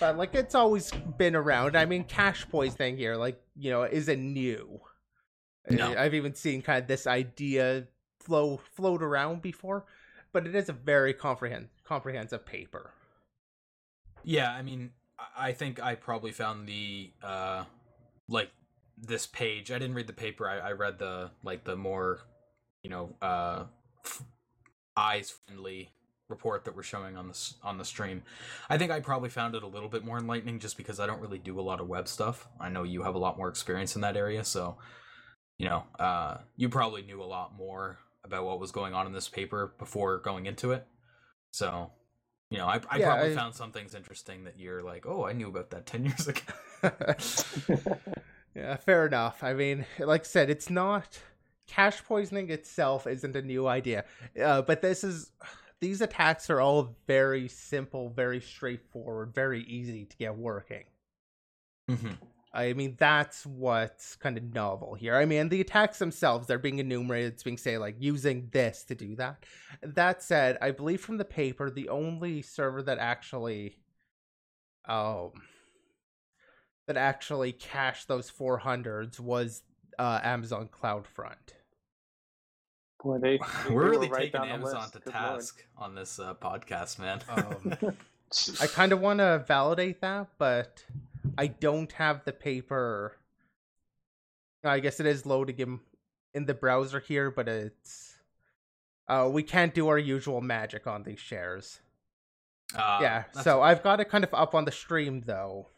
But 0.00 0.16
like 0.16 0.34
it's 0.34 0.54
always 0.54 0.90
been 1.16 1.34
around. 1.34 1.76
I 1.76 1.84
mean, 1.84 2.04
cache 2.04 2.48
poisoning 2.48 2.96
here, 2.96 3.16
like 3.16 3.40
you 3.56 3.70
know, 3.70 3.82
isn't 3.82 4.20
new. 4.32 4.80
No. 5.70 5.94
I've 5.96 6.14
even 6.14 6.34
seen 6.34 6.62
kind 6.62 6.80
of 6.82 6.88
this 6.88 7.06
idea 7.06 7.86
flow 8.20 8.60
float 8.72 9.02
around 9.02 9.42
before, 9.42 9.84
but 10.32 10.46
it 10.46 10.54
is 10.54 10.68
a 10.68 10.72
very 10.72 11.12
comprehend 11.12 11.68
comprehensive 11.84 12.46
paper. 12.46 12.92
Yeah, 14.24 14.50
I 14.50 14.62
mean, 14.62 14.90
I- 15.18 15.48
I 15.48 15.52
think 15.52 15.82
I 15.82 15.94
probably 15.94 16.32
found 16.32 16.68
the 16.68 17.12
uh 17.22 17.64
like 18.28 18.50
this 18.96 19.26
page. 19.26 19.70
I 19.70 19.78
didn't 19.78 19.94
read 19.94 20.06
the 20.06 20.12
paper. 20.12 20.48
I, 20.48 20.58
I 20.58 20.72
read 20.72 20.98
the 20.98 21.30
like 21.42 21.64
the 21.64 21.76
more, 21.76 22.20
you 22.82 22.90
know, 22.90 23.14
uh 23.20 23.64
f- 24.04 24.22
eyes 24.96 25.30
friendly 25.30 25.90
report 26.28 26.64
that 26.64 26.76
we're 26.76 26.82
showing 26.82 27.16
on 27.16 27.28
this 27.28 27.54
on 27.62 27.78
the 27.78 27.84
stream. 27.84 28.22
I 28.68 28.76
think 28.78 28.90
I 28.92 29.00
probably 29.00 29.30
found 29.30 29.54
it 29.54 29.62
a 29.62 29.66
little 29.66 29.88
bit 29.88 30.04
more 30.04 30.18
enlightening 30.18 30.58
just 30.58 30.76
because 30.76 31.00
I 31.00 31.06
don't 31.06 31.20
really 31.20 31.38
do 31.38 31.58
a 31.58 31.62
lot 31.62 31.80
of 31.80 31.88
web 31.88 32.06
stuff. 32.08 32.48
I 32.60 32.68
know 32.68 32.82
you 32.82 33.02
have 33.02 33.14
a 33.14 33.18
lot 33.18 33.38
more 33.38 33.48
experience 33.48 33.94
in 33.96 34.02
that 34.02 34.16
area, 34.16 34.44
so 34.44 34.76
you 35.58 35.68
know, 35.68 35.84
uh 35.98 36.38
you 36.56 36.68
probably 36.68 37.02
knew 37.02 37.22
a 37.22 37.24
lot 37.24 37.54
more 37.56 37.98
about 38.24 38.44
what 38.44 38.60
was 38.60 38.72
going 38.72 38.94
on 38.94 39.06
in 39.06 39.12
this 39.12 39.28
paper 39.28 39.74
before 39.78 40.18
going 40.18 40.46
into 40.46 40.72
it. 40.72 40.86
So, 41.52 41.90
you 42.50 42.58
know, 42.58 42.66
I, 42.66 42.80
I 42.90 42.98
Yeah, 42.98 43.06
probably 43.14 43.32
I- 43.32 43.36
found 43.36 43.54
some 43.54 43.72
things 43.72 43.94
interesting 43.94 44.44
that 44.44 44.58
you're 44.58 44.82
like, 44.82 45.06
oh, 45.06 45.24
I 45.24 45.32
knew 45.32 45.48
about 45.48 45.70
that 45.70 45.86
10 45.86 46.04
years 46.04 46.28
ago. 46.28 46.42
yeah, 48.54 48.76
fair 48.76 49.06
enough. 49.06 49.42
I 49.42 49.54
mean, 49.54 49.86
like 49.98 50.22
I 50.22 50.24
said, 50.24 50.50
it's 50.50 50.68
not 50.70 51.18
cache 51.66 52.02
poisoning 52.04 52.50
itself 52.50 53.06
isn't 53.06 53.36
a 53.36 53.42
new 53.42 53.66
idea, 53.66 54.04
uh, 54.42 54.62
but 54.62 54.80
this 54.82 55.04
is 55.04 55.30
these 55.80 56.00
attacks 56.00 56.50
are 56.50 56.60
all 56.60 56.96
very 57.06 57.48
simple, 57.48 58.10
very 58.10 58.40
straightforward, 58.40 59.34
very 59.34 59.62
easy 59.62 60.04
to 60.04 60.16
get 60.16 60.36
working. 60.36 60.84
hmm 61.88 62.12
I 62.52 62.72
mean, 62.72 62.96
that's 62.98 63.44
what's 63.44 64.16
kind 64.16 64.38
of 64.38 64.54
novel 64.54 64.94
here. 64.94 65.14
I 65.14 65.26
mean, 65.26 65.50
the 65.50 65.60
attacks 65.60 65.98
themselves, 65.98 66.46
they're 66.46 66.58
being 66.58 66.78
enumerated. 66.78 67.34
It's 67.34 67.42
being 67.42 67.58
say 67.58 67.76
like 67.76 67.96
using 67.98 68.48
this 68.52 68.84
to 68.84 68.94
do 68.94 69.16
that. 69.16 69.44
That 69.82 70.22
said, 70.22 70.56
I 70.62 70.70
believe 70.70 71.02
from 71.02 71.18
the 71.18 71.26
paper, 71.26 71.70
the 71.70 71.90
only 71.90 72.40
server 72.40 72.82
that 72.82 72.98
actually, 72.98 73.76
um, 74.86 75.32
that 76.86 76.96
actually 76.96 77.52
cached 77.52 78.08
those 78.08 78.30
four 78.30 78.58
hundreds 78.58 79.20
was 79.20 79.62
uh, 79.98 80.20
Amazon 80.22 80.68
CloudFront. 80.72 81.52
Boy, 83.02 83.18
they, 83.22 83.38
they 83.38 83.74
We're 83.74 83.84
were 83.84 83.90
really 83.90 84.08
right 84.08 84.32
taking 84.32 84.40
down 84.40 84.48
Amazon 84.48 84.90
to 84.90 84.98
Good 84.98 85.14
lord. 85.14 85.40
task 85.40 85.64
on 85.76 85.94
this 85.94 86.18
uh, 86.18 86.34
podcast, 86.34 86.98
man. 86.98 87.20
Um, 87.28 87.96
I 88.60 88.66
kind 88.66 88.92
of 88.92 89.00
want 89.00 89.20
to 89.20 89.44
validate 89.46 90.00
that, 90.00 90.28
but 90.38 90.84
I 91.36 91.46
don't 91.46 91.90
have 91.92 92.24
the 92.24 92.32
paper. 92.32 93.16
I 94.64 94.80
guess 94.80 95.00
it 95.00 95.06
is 95.06 95.24
loading 95.24 95.58
in, 95.58 95.80
in 96.34 96.44
the 96.46 96.54
browser 96.54 97.00
here, 97.00 97.30
but 97.30 97.48
it's. 97.48 98.16
Uh, 99.08 99.28
we 99.32 99.42
can't 99.42 99.72
do 99.72 99.88
our 99.88 99.98
usual 99.98 100.42
magic 100.42 100.86
on 100.86 101.02
these 101.04 101.20
shares. 101.20 101.80
Uh, 102.74 102.98
yeah, 103.00 103.24
that's 103.32 103.44
so 103.44 103.62
I've 103.62 103.82
got 103.82 104.00
it 104.00 104.10
kind 104.10 104.22
of 104.22 104.34
up 104.34 104.54
on 104.54 104.66
the 104.66 104.70
stream 104.72 105.22
though. 105.24 105.68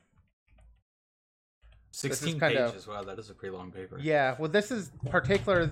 16 1.93 2.41
kind 2.41 2.57
of- 2.57 2.73
pages. 2.73 2.87
Wow, 2.89 3.03
that 3.05 3.19
is 3.19 3.31
a 3.31 3.35
pretty 3.35 3.55
long 3.55 3.71
paper. 3.71 3.99
Yeah, 4.01 4.35
well, 4.39 4.51
this 4.51 4.71
is 4.73 4.91
particular. 5.09 5.71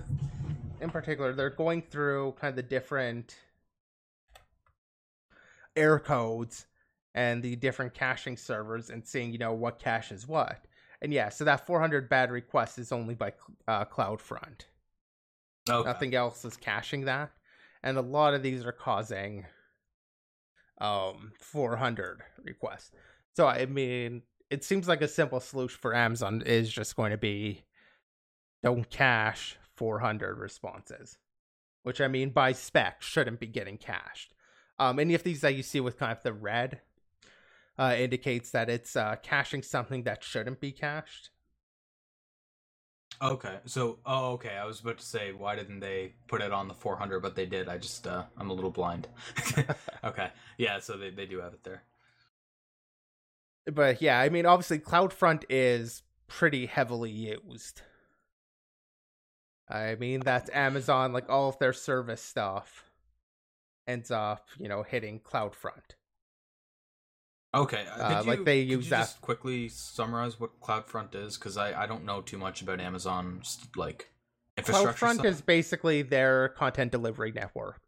In 0.81 0.89
particular, 0.89 1.33
they're 1.33 1.49
going 1.49 1.81
through 1.81 2.35
kind 2.39 2.49
of 2.49 2.55
the 2.55 2.63
different 2.63 3.35
error 5.75 5.99
codes 5.99 6.65
and 7.13 7.41
the 7.41 7.55
different 7.55 7.93
caching 7.93 8.37
servers 8.37 8.89
and 8.89 9.05
seeing, 9.05 9.31
you 9.31 9.37
know, 9.37 9.53
what 9.53 9.79
caches 9.79 10.27
what. 10.27 10.65
And 11.01 11.13
yeah, 11.13 11.29
so 11.29 11.45
that 11.45 11.65
400 11.65 12.09
bad 12.09 12.31
request 12.31 12.77
is 12.77 12.91
only 12.91 13.15
by 13.15 13.33
uh, 13.67 13.85
CloudFront. 13.85 14.65
Okay. 15.69 15.87
Nothing 15.87 16.15
else 16.15 16.43
is 16.45 16.57
caching 16.57 17.05
that, 17.05 17.31
and 17.83 17.97
a 17.97 18.01
lot 18.01 18.33
of 18.33 18.41
these 18.41 18.65
are 18.65 18.71
causing 18.71 19.45
um 20.81 21.33
400 21.39 22.21
requests. 22.43 22.91
So 23.35 23.45
I 23.45 23.65
mean, 23.65 24.23
it 24.49 24.63
seems 24.63 24.87
like 24.87 25.01
a 25.01 25.07
simple 25.07 25.39
solution 25.39 25.77
for 25.79 25.93
Amazon 25.93 26.41
is 26.45 26.71
just 26.71 26.95
going 26.95 27.11
to 27.11 27.17
be 27.17 27.65
don't 28.63 28.89
cache 28.89 29.58
400 29.79 30.37
responses, 30.37 31.17
which 31.83 32.01
I 32.01 32.09
mean 32.09 32.31
by 32.31 32.51
spec 32.51 33.01
shouldn't 33.01 33.39
be 33.39 33.47
getting 33.47 33.77
cached. 33.77 34.33
Um, 34.77 34.99
any 34.99 35.15
of 35.15 35.23
these 35.23 35.39
that 35.39 35.55
you 35.55 35.63
see 35.63 35.79
with 35.79 35.97
kind 35.97 36.11
of 36.11 36.21
the 36.21 36.33
red 36.33 36.81
uh, 37.77 37.95
indicates 37.97 38.51
that 38.51 38.69
it's 38.69 38.97
uh, 38.97 39.15
caching 39.23 39.63
something 39.63 40.03
that 40.03 40.21
shouldn't 40.21 40.59
be 40.59 40.73
cached. 40.73 41.29
Okay. 43.21 43.59
So, 43.65 43.99
oh, 44.05 44.33
okay. 44.33 44.57
I 44.57 44.65
was 44.65 44.81
about 44.81 44.97
to 44.97 45.05
say, 45.05 45.31
why 45.31 45.55
didn't 45.55 45.79
they 45.79 46.15
put 46.27 46.41
it 46.41 46.51
on 46.51 46.67
the 46.67 46.73
400? 46.73 47.21
But 47.21 47.35
they 47.35 47.45
did. 47.45 47.69
I 47.69 47.77
just, 47.77 48.05
uh, 48.05 48.23
I'm 48.37 48.49
a 48.49 48.53
little 48.53 48.71
blind. 48.71 49.07
okay. 50.03 50.29
Yeah. 50.57 50.79
So 50.79 50.97
they, 50.97 51.09
they 51.09 51.25
do 51.25 51.39
have 51.39 51.53
it 51.53 51.63
there. 51.63 51.83
But 53.65 54.01
yeah, 54.01 54.19
I 54.19 54.27
mean, 54.27 54.45
obviously, 54.45 54.79
CloudFront 54.79 55.43
is 55.49 56.03
pretty 56.27 56.65
heavily 56.65 57.11
used. 57.11 57.81
I 59.69 59.95
mean, 59.95 60.21
that's 60.21 60.49
Amazon, 60.51 61.13
like 61.13 61.29
all 61.29 61.49
of 61.49 61.59
their 61.59 61.73
service 61.73 62.21
stuff 62.21 62.85
ends 63.87 64.09
up, 64.11 64.47
you 64.57 64.67
know, 64.67 64.83
hitting 64.83 65.19
CloudFront. 65.19 65.95
Okay. 67.53 67.85
Uh, 67.87 68.23
like 68.25 68.39
you- 68.39 68.45
they 68.45 68.61
could 68.63 68.71
use 68.71 68.85
you 68.85 68.89
that- 68.91 68.99
Just 69.01 69.21
quickly 69.21 69.69
summarize 69.69 70.39
what 70.39 70.59
CloudFront 70.59 71.15
is, 71.15 71.37
because 71.37 71.57
I, 71.57 71.83
I 71.83 71.85
don't 71.87 72.05
know 72.05 72.21
too 72.21 72.37
much 72.37 72.61
about 72.61 72.79
Amazon's 72.79 73.59
like 73.75 74.11
infrastructure. 74.57 75.05
CloudFront 75.05 75.13
stuff. 75.15 75.25
is 75.25 75.41
basically 75.41 76.01
their 76.03 76.49
content 76.49 76.91
delivery 76.91 77.31
network. 77.31 77.79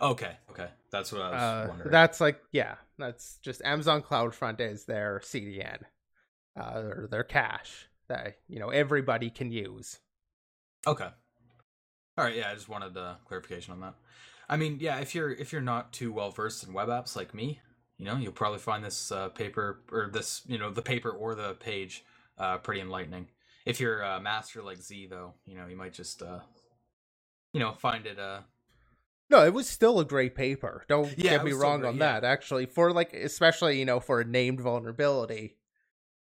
Okay. 0.00 0.36
Okay. 0.50 0.68
That's 0.90 1.12
what 1.12 1.20
I 1.22 1.30
was 1.30 1.42
Uh, 1.42 1.66
wondering. 1.68 1.90
that's 1.90 2.20
like, 2.20 2.40
yeah, 2.52 2.76
that's 2.98 3.38
just 3.38 3.62
Amazon 3.62 4.02
CloudFront 4.02 4.60
is 4.60 4.84
their 4.86 5.20
CDN, 5.24 5.82
uh, 6.58 6.78
or 6.80 7.08
their 7.10 7.24
cache 7.24 7.88
that 8.08 8.38
you 8.48 8.58
know 8.60 8.70
everybody 8.70 9.28
can 9.30 9.50
use. 9.50 9.98
Okay. 10.86 11.08
All 12.16 12.24
right. 12.24 12.36
Yeah, 12.36 12.50
I 12.50 12.54
just 12.54 12.68
wanted 12.68 12.96
uh, 12.96 13.14
clarification 13.26 13.72
on 13.72 13.80
that. 13.80 13.94
I 14.48 14.56
mean, 14.56 14.78
yeah, 14.80 14.98
if 14.98 15.14
you're 15.14 15.32
if 15.32 15.52
you're 15.52 15.62
not 15.62 15.92
too 15.92 16.12
well 16.12 16.30
versed 16.30 16.64
in 16.66 16.72
web 16.72 16.88
apps 16.88 17.16
like 17.16 17.34
me, 17.34 17.60
you 17.98 18.04
know, 18.04 18.16
you'll 18.16 18.32
probably 18.32 18.58
find 18.58 18.84
this 18.84 19.10
uh, 19.10 19.28
paper 19.30 19.80
or 19.90 20.10
this, 20.12 20.42
you 20.46 20.58
know, 20.58 20.70
the 20.70 20.82
paper 20.82 21.10
or 21.10 21.34
the 21.34 21.54
page 21.54 22.04
uh, 22.38 22.58
pretty 22.58 22.80
enlightening. 22.80 23.28
If 23.64 23.80
you're 23.80 24.02
a 24.02 24.20
master 24.20 24.62
like 24.62 24.78
Z, 24.82 25.06
though, 25.06 25.34
you 25.46 25.56
know, 25.56 25.66
you 25.66 25.76
might 25.76 25.94
just, 25.94 26.20
uh, 26.22 26.40
you 27.54 27.60
know, 27.60 27.72
find 27.72 28.04
it. 28.06 28.18
Uh, 28.18 28.40
No, 29.30 29.44
it 29.44 29.54
was 29.54 29.68
still 29.68 29.98
a 30.00 30.04
great 30.04 30.34
paper. 30.34 30.84
Don't 30.88 31.16
Yeah, 31.16 31.30
get 31.30 31.44
me 31.44 31.52
wrong 31.52 31.80
great, 31.80 31.88
on 31.88 31.96
yeah. 31.96 32.20
that. 32.20 32.24
Actually, 32.24 32.66
for 32.66 32.92
like, 32.92 33.14
especially 33.14 33.78
you 33.78 33.86
know, 33.86 34.00
for 34.00 34.20
a 34.20 34.24
named 34.24 34.60
vulnerability, 34.60 35.56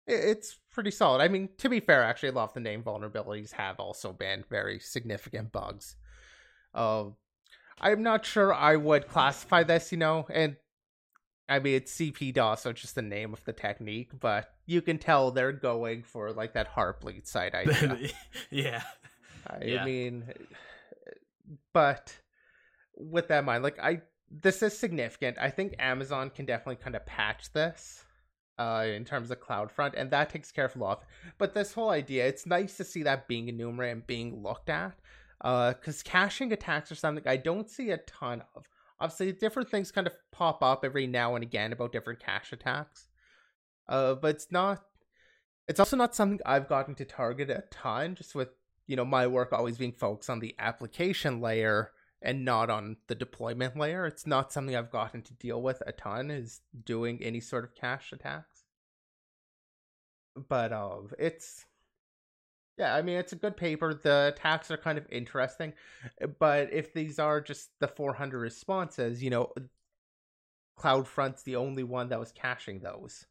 it's 0.06 0.58
pretty 0.72 0.90
solid. 0.90 1.20
I 1.22 1.28
mean, 1.28 1.48
to 1.58 1.68
be 1.68 1.80
fair, 1.80 2.02
actually, 2.02 2.30
a 2.30 2.32
lot 2.32 2.50
of 2.50 2.54
the 2.54 2.60
name 2.60 2.82
vulnerabilities 2.82 3.52
have 3.52 3.78
also 3.78 4.12
been 4.12 4.44
very 4.50 4.78
significant 4.78 5.52
bugs. 5.52 5.96
Um, 6.74 7.16
I'm 7.80 8.02
not 8.02 8.24
sure 8.24 8.52
I 8.54 8.76
would 8.76 9.08
classify 9.08 9.62
this, 9.62 9.92
you 9.92 9.98
know, 9.98 10.26
and 10.32 10.56
I 11.48 11.58
mean 11.58 11.74
it's 11.74 11.92
CP 11.94 12.32
DOS, 12.32 12.62
so 12.62 12.72
just 12.72 12.94
the 12.94 13.02
name 13.02 13.32
of 13.32 13.44
the 13.44 13.52
technique, 13.52 14.12
but 14.18 14.48
you 14.66 14.80
can 14.80 14.98
tell 14.98 15.30
they're 15.30 15.52
going 15.52 16.02
for 16.02 16.32
like 16.32 16.54
that 16.54 16.72
heartbleed 16.74 17.26
side 17.26 17.54
idea. 17.56 18.10
yeah. 18.50 18.82
I 19.48 19.64
Yeah. 19.64 19.84
mean, 19.84 20.32
but 21.72 22.16
with 22.96 23.28
that 23.28 23.40
in 23.40 23.44
mind, 23.44 23.62
like 23.64 23.78
I, 23.78 24.02
this 24.30 24.62
is 24.62 24.78
significant. 24.78 25.36
I 25.40 25.50
think 25.50 25.74
Amazon 25.78 26.30
can 26.30 26.46
definitely 26.46 26.76
kind 26.82 26.96
of 26.96 27.04
patch 27.04 27.52
this, 27.52 28.04
uh, 28.58 28.86
in 28.86 29.04
terms 29.04 29.30
of 29.30 29.40
CloudFront, 29.40 29.94
and 29.96 30.10
that 30.10 30.30
takes 30.30 30.52
care 30.52 30.66
of 30.66 30.76
a 30.76 30.78
lot. 30.78 31.04
But 31.38 31.54
this 31.54 31.72
whole 31.72 31.90
idea, 31.90 32.26
it's 32.26 32.46
nice 32.46 32.76
to 32.76 32.84
see 32.84 33.02
that 33.02 33.28
being 33.28 33.48
enumerated 33.48 33.98
and 33.98 34.06
being 34.06 34.42
looked 34.42 34.70
at, 34.70 34.94
uh, 35.40 35.72
because 35.72 36.02
caching 36.02 36.52
attacks 36.52 36.92
are 36.92 36.96
something 36.96 37.26
I 37.26 37.36
don't 37.36 37.70
see 37.70 37.90
a 37.90 37.98
ton 37.98 38.42
of. 38.54 38.64
Obviously, 39.00 39.32
different 39.32 39.68
things 39.68 39.90
kind 39.90 40.06
of 40.06 40.14
pop 40.30 40.62
up 40.62 40.84
every 40.84 41.06
now 41.06 41.34
and 41.34 41.42
again 41.42 41.72
about 41.72 41.92
different 41.92 42.20
cache 42.20 42.52
attacks, 42.52 43.08
uh, 43.88 44.14
but 44.14 44.36
it's 44.36 44.48
not. 44.50 44.82
It's 45.68 45.80
also 45.80 45.96
not 45.96 46.14
something 46.14 46.40
I've 46.44 46.68
gotten 46.68 46.94
to 46.96 47.04
target 47.04 47.50
a 47.50 47.64
ton, 47.70 48.14
just 48.14 48.34
with 48.34 48.50
you 48.86 48.96
know 48.96 49.04
my 49.04 49.26
work 49.26 49.52
always 49.52 49.78
being 49.78 49.92
focused 49.92 50.30
on 50.30 50.40
the 50.40 50.54
application 50.58 51.40
layer 51.40 51.92
and 52.22 52.44
not 52.44 52.70
on 52.70 52.96
the 53.08 53.14
deployment 53.14 53.76
layer. 53.76 54.06
It's 54.06 54.26
not 54.26 54.52
something 54.52 54.76
i've 54.76 54.90
gotten 54.90 55.22
to 55.22 55.34
deal 55.34 55.60
with 55.60 55.82
a 55.86 55.92
ton 55.92 56.30
is 56.30 56.60
doing 56.84 57.22
any 57.22 57.40
sort 57.40 57.64
of 57.64 57.74
cache 57.74 58.12
attacks. 58.12 58.64
But 60.48 60.72
um 60.72 61.10
it's 61.18 61.66
yeah 62.78 62.94
i 62.94 63.02
mean 63.02 63.16
it's 63.18 63.32
a 63.32 63.36
good 63.36 63.56
paper. 63.56 63.94
The 63.94 64.32
attacks 64.34 64.70
are 64.70 64.76
kind 64.76 64.98
of 64.98 65.06
interesting 65.10 65.74
but 66.38 66.72
if 66.72 66.92
these 66.94 67.18
are 67.18 67.40
just 67.40 67.70
the 67.80 67.88
400 67.88 68.38
responses 68.38 69.22
you 69.22 69.30
know 69.30 69.52
cloudfront's 70.78 71.42
the 71.42 71.56
only 71.56 71.82
one 71.84 72.08
that 72.08 72.20
was 72.20 72.32
caching 72.32 72.80
those. 72.80 73.26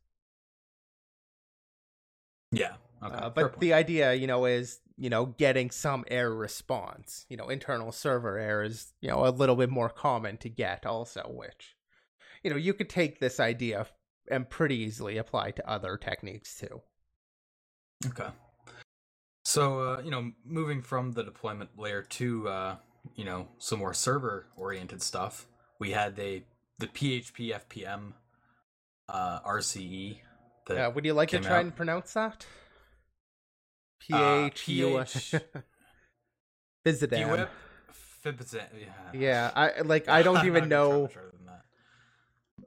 Yeah. 2.52 2.76
Okay. 3.04 3.16
uh, 3.16 3.30
but 3.30 3.60
the 3.60 3.74
idea, 3.74 4.14
you 4.14 4.28
know, 4.28 4.46
is 4.46 4.80
you 4.98 5.10
know 5.10 5.26
getting 5.26 5.72
some 5.72 6.06
error 6.10 6.36
response. 6.36 7.26
You 7.30 7.38
know, 7.38 7.50
internal 7.50 7.92
server 7.92 8.38
error 8.38 8.64
is 8.64 8.94
you 9.02 9.10
know 9.10 9.26
a 9.26 9.30
little 9.30 9.56
bit 9.56 9.70
more 9.70 9.90
common 9.90 10.38
to 10.38 10.50
get, 10.50 10.86
also, 10.86 11.24
which 11.30 11.76
you 12.44 12.50
know 12.50 12.58
you 12.58 12.74
could 12.74 12.90
take 12.90 13.20
this 13.20 13.40
idea 13.40 13.88
and 14.30 14.50
pretty 14.50 14.76
easily 14.78 15.18
apply 15.18 15.52
to 15.52 15.70
other 15.70 15.98
techniques 15.98 16.58
too. 16.58 16.82
Okay. 18.08 18.30
So, 19.44 19.80
uh, 19.80 20.02
you 20.02 20.12
know, 20.12 20.32
moving 20.46 20.82
from 20.82 21.14
the 21.14 21.24
deployment 21.24 21.72
layer 21.78 22.04
to, 22.04 22.48
uh, 22.48 22.76
you 23.16 23.26
know, 23.26 23.48
some 23.58 23.80
more 23.80 23.94
server-oriented 23.94 25.02
stuff, 25.02 25.48
we 25.80 25.92
had 25.92 26.16
the 26.16 26.44
the 26.78 26.88
PHP 26.88 27.60
FPM 27.70 28.14
uh, 29.10 29.40
RCE. 29.42 30.18
That, 30.68 30.96
would 30.96 31.06
you 31.06 31.14
like 31.14 31.30
to 31.30 31.40
try 31.40 31.58
out. 31.58 31.62
and 31.62 31.76
pronounce 31.76 32.14
that? 32.14 32.46
Uh, 34.12 34.18
P 34.18 34.46
H 34.46 34.68
U 34.70 34.88
PH 34.98 35.36
Visit 36.86 37.12
PWIP 37.12 37.50
Fibzan- 38.24 38.68
Yeah. 38.80 38.88
Yeah, 39.14 39.52
I 39.56 39.82
like. 39.82 40.08
I 40.10 40.22
don't 40.24 40.46
even 40.46 40.70
not 40.70 40.76
gonna 40.76 40.86
try 40.86 40.94
know. 40.96 41.02
much 41.04 41.14
harder 41.14 41.32
than 41.38 41.46
that. 41.46 41.62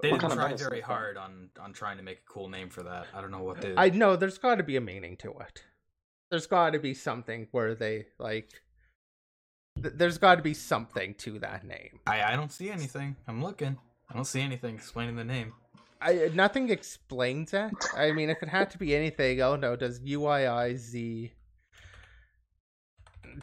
They 0.02 0.10
What 0.10 0.20
didn't 0.20 0.36
try 0.36 0.54
very 0.54 0.80
hard 0.80 1.16
on 1.16 1.50
on 1.60 1.72
trying 1.72 1.96
to 1.98 2.02
make 2.02 2.18
a 2.18 2.32
cool 2.32 2.48
name 2.48 2.68
for 2.68 2.82
that. 2.82 3.06
I 3.14 3.20
don't 3.20 3.30
know 3.30 3.42
what 3.42 3.60
they. 3.60 3.74
I 3.76 3.90
know 3.90 4.16
there's 4.16 4.38
got 4.38 4.56
to 4.56 4.62
be 4.64 4.76
a 4.76 4.80
meaning 4.80 5.16
to 5.18 5.30
it. 5.40 5.64
There's 6.30 6.46
got 6.46 6.70
to 6.70 6.78
be 6.78 6.94
something 6.94 7.46
where 7.52 7.74
they 7.74 8.06
like. 8.18 8.50
th- 9.80 9.94
There's 9.96 10.18
got 10.18 10.36
to 10.36 10.42
be 10.42 10.54
something 10.54 11.14
to 11.14 11.38
that 11.40 11.64
name. 11.64 12.00
I 12.06 12.22
I 12.22 12.36
don't 12.36 12.50
see 12.52 12.70
anything. 12.70 13.16
I'm 13.28 13.42
looking. 13.42 13.78
I 14.10 14.14
don't 14.14 14.24
see 14.26 14.40
anything 14.40 14.74
explaining 14.74 15.16
the 15.16 15.24
name. 15.24 15.52
I 16.04 16.30
nothing 16.34 16.68
explains 16.70 17.50
that. 17.52 17.72
I 17.96 18.12
mean, 18.12 18.28
if 18.30 18.42
it 18.42 18.48
had 18.48 18.70
to 18.72 18.78
be 18.78 18.94
anything, 18.94 19.40
oh 19.40 19.56
no, 19.56 19.74
does 19.74 20.00
UIIZ 20.00 21.30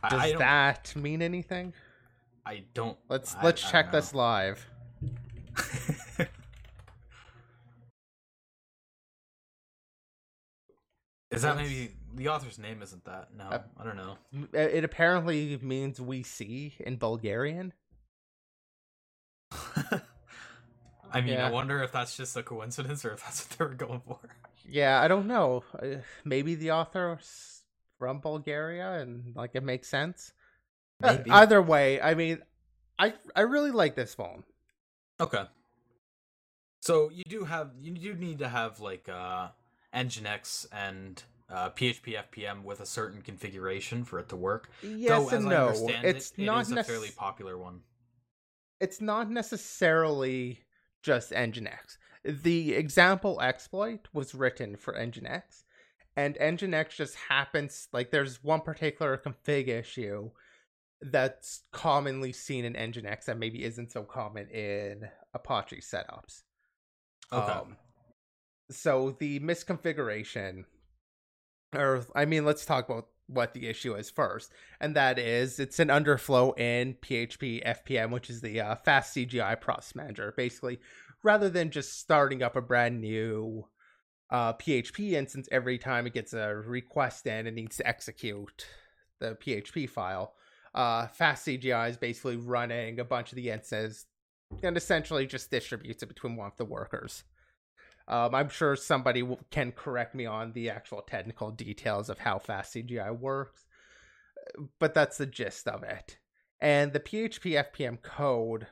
does 0.09 0.33
that 0.37 0.93
mean 0.95 1.21
anything? 1.21 1.73
I 2.45 2.63
don't. 2.73 2.97
Let's 3.09 3.35
I- 3.35 3.43
let's 3.43 3.65
I 3.65 3.71
check 3.71 3.91
this 3.91 4.13
live. 4.13 4.65
Is 11.31 11.43
that 11.43 11.55
maybe 11.55 11.91
the 12.13 12.27
author's 12.27 12.59
name? 12.59 12.81
Isn't 12.81 13.05
that? 13.05 13.29
No, 13.35 13.45
Uh, 13.45 13.59
I 13.77 13.83
don't 13.85 13.95
know. 13.95 14.17
It 14.53 14.83
apparently 14.83 15.57
means 15.61 16.01
we 16.01 16.23
see 16.23 16.75
in 16.79 16.97
Bulgarian. 16.97 17.73
I 21.11 21.21
mean, 21.21 21.37
Yeah. 21.37 21.47
I 21.47 21.51
wonder 21.51 21.83
if 21.83 21.91
that's 21.91 22.15
just 22.17 22.35
a 22.37 22.43
coincidence 22.43 23.05
or 23.05 23.13
if 23.13 23.23
that's 23.23 23.41
what 23.49 23.57
they 23.57 23.65
were 23.65 23.75
going 23.75 24.01
for. 24.01 24.19
Yeah, 24.65 25.01
I 25.01 25.07
don't 25.07 25.27
know. 25.27 25.63
Uh, 25.81 25.97
Maybe 26.23 26.55
the 26.55 26.71
author's 26.71 27.63
from 27.99 28.19
Bulgaria 28.21 28.99
and 29.01 29.35
like 29.35 29.51
it 29.55 29.63
makes 29.63 29.87
sense. 29.89 30.33
Uh, 31.03 31.17
Maybe. 31.17 31.29
Either 31.29 31.61
way, 31.61 32.01
I 32.01 32.13
mean, 32.13 32.39
I 32.99 33.13
I 33.35 33.41
really 33.41 33.71
like 33.71 33.95
this 33.95 34.13
phone. 34.15 34.43
Okay. 35.19 35.45
So 36.79 37.09
you 37.09 37.23
do 37.27 37.43
have 37.45 37.71
you 37.81 37.93
do 37.93 38.13
need 38.15 38.39
to 38.39 38.49
have 38.49 38.79
like 38.79 39.07
uh 39.09 39.49
Nginx 39.93 40.67
and 40.71 41.21
uh, 41.49 41.69
PHP 41.71 42.17
FPM 42.31 42.63
with 42.63 42.79
a 42.79 42.85
certain 42.85 43.21
configuration 43.21 44.05
for 44.05 44.19
it 44.19 44.29
to 44.29 44.35
work. 44.37 44.69
Yes 44.81 45.09
Though, 45.09 45.29
and 45.29 45.45
no. 45.45 45.67
understand 45.67 46.05
It's 46.05 46.31
it, 46.31 46.37
not 46.45 46.59
it 46.59 46.61
is 46.63 46.71
a 46.71 46.83
fairly 46.83 47.11
popular 47.11 47.57
one. 47.57 47.81
it's 48.79 49.01
not 49.01 49.29
necessarily 49.29 50.61
just 51.01 51.31
Nginx. 51.31 51.97
The 52.23 52.73
example 52.73 53.41
exploit 53.41 54.07
was 54.13 54.35
written 54.35 54.75
for 54.75 54.93
Nginx, 54.93 55.63
and 56.15 56.35
Nginx 56.35 56.95
just 56.95 57.15
happens 57.15 57.87
like 57.93 58.11
there's 58.11 58.43
one 58.43 58.61
particular 58.61 59.17
config 59.17 59.67
issue 59.67 60.29
that's 61.01 61.61
commonly 61.71 62.31
seen 62.31 62.65
in 62.65 62.73
Nginx 62.73 63.25
that 63.25 63.39
maybe 63.39 63.63
isn't 63.63 63.91
so 63.91 64.03
common 64.03 64.47
in 64.49 65.09
Apache 65.33 65.81
setups. 65.81 66.43
Okay. 67.33 67.51
Um, 67.51 67.77
so 68.69 69.15
the 69.19 69.39
misconfiguration, 69.39 70.65
or 71.75 72.05
I 72.15 72.25
mean, 72.25 72.45
let's 72.45 72.65
talk 72.65 72.87
about 72.89 73.07
what 73.31 73.53
the 73.53 73.67
issue 73.67 73.95
is 73.95 74.09
first, 74.09 74.51
and 74.79 74.95
that 74.95 75.17
is 75.17 75.59
it's 75.59 75.79
an 75.79 75.87
underflow 75.87 76.57
in 76.59 76.95
PHP 76.95 77.65
FPM, 77.65 78.11
which 78.11 78.29
is 78.29 78.41
the 78.41 78.61
uh, 78.61 78.75
fast 78.75 79.15
CGI 79.15 79.59
process 79.59 79.95
manager. 79.95 80.33
Basically, 80.35 80.79
rather 81.23 81.49
than 81.49 81.71
just 81.71 81.99
starting 81.99 82.43
up 82.43 82.55
a 82.55 82.61
brand 82.61 83.01
new 83.01 83.67
uh, 84.29 84.53
PHP 84.53 85.11
instance 85.11 85.47
every 85.51 85.77
time 85.77 86.07
it 86.07 86.13
gets 86.13 86.33
a 86.33 86.55
request 86.55 87.27
in 87.27 87.47
and 87.47 87.55
needs 87.55 87.77
to 87.77 87.87
execute 87.87 88.65
the 89.19 89.35
PHP 89.35 89.89
file, 89.89 90.33
uh, 90.73 91.07
fast 91.07 91.45
CGI 91.45 91.89
is 91.89 91.97
basically 91.97 92.37
running 92.37 92.99
a 92.99 93.05
bunch 93.05 93.31
of 93.31 93.35
the 93.35 93.49
instances 93.49 94.05
and 94.63 94.77
essentially 94.77 95.25
just 95.25 95.51
distributes 95.51 96.03
it 96.03 96.07
between 96.07 96.35
one 96.35 96.47
of 96.47 96.57
the 96.57 96.65
workers. 96.65 97.23
Um, 98.11 98.35
I'm 98.35 98.49
sure 98.49 98.75
somebody 98.75 99.23
will, 99.23 99.39
can 99.51 99.71
correct 99.71 100.13
me 100.13 100.25
on 100.25 100.51
the 100.51 100.69
actual 100.69 101.01
technical 101.01 101.49
details 101.49 102.09
of 102.09 102.19
how 102.19 102.39
fast 102.39 102.75
CGI 102.75 103.17
works, 103.17 103.65
but 104.79 104.93
that's 104.93 105.17
the 105.17 105.25
gist 105.25 105.65
of 105.69 105.83
it. 105.83 106.17
And 106.59 106.91
the 106.91 106.99
PHP 106.99 107.63
FPM 107.71 108.01
code 108.01 108.67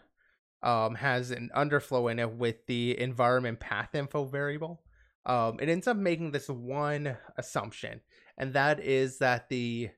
um, 0.62 0.96
has 0.96 1.32
an 1.32 1.50
underflow 1.56 2.12
in 2.12 2.20
it 2.20 2.32
with 2.32 2.66
the 2.68 3.00
environment 3.00 3.62
path 3.62 3.96
info 3.96 4.26
variable. 4.26 4.82
Um, 5.26 5.58
it 5.62 5.70
ends 5.70 5.88
up 5.88 5.96
making 5.96 6.32
this 6.32 6.50
one 6.50 7.16
assumption, 7.38 8.02
and 8.38 8.54
that 8.54 8.82
is 8.82 9.20
that 9.20 9.48
the 9.48 9.90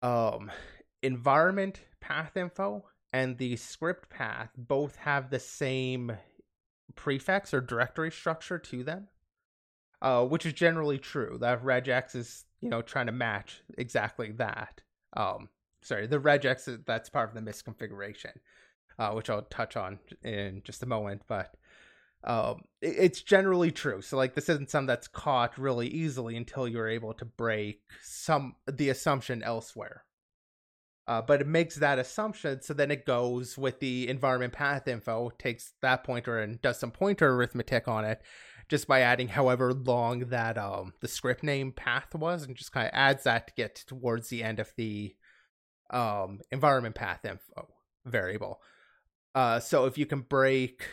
um, 0.00 0.50
environment 1.02 1.80
path 2.00 2.34
info 2.34 2.86
and 3.12 3.36
the 3.36 3.56
script 3.56 4.08
path 4.08 4.48
both 4.56 4.96
have 4.96 5.28
the 5.28 5.40
same 5.40 6.12
prefix 7.00 7.54
or 7.54 7.62
directory 7.62 8.10
structure 8.10 8.58
to 8.58 8.84
them, 8.84 9.08
uh, 10.02 10.22
which 10.22 10.44
is 10.44 10.52
generally 10.52 10.98
true. 10.98 11.38
That 11.40 11.64
regex 11.64 12.14
is 12.14 12.44
you 12.60 12.68
know 12.68 12.82
trying 12.82 13.06
to 13.06 13.12
match 13.12 13.62
exactly 13.78 14.32
that. 14.32 14.82
Um, 15.16 15.48
sorry, 15.80 16.06
the 16.06 16.20
regex 16.20 16.84
that's 16.84 17.08
part 17.08 17.30
of 17.30 17.34
the 17.34 17.50
misconfiguration, 17.50 18.34
uh, 18.98 19.12
which 19.12 19.30
I'll 19.30 19.42
touch 19.42 19.78
on 19.78 19.98
in 20.22 20.60
just 20.62 20.82
a 20.82 20.86
moment. 20.86 21.22
But 21.26 21.54
um, 22.22 22.64
it, 22.82 22.96
it's 22.98 23.22
generally 23.22 23.70
true. 23.70 24.02
So 24.02 24.18
like 24.18 24.34
this 24.34 24.50
isn't 24.50 24.68
something 24.68 24.86
that's 24.86 25.08
caught 25.08 25.56
really 25.56 25.88
easily 25.88 26.36
until 26.36 26.68
you're 26.68 26.86
able 26.86 27.14
to 27.14 27.24
break 27.24 27.80
some 28.02 28.56
the 28.70 28.90
assumption 28.90 29.42
elsewhere. 29.42 30.04
Uh, 31.10 31.20
but 31.20 31.40
it 31.40 31.46
makes 31.48 31.74
that 31.74 31.98
assumption, 31.98 32.62
so 32.62 32.72
then 32.72 32.92
it 32.92 33.04
goes 33.04 33.58
with 33.58 33.80
the 33.80 34.08
environment 34.08 34.52
path 34.52 34.86
info, 34.86 35.28
takes 35.38 35.72
that 35.82 36.04
pointer 36.04 36.38
and 36.38 36.62
does 36.62 36.78
some 36.78 36.92
pointer 36.92 37.34
arithmetic 37.34 37.88
on 37.88 38.04
it, 38.04 38.22
just 38.68 38.86
by 38.86 39.00
adding 39.00 39.26
however 39.26 39.74
long 39.74 40.20
that 40.28 40.56
um 40.56 40.92
the 41.00 41.08
script 41.08 41.42
name 41.42 41.72
path 41.72 42.14
was, 42.14 42.44
and 42.44 42.54
just 42.54 42.70
kind 42.70 42.86
of 42.86 42.92
adds 42.94 43.24
that 43.24 43.48
to 43.48 43.54
get 43.56 43.74
towards 43.74 44.28
the 44.28 44.44
end 44.44 44.60
of 44.60 44.72
the 44.76 45.16
um 45.90 46.38
environment 46.52 46.94
path 46.94 47.24
info 47.24 47.66
variable. 48.06 48.60
Uh, 49.34 49.58
so 49.58 49.86
if 49.86 49.98
you 49.98 50.06
can 50.06 50.20
break, 50.20 50.86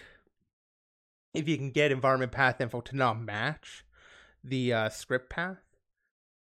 if 1.35 1.48
you 1.48 1.57
can 1.57 1.69
get 1.69 1.91
environment 1.91 2.31
path 2.31 2.60
info 2.60 2.81
to 2.81 2.95
not 2.95 3.22
match 3.22 3.85
the 4.44 4.73
uh, 4.73 4.89
script 4.89 5.30
path, 5.30 5.61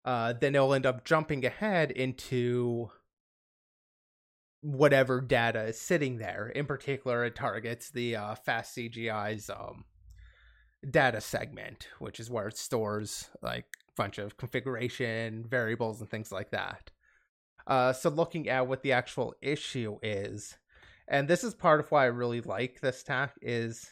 uh, 0.05 0.33
then 0.33 0.55
it'll 0.55 0.75
end 0.75 0.87
up 0.87 1.05
jumping 1.05 1.45
ahead 1.45 1.91
into 1.91 2.93
whatever 4.65 5.21
data 5.21 5.65
is 5.65 5.79
sitting 5.79 6.17
there. 6.17 6.49
In 6.49 6.65
particular, 6.65 7.25
it 7.25 7.37
targets 7.37 7.91
the 7.91 8.17
uh, 8.17 8.35
fast 8.35 8.75
CGI's 8.75 9.51
um, 9.51 9.85
data 10.91 11.21
segment, 11.21 11.89
which 11.99 12.19
is 12.19 12.31
where 12.31 12.49
it 12.49 12.57
stores 12.57 13.29
like 13.43 13.67
a 13.89 13.93
bunch 13.95 14.17
of 14.17 14.39
configuration 14.39 15.45
variables 15.47 16.01
and 16.01 16.09
things 16.09 16.33
like 16.33 16.51
that. 16.53 16.91
Uh, 17.67 17.93
so 17.93 18.09
looking 18.09 18.49
at 18.49 18.67
what 18.67 18.83
the 18.83 18.93
actual 18.93 19.35
issue 19.43 19.99
is, 20.03 20.57
and 21.07 21.29
this 21.29 21.45
is 21.45 21.53
part 21.53 21.81
of 21.81 21.91
why 21.91 22.05
I 22.05 22.07
really 22.07 22.41
like 22.41 22.81
this 22.81 23.03
tack 23.03 23.35
is 23.43 23.91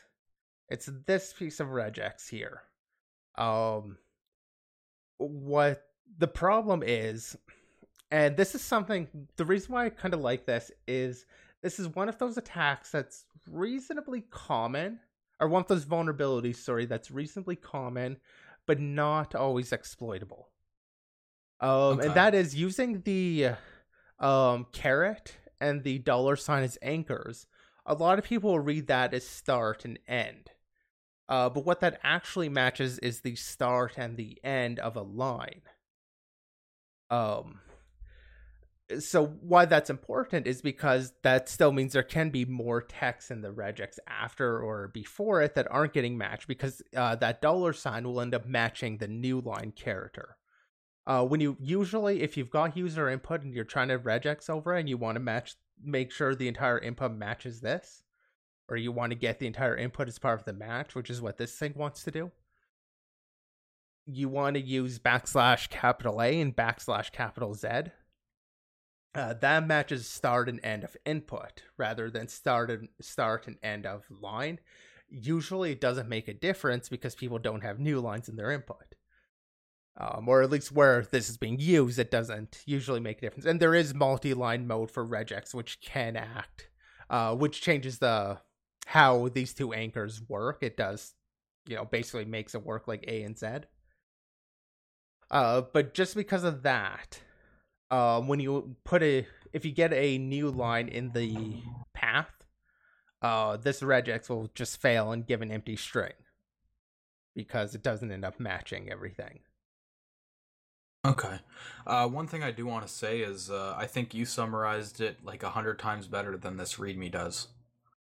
it's 0.70 0.88
this 1.06 1.34
piece 1.34 1.60
of 1.60 1.68
regex 1.68 2.30
here. 2.30 2.62
Um, 3.36 3.98
what 5.18 5.82
the 6.16 6.28
problem 6.28 6.82
is 6.82 7.36
and 8.12 8.36
this 8.36 8.54
is 8.54 8.62
something 8.62 9.08
the 9.36 9.44
reason 9.44 9.72
why 9.72 9.86
i 9.86 9.90
kind 9.90 10.14
of 10.14 10.20
like 10.20 10.46
this 10.46 10.70
is 10.86 11.26
this 11.62 11.80
is 11.80 11.88
one 11.88 12.08
of 12.08 12.18
those 12.18 12.36
attacks 12.36 12.90
that's 12.92 13.24
reasonably 13.50 14.20
common 14.30 15.00
or 15.40 15.48
one 15.48 15.62
of 15.62 15.68
those 15.68 15.84
vulnerabilities 15.84 16.56
sorry 16.56 16.86
that's 16.86 17.10
reasonably 17.10 17.56
common 17.56 18.16
but 18.66 18.78
not 18.80 19.34
always 19.34 19.72
exploitable. 19.72 20.48
Um 21.60 21.98
Okay. 21.98 22.06
and 22.06 22.14
that 22.14 22.34
is 22.34 22.54
using 22.54 23.02
the 23.02 23.50
um 24.18 24.66
caret 24.72 25.36
and 25.60 25.82
the 25.82 25.98
dollar 25.98 26.36
sign 26.36 26.62
as 26.62 26.78
anchors. 26.82 27.46
A 27.86 27.94
lot 27.94 28.18
of 28.18 28.24
people 28.24 28.50
will 28.50 28.60
read 28.60 28.86
that 28.86 29.12
as 29.14 29.26
start 29.26 29.84
and 29.84 29.98
end. 30.06 30.50
Uh, 31.28 31.48
but 31.48 31.64
what 31.64 31.80
that 31.80 31.98
actually 32.02 32.48
matches 32.48 32.98
is 33.00 33.20
the 33.20 33.36
start 33.36 33.94
and 33.96 34.16
the 34.16 34.38
end 34.44 34.78
of 34.78 34.96
a 34.96 35.02
line. 35.02 35.62
Um 37.10 37.60
so 39.00 39.26
why 39.26 39.64
that's 39.64 39.90
important 39.90 40.46
is 40.46 40.62
because 40.62 41.12
that 41.22 41.48
still 41.48 41.72
means 41.72 41.92
there 41.92 42.02
can 42.02 42.30
be 42.30 42.44
more 42.44 42.80
text 42.80 43.30
in 43.30 43.40
the 43.40 43.50
regex 43.50 43.98
after 44.06 44.60
or 44.60 44.88
before 44.88 45.42
it 45.42 45.54
that 45.54 45.70
aren't 45.70 45.92
getting 45.92 46.18
matched 46.18 46.48
because 46.48 46.82
uh, 46.96 47.14
that 47.16 47.40
dollar 47.42 47.72
sign 47.72 48.04
will 48.04 48.20
end 48.20 48.34
up 48.34 48.46
matching 48.46 48.98
the 48.98 49.08
new 49.08 49.40
line 49.40 49.72
character. 49.72 50.36
Uh, 51.06 51.24
when 51.24 51.40
you 51.40 51.56
usually, 51.60 52.22
if 52.22 52.36
you've 52.36 52.50
got 52.50 52.76
user 52.76 53.08
input 53.08 53.42
and 53.42 53.54
you're 53.54 53.64
trying 53.64 53.88
to 53.88 53.98
regex 53.98 54.48
over 54.48 54.74
and 54.74 54.88
you 54.88 54.96
want 54.96 55.16
to 55.16 55.20
match, 55.20 55.56
make 55.82 56.12
sure 56.12 56.34
the 56.34 56.48
entire 56.48 56.78
input 56.78 57.12
matches 57.12 57.60
this, 57.60 58.02
or 58.68 58.76
you 58.76 58.92
want 58.92 59.10
to 59.10 59.18
get 59.18 59.38
the 59.38 59.46
entire 59.46 59.76
input 59.76 60.08
as 60.08 60.18
part 60.18 60.38
of 60.38 60.44
the 60.44 60.52
match, 60.52 60.94
which 60.94 61.10
is 61.10 61.20
what 61.20 61.38
this 61.38 61.56
thing 61.56 61.74
wants 61.76 62.04
to 62.04 62.10
do. 62.10 62.30
You 64.06 64.28
want 64.28 64.54
to 64.54 64.60
use 64.60 64.98
backslash 64.98 65.68
capital 65.70 66.22
A 66.22 66.40
and 66.40 66.54
backslash 66.54 67.10
capital 67.12 67.54
Z 67.54 67.68
uh, 69.14 69.34
that 69.34 69.66
matches 69.66 70.08
start 70.08 70.48
and 70.48 70.60
end 70.64 70.84
of 70.84 70.96
input 71.04 71.62
rather 71.76 72.10
than 72.10 72.28
start 72.28 72.70
and 72.70 72.88
start 73.00 73.46
and 73.46 73.56
end 73.62 73.86
of 73.86 74.04
line. 74.10 74.58
Usually, 75.08 75.72
it 75.72 75.80
doesn't 75.80 76.08
make 76.08 76.28
a 76.28 76.34
difference 76.34 76.88
because 76.88 77.14
people 77.14 77.38
don't 77.38 77.62
have 77.62 77.78
new 77.78 78.00
lines 78.00 78.30
in 78.30 78.36
their 78.36 78.50
input, 78.50 78.94
um, 79.98 80.26
or 80.26 80.40
at 80.42 80.50
least 80.50 80.72
where 80.72 81.02
this 81.02 81.28
is 81.28 81.36
being 81.36 81.58
used, 81.58 81.98
it 81.98 82.10
doesn't 82.10 82.62
usually 82.64 83.00
make 83.00 83.18
a 83.18 83.20
difference. 83.20 83.44
And 83.44 83.60
there 83.60 83.74
is 83.74 83.92
multi-line 83.92 84.66
mode 84.66 84.90
for 84.90 85.06
regex, 85.06 85.52
which 85.52 85.82
can 85.82 86.16
act, 86.16 86.70
uh, 87.10 87.34
which 87.34 87.60
changes 87.60 87.98
the 87.98 88.38
how 88.86 89.28
these 89.28 89.52
two 89.52 89.74
anchors 89.74 90.22
work. 90.26 90.62
It 90.62 90.78
does, 90.78 91.12
you 91.66 91.76
know, 91.76 91.84
basically 91.84 92.24
makes 92.24 92.54
it 92.54 92.64
work 92.64 92.88
like 92.88 93.04
A 93.06 93.22
and 93.22 93.38
Z. 93.38 93.46
Uh, 95.30 95.62
but 95.72 95.92
just 95.92 96.14
because 96.14 96.44
of 96.44 96.62
that, 96.62 97.20
um, 97.92 98.26
when 98.26 98.40
you 98.40 98.74
put 98.84 99.02
a 99.02 99.26
if 99.52 99.64
you 99.66 99.70
get 99.70 99.92
a 99.92 100.16
new 100.16 100.50
line 100.50 100.88
in 100.88 101.12
the 101.12 101.56
path, 101.92 102.32
uh, 103.20 103.58
this 103.58 103.82
regex 103.82 104.30
will 104.30 104.50
just 104.54 104.80
fail 104.80 105.12
and 105.12 105.26
give 105.26 105.42
an 105.42 105.52
empty 105.52 105.76
string 105.76 106.14
because 107.36 107.74
it 107.74 107.82
doesn't 107.82 108.10
end 108.10 108.24
up 108.24 108.40
matching 108.40 108.90
everything. 108.90 109.40
Okay. 111.04 111.38
Uh, 111.86 112.08
one 112.08 112.26
thing 112.26 112.42
I 112.42 112.50
do 112.50 112.64
want 112.64 112.86
to 112.86 112.92
say 112.92 113.20
is 113.20 113.50
uh, 113.50 113.74
I 113.76 113.86
think 113.86 114.14
you 114.14 114.24
summarized 114.24 115.00
it 115.00 115.18
like 115.22 115.42
a 115.42 115.50
hundred 115.50 115.78
times 115.78 116.06
better 116.06 116.36
than 116.36 116.56
this 116.56 116.76
README 116.76 117.10
does. 117.10 117.48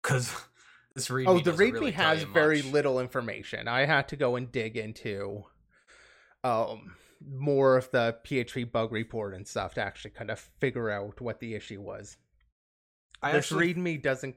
Because 0.03 0.35
this 0.95 1.09
README. 1.09 1.29
oh, 1.29 1.39
the 1.39 1.53
README 1.53 1.73
really 1.73 1.91
has 1.93 2.25
very 2.25 2.61
little 2.61 3.01
information. 3.01 3.69
I 3.69 3.87
had 3.87 4.09
to 4.09 4.17
go 4.17 4.37
and 4.37 4.53
dig 4.53 4.77
into 4.77 5.45
um 6.45 6.97
more 7.31 7.77
of 7.77 7.91
the 7.91 8.17
PHP 8.25 8.71
bug 8.71 8.93
report 8.93 9.35
and 9.35 9.47
stuff 9.47 9.75
to 9.75 9.83
actually 9.83 10.13
kind 10.13 10.31
of 10.31 10.39
figure 10.61 10.91
out 10.91 11.21
what 11.21 11.41
the 11.41 11.55
issue 11.55 11.81
was. 11.81 12.17
I 13.23 13.33
this 13.33 13.47
actually. 13.47 13.75
README 13.75 14.03
doesn't. 14.03 14.37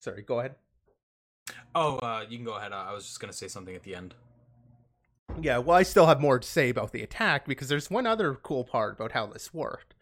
Sorry, 0.00 0.22
go 0.22 0.40
ahead. 0.40 0.56
Oh, 1.74 1.98
uh, 1.98 2.24
you 2.28 2.38
can 2.38 2.44
go 2.44 2.56
ahead. 2.56 2.72
I 2.72 2.92
was 2.92 3.04
just 3.04 3.20
gonna 3.20 3.32
say 3.32 3.48
something 3.48 3.74
at 3.74 3.82
the 3.82 3.94
end. 3.94 4.14
Yeah, 5.40 5.58
well, 5.58 5.76
I 5.76 5.82
still 5.82 6.06
have 6.06 6.20
more 6.20 6.38
to 6.38 6.46
say 6.46 6.68
about 6.68 6.92
the 6.92 7.02
attack 7.02 7.46
because 7.46 7.68
there's 7.68 7.90
one 7.90 8.06
other 8.06 8.34
cool 8.34 8.64
part 8.64 8.94
about 8.94 9.12
how 9.12 9.26
this 9.26 9.52
worked. 9.54 9.94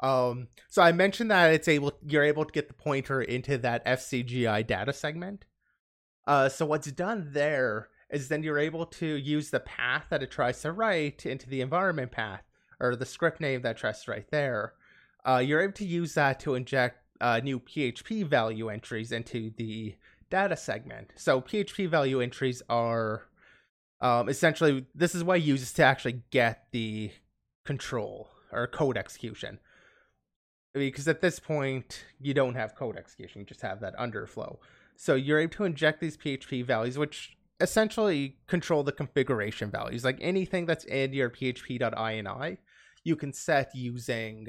Um, 0.00 0.48
so 0.68 0.82
I 0.82 0.92
mentioned 0.92 1.30
that 1.30 1.52
it's 1.52 1.66
able 1.66 1.92
you're 2.06 2.24
able 2.24 2.44
to 2.44 2.52
get 2.52 2.68
the 2.68 2.74
pointer 2.74 3.20
into 3.20 3.58
that 3.58 3.84
FCGI 3.84 4.66
data 4.66 4.92
segment. 4.92 5.44
Uh, 6.26 6.48
so 6.48 6.66
what's 6.66 6.90
done 6.92 7.30
there 7.32 7.88
is 8.10 8.28
then 8.28 8.42
you're 8.42 8.58
able 8.58 8.86
to 8.86 9.06
use 9.06 9.50
the 9.50 9.60
path 9.60 10.06
that 10.10 10.22
it 10.22 10.30
tries 10.30 10.60
to 10.62 10.72
write 10.72 11.26
into 11.26 11.48
the 11.48 11.60
environment 11.60 12.10
path 12.10 12.42
or 12.80 12.96
the 12.96 13.06
script 13.06 13.40
name 13.40 13.62
that 13.62 13.76
tries 13.76 14.02
to 14.04 14.10
write 14.10 14.30
there. 14.30 14.72
Uh, 15.24 15.42
you're 15.44 15.60
able 15.60 15.72
to 15.72 15.84
use 15.84 16.14
that 16.14 16.40
to 16.40 16.54
inject 16.54 16.98
uh, 17.20 17.40
new 17.42 17.60
PHP 17.60 18.24
value 18.24 18.68
entries 18.68 19.12
into 19.12 19.50
the 19.56 19.96
data 20.30 20.56
segment. 20.56 21.12
So 21.16 21.40
PHP 21.40 21.88
value 21.88 22.20
entries 22.20 22.62
are 22.68 23.24
um, 24.00 24.28
essentially 24.28 24.86
this 24.94 25.14
is 25.14 25.24
what 25.24 25.42
uses 25.42 25.72
to 25.74 25.84
actually 25.84 26.22
get 26.30 26.68
the 26.70 27.10
control 27.64 28.28
or 28.52 28.66
code 28.66 28.96
execution. 28.96 29.58
Because 30.72 31.08
at 31.08 31.20
this 31.20 31.40
point 31.40 32.04
you 32.20 32.34
don't 32.34 32.54
have 32.54 32.76
code 32.76 32.96
execution, 32.96 33.40
you 33.40 33.46
just 33.46 33.62
have 33.62 33.80
that 33.80 33.96
underflow. 33.96 34.58
So 34.96 35.14
you're 35.14 35.40
able 35.40 35.54
to 35.54 35.64
inject 35.64 36.00
these 36.00 36.16
PHP 36.16 36.64
values, 36.64 36.98
which 36.98 37.36
essentially 37.60 38.36
control 38.46 38.82
the 38.82 38.92
configuration 38.92 39.70
values. 39.70 40.04
Like 40.04 40.18
anything 40.20 40.66
that's 40.66 40.84
in 40.84 41.12
your 41.12 41.30
php.ini, 41.30 42.58
you 43.04 43.16
can 43.16 43.32
set 43.32 43.74
using 43.74 44.48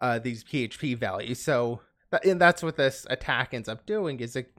uh, 0.00 0.18
these 0.18 0.42
PHP 0.44 0.96
values. 0.96 1.40
So 1.40 1.80
and 2.24 2.40
that's 2.40 2.62
what 2.62 2.76
this 2.76 3.06
attack 3.08 3.54
ends 3.54 3.68
up 3.68 3.86
doing 3.86 4.20
is 4.20 4.34
it 4.34 4.52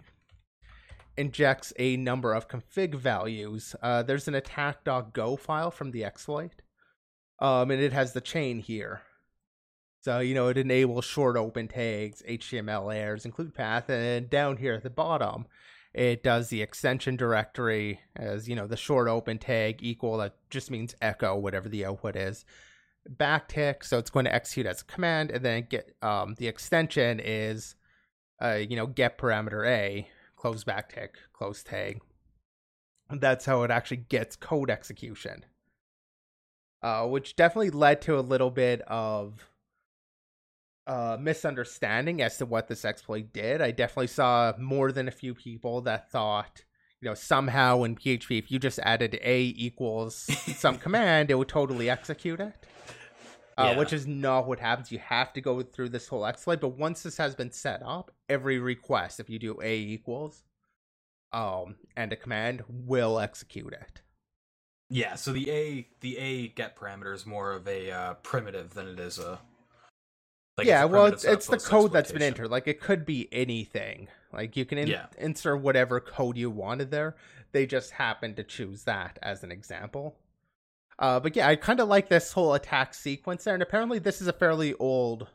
injects 1.18 1.73
a 1.78 1.98
number 1.98 2.34
of 2.34 2.48
config 2.48 2.95
values. 2.95 3.76
Uh, 3.82 4.03
there's 4.03 4.28
an 4.28 4.36
attack.go 4.36 5.36
file 5.36 5.72
from 5.72 5.91
the 5.91 6.06
exploit, 6.06 6.61
um, 7.40 7.72
and 7.72 7.82
it 7.82 7.91
has 7.91 8.14
the 8.14 8.22
chain 8.22 8.60
here. 8.60 9.02
So, 10.02 10.19
you 10.19 10.34
know, 10.34 10.48
it 10.48 10.57
enables 10.57 11.06
short 11.06 11.38
open 11.38 11.68
tags, 11.68 12.23
HTML 12.28 12.95
errors, 12.95 13.26
include 13.26 13.53
path, 13.53 13.90
and 13.90 14.30
down 14.30 14.57
here 14.57 14.73
at 14.73 14.84
the 14.84 14.90
bottom, 14.90 15.45
it 15.93 16.23
does 16.23 16.49
the 16.49 16.61
extension 16.61 17.15
directory 17.15 17.99
as, 18.15 18.47
you 18.47 18.55
know, 18.55 18.68
the 18.68 18.77
short 18.77 19.07
open 19.07 19.38
tag 19.38 19.80
equal, 19.81 20.18
that 20.18 20.35
just 20.49 20.72
means 20.72 20.95
echo, 21.01 21.35
whatever 21.35 21.68
the 21.68 21.85
output 21.85 22.15
is. 22.15 22.45
Backtick, 23.09 23.84
so 23.84 23.97
it's 23.97 24.09
going 24.09 24.26
to 24.26 24.34
execute 24.34 24.65
as 24.65 24.81
a 24.81 24.85
command, 24.85 25.31
and 25.31 25.43
then 25.43 25.68
get 25.69 25.95
um, 26.01 26.35
the 26.38 26.47
extension 26.47 27.19
is, 27.19 27.76
uh, 28.41 28.53
you 28.55 28.76
know, 28.76 28.88
get 28.88 29.18
parameter 29.18 29.68
A, 29.68 30.07
close 30.35 30.63
backtick, 30.63 31.09
close 31.34 31.63
tag. 31.63 31.99
That's 33.09 33.45
how 33.45 33.63
it 33.63 33.72
actually 33.72 33.97
gets 33.97 34.35
code 34.35 34.69
execution. 34.69 35.45
Uh, 36.84 37.05
which 37.05 37.35
definitely 37.35 37.69
led 37.69 38.01
to 38.01 38.18
a 38.18 38.22
little 38.22 38.49
bit 38.49 38.81
of 38.88 39.51
uh, 40.87 41.17
misunderstanding 41.19 42.21
as 42.21 42.37
to 42.37 42.45
what 42.45 42.67
this 42.67 42.85
exploit 42.85 43.31
did. 43.33 43.61
I 43.61 43.71
definitely 43.71 44.07
saw 44.07 44.53
more 44.57 44.91
than 44.91 45.07
a 45.07 45.11
few 45.11 45.33
people 45.33 45.81
that 45.81 46.11
thought, 46.11 46.63
you 46.99 47.09
know, 47.09 47.13
somehow 47.13 47.83
in 47.83 47.95
PHP, 47.95 48.39
if 48.39 48.51
you 48.51 48.59
just 48.59 48.79
added 48.79 49.19
a 49.21 49.53
equals 49.55 50.29
some 50.57 50.77
command, 50.85 51.31
it 51.31 51.35
would 51.35 51.47
totally 51.47 51.89
execute 51.89 52.39
it. 52.39 52.53
Uh, 53.57 53.71
Yeah. 53.71 53.77
Which 53.77 53.93
is 53.93 54.07
not 54.07 54.47
what 54.47 54.59
happens. 54.59 54.91
You 54.91 54.99
have 54.99 55.33
to 55.33 55.41
go 55.41 55.61
through 55.61 55.89
this 55.89 56.07
whole 56.07 56.25
exploit. 56.25 56.61
But 56.61 56.77
once 56.77 57.03
this 57.03 57.17
has 57.17 57.35
been 57.35 57.51
set 57.51 57.83
up, 57.83 58.11
every 58.29 58.59
request, 58.59 59.19
if 59.19 59.29
you 59.29 59.39
do 59.39 59.59
a 59.61 59.77
equals, 59.77 60.43
um, 61.33 61.75
and 61.95 62.11
a 62.11 62.15
command 62.15 62.63
will 62.67 63.19
execute 63.19 63.73
it. 63.73 64.01
Yeah, 64.89 65.15
so 65.15 65.31
the 65.31 65.49
a 65.49 65.87
the 66.01 66.17
a 66.17 66.47
get 66.49 66.75
parameter 66.75 67.13
is 67.13 67.25
more 67.25 67.53
of 67.53 67.67
a 67.67 67.91
uh, 67.91 68.13
primitive 68.15 68.73
than 68.73 68.87
it 68.87 68.99
is 68.99 69.19
a. 69.19 69.39
Like 70.57 70.68
yeah, 70.68 70.84
well, 70.86 71.06
it's, 71.06 71.23
it's 71.23 71.48
the 71.48 71.57
code 71.57 71.94
that's 71.94 72.11
been 72.11 72.22
entered. 72.22 72.49
Like 72.52 72.68
it 72.68 72.82
could 72.82 73.06
be 73.06 73.30
anything. 73.32 74.10
Like 74.34 74.56
you 74.57 74.65
can 74.65 74.78
in- 74.78 74.88
Yeah. 74.88 75.06
insert 75.18 75.61
whatever 75.61 75.99
code 75.99 76.38
you 76.38 76.49
wanted 76.49 76.91
there. 76.91 77.15
They 77.52 77.65
just 77.65 77.91
happened 77.91 78.36
to 78.38 78.44
choose 78.44 78.84
that 78.84 79.18
as 79.22 79.44
an 79.44 79.52
example. 79.52 80.18
Uh, 80.99 81.19
but 81.19 81.36
yeah, 81.36 81.48
I 81.48 81.56
kind 81.56 81.80
of 81.80 81.88
like 81.88 82.10
this 82.10 82.34
whole 82.34 82.53
attack 82.53 82.94
sequence 82.94 83.44
there, 83.44 83.53
and 83.56 83.64
apparently 83.64 83.98
this 83.99 84.22
is 84.22 84.28
a 84.28 84.34
fairly 84.34 84.73
old, 84.76 85.28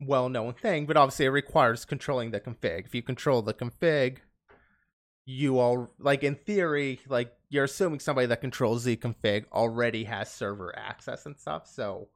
well-known 0.00 0.52
thing. 0.54 0.86
But 0.86 0.96
obviously, 0.96 1.24
it 1.26 1.30
requires 1.30 1.84
controlling 1.84 2.30
the 2.30 2.40
config. 2.40 2.84
If 2.86 2.94
you 2.94 3.02
control 3.02 3.40
the 3.42 3.54
config, 3.54 4.18
you 5.24 5.58
all 5.58 5.90
like 5.98 6.22
in 6.22 6.34
theory, 6.34 7.00
like 7.08 7.32
you're 7.48 7.64
assuming 7.64 8.00
somebody 8.00 8.26
that 8.26 8.40
controls 8.40 8.84
the 8.84 8.96
config 8.96 9.44
already 9.52 10.04
has 10.04 10.30
server 10.30 10.76
access 10.78 11.26
and 11.26 11.38
stuff. 11.38 11.66
So 11.66 12.08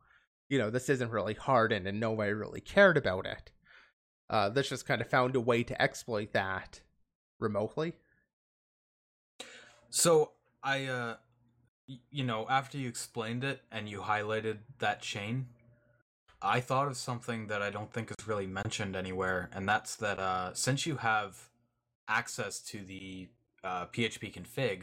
you 0.53 0.59
know, 0.59 0.69
this 0.69 0.91
isn't 0.91 1.11
really 1.11 1.33
hardened 1.33 1.87
and 1.87 1.99
nobody 1.99 2.31
really 2.35 2.61
cared 2.61 2.99
about 2.99 3.25
it. 3.25 3.51
Uh, 4.29 4.51
this 4.51 4.69
just 4.69 4.87
kind 4.87 5.01
of 5.01 5.09
found 5.09 5.35
a 5.35 5.41
way 5.41 5.63
to 5.63 5.81
exploit 5.81 6.35
that 6.35 6.83
remotely. 7.41 7.95
So 9.89 10.33
I, 10.63 10.85
uh, 10.85 11.17
you 11.87 12.25
know, 12.25 12.45
after 12.51 12.77
you 12.77 12.87
explained 12.87 13.45
it 13.45 13.63
and 13.73 13.89
you 13.89 14.01
highlighted 14.01 14.59
that 14.79 15.01
chain, 15.01 15.47
I 16.43 16.61
thought 16.61 16.87
of 16.87 16.99
something 16.99 17.47
that 17.47 17.63
I 17.63 17.71
don't 17.71 17.91
think 17.91 18.11
is 18.11 18.29
really 18.29 18.47
mentioned 18.47 18.95
anywhere, 18.95 19.49
and 19.55 19.67
that's 19.67 19.97
that 19.97 20.19
uh, 20.19 20.53
since 20.53 20.85
you 20.85 20.97
have 20.97 21.49
access 22.09 22.61
to 22.65 22.85
the 22.85 23.29
uh, 23.65 23.87
PHP 23.87 24.35
config, 24.35 24.83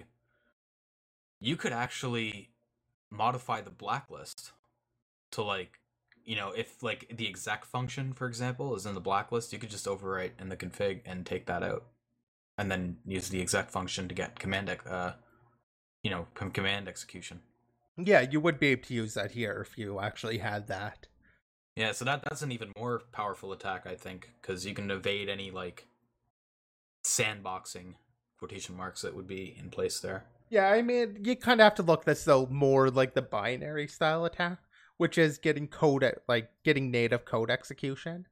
you 1.40 1.56
could 1.56 1.74
actually 1.74 2.50
modify 3.12 3.62
the 3.62 3.70
blacklist 3.70 4.54
to 5.32 5.44
like, 5.44 5.80
you 6.24 6.36
know, 6.36 6.52
if 6.56 6.82
like 6.84 7.12
the 7.16 7.28
exec 7.28 7.66
function, 7.66 8.14
for 8.14 8.28
example, 8.28 8.76
is 8.76 8.86
in 8.86 8.94
the 8.96 9.02
blacklist, 9.02 9.52
you 9.54 9.60
could 9.60 9.70
just 9.70 9.86
overwrite 9.86 10.32
in 10.40 10.50
the 10.50 10.58
config 10.58 11.02
and 11.06 11.26
take 11.26 11.46
that 11.48 11.64
out. 11.64 11.86
And 12.58 12.70
then 12.70 12.98
use 13.06 13.30
the 13.30 13.42
exec 13.42 13.70
function 13.72 14.08
to 14.10 14.16
get 14.16 14.40
command 14.40 14.70
uh 14.86 15.14
you 16.04 16.12
know 16.12 16.28
com- 16.36 16.52
command 16.52 16.88
execution. 16.88 17.42
Yeah, 17.98 18.22
you 18.22 18.40
would 18.40 18.60
be 18.60 18.68
able 18.68 18.84
to 18.84 18.94
use 18.94 19.14
that 19.16 19.32
here 19.32 19.66
if 19.66 19.78
you 19.78 20.00
actually 20.00 20.38
had 20.40 20.68
that. 20.68 21.08
yeah 21.76 21.92
so 21.94 22.04
that 22.06 22.22
that's 22.24 22.42
an 22.42 22.52
even 22.52 22.72
more 22.78 23.02
powerful 23.12 23.52
attack 23.54 23.86
i 23.88 23.96
think 23.96 24.32
because 24.42 24.66
you 24.66 24.74
can 24.74 24.92
evade 24.92 25.30
any 25.30 25.52
like 25.52 25.88
sandboxing 27.06 27.94
quotation 28.38 28.76
marks 28.76 29.02
that 29.02 29.16
would 29.16 29.28
be 29.28 29.56
in 29.60 29.70
place 29.70 30.00
there. 30.00 30.26
Yeah, 30.50 30.70
I 30.70 30.82
mean, 30.82 31.18
you 31.24 31.36
kind 31.36 31.62
of 31.62 31.66
have 31.66 31.76
to 31.76 31.84
look 31.84 32.06
this 32.06 32.24
though 32.24 32.48
more 32.48 32.90
like 32.90 33.14
the 33.14 33.22
binary 33.22 33.88
style 33.88 34.26
attack, 34.26 34.60
which 35.00 35.18
is 35.18 35.38
getting 35.38 35.68
code 35.68 36.04
at 36.04 36.20
like 36.28 36.50
getting 36.64 36.92
native 36.92 37.26
code 37.26 37.50
execution. 37.50 38.28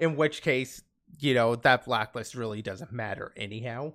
In 0.00 0.16
which 0.16 0.42
case, 0.42 0.82
you 1.18 1.34
know 1.34 1.54
that 1.56 1.84
blacklist 1.84 2.34
really 2.34 2.62
doesn't 2.62 2.90
matter 2.90 3.32
anyhow. 3.36 3.92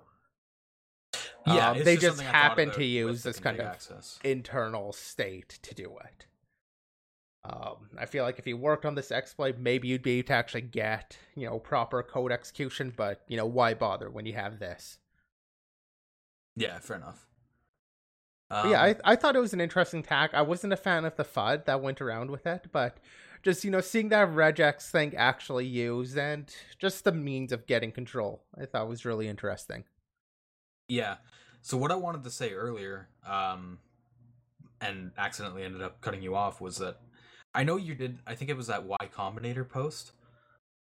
yeah 1.47 1.71
Um, 1.71 1.83
they 1.83 1.95
just 1.95 2.01
just 2.01 2.17
something 2.17 2.27
I 2.27 2.31
thought 2.31 2.37
happen 2.37 2.71
to 2.71 2.85
use 2.85 3.23
this 3.23 3.39
kind 3.39 3.59
of 3.59 3.65
access. 3.65 4.19
internal 4.23 4.93
state 4.93 5.59
to 5.63 5.73
do 5.73 5.97
it. 5.97 6.27
Um, 7.43 7.89
I 7.97 8.05
feel 8.05 8.23
like 8.23 8.39
if 8.39 8.47
you 8.47 8.57
worked 8.57 8.85
on 8.85 8.95
this 8.95 9.11
exploit, 9.11 9.57
maybe 9.59 9.87
you'd 9.87 10.01
be 10.01 10.19
able 10.19 10.27
to 10.27 10.33
actually 10.33 10.61
get, 10.61 11.17
you 11.35 11.47
know, 11.47 11.59
proper 11.59 12.01
code 12.01 12.31
execution, 12.31 12.91
but, 12.95 13.21
you 13.27 13.37
know, 13.37 13.45
why 13.45 13.75
bother 13.75 14.09
when 14.09 14.25
you 14.25 14.33
have 14.33 14.57
this? 14.59 14.97
yeah 16.55 16.79
fair 16.79 16.97
enough 16.97 17.27
But 18.49 18.69
yeah, 18.69 18.81
Um, 18.81 18.95
I, 19.05 19.13
I 19.13 19.15
thought 19.15 19.35
it 19.35 19.39
was 19.39 19.53
an 19.53 19.61
interesting 19.61 20.03
tack. 20.03 20.33
I 20.33 20.41
wasn't 20.41 20.73
a 20.73 20.77
fan 20.77 21.05
of 21.05 21.15
the 21.15 21.23
FUD 21.25 21.65
that 21.65 21.81
went 21.81 22.01
around 22.01 22.29
with 22.31 22.45
it, 22.45 22.67
but 22.71 22.97
just, 23.43 23.63
you 23.63 23.71
know, 23.71 23.81
seeing 23.81 24.09
that 24.09 24.29
regex 24.29 24.89
thing 24.89 25.15
actually 25.15 25.65
used 25.65 26.17
and 26.17 26.53
just 26.79 27.03
the 27.03 27.11
means 27.11 27.51
of 27.51 27.65
getting 27.65 27.91
control, 27.91 28.43
I 28.59 28.65
thought 28.65 28.87
was 28.87 29.05
really 29.05 29.27
interesting. 29.27 29.85
Yeah. 30.87 31.17
So 31.61 31.77
what 31.77 31.91
I 31.91 31.95
wanted 31.95 32.23
to 32.23 32.29
say 32.29 32.53
earlier, 32.53 33.09
um, 33.27 33.79
and 34.81 35.11
accidentally 35.17 35.63
ended 35.63 35.81
up 35.81 36.01
cutting 36.01 36.21
you 36.21 36.35
off, 36.35 36.61
was 36.61 36.77
that 36.77 36.99
I 37.55 37.63
know 37.63 37.77
you 37.77 37.95
did. 37.95 38.19
I 38.27 38.35
think 38.35 38.51
it 38.51 38.57
was 38.57 38.67
that 38.67 38.83
Y 38.83 38.97
Combinator 39.15 39.67
post. 39.67 40.11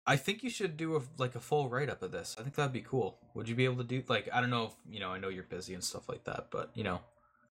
I 0.07 0.17
think 0.17 0.43
you 0.43 0.49
should 0.49 0.77
do 0.77 0.95
a 0.97 1.01
like 1.17 1.35
a 1.35 1.39
full 1.39 1.69
write 1.69 1.89
up 1.89 2.01
of 2.03 2.11
this. 2.11 2.35
I 2.37 2.43
think 2.43 2.55
that'd 2.55 2.73
be 2.73 2.81
cool. 2.81 3.19
Would 3.33 3.47
you 3.47 3.55
be 3.55 3.65
able 3.65 3.77
to 3.77 3.83
do 3.83 4.03
like 4.07 4.27
I 4.33 4.41
don't 4.41 4.49
know 4.49 4.65
if 4.65 4.73
you 4.89 4.99
know 4.99 5.11
I 5.11 5.19
know 5.19 5.29
you're 5.29 5.43
busy 5.43 5.73
and 5.73 5.83
stuff 5.83 6.09
like 6.09 6.25
that, 6.25 6.47
but 6.51 6.71
you 6.73 6.83
know 6.83 6.99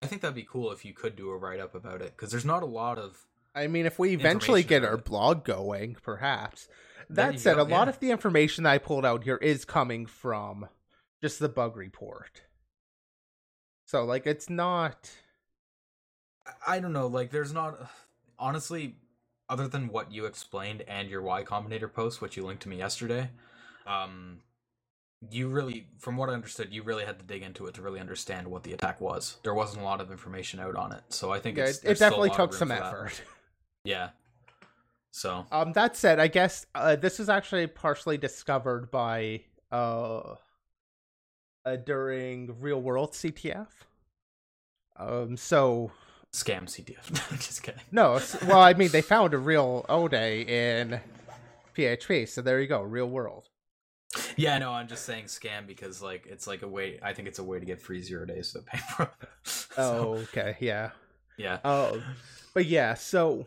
I 0.05 0.07
think 0.07 0.21
that'd 0.21 0.35
be 0.35 0.47
cool 0.47 0.71
if 0.71 0.85
you 0.85 0.93
could 0.93 1.15
do 1.15 1.31
a 1.31 1.37
write 1.37 1.59
up 1.59 1.73
about 1.73 2.01
it 2.03 2.15
because 2.15 2.29
there's 2.29 2.45
not 2.45 2.61
a 2.61 2.67
lot 2.67 2.99
of 2.99 3.25
I 3.55 3.65
mean, 3.65 3.87
if 3.87 3.97
we 3.97 4.13
eventually 4.13 4.61
get 4.61 4.83
our 4.83 4.95
it. 4.95 5.05
blog 5.05 5.45
going, 5.45 5.95
perhaps. 6.03 6.67
That 7.09 7.39
said, 7.39 7.55
go, 7.55 7.63
a 7.63 7.63
lot 7.63 7.87
of 7.87 7.99
the 7.99 8.11
information 8.11 8.65
that 8.65 8.71
I 8.71 8.77
pulled 8.77 9.05
out 9.05 9.23
here 9.23 9.37
is 9.37 9.65
coming 9.65 10.05
from 10.05 10.67
just 11.21 11.39
the 11.39 11.49
bug 11.49 11.75
report. 11.75 12.41
So, 13.85 14.03
like, 14.03 14.27
it's 14.27 14.49
not. 14.49 15.09
I 16.67 16.79
don't 16.79 16.93
know, 16.93 17.07
like 17.07 17.31
there's 17.31 17.53
not 17.53 17.89
honestly 18.39 18.97
other 19.49 19.67
than 19.67 19.87
what 19.87 20.11
you 20.11 20.25
explained 20.25 20.83
and 20.87 21.09
your 21.09 21.23
Y 21.23 21.43
Combinator 21.43 21.91
post, 21.91 22.21
which 22.21 22.37
you 22.37 22.45
linked 22.45 22.61
to 22.63 22.69
me 22.69 22.77
yesterday. 22.77 23.29
Um 23.87 24.41
you 25.31 25.47
really, 25.47 25.87
from 25.97 26.17
what 26.17 26.29
I 26.29 26.33
understood, 26.33 26.69
you 26.71 26.83
really 26.83 27.05
had 27.05 27.19
to 27.19 27.25
dig 27.25 27.41
into 27.41 27.65
it 27.67 27.75
to 27.75 27.81
really 27.81 27.99
understand 27.99 28.47
what 28.47 28.63
the 28.63 28.73
attack 28.73 29.01
was. 29.01 29.37
There 29.43 29.53
wasn't 29.53 29.81
a 29.81 29.85
lot 29.85 30.01
of 30.01 30.11
information 30.11 30.59
out 30.59 30.75
on 30.75 30.91
it, 30.91 31.03
so 31.09 31.31
I 31.31 31.39
think 31.39 31.57
Yeah, 31.57 31.65
it's, 31.65 31.79
it, 31.79 31.81
it 31.81 31.85
there's 31.85 31.97
still 31.97 32.07
a 32.07 32.27
definitely 32.27 32.29
took 32.31 32.53
some 32.53 32.71
effort. 32.71 33.21
Yeah. 33.83 34.09
So 35.11 35.45
Um, 35.51 35.73
that 35.73 35.95
said, 35.95 36.19
I 36.19 36.27
guess 36.27 36.65
uh, 36.73 36.95
this 36.95 37.19
is 37.19 37.29
actually 37.29 37.67
partially 37.67 38.17
discovered 38.17 38.89
by 38.89 39.41
uh, 39.71 40.35
uh 41.65 41.75
during 41.85 42.59
real 42.59 42.81
world 42.81 43.11
CTF. 43.11 43.67
Um, 44.97 45.37
so 45.37 45.91
scam 46.33 46.63
CTF. 46.63 47.29
Just 47.37 47.61
kidding. 47.61 47.81
no, 47.91 48.19
well, 48.47 48.59
I 48.59 48.73
mean 48.73 48.89
they 48.89 49.03
found 49.03 49.35
a 49.35 49.37
real 49.37 49.85
Ode 49.87 50.15
in 50.15 50.99
PHP, 51.77 52.27
so 52.27 52.41
there 52.41 52.59
you 52.59 52.67
go, 52.67 52.81
real 52.81 53.07
world. 53.07 53.49
Yeah, 54.37 54.57
no, 54.57 54.71
I'm 54.71 54.87
just 54.87 55.05
saying 55.05 55.25
scam 55.25 55.67
because 55.67 56.01
like 56.01 56.25
it's 56.27 56.47
like 56.47 56.61
a 56.61 56.67
way. 56.67 56.99
I 57.01 57.13
think 57.13 57.27
it's 57.27 57.39
a 57.39 57.43
way 57.43 57.59
to 57.59 57.65
get 57.65 57.81
free 57.81 58.01
zero 58.01 58.25
days 58.25 58.53
to 58.53 58.59
pay 58.59 58.79
for. 58.95 59.03
it. 59.03 59.29
Oh, 59.77 60.19
okay, 60.23 60.55
yeah. 60.61 60.91
yeah. 61.37 61.59
Oh, 61.65 62.01
but 62.53 62.65
yeah, 62.65 62.93
so 62.93 63.45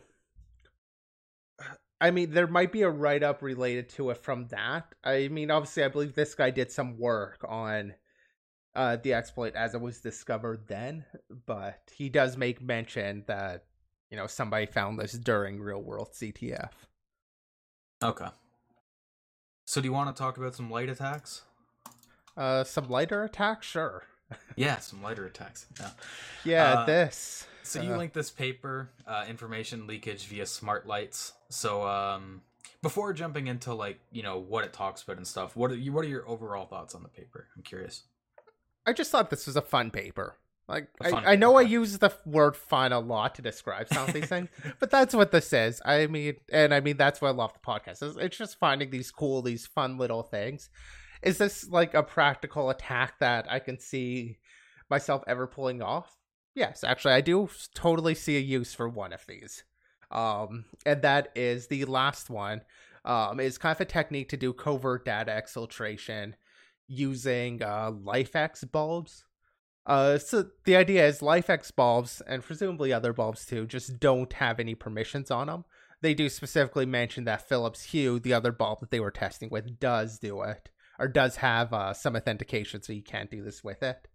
I 2.01 2.11
mean, 2.11 2.31
there 2.31 2.47
might 2.47 2.71
be 2.71 2.83
a 2.83 2.89
write 2.89 3.23
up 3.23 3.41
related 3.41 3.89
to 3.89 4.09
it 4.11 4.17
from 4.17 4.47
that. 4.47 4.93
I 5.03 5.27
mean, 5.27 5.51
obviously, 5.51 5.83
I 5.83 5.89
believe 5.89 6.15
this 6.15 6.33
guy 6.33 6.49
did 6.49 6.71
some 6.71 6.97
work 6.97 7.43
on 7.47 7.93
uh, 8.75 8.97
the 8.97 9.13
exploit 9.13 9.55
as 9.55 9.73
it 9.73 9.81
was 9.81 9.99
discovered 9.99 10.67
then, 10.67 11.03
but 11.45 11.81
he 11.93 12.07
does 12.09 12.37
make 12.37 12.61
mention 12.61 13.23
that 13.27 13.65
you 14.09 14.17
know 14.17 14.27
somebody 14.27 14.65
found 14.65 14.97
this 14.97 15.13
during 15.13 15.59
real 15.59 15.81
world 15.81 16.09
CTF. 16.13 16.71
Okay. 18.01 18.27
So 19.69 19.81
do 19.81 19.87
you 19.87 19.93
want 19.93 20.15
to 20.15 20.19
talk 20.19 20.37
about 20.37 20.55
some 20.55 20.71
light 20.71 20.89
attacks? 20.89 21.43
Uh, 22.35 22.63
some 22.63 22.89
lighter 22.89 23.23
attacks, 23.23 23.67
sure. 23.67 24.01
Yeah, 24.55 24.79
some 24.79 25.03
lighter 25.03 25.27
attacks. 25.27 25.67
Yeah. 25.79 25.89
Yeah, 26.43 26.73
Uh, 26.79 26.85
this. 26.87 27.45
So 27.61 27.79
you 27.79 27.93
Uh, 27.93 27.97
linked 27.97 28.15
this 28.15 28.31
paper, 28.31 28.89
uh, 29.05 29.25
information 29.29 29.85
leakage 29.85 30.25
via 30.25 30.47
smart 30.47 30.87
lights. 30.87 31.33
So 31.49 31.87
um, 31.87 32.41
before 32.81 33.13
jumping 33.13 33.45
into 33.45 33.75
like 33.75 33.99
you 34.11 34.23
know 34.23 34.39
what 34.39 34.63
it 34.65 34.73
talks 34.73 35.03
about 35.03 35.17
and 35.17 35.27
stuff, 35.27 35.55
what 35.55 35.69
are 35.69 35.75
you? 35.75 35.93
What 35.93 36.03
are 36.03 36.07
your 36.07 36.27
overall 36.27 36.65
thoughts 36.65 36.95
on 36.95 37.03
the 37.03 37.09
paper? 37.09 37.47
I'm 37.55 37.61
curious. 37.61 38.05
I 38.87 38.93
just 38.93 39.11
thought 39.11 39.29
this 39.29 39.45
was 39.45 39.55
a 39.55 39.61
fun 39.61 39.91
paper. 39.91 40.35
Like 40.69 40.87
I, 41.01 41.31
I 41.31 41.35
know 41.35 41.55
I 41.55 41.61
use 41.61 41.97
the 41.97 42.13
word 42.27 42.55
fun 42.55 42.93
a 42.93 42.99
lot 42.99 43.33
to 43.35 43.41
describe 43.41 43.87
some 43.91 44.07
of 44.07 44.13
these 44.13 44.25
things, 44.29 44.49
but 44.79 44.91
that's 44.91 45.15
what 45.15 45.31
this 45.31 45.51
is. 45.51 45.81
I 45.83 46.05
mean, 46.05 46.35
and 46.53 46.75
I 46.75 46.79
mean 46.79 46.95
that's 46.95 47.19
what 47.19 47.29
I 47.29 47.31
love 47.31 47.53
the 47.53 47.59
podcast. 47.59 48.03
It's, 48.03 48.17
it's 48.17 48.37
just 48.37 48.59
finding 48.59 48.91
these 48.91 49.09
cool, 49.09 49.41
these 49.41 49.65
fun 49.65 49.97
little 49.97 50.21
things. 50.21 50.69
Is 51.23 51.39
this 51.39 51.67
like 51.67 51.95
a 51.95 52.03
practical 52.03 52.69
attack 52.69 53.19
that 53.19 53.51
I 53.51 53.57
can 53.57 53.79
see 53.79 54.37
myself 54.91 55.23
ever 55.25 55.47
pulling 55.47 55.81
off? 55.81 56.15
Yes, 56.53 56.83
actually, 56.83 57.15
I 57.15 57.21
do 57.21 57.49
totally 57.73 58.13
see 58.13 58.37
a 58.37 58.41
use 58.41 58.73
for 58.75 58.87
one 58.87 59.11
of 59.11 59.25
these. 59.27 59.63
Um, 60.11 60.65
and 60.85 61.01
that 61.01 61.29
is 61.35 61.67
the 61.67 61.85
last 61.85 62.29
one. 62.29 62.61
Um, 63.05 63.39
is 63.39 63.57
kind 63.57 63.75
of 63.75 63.81
a 63.81 63.85
technique 63.85 64.29
to 64.29 64.37
do 64.37 64.53
covert 64.53 65.05
data 65.05 65.31
exfiltration 65.31 66.33
using 66.87 67.63
uh, 67.63 67.91
LIFX 67.91 68.69
bulbs. 68.69 69.23
Uh, 69.85 70.17
so 70.17 70.45
the 70.65 70.75
idea 70.75 71.07
is 71.07 71.19
LIFX 71.19 71.75
bulbs 71.75 72.21
and 72.27 72.43
presumably 72.43 72.93
other 72.93 73.13
bulbs 73.13 73.45
too 73.45 73.65
just 73.65 73.99
don't 73.99 74.33
have 74.33 74.59
any 74.59 74.75
permissions 74.75 75.31
on 75.31 75.47
them. 75.47 75.65
They 76.01 76.13
do 76.13 76.29
specifically 76.29 76.85
mention 76.85 77.25
that 77.25 77.47
Philips 77.47 77.85
Hue, 77.85 78.19
the 78.19 78.33
other 78.33 78.51
bulb 78.51 78.79
that 78.79 78.91
they 78.91 78.99
were 78.99 79.11
testing 79.11 79.49
with, 79.49 79.79
does 79.79 80.19
do 80.19 80.41
it 80.43 80.69
or 80.97 81.07
does 81.07 81.37
have 81.37 81.73
uh, 81.73 81.93
some 81.93 82.15
authentication, 82.15 82.81
so 82.81 82.93
you 82.93 83.01
can't 83.01 83.31
do 83.31 83.41
this 83.43 83.63
with 83.63 83.81
it. 83.81 84.07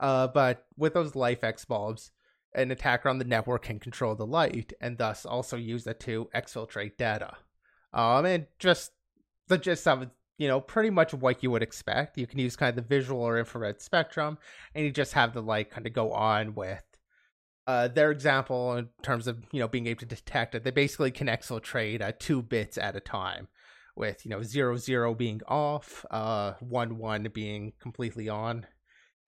Uh, 0.00 0.28
but 0.28 0.66
with 0.76 0.94
those 0.94 1.12
LIFX 1.12 1.66
bulbs, 1.66 2.10
an 2.54 2.70
attacker 2.70 3.08
on 3.08 3.18
the 3.18 3.24
network 3.24 3.62
can 3.62 3.78
control 3.78 4.14
the 4.14 4.26
light 4.26 4.72
and 4.80 4.98
thus 4.98 5.24
also 5.24 5.56
use 5.56 5.86
it 5.86 6.00
to 6.00 6.28
exfiltrate 6.34 6.96
data. 6.96 7.36
Um, 7.92 8.24
and 8.26 8.46
just 8.58 8.92
the 9.48 9.58
gist 9.58 9.86
of 9.88 10.10
you 10.38 10.48
know, 10.48 10.60
pretty 10.60 10.90
much 10.90 11.14
what 11.14 11.42
you 11.42 11.50
would 11.50 11.62
expect. 11.62 12.18
You 12.18 12.26
can 12.26 12.38
use 12.38 12.56
kind 12.56 12.70
of 12.70 12.76
the 12.76 12.88
visual 12.88 13.20
or 13.22 13.38
infrared 13.38 13.80
spectrum, 13.80 14.38
and 14.74 14.84
you 14.84 14.90
just 14.90 15.12
have 15.14 15.34
the 15.34 15.42
light 15.42 15.70
kind 15.70 15.86
of 15.86 15.92
go 15.92 16.12
on 16.12 16.54
with 16.54 16.82
uh, 17.66 17.88
their 17.88 18.10
example 18.10 18.74
in 18.76 18.88
terms 19.02 19.26
of 19.26 19.44
you 19.52 19.60
know 19.60 19.68
being 19.68 19.86
able 19.86 20.00
to 20.00 20.06
detect 20.06 20.54
it. 20.54 20.64
They 20.64 20.70
basically 20.70 21.10
can 21.10 21.28
exfiltrate 21.28 22.00
uh, 22.02 22.12
two 22.18 22.42
bits 22.42 22.76
at 22.78 22.96
a 22.96 23.00
time, 23.00 23.48
with 23.96 24.24
you 24.24 24.30
know 24.30 24.42
zero 24.42 24.76
zero 24.76 25.14
being 25.14 25.40
off, 25.48 26.04
uh, 26.10 26.54
one 26.60 26.98
one 26.98 27.28
being 27.32 27.72
completely 27.80 28.28
on, 28.28 28.66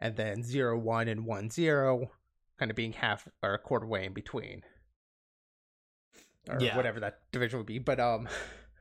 and 0.01 0.16
then 0.16 0.43
zero 0.43 0.78
one 0.78 1.09
and 1.09 1.24
one 1.26 1.51
zero 1.51 2.10
kind 2.59 2.70
of 2.70 2.76
being 2.76 2.93
half 2.93 3.28
or 3.43 3.55
a 3.55 3.59
quarter 3.59 3.86
way 3.86 4.05
in 4.05 4.12
between 4.12 4.62
or 6.48 6.60
Yeah. 6.60 6.76
whatever 6.76 7.01
that 7.01 7.20
division 7.32 7.59
would 7.59 7.66
be 7.66 7.78
but 7.78 7.98
um 7.98 8.28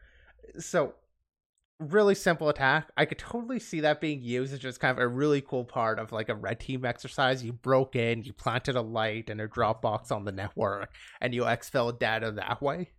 so 0.59 0.93
really 1.87 2.15
simple 2.15 2.49
attack. 2.49 2.91
I 2.97 3.05
could 3.05 3.17
totally 3.17 3.59
see 3.59 3.81
that 3.81 4.01
being 4.01 4.21
used 4.21 4.53
as 4.53 4.59
just 4.59 4.79
kind 4.79 4.97
of 4.97 5.01
a 5.03 5.07
really 5.07 5.41
cool 5.41 5.65
part 5.65 5.99
of 5.99 6.11
like 6.11 6.29
a 6.29 6.35
red 6.35 6.59
team 6.59 6.85
exercise. 6.85 7.43
You 7.43 7.53
broke 7.53 7.95
in 7.95 8.23
you 8.23 8.33
planted 8.33 8.75
a 8.75 8.81
light 8.81 9.29
and 9.29 9.39
a 9.41 9.47
dropbox 9.47 10.11
on 10.11 10.25
the 10.25 10.31
network 10.31 10.91
and 11.21 11.33
you 11.33 11.43
exfil 11.43 11.97
data 11.97 12.31
that 12.31 12.61
way. 12.61 12.89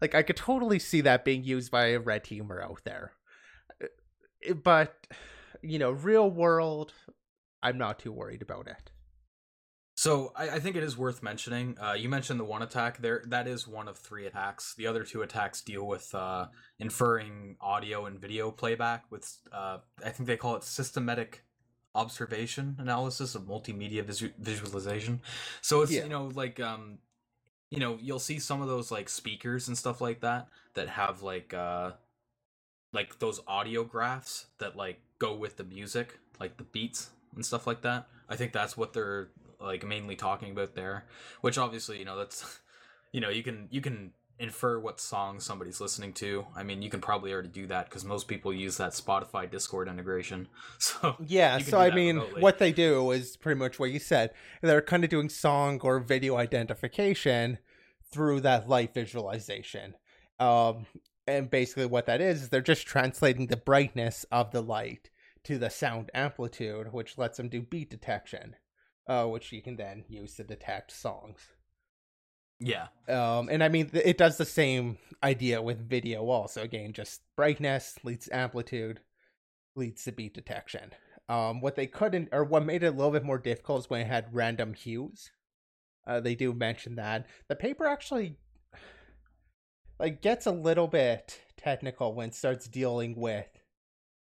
Like 0.00 0.14
i 0.14 0.22
could 0.22 0.36
totally 0.36 0.78
see 0.78 1.00
that 1.02 1.24
being 1.24 1.44
used 1.44 1.70
by 1.70 1.86
a 1.86 2.00
red 2.00 2.24
teamer 2.24 2.62
out 2.62 2.80
there. 2.84 3.12
Uh, 3.82 4.54
but 4.62 5.06
you 5.62 5.78
know 5.78 5.90
real 5.90 6.30
world 6.30 6.92
i'm 7.62 7.78
not 7.78 7.98
too 7.98 8.12
worried 8.12 8.42
about 8.42 8.66
it 8.66 8.90
So 9.96 10.32
I, 10.36 10.50
I 10.50 10.60
think 10.60 10.76
it 10.76 10.82
is 10.82 10.96
worth 10.98 11.22
mentioning. 11.22 11.76
Uh, 11.80 11.94
you 11.94 12.08
mentioned 12.08 12.38
the 12.38 12.44
one 12.44 12.62
attack 12.62 12.98
there. 12.98 13.22
That 13.26 13.48
is 13.48 13.66
one 13.66 13.88
of 13.88 13.96
three 13.96 14.26
attacks. 14.26 14.74
The 14.74 14.86
other 14.86 15.04
two 15.04 15.22
attacks 15.22 15.62
deal 15.62 15.86
with 15.86 16.14
uh, 16.14 16.46
inferring 16.78 17.56
audio 17.62 18.04
and 18.04 18.20
video 18.20 18.50
playback 18.50 19.04
with, 19.10 19.36
uh, 19.52 19.78
I 20.04 20.10
think 20.10 20.26
they 20.26 20.36
call 20.36 20.56
it 20.56 20.64
systematic 20.64 21.44
observation 21.94 22.76
analysis 22.78 23.34
of 23.34 23.44
multimedia 23.44 24.04
visu- 24.04 24.32
visualization. 24.38 25.22
So 25.62 25.80
it's 25.80 25.92
Yeah. 25.92 26.02
you 26.02 26.10
know 26.10 26.30
like 26.34 26.60
um, 26.60 26.98
you 27.70 27.80
know 27.80 27.96
you'll 27.98 28.18
see 28.18 28.38
some 28.38 28.60
of 28.60 28.68
those 28.68 28.90
like 28.90 29.08
speakers 29.08 29.66
and 29.68 29.78
stuff 29.78 30.02
like 30.02 30.20
that 30.20 30.48
that 30.74 30.90
have 30.90 31.22
like 31.22 31.54
uh, 31.54 31.92
like 32.92 33.18
those 33.18 33.40
audio 33.48 33.82
graphs 33.82 34.46
that 34.58 34.76
like 34.76 35.00
go 35.18 35.34
with 35.34 35.56
the 35.56 35.64
music, 35.64 36.18
like 36.38 36.58
the 36.58 36.64
beats 36.64 37.08
and 37.34 37.46
stuff 37.46 37.66
like 37.66 37.80
that. 37.80 38.08
I 38.28 38.36
think 38.36 38.52
that's 38.52 38.76
what 38.76 38.92
they're 38.92 39.28
like 39.60 39.84
mainly 39.86 40.16
talking 40.16 40.50
about 40.50 40.74
there. 40.74 41.04
Which 41.40 41.58
obviously, 41.58 41.98
you 41.98 42.04
know, 42.04 42.16
that's 42.16 42.60
you 43.12 43.20
know, 43.20 43.28
you 43.28 43.42
can 43.42 43.68
you 43.70 43.80
can 43.80 44.12
infer 44.38 44.78
what 44.78 45.00
song 45.00 45.40
somebody's 45.40 45.80
listening 45.80 46.12
to. 46.12 46.46
I 46.54 46.62
mean, 46.62 46.82
you 46.82 46.90
can 46.90 47.00
probably 47.00 47.32
already 47.32 47.48
do 47.48 47.66
that 47.68 47.88
because 47.88 48.04
most 48.04 48.28
people 48.28 48.52
use 48.52 48.76
that 48.76 48.92
Spotify 48.92 49.50
Discord 49.50 49.88
integration. 49.88 50.48
So 50.78 51.16
Yeah, 51.26 51.58
so 51.58 51.78
I 51.78 51.90
mean, 51.90 52.16
remotely. 52.16 52.42
what 52.42 52.58
they 52.58 52.72
do 52.72 53.10
is 53.12 53.36
pretty 53.36 53.58
much 53.58 53.78
what 53.78 53.90
you 53.90 53.98
said. 53.98 54.32
They're 54.60 54.82
kind 54.82 55.04
of 55.04 55.10
doing 55.10 55.30
song 55.30 55.80
or 55.82 56.00
video 56.00 56.36
identification 56.36 57.58
through 58.12 58.40
that 58.40 58.68
light 58.68 58.92
visualization. 58.92 59.94
Um, 60.38 60.86
and 61.26 61.50
basically, 61.50 61.86
what 61.86 62.06
that 62.06 62.20
is, 62.20 62.42
is 62.42 62.48
they're 62.50 62.60
just 62.60 62.86
translating 62.86 63.46
the 63.46 63.56
brightness 63.56 64.24
of 64.30 64.52
the 64.52 64.62
light 64.62 65.10
to 65.44 65.58
the 65.58 65.70
sound 65.70 66.10
amplitude, 66.14 66.92
which 66.92 67.18
lets 67.18 67.38
them 67.38 67.48
do 67.48 67.62
beat 67.62 67.90
detection, 67.90 68.56
uh, 69.06 69.26
which 69.26 69.52
you 69.52 69.62
can 69.62 69.76
then 69.76 70.04
use 70.08 70.34
to 70.36 70.44
detect 70.44 70.92
songs. 70.92 71.40
yeah, 72.58 72.88
Um, 73.08 73.48
and 73.50 73.62
I 73.62 73.68
mean, 73.68 73.90
th- 73.90 74.04
it 74.06 74.18
does 74.18 74.38
the 74.38 74.44
same 74.46 74.98
idea 75.22 75.60
with 75.62 75.88
video 75.88 76.26
also. 76.28 76.62
Again, 76.62 76.92
just 76.92 77.20
brightness 77.36 77.96
leads 78.02 78.26
to 78.26 78.36
amplitude, 78.36 79.00
leads 79.74 80.04
to 80.04 80.12
beat 80.12 80.34
detection. 80.34 80.92
Um, 81.28 81.60
what 81.60 81.76
they 81.76 81.86
couldn't, 81.86 82.28
or 82.32 82.44
what 82.44 82.64
made 82.64 82.82
it 82.82 82.86
a 82.88 82.90
little 82.90 83.10
bit 83.10 83.24
more 83.24 83.38
difficult 83.38 83.80
is 83.80 83.90
when 83.90 84.00
it 84.02 84.06
had 84.06 84.34
random 84.34 84.74
hues. 84.74 85.30
Uh, 86.06 86.20
they 86.20 86.34
do 86.34 86.52
mention 86.52 86.94
that 86.96 87.26
the 87.48 87.56
paper 87.56 87.84
actually 87.86 88.38
like 89.98 90.22
gets 90.22 90.46
a 90.46 90.52
little 90.52 90.86
bit 90.88 91.40
technical 91.56 92.14
when 92.14 92.28
it 92.28 92.34
starts 92.34 92.68
dealing 92.68 93.16
with 93.16 93.48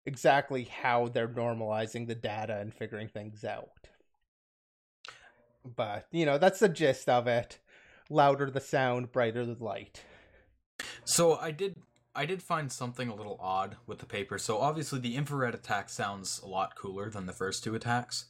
exactly 0.05 0.63
how 0.63 1.07
they're 1.09 1.27
normalizing 1.27 2.07
the 2.07 2.15
data 2.15 2.57
and 2.57 2.73
figuring 2.73 3.09
things 3.09 3.43
out. 3.43 3.69
But 5.75 6.07
you 6.11 6.25
know, 6.25 6.37
that's 6.37 6.59
the 6.59 6.69
gist 6.69 7.09
of 7.09 7.27
it 7.27 7.59
louder 8.09 8.49
the 8.49 8.61
sound, 8.61 9.11
brighter 9.11 9.45
the 9.45 9.63
light. 9.63 10.03
So 11.03 11.35
I 11.35 11.51
did 11.51 11.75
I 12.15 12.25
did 12.25 12.41
find 12.41 12.71
something 12.71 13.09
a 13.09 13.15
little 13.15 13.37
odd 13.39 13.77
with 13.85 13.99
the 13.99 14.05
paper. 14.05 14.37
So 14.37 14.57
obviously 14.57 14.99
the 14.99 15.15
infrared 15.15 15.53
attack 15.53 15.89
sounds 15.89 16.39
a 16.43 16.47
lot 16.47 16.75
cooler 16.75 17.09
than 17.09 17.27
the 17.27 17.33
first 17.33 17.63
two 17.63 17.75
attacks. 17.75 18.25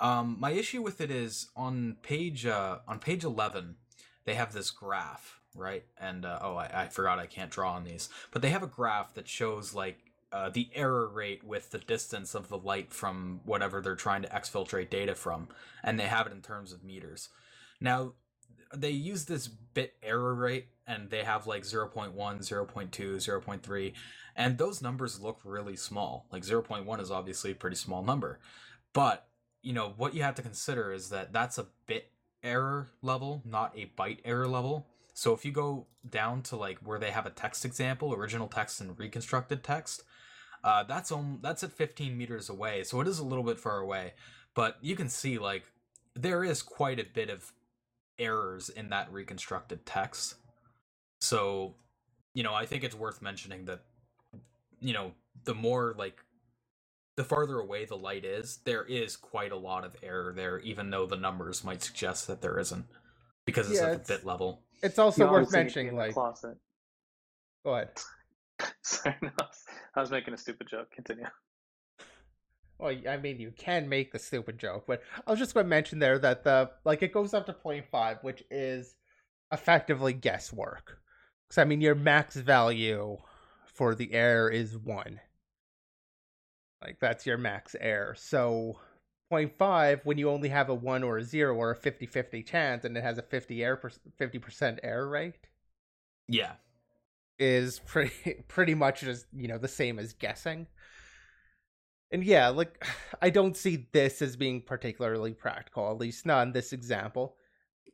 Um, 0.00 0.36
my 0.40 0.50
issue 0.50 0.82
with 0.82 1.00
it 1.00 1.10
is 1.10 1.48
on 1.54 1.96
page 2.02 2.46
uh, 2.46 2.78
on 2.88 2.98
page 2.98 3.24
eleven, 3.24 3.76
they 4.24 4.34
have 4.34 4.52
this 4.52 4.70
graph, 4.70 5.40
right? 5.54 5.84
And 5.98 6.24
uh, 6.24 6.38
oh, 6.42 6.56
I, 6.56 6.82
I 6.82 6.88
forgot 6.88 7.18
I 7.18 7.26
can't 7.26 7.50
draw 7.50 7.74
on 7.74 7.84
these, 7.84 8.08
but 8.32 8.42
they 8.42 8.50
have 8.50 8.62
a 8.62 8.68
graph 8.68 9.14
that 9.14 9.28
shows 9.28 9.74
like 9.74 9.98
uh, 10.34 10.48
the 10.48 10.68
error 10.74 11.06
rate 11.06 11.44
with 11.44 11.70
the 11.70 11.78
distance 11.78 12.34
of 12.34 12.48
the 12.48 12.58
light 12.58 12.92
from 12.92 13.40
whatever 13.44 13.80
they're 13.80 13.94
trying 13.94 14.20
to 14.20 14.28
exfiltrate 14.28 14.90
data 14.90 15.14
from, 15.14 15.46
and 15.84 15.98
they 15.98 16.08
have 16.08 16.26
it 16.26 16.32
in 16.32 16.42
terms 16.42 16.72
of 16.72 16.82
meters. 16.82 17.28
Now, 17.80 18.14
they 18.74 18.90
use 18.90 19.26
this 19.26 19.46
bit 19.46 19.94
error 20.02 20.34
rate, 20.34 20.66
and 20.88 21.08
they 21.08 21.22
have 21.22 21.46
like 21.46 21.62
0.1, 21.62 22.14
0.2, 22.16 22.90
0.3, 22.90 23.92
and 24.34 24.58
those 24.58 24.82
numbers 24.82 25.20
look 25.20 25.38
really 25.44 25.76
small. 25.76 26.26
Like 26.32 26.42
0.1 26.42 27.00
is 27.00 27.12
obviously 27.12 27.52
a 27.52 27.54
pretty 27.54 27.76
small 27.76 28.02
number, 28.02 28.40
but 28.92 29.28
you 29.62 29.72
know 29.72 29.94
what 29.96 30.14
you 30.14 30.24
have 30.24 30.34
to 30.34 30.42
consider 30.42 30.92
is 30.92 31.10
that 31.10 31.32
that's 31.32 31.58
a 31.58 31.68
bit 31.86 32.10
error 32.42 32.90
level, 33.02 33.40
not 33.44 33.72
a 33.76 33.92
byte 33.96 34.18
error 34.24 34.48
level. 34.48 34.88
So 35.12 35.32
if 35.32 35.44
you 35.44 35.52
go 35.52 35.86
down 36.10 36.42
to 36.42 36.56
like 36.56 36.78
where 36.78 36.98
they 36.98 37.12
have 37.12 37.24
a 37.24 37.30
text 37.30 37.64
example, 37.64 38.12
original 38.12 38.48
text 38.48 38.80
and 38.80 38.98
reconstructed 38.98 39.62
text, 39.62 40.02
uh, 40.64 40.82
that's 40.82 41.12
on 41.12 41.38
that's 41.42 41.62
at 41.62 41.70
15 41.72 42.16
meters 42.18 42.48
away. 42.48 42.82
So 42.84 43.00
it 43.00 43.06
is 43.06 43.18
a 43.20 43.24
little 43.24 43.44
bit 43.44 43.58
far 43.60 43.78
away, 43.78 44.14
but 44.54 44.78
you 44.80 44.96
can 44.96 45.08
see 45.08 45.38
like 45.38 45.64
there 46.16 46.42
is 46.42 46.62
quite 46.62 46.98
a 46.98 47.04
bit 47.04 47.30
of 47.30 47.52
errors 48.18 48.68
in 48.70 48.88
that 48.90 49.12
reconstructed 49.12 49.84
text. 49.86 50.36
So, 51.20 51.74
you 52.34 52.42
know, 52.42 52.54
I 52.54 52.66
think 52.66 52.82
it's 52.84 52.94
worth 52.94 53.20
mentioning 53.22 53.66
that 53.66 53.82
you 54.80 54.92
know, 54.92 55.12
the 55.44 55.54
more 55.54 55.94
like 55.98 56.20
the 57.16 57.24
farther 57.24 57.60
away 57.60 57.84
the 57.84 57.96
light 57.96 58.24
is, 58.24 58.58
there 58.64 58.84
is 58.84 59.16
quite 59.16 59.52
a 59.52 59.56
lot 59.56 59.84
of 59.84 59.94
error 60.02 60.32
there, 60.34 60.58
even 60.60 60.90
though 60.90 61.06
the 61.06 61.16
numbers 61.16 61.62
might 61.62 61.82
suggest 61.82 62.26
that 62.26 62.40
there 62.42 62.58
isn't, 62.58 62.86
because 63.46 63.70
it's 63.70 63.78
Yeah, 63.80 63.86
at 63.86 63.92
it's- 63.92 64.08
the 64.08 64.14
bit 64.16 64.26
level. 64.26 64.62
It's 64.82 64.98
also 64.98 65.24
You 65.24 65.30
worth 65.30 65.36
honestly 65.54 65.58
need 65.64 65.68
to 65.68 65.74
be 65.74 65.80
mentioning, 65.80 65.96
like, 65.96 66.12
closet. 66.14 66.58
go 67.64 67.74
ahead. 67.74 67.90
Sorry, 68.82 69.14
no, 69.22 69.30
I 69.96 70.00
was- 70.00 70.10
making 70.10 70.34
a 70.34 70.38
stupid 70.38 70.66
joke. 70.68 70.90
Continue. 70.90 71.26
Well, 72.78 72.96
I 73.08 73.16
mean, 73.18 73.38
you 73.38 73.52
can 73.52 73.88
make 73.88 74.10
the 74.12 74.18
stupid 74.18 74.58
joke, 74.58 74.84
but 74.86 75.02
I 75.26 75.30
was 75.30 75.38
just 75.38 75.54
going 75.54 75.64
to 75.64 75.70
mention 75.70 76.00
there 76.00 76.18
that 76.18 76.42
the 76.42 76.70
like 76.84 77.02
it 77.02 77.12
goes 77.12 77.32
up 77.32 77.46
to 77.46 77.52
0.5, 77.52 78.22
which 78.24 78.42
is 78.50 78.96
effectively 79.52 80.12
guesswork. 80.12 80.98
Because 81.46 81.58
I 81.58 81.64
mean, 81.64 81.80
your 81.80 81.94
max 81.94 82.34
value 82.36 83.18
for 83.66 83.94
the 83.94 84.12
error 84.12 84.50
is 84.50 84.76
one. 84.76 85.20
Like 86.82 86.98
that's 87.00 87.26
your 87.26 87.38
max 87.38 87.76
error. 87.80 88.14
So 88.18 88.80
0.5, 89.32 90.04
when 90.04 90.18
you 90.18 90.28
only 90.30 90.48
have 90.48 90.68
a 90.68 90.74
one 90.74 91.02
or 91.04 91.18
a 91.18 91.24
zero 91.24 91.54
or 91.54 91.70
a 91.70 91.76
50-50 91.78 92.44
chance, 92.46 92.84
and 92.84 92.96
it 92.96 93.02
has 93.02 93.18
a 93.18 93.22
50 93.22 93.62
error 93.64 93.80
50% 94.20 94.80
error 94.82 95.08
rate, 95.08 95.46
Yeah. 96.28 96.54
Is 97.38 97.80
pretty 97.80 98.44
pretty 98.48 98.74
much 98.74 99.00
just 99.00 99.26
you 99.32 99.48
know 99.48 99.58
the 99.58 99.68
same 99.68 99.98
as 99.98 100.12
guessing. 100.12 100.66
And 102.10 102.22
yeah 102.22 102.48
like 102.48 102.84
i 103.22 103.30
don't 103.30 103.56
see 103.56 103.88
this 103.92 104.22
as 104.22 104.36
being 104.36 104.60
particularly 104.62 105.32
practical 105.32 105.90
at 105.90 105.98
least 105.98 106.26
not 106.26 106.46
in 106.46 106.52
this 106.52 106.72
example. 106.72 107.36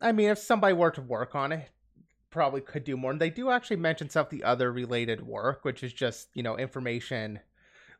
I 0.00 0.12
mean 0.12 0.30
if 0.30 0.38
somebody 0.38 0.74
were 0.74 0.90
to 0.92 1.02
work 1.02 1.34
on 1.34 1.52
it 1.52 1.70
probably 2.30 2.60
could 2.60 2.84
do 2.84 2.96
more. 2.96 3.10
And 3.10 3.20
they 3.20 3.30
do 3.30 3.50
actually 3.50 3.76
mention 3.76 4.08
some 4.08 4.24
of 4.26 4.30
the 4.30 4.44
other 4.44 4.72
related 4.72 5.26
work 5.26 5.64
which 5.64 5.82
is 5.82 5.92
just 5.92 6.28
you 6.34 6.42
know 6.42 6.56
information 6.56 7.40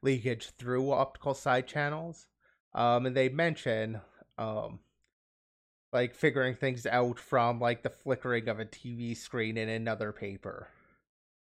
leakage 0.02 0.50
through 0.58 0.92
optical 0.92 1.34
side 1.34 1.66
channels. 1.66 2.26
Um 2.74 3.06
and 3.06 3.16
they 3.16 3.28
mention 3.28 4.00
um 4.38 4.80
like 5.92 6.14
figuring 6.14 6.54
things 6.54 6.86
out 6.86 7.18
from 7.18 7.58
like 7.58 7.82
the 7.82 7.90
flickering 7.90 8.48
of 8.48 8.60
a 8.60 8.64
tv 8.64 9.16
screen 9.16 9.56
in 9.56 9.68
another 9.68 10.12
paper 10.12 10.68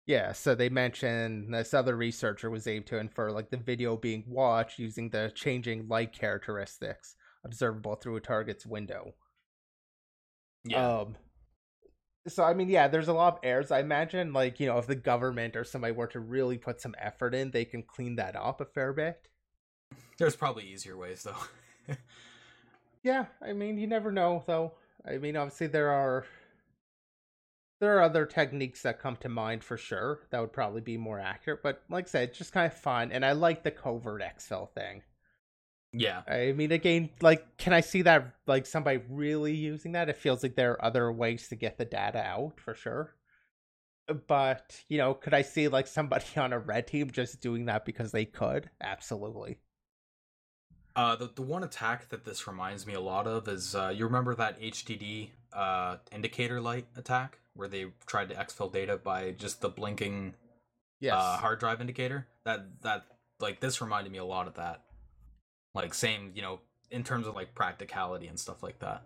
yeah, 0.05 0.31
so 0.31 0.55
they 0.55 0.69
mentioned 0.69 1.53
this 1.53 1.73
other 1.73 1.95
researcher 1.95 2.49
was 2.49 2.67
able 2.67 2.85
to 2.87 2.97
infer 2.97 3.31
like 3.31 3.49
the 3.49 3.57
video 3.57 3.95
being 3.95 4.23
watched 4.27 4.79
using 4.79 5.09
the 5.09 5.31
changing 5.35 5.87
light 5.87 6.13
characteristics 6.13 7.15
observable 7.45 7.95
through 7.95 8.15
a 8.15 8.21
target's 8.21 8.65
window. 8.65 9.13
Yeah. 10.65 10.99
Um 10.99 11.15
so 12.27 12.43
I 12.43 12.53
mean, 12.53 12.69
yeah, 12.69 12.87
there's 12.87 13.09
a 13.09 13.13
lot 13.13 13.33
of 13.33 13.39
errors. 13.43 13.71
I 13.71 13.81
imagine 13.81 14.31
like, 14.31 14.59
you 14.59 14.67
know, 14.67 14.77
if 14.77 14.87
the 14.87 14.95
government 14.95 15.55
or 15.55 15.65
somebody 15.65 15.93
were 15.93 16.07
to 16.07 16.19
really 16.21 16.57
put 16.57 16.79
some 16.79 16.95
effort 16.97 17.35
in, 17.35 17.51
they 17.51 17.65
can 17.65 17.83
clean 17.83 18.15
that 18.15 18.35
up 18.35 18.61
a 18.61 18.65
fair 18.65 18.93
bit. 18.93 19.27
There's 20.17 20.35
probably 20.35 20.63
easier 20.63 20.97
ways 20.97 21.23
though. 21.23 21.95
Yeah, 23.03 23.25
I 23.41 23.51
mean, 23.51 23.77
you 23.77 23.85
never 23.85 24.11
know 24.11 24.43
though. 24.47 24.73
I 25.05 25.17
mean, 25.17 25.35
obviously 25.35 25.67
there 25.67 25.91
are 25.91 26.25
there 27.83 27.97
are 27.97 28.01
other 28.03 28.25
techniques 28.25 28.81
that 28.83 28.99
come 28.99 29.17
to 29.17 29.29
mind 29.29 29.63
for 29.63 29.77
sure 29.77 30.21
that 30.31 30.39
would 30.41 30.53
probably 30.53 30.81
be 30.81 30.97
more 30.97 31.19
accurate, 31.19 31.61
but 31.63 31.83
like 31.89 32.05
I 32.07 32.09
said, 32.09 32.29
it's 32.29 32.37
just 32.37 32.53
kind 32.53 32.71
of 32.71 32.77
fun 32.79 33.11
and 33.11 33.25
I 33.25 33.33
like 33.33 33.63
the 33.63 33.71
covert 33.71 34.21
exfil 34.21 34.69
thing. 34.71 35.03
yeah. 35.91 36.21
I 36.27 36.53
mean, 36.53 36.71
again, 36.71 37.09
like, 37.21 37.57
can 37.57 37.73
I 37.73 37.81
see 37.81 38.01
that 38.03 38.35
like 38.47 38.65
somebody 38.65 39.01
really 39.09 39.53
using 39.53 39.93
that? 39.93 40.09
It 40.09 40.17
feels 40.17 40.43
like 40.43 40.55
there 40.55 40.71
are 40.73 40.85
other 40.85 41.11
ways 41.11 41.47
to 41.49 41.55
get 41.55 41.77
the 41.77 41.85
data 41.85 42.19
out 42.19 42.59
for 42.59 42.73
sure. 42.73 43.15
But 44.27 44.83
you 44.89 44.97
know, 44.97 45.13
could 45.13 45.33
I 45.33 45.41
see 45.43 45.67
like 45.67 45.87
somebody 45.87 46.25
on 46.37 46.53
a 46.53 46.59
red 46.59 46.87
team 46.87 47.11
just 47.11 47.41
doing 47.41 47.65
that 47.65 47.85
because 47.85 48.11
they 48.11 48.25
could? 48.25 48.69
Absolutely. 48.81 49.59
Uh, 50.95 51.15
the 51.15 51.27
the 51.35 51.41
one 51.41 51.63
attack 51.63 52.09
that 52.09 52.23
this 52.25 52.47
reminds 52.47 52.85
me 52.85 52.93
a 52.93 53.01
lot 53.01 53.25
of 53.27 53.47
is 53.47 53.73
uh, 53.75 53.89
you 53.95 54.05
remember 54.05 54.35
that 54.35 54.61
HDD 54.61 55.29
uh 55.53 55.97
indicator 56.11 56.59
light 56.59 56.87
attack 56.95 57.39
where 57.55 57.67
they 57.67 57.87
tried 58.05 58.29
to 58.29 58.35
exfil 58.35 58.71
data 58.71 58.97
by 58.97 59.31
just 59.31 59.61
the 59.61 59.69
blinking 59.69 60.35
Yes. 60.99 61.13
uh, 61.15 61.37
hard 61.37 61.59
drive 61.59 61.81
indicator. 61.81 62.27
That 62.45 62.81
that 62.81 63.05
like 63.39 63.59
this 63.59 63.81
reminded 63.81 64.11
me 64.11 64.19
a 64.19 64.25
lot 64.25 64.47
of 64.47 64.53
that. 64.55 64.83
Like 65.75 65.93
same, 65.93 66.31
you 66.35 66.41
know, 66.41 66.59
in 66.91 67.03
terms 67.03 67.27
of 67.27 67.35
like 67.35 67.53
practicality 67.55 68.27
and 68.27 68.39
stuff 68.39 68.63
like 68.63 68.79
that. 68.79 69.03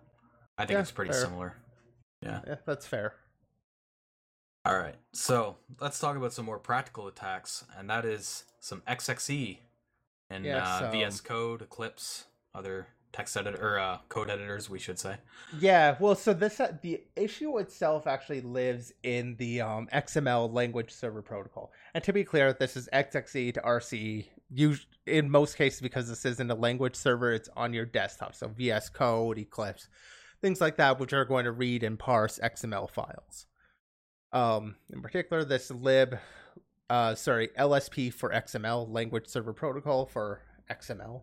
I 0.58 0.66
think 0.66 0.76
Yeah, 0.78 0.82
it's 0.82 0.92
pretty 0.92 1.12
fair. 1.12 1.22
similar. 1.22 1.56
Yeah. 2.22 2.42
yeah, 2.48 2.56
that's 2.66 2.86
fair. 2.86 3.14
All 4.66 4.78
right. 4.78 4.96
So 5.14 5.58
let's 5.80 5.98
talk 6.00 6.18
about 6.18 6.34
some 6.34 6.46
more 6.46 6.60
practical 6.60 7.08
attacks, 7.08 7.64
and 7.78 7.90
that 7.90 8.06
is 8.06 8.44
some 8.60 8.82
XXE 8.88 9.60
and 10.30 10.46
uh, 10.46 10.92
VS 10.92 11.22
Code, 11.22 11.62
Eclipse, 11.62 12.26
other 12.54 12.88
text 13.12 13.36
editor 13.38 13.76
or 13.76 13.80
uh, 13.80 13.98
code 14.10 14.30
editors, 14.30 14.70
we 14.70 14.80
should 14.80 15.00
say. 15.00 15.18
Yeah, 15.60 15.96
well, 16.00 16.16
so 16.16 16.34
this 16.34 16.60
uh, 16.60 16.74
the 16.82 17.04
issue 17.16 17.58
itself 17.58 18.08
actually 18.08 18.42
lives 18.42 18.94
in 19.04 19.36
the 19.38 19.62
um, 19.62 19.88
XML 19.94 20.54
language 20.54 20.92
server 20.92 21.22
protocol. 21.22 21.72
And 21.94 22.04
to 22.04 22.14
be 22.14 22.24
clear, 22.24 22.54
this 22.54 22.78
is 22.78 22.90
XXE 22.94 23.54
to 23.56 23.62
RC. 23.62 24.26
Us- 24.56 24.86
in 25.06 25.30
most 25.30 25.56
cases, 25.58 25.82
because 25.82 26.10
this 26.10 26.26
isn't 26.26 26.52
a 26.52 26.56
language 26.56 26.96
server, 26.96 27.32
it's 27.32 27.50
on 27.56 27.74
your 27.74 27.86
desktop. 27.86 28.36
So 28.36 28.48
VS 28.48 28.90
Code, 28.90 29.38
Eclipse, 29.38 29.88
things 30.42 30.62
like 30.62 30.78
that, 30.78 31.00
which 31.00 31.14
are 31.14 31.26
going 31.26 31.46
to 31.46 31.52
read 31.52 31.84
and 31.84 31.98
parse 31.98 32.40
XML 32.44 32.90
files. 32.90 33.46
Um, 34.34 34.76
in 34.92 35.02
particular, 35.02 35.44
this 35.44 35.72
lib, 35.72 36.18
uh, 36.90 37.16
sorry, 37.16 37.50
LSP 37.58 38.14
for 38.14 38.30
XML, 38.30 38.92
language 38.92 39.28
server 39.28 39.54
protocol 39.54 40.06
for 40.06 40.42
XML. 40.70 41.22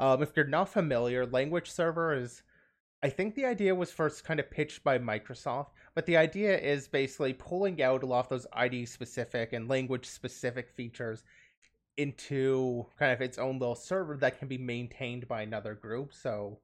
Um, 0.00 0.22
if 0.22 0.34
you're 0.34 0.46
not 0.46 0.70
familiar, 0.70 1.26
language 1.26 1.70
server 1.70 2.14
is 2.14 2.42
I 3.02 3.10
think 3.10 3.34
the 3.34 3.44
idea 3.46 3.74
was 3.74 3.92
first 3.92 4.24
kind 4.24 4.40
of 4.40 4.50
pitched 4.50 4.82
by 4.82 4.98
Microsoft, 4.98 5.68
but 5.94 6.06
the 6.06 6.16
idea 6.16 6.58
is 6.58 6.88
basically 6.88 7.34
pulling 7.34 7.82
out 7.82 8.02
a 8.02 8.06
lot 8.06 8.24
of 8.24 8.28
those 8.28 8.46
ID 8.52 8.86
specific 8.86 9.52
and 9.52 9.68
language 9.68 10.06
specific 10.06 10.70
features 10.70 11.22
into 11.96 12.86
kind 12.98 13.12
of 13.12 13.20
its 13.20 13.38
own 13.38 13.58
little 13.58 13.74
server 13.74 14.16
that 14.16 14.38
can 14.38 14.48
be 14.48 14.58
maintained 14.58 15.28
by 15.28 15.42
another 15.42 15.74
group. 15.74 16.12
So 16.14 16.60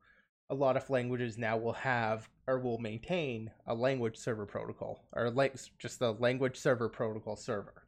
a 0.50 0.54
lot 0.54 0.76
of 0.76 0.88
languages 0.90 1.36
now 1.36 1.56
will 1.56 1.72
have 1.72 2.28
or 2.46 2.58
will 2.58 2.78
maintain 2.78 3.50
a 3.66 3.74
language 3.74 4.16
server 4.16 4.46
protocol 4.46 5.04
or 5.12 5.30
like 5.30 5.56
just 5.78 5.98
the 5.98 6.12
language 6.14 6.56
server 6.56 6.88
protocol 6.88 7.36
server. 7.36 7.86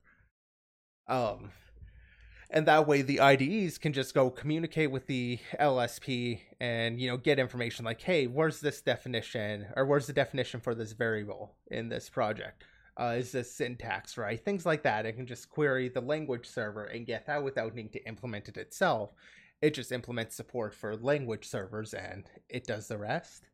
Um 1.06 1.50
and 2.50 2.66
that 2.66 2.86
way 2.86 3.02
the 3.02 3.20
IDEs 3.20 3.78
can 3.78 3.92
just 3.92 4.14
go 4.14 4.30
communicate 4.30 4.90
with 4.90 5.06
the 5.06 5.38
LSP 5.60 6.40
and 6.60 7.00
you 7.00 7.08
know 7.08 7.16
get 7.16 7.38
information 7.38 7.84
like 7.84 8.00
hey 8.00 8.26
where's 8.26 8.60
this 8.60 8.80
definition? 8.80 9.66
Or 9.76 9.84
where's 9.84 10.06
the 10.06 10.12
definition 10.12 10.60
for 10.60 10.74
this 10.74 10.92
variable 10.92 11.54
in 11.70 11.88
this 11.88 12.08
project? 12.08 12.64
Uh, 12.98 13.14
is 13.16 13.32
this 13.32 13.52
syntax 13.52 14.16
right? 14.16 14.44
Things 14.44 14.66
like 14.66 14.82
that. 14.82 15.06
It 15.06 15.14
can 15.14 15.26
just 15.26 15.50
query 15.50 15.88
the 15.88 16.00
language 16.00 16.46
server 16.46 16.84
and 16.84 17.06
get 17.06 17.26
that 17.26 17.44
without 17.44 17.74
needing 17.74 17.92
to 17.92 18.04
implement 18.06 18.48
it 18.48 18.56
itself. 18.56 19.12
It 19.60 19.74
just 19.74 19.92
implements 19.92 20.36
support 20.36 20.74
for 20.74 20.96
language 20.96 21.46
servers 21.46 21.94
and 21.94 22.24
it 22.48 22.66
does 22.66 22.88
the 22.88 22.98
rest. 22.98 23.48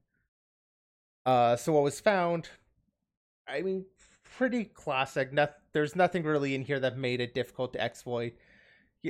Uh, 1.26 1.56
so 1.56 1.72
what 1.72 1.82
was 1.82 2.00
found 2.00 2.48
i 3.46 3.60
mean 3.60 3.84
pretty 4.36 4.64
classic. 4.64 5.32
No, 5.32 5.48
there's 5.72 5.94
nothing 5.94 6.24
really 6.24 6.54
in 6.54 6.62
here 6.62 6.80
that 6.80 6.98
made 6.98 7.20
it 7.20 7.34
difficult 7.34 7.72
to 7.74 7.80
exploit 7.80 8.32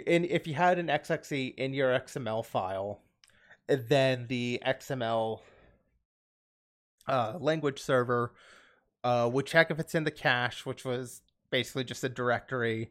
and 0.06 0.24
if 0.26 0.46
you 0.46 0.54
had 0.54 0.78
an 0.78 0.88
XXE 0.88 1.54
in 1.56 1.74
your 1.74 1.90
XML 1.98 2.44
file, 2.44 3.00
then 3.68 4.26
the 4.28 4.60
XML 4.66 5.40
uh, 7.06 7.34
language 7.38 7.80
server 7.80 8.32
uh, 9.02 9.28
would 9.32 9.46
check 9.46 9.70
if 9.70 9.78
it's 9.78 9.94
in 9.94 10.04
the 10.04 10.10
cache, 10.10 10.66
which 10.66 10.84
was 10.84 11.22
basically 11.50 11.84
just 11.84 12.04
a 12.04 12.08
directory, 12.08 12.90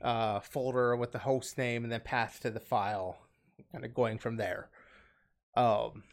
uh, 0.00 0.40
folder 0.40 0.96
with 0.96 1.12
the 1.12 1.18
host 1.18 1.58
name 1.58 1.84
and 1.84 1.92
then 1.92 2.00
path 2.00 2.38
to 2.40 2.50
the 2.50 2.60
file, 2.60 3.18
kind 3.72 3.84
of 3.84 3.92
going 3.92 4.18
from 4.18 4.36
there. 4.36 4.68
Um, 5.54 6.04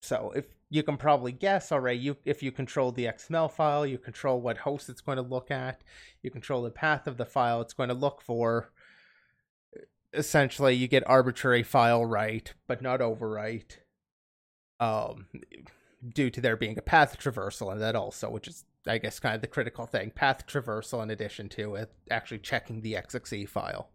so 0.00 0.32
if 0.34 0.46
you 0.70 0.82
can 0.82 0.96
probably 0.96 1.32
guess 1.32 1.72
already, 1.72 1.98
you 1.98 2.16
if 2.24 2.42
you 2.42 2.52
control 2.52 2.92
the 2.92 3.06
XML 3.06 3.50
file, 3.50 3.86
you 3.86 3.98
control 3.98 4.40
what 4.40 4.58
host 4.58 4.88
it's 4.88 5.00
going 5.00 5.16
to 5.16 5.22
look 5.22 5.50
at, 5.50 5.82
you 6.22 6.30
control 6.30 6.62
the 6.62 6.70
path 6.70 7.06
of 7.06 7.16
the 7.16 7.26
file 7.26 7.60
it's 7.60 7.74
going 7.74 7.88
to 7.88 7.94
look 7.94 8.22
for. 8.22 8.70
Essentially, 10.12 10.74
you 10.74 10.88
get 10.88 11.06
arbitrary 11.06 11.62
file 11.62 12.04
write, 12.04 12.54
but 12.66 12.80
not 12.80 13.00
overwrite. 13.00 13.78
Um, 14.80 15.26
due 16.14 16.30
to 16.30 16.40
there 16.40 16.56
being 16.56 16.78
a 16.78 16.82
path 16.82 17.18
traversal 17.18 17.72
and 17.72 17.80
that 17.80 17.96
also, 17.96 18.30
which 18.30 18.48
is 18.48 18.64
I 18.86 18.98
guess 18.98 19.20
kind 19.20 19.34
of 19.34 19.40
the 19.40 19.46
critical 19.46 19.86
thing. 19.86 20.10
Path 20.10 20.46
traversal 20.46 21.02
in 21.02 21.10
addition 21.10 21.48
to 21.50 21.74
it 21.74 21.92
actually 22.10 22.38
checking 22.38 22.80
the 22.80 22.94
XXE 22.94 23.48
file. 23.48 23.90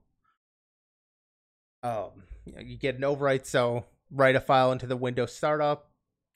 Um, 1.82 2.24
you 2.46 2.78
get 2.78 2.96
an 2.96 3.02
overwrite, 3.02 3.46
so 3.46 3.86
write 4.12 4.36
a 4.36 4.40
file 4.40 4.72
into 4.72 4.86
the 4.86 4.96
Windows 4.96 5.34
startup, 5.34 5.90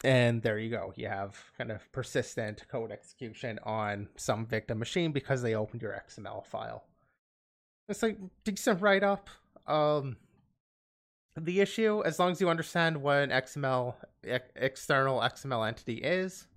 and 0.03 0.41
there 0.41 0.57
you 0.57 0.69
go. 0.69 0.93
You 0.95 1.07
have 1.07 1.37
kind 1.57 1.71
of 1.71 1.89
persistent 1.91 2.65
code 2.69 2.91
execution 2.91 3.59
on 3.63 4.09
some 4.17 4.45
victim 4.45 4.79
machine 4.79 5.11
because 5.11 5.41
they 5.41 5.55
opened 5.55 5.81
your 5.81 5.93
XML 6.07 6.45
file. 6.45 6.83
It's 7.87 8.03
like 8.03 8.17
decent 8.43 8.81
write 8.81 9.03
up. 9.03 9.29
Um, 9.67 10.17
the 11.39 11.59
issue, 11.59 12.01
as 12.03 12.19
long 12.19 12.31
as 12.31 12.41
you 12.41 12.49
understand 12.49 12.97
what 12.97 13.17
an 13.17 13.29
XML 13.29 13.95
external 14.55 15.19
XML 15.19 15.67
entity 15.67 15.95
is, 15.95 16.47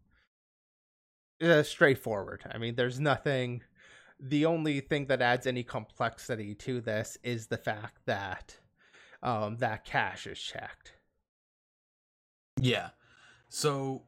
uh, 1.43 1.63
straightforward. 1.63 2.43
I 2.51 2.59
mean, 2.59 2.75
there's 2.75 3.01
nothing. 3.01 3.63
The 4.19 4.47
only 4.47 4.81
thing 4.81 5.07
that 5.07 5.23
adds 5.23 5.47
any 5.47 5.63
complexity 5.63 6.55
to 6.57 6.81
this 6.81 7.19
is 7.23 7.47
the 7.47 7.57
fact 7.57 8.07
that 8.07 8.57
um, 9.23 9.57
that 9.57 9.85
cache 9.85 10.27
is 10.27 10.39
checked. 10.39 10.93
Yeah. 12.61 12.91
So, 13.49 14.03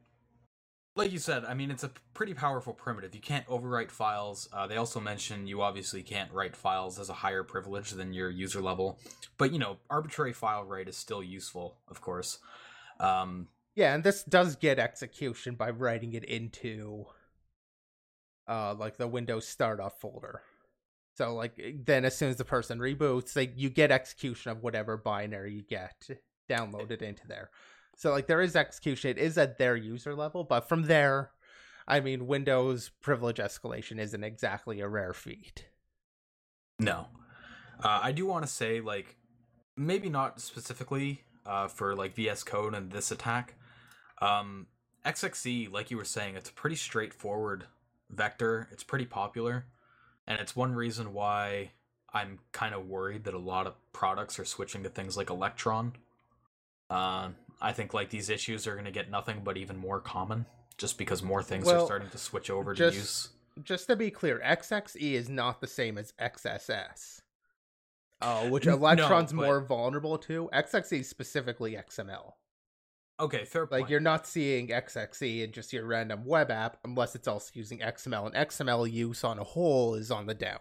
like 0.95 1.11
you 1.11 1.19
said, 1.19 1.43
I 1.45 1.53
mean, 1.53 1.71
it's 1.71 1.83
a 1.83 1.91
pretty 2.13 2.33
powerful 2.33 2.73
primitive. 2.73 3.15
You 3.15 3.21
can't 3.21 3.47
overwrite 3.47 3.89
files. 3.89 4.47
Uh, 4.53 4.67
they 4.67 4.77
also 4.77 4.99
mention 4.99 5.47
you 5.47 5.61
obviously 5.61 6.03
can't 6.03 6.31
write 6.31 6.55
files 6.55 6.99
as 6.99 7.09
a 7.09 7.13
higher 7.13 7.43
privilege 7.43 7.91
than 7.91 8.13
your 8.13 8.29
user 8.29 8.61
level. 8.61 8.99
But, 9.37 9.51
you 9.51 9.59
know, 9.59 9.77
arbitrary 9.89 10.33
file 10.33 10.63
write 10.63 10.87
is 10.87 10.95
still 10.95 11.23
useful, 11.23 11.77
of 11.87 12.01
course. 12.01 12.37
Um, 12.99 13.47
yeah, 13.75 13.95
and 13.95 14.03
this 14.03 14.23
does 14.23 14.55
get 14.55 14.77
execution 14.77 15.55
by 15.55 15.71
writing 15.71 16.13
it 16.13 16.23
into 16.23 17.05
uh 18.47 18.73
like 18.73 18.97
the 18.97 19.07
Windows 19.07 19.47
startup 19.47 19.99
folder. 19.99 20.41
So 21.15 21.33
like 21.33 21.53
eh, 21.57 21.71
then 21.83 22.05
as 22.05 22.15
soon 22.15 22.29
as 22.29 22.37
the 22.37 22.45
person 22.45 22.79
reboots, 22.79 23.35
like 23.35 23.53
you 23.55 23.69
get 23.69 23.91
execution 23.91 24.51
of 24.51 24.61
whatever 24.61 24.97
binary 24.97 25.53
you 25.53 25.63
get 25.63 25.95
downloaded 26.49 27.01
into 27.01 27.25
there. 27.27 27.49
So 27.95 28.11
like 28.11 28.27
there 28.27 28.41
is 28.41 28.55
execution, 28.55 29.11
it 29.11 29.17
is 29.17 29.37
at 29.37 29.57
their 29.57 29.75
user 29.75 30.15
level, 30.15 30.43
but 30.43 30.67
from 30.67 30.83
there, 30.83 31.31
I 31.87 31.99
mean 31.99 32.27
Windows 32.27 32.91
privilege 33.01 33.37
escalation 33.37 33.99
isn't 33.99 34.23
exactly 34.23 34.79
a 34.79 34.87
rare 34.87 35.13
feat. 35.13 35.65
No. 36.79 37.07
Uh, 37.83 37.99
I 38.03 38.11
do 38.11 38.25
want 38.25 38.45
to 38.45 38.51
say 38.51 38.81
like 38.81 39.15
maybe 39.75 40.09
not 40.09 40.39
specifically 40.39 41.21
uh, 41.45 41.67
for 41.67 41.95
like 41.95 42.13
VS 42.15 42.43
Code 42.43 42.73
and 42.73 42.91
this 42.91 43.11
attack. 43.11 43.55
Um, 44.21 44.67
XXE, 45.05 45.71
like 45.71 45.91
you 45.91 45.97
were 45.97 46.05
saying, 46.05 46.35
it's 46.35 46.49
a 46.49 46.53
pretty 46.53 46.75
straightforward 46.75 47.65
vector. 48.09 48.69
It's 48.71 48.83
pretty 48.83 49.05
popular, 49.05 49.65
and 50.25 50.39
it's 50.39 50.55
one 50.55 50.73
reason 50.73 51.13
why 51.13 51.71
I'm 52.13 52.39
kind 52.51 52.73
of 52.73 52.87
worried 52.87 53.25
that 53.25 53.33
a 53.33 53.39
lot 53.39 53.67
of 53.67 53.73
products 53.91 54.39
are 54.39 54.45
switching 54.45 54.83
to 54.83 54.89
things 54.89 55.17
like 55.17 55.29
Electron. 55.29 55.93
Uh, 56.89 57.29
I 57.63 57.71
think 57.71 57.93
like 57.93 58.09
these 58.09 58.29
issues 58.29 58.67
are 58.67 58.73
going 58.73 58.85
to 58.85 58.91
get 58.91 59.09
nothing 59.09 59.41
but 59.43 59.57
even 59.57 59.77
more 59.77 60.01
common, 60.01 60.45
just 60.77 60.97
because 60.97 61.23
more 61.23 61.41
things 61.41 61.65
well, 61.65 61.83
are 61.83 61.85
starting 61.85 62.09
to 62.09 62.17
switch 62.17 62.49
over 62.49 62.73
just, 62.73 62.93
to 62.93 62.99
use. 62.99 63.29
Just 63.63 63.87
to 63.87 63.95
be 63.95 64.11
clear, 64.11 64.41
XXE 64.45 65.13
is 65.13 65.29
not 65.29 65.61
the 65.61 65.67
same 65.67 65.97
as 65.97 66.11
XSS. 66.21 67.21
Oh, 68.21 68.47
uh, 68.47 68.49
which 68.49 68.67
Electron's 68.67 69.31
no, 69.31 69.39
but... 69.39 69.45
more 69.45 69.61
vulnerable 69.61 70.17
to. 70.19 70.49
XXE 70.53 71.05
specifically 71.05 71.73
XML. 71.73 72.33
Okay, 73.19 73.45
fair 73.45 73.65
point. 73.65 73.83
Like 73.83 73.89
you're 73.89 74.01
not 74.01 74.27
seeing 74.27 74.67
XXE 74.67 75.43
in 75.43 75.51
just 75.53 75.71
your 75.71 75.85
random 75.85 76.25
web 76.25 76.51
app 76.51 76.77
unless 76.83 77.15
it's 77.15 77.27
also 77.27 77.51
using 77.53 77.79
XML, 77.79 78.25
and 78.25 78.35
XML 78.35 78.91
use 78.91 79.23
on 79.23 79.39
a 79.39 79.43
whole 79.43 79.95
is 79.95 80.11
on 80.11 80.25
the 80.25 80.33
down. 80.33 80.59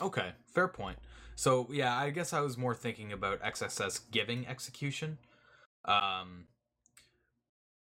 Okay, 0.00 0.32
fair 0.46 0.68
point. 0.68 0.98
So 1.34 1.68
yeah, 1.70 1.94
I 1.94 2.08
guess 2.10 2.32
I 2.32 2.40
was 2.40 2.56
more 2.56 2.74
thinking 2.74 3.12
about 3.12 3.42
XSS 3.42 4.00
giving 4.10 4.46
execution. 4.46 5.18
Um 5.84 6.46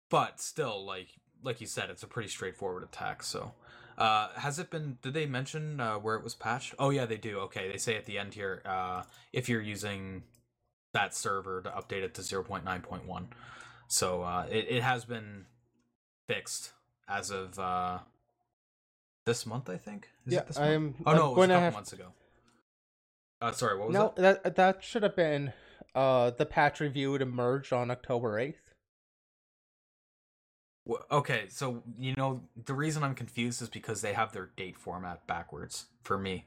but 0.10 0.40
still 0.40 0.86
like 0.86 1.10
like 1.44 1.62
you 1.62 1.68
said 1.68 1.90
it's 1.90 2.04
a 2.04 2.08
pretty 2.08 2.30
straightforward 2.30 2.84
attack, 2.84 3.24
so 3.24 3.54
uh, 3.98 4.30
has 4.36 4.60
it 4.60 4.70
been? 4.70 4.98
Did 5.02 5.14
they 5.14 5.26
mention 5.26 5.80
uh, 5.80 5.96
where 5.96 6.16
it 6.16 6.24
was 6.24 6.36
patched? 6.36 6.76
Oh 6.78 6.92
yeah, 6.92 7.06
they 7.06 7.18
do. 7.18 7.40
Okay, 7.40 7.72
they 7.72 7.78
say 7.78 7.96
at 7.96 8.06
the 8.06 8.20
end 8.20 8.36
here, 8.36 8.62
uh, 8.64 9.04
if 9.34 9.50
you're 9.50 9.62
using 9.62 10.24
that 10.94 11.16
server 11.16 11.62
to 11.62 11.70
update 11.70 12.04
it 12.04 12.14
to 12.16 12.22
0.9.1. 12.22 13.26
So 13.88 14.22
uh, 14.22 14.46
it, 14.50 14.68
it 14.70 14.84
has 14.84 15.06
been 15.06 15.46
fixed 16.28 16.74
as 17.08 17.32
of 17.32 17.58
uh, 17.58 18.00
this 19.26 19.46
month, 19.46 19.70
I 19.70 19.78
think. 19.78 20.10
Is 20.28 20.34
yeah, 20.34 20.44
I'm. 20.58 20.96
Oh 21.06 21.12
I'm 21.12 21.18
no, 21.18 21.32
it 21.32 21.38
was 21.38 21.46
a 21.46 21.48
couple 21.48 21.62
have... 21.62 21.74
months 21.74 21.94
ago. 21.94 22.06
Uh, 23.42 23.52
sorry, 23.52 23.78
what 23.80 23.88
was 23.88 23.94
no, 23.96 24.14
that? 24.16 24.44
that 24.44 24.56
that 24.56 24.84
should 24.84 25.04
have 25.04 25.16
been 25.16 25.54
uh, 25.96 26.32
the 26.32 26.46
patch 26.46 26.80
review 26.80 27.12
would 27.12 27.22
emerge 27.22 27.72
on 27.72 27.92
October 27.92 28.40
eighth. 28.40 28.74
Okay, 31.12 31.46
so 31.50 31.84
you 32.00 32.14
know 32.16 32.42
the 32.66 32.74
reason 32.74 33.04
I'm 33.04 33.16
confused 33.16 33.62
is 33.62 33.70
because 33.70 34.02
they 34.02 34.14
have 34.14 34.32
their 34.32 34.50
date 34.56 34.78
format 34.78 35.28
backwards 35.28 35.88
for 36.04 36.18
me. 36.18 36.46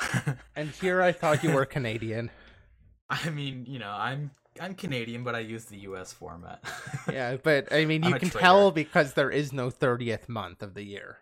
and 0.56 0.70
here 0.70 1.00
I 1.02 1.12
thought 1.12 1.44
you 1.44 1.52
were 1.52 1.64
Canadian. 1.64 2.30
I 3.10 3.30
mean, 3.30 3.64
you 3.68 3.78
know, 3.78 3.90
I'm 3.90 4.30
I'm 4.60 4.74
Canadian, 4.74 5.24
but 5.24 5.34
I 5.34 5.40
use 5.40 5.66
the 5.66 5.78
U.S. 5.78 6.12
format. 6.12 6.64
yeah, 7.12 7.36
but 7.42 7.72
I 7.72 7.84
mean, 7.84 8.02
you 8.02 8.14
can 8.14 8.30
tell 8.30 8.70
because 8.70 9.14
there 9.14 9.30
is 9.30 9.52
no 9.52 9.70
thirtieth 9.70 10.28
month 10.28 10.62
of 10.62 10.74
the 10.74 10.82
year. 10.82 11.18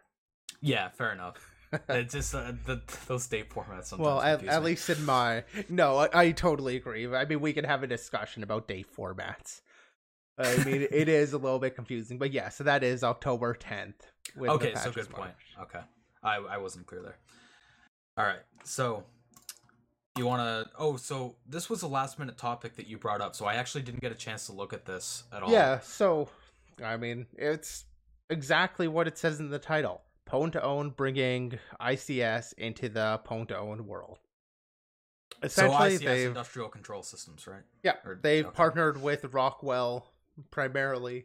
Yeah, 0.61 0.89
fair 0.91 1.13
enough. 1.13 1.52
it's 1.89 2.13
just 2.13 2.35
uh, 2.35 2.53
the, 2.67 2.81
those 3.07 3.27
date 3.27 3.51
formats. 3.51 3.87
Sometimes 3.87 4.07
well, 4.07 4.21
at, 4.21 4.45
at 4.45 4.63
least 4.63 4.91
in 4.91 5.05
my 5.05 5.45
no, 5.69 5.99
I, 5.99 6.09
I, 6.13 6.31
totally 6.33 6.77
agree. 6.77 7.13
I 7.13 7.25
mean, 7.25 7.41
we 7.41 7.53
can 7.53 7.65
have 7.65 7.83
a 7.83 7.87
discussion 7.87 8.43
about 8.43 8.69
date 8.69 8.87
formats. 8.95 9.63
I 10.39 10.57
mean, 10.65 10.87
it 10.91 11.09
is 11.09 11.33
a 11.33 11.39
little 11.39 11.59
bit 11.59 11.75
confusing, 11.75 12.19
but 12.19 12.33
yeah. 12.33 12.49
So 12.49 12.65
that 12.65 12.83
is 12.83 13.03
October 13.03 13.55
tenth. 13.55 14.07
Okay, 14.39 14.75
so 14.75 14.91
good 14.91 15.09
point. 15.09 15.33
Okay, 15.61 15.81
I 16.23 16.37
I 16.37 16.59
wasn't 16.59 16.87
clear 16.87 17.03
there. 17.03 17.19
All 18.19 18.27
right, 18.27 18.43
so 18.65 19.05
you 20.17 20.27
want 20.27 20.43
to 20.43 20.71
oh 20.79 20.97
so 20.97 21.37
this 21.49 21.71
was 21.71 21.83
a 21.83 21.87
last 21.87 22.19
minute 22.19 22.37
topic 22.37 22.77
that 22.77 22.87
you 22.87 22.99
brought 22.99 23.21
up 23.21 23.35
so 23.35 23.47
i 23.47 23.55
actually 23.55 23.81
didn't 23.81 24.03
get 24.03 24.13
a 24.13 24.17
chance 24.17 24.47
to 24.47 24.53
look 24.53 24.75
at 24.75 24.85
this 24.85 25.25
at 25.33 25.43
all 25.43 25.51
yeah 25.51 25.79
so 25.81 26.29
i 26.85 26.99
mean 26.99 27.27
it's 27.39 27.85
exactly 28.29 28.87
what 28.87 29.09
it 29.09 29.17
says 29.17 29.41
in 29.41 29.49
the 29.49 29.59
title 29.59 30.03
Pwn2Own 30.29 30.97
bringing 30.97 31.59
ics 31.81 32.53
into 32.55 32.89
the 32.89 33.21
Pwn2Own 33.27 33.83
world 33.83 34.19
essentially 35.43 35.97
so 35.97 36.05
they've 36.05 36.29
industrial 36.29 36.69
control 36.69 37.03
systems 37.03 37.47
right 37.47 37.63
yeah 37.83 37.95
or, 38.05 38.19
they've 38.23 38.47
okay. 38.47 38.55
partnered 38.55 39.03
with 39.03 39.25
rockwell 39.33 40.13
primarily 40.51 41.25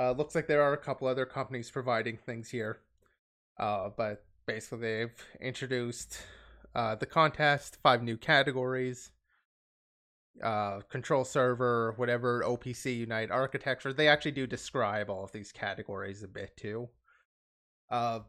uh 0.00 0.10
looks 0.12 0.34
like 0.34 0.48
there 0.48 0.62
are 0.62 0.72
a 0.72 0.78
couple 0.78 1.06
other 1.06 1.26
companies 1.26 1.70
providing 1.70 2.16
things 2.16 2.50
here 2.50 2.80
uh 3.60 3.88
but 3.96 4.24
basically 4.46 4.80
they've 4.80 5.24
introduced 5.40 6.22
uh, 6.76 6.94
the 6.94 7.06
contest, 7.06 7.78
five 7.82 8.02
new 8.02 8.18
categories, 8.18 9.10
uh, 10.42 10.80
control 10.90 11.24
server, 11.24 11.94
whatever 11.96 12.42
OPC 12.42 12.98
Unified 12.98 13.30
architecture. 13.30 13.94
They 13.94 14.08
actually 14.08 14.32
do 14.32 14.46
describe 14.46 15.08
all 15.08 15.24
of 15.24 15.32
these 15.32 15.52
categories 15.52 16.22
a 16.22 16.28
bit 16.28 16.54
too. 16.54 16.90
Uh, 17.90 18.20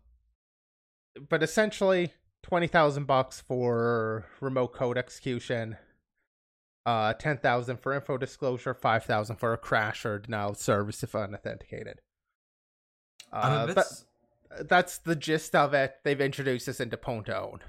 but 1.29 1.43
essentially, 1.43 2.13
twenty 2.43 2.67
thousand 2.67 3.05
bucks 3.05 3.41
for 3.41 4.25
remote 4.39 4.73
code 4.73 4.97
execution, 4.97 5.77
uh, 6.85 7.13
ten 7.13 7.37
thousand 7.37 7.77
for 7.77 7.93
info 7.93 8.17
disclosure, 8.17 8.73
five 8.73 9.03
thousand 9.03 9.37
for 9.37 9.53
a 9.53 9.57
crash 9.57 10.05
or 10.05 10.19
denial 10.19 10.51
of 10.51 10.57
service 10.57 11.03
if 11.03 11.15
unauthenticated. 11.15 12.01
Uh, 13.31 13.67
bit... 13.67 13.85
that's 14.61 14.97
the 14.99 15.15
gist 15.15 15.55
of 15.55 15.73
it. 15.73 15.95
They've 16.03 16.21
introduced 16.21 16.65
this 16.65 16.79
into 16.79 16.97
Pwn2Own. 16.97 17.59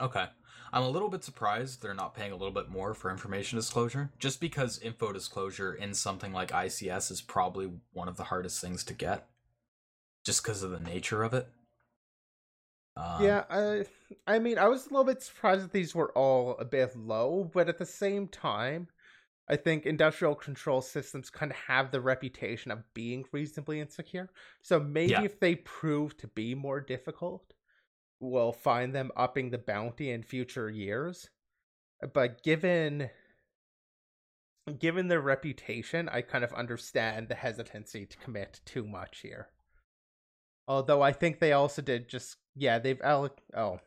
Okay. 0.00 0.26
I'm 0.72 0.82
a 0.82 0.90
little 0.90 1.08
bit 1.08 1.24
surprised 1.24 1.80
they're 1.80 1.94
not 1.94 2.14
paying 2.14 2.32
a 2.32 2.36
little 2.36 2.52
bit 2.52 2.68
more 2.68 2.92
for 2.92 3.10
information 3.10 3.56
disclosure, 3.56 4.10
just 4.18 4.40
because 4.40 4.78
info 4.80 5.12
disclosure 5.12 5.72
in 5.72 5.94
something 5.94 6.32
like 6.32 6.50
ICS 6.50 7.10
is 7.10 7.22
probably 7.22 7.70
one 7.92 8.08
of 8.08 8.16
the 8.16 8.24
hardest 8.24 8.60
things 8.60 8.84
to 8.84 8.94
get, 8.94 9.26
just 10.28 10.42
because 10.42 10.62
of 10.62 10.70
the 10.70 10.78
nature 10.78 11.22
of 11.22 11.32
it. 11.32 11.48
Um, 12.98 13.24
yeah, 13.24 13.44
I, 13.48 13.86
I 14.26 14.38
mean, 14.38 14.58
I 14.58 14.68
was 14.68 14.84
a 14.84 14.90
little 14.90 15.04
bit 15.04 15.22
surprised 15.22 15.64
that 15.64 15.72
these 15.72 15.94
were 15.94 16.12
all 16.12 16.54
a 16.58 16.66
bit 16.66 16.94
low, 16.94 17.50
but 17.50 17.70
at 17.70 17.78
the 17.78 17.86
same 17.86 18.28
time, 18.28 18.88
I 19.48 19.56
think 19.56 19.86
industrial 19.86 20.34
control 20.34 20.82
systems 20.82 21.30
kind 21.30 21.50
of 21.50 21.56
have 21.56 21.90
the 21.90 22.02
reputation 22.02 22.70
of 22.70 22.84
being 22.92 23.24
reasonably 23.32 23.80
insecure. 23.80 24.28
So 24.60 24.78
maybe 24.78 25.12
Yeah. 25.12 25.22
if 25.22 25.40
they 25.40 25.54
prove 25.54 26.14
to 26.18 26.26
be 26.26 26.54
more 26.54 26.82
difficult, 26.82 27.54
we'll 28.20 28.52
find 28.52 28.94
them 28.94 29.10
upping 29.16 29.48
the 29.48 29.56
bounty 29.56 30.10
in 30.10 30.22
future 30.22 30.68
years. 30.68 31.30
But 32.12 32.42
given 32.42 33.08
given 34.78 35.08
their 35.08 35.22
reputation, 35.22 36.06
I 36.10 36.20
kind 36.20 36.44
of 36.44 36.52
understand 36.52 37.28
the 37.28 37.34
hesitancy 37.34 38.04
to 38.04 38.18
commit 38.18 38.60
too 38.66 38.86
much 38.86 39.20
here. 39.20 39.48
Although 40.68 41.02
I 41.02 41.12
think 41.12 41.40
they 41.40 41.52
also 41.52 41.82
did 41.82 42.08
just 42.08 42.36
yeah, 42.54 42.78
they've 42.78 43.00
alloc 43.02 43.32
oh 43.56 43.80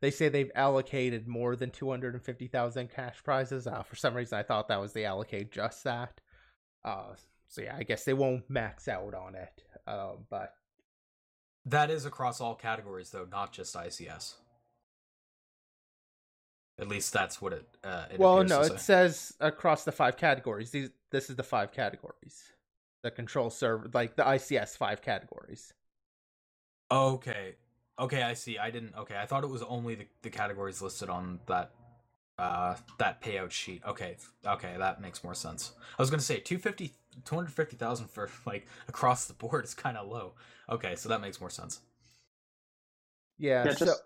they 0.00 0.10
say 0.10 0.28
they've 0.28 0.52
allocated 0.54 1.26
more 1.26 1.56
than 1.56 1.70
250,000 1.70 2.90
cash 2.90 3.16
prizes. 3.24 3.66
Uh, 3.66 3.82
for 3.82 3.96
some 3.96 4.14
reason, 4.14 4.38
I 4.38 4.42
thought 4.42 4.68
that 4.68 4.80
was 4.80 4.92
they 4.92 5.04
allocate 5.04 5.50
just 5.50 5.82
that. 5.84 6.20
Uh, 6.84 7.14
so 7.48 7.62
yeah, 7.62 7.74
I 7.76 7.82
guess 7.82 8.04
they 8.04 8.12
won't 8.12 8.48
max 8.48 8.86
out 8.86 9.14
on 9.14 9.34
it. 9.34 9.64
Uh, 9.86 10.12
but 10.30 10.54
That 11.64 11.90
is 11.90 12.04
across 12.04 12.40
all 12.40 12.54
categories, 12.54 13.10
though, 13.10 13.26
not 13.30 13.52
just 13.52 13.74
ICS. 13.74 14.34
At 16.80 16.88
least 16.88 17.12
that's 17.12 17.42
what 17.42 17.52
it. 17.52 17.66
Uh, 17.82 18.04
it 18.12 18.20
well, 18.20 18.44
no, 18.44 18.60
it 18.60 18.72
say. 18.72 18.76
says 18.76 19.34
across 19.40 19.84
the 19.84 19.90
five 19.90 20.16
categories. 20.16 20.70
These 20.70 20.90
this 21.10 21.28
is 21.28 21.34
the 21.34 21.42
five 21.42 21.72
categories. 21.72 22.52
The 23.02 23.10
control 23.10 23.50
server, 23.50 23.90
like 23.92 24.14
the 24.14 24.22
ICS 24.22 24.76
five 24.76 25.02
categories. 25.02 25.72
Okay. 26.90 27.54
Okay, 27.98 28.22
I 28.22 28.34
see. 28.34 28.58
I 28.58 28.70
didn't. 28.70 28.94
Okay, 28.96 29.16
I 29.16 29.26
thought 29.26 29.44
it 29.44 29.50
was 29.50 29.62
only 29.62 29.94
the, 29.96 30.06
the 30.22 30.30
categories 30.30 30.80
listed 30.80 31.08
on 31.08 31.40
that 31.46 31.72
uh 32.38 32.76
that 32.98 33.20
payout 33.20 33.50
sheet. 33.50 33.82
Okay. 33.86 34.16
Okay, 34.46 34.74
that 34.78 35.00
makes 35.00 35.24
more 35.24 35.34
sense. 35.34 35.72
I 35.98 36.02
was 36.02 36.10
going 36.10 36.20
to 36.20 36.24
say 36.24 36.38
250 36.38 36.94
250,000 37.24 38.06
for 38.08 38.30
like 38.46 38.66
across 38.88 39.26
the 39.26 39.34
board 39.34 39.64
is 39.64 39.74
kind 39.74 39.96
of 39.96 40.08
low. 40.08 40.34
Okay, 40.70 40.94
so 40.94 41.08
that 41.08 41.20
makes 41.20 41.40
more 41.40 41.50
sense. 41.50 41.80
Yeah. 43.38 43.64
Yeah, 43.64 43.72
so 43.72 43.86
just- 43.86 44.02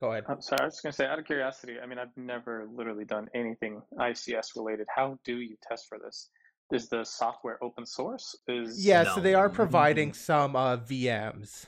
go 0.00 0.10
ahead. 0.12 0.24
I'm 0.28 0.40
sorry, 0.40 0.62
I 0.62 0.64
was 0.64 0.80
going 0.80 0.92
to 0.92 0.96
say, 0.96 1.06
out 1.06 1.18
of 1.18 1.26
curiosity, 1.26 1.76
I 1.82 1.86
mean, 1.86 1.98
I've 1.98 2.16
never 2.16 2.66
literally 2.74 3.04
done 3.04 3.28
anything 3.34 3.82
ICS 3.98 4.56
related. 4.56 4.86
How 4.94 5.18
do 5.24 5.40
you 5.40 5.56
test 5.68 5.88
for 5.88 5.98
this? 5.98 6.30
Is 6.72 6.88
the 6.88 7.04
software 7.04 7.62
open 7.62 7.84
source? 7.84 8.34
Is 8.48 8.84
Yeah, 8.84 9.02
No. 9.02 9.16
so 9.16 9.20
they 9.20 9.34
are 9.34 9.48
providing 9.50 10.12
some 10.14 10.56
uh, 10.56 10.76
VMs. 10.78 11.66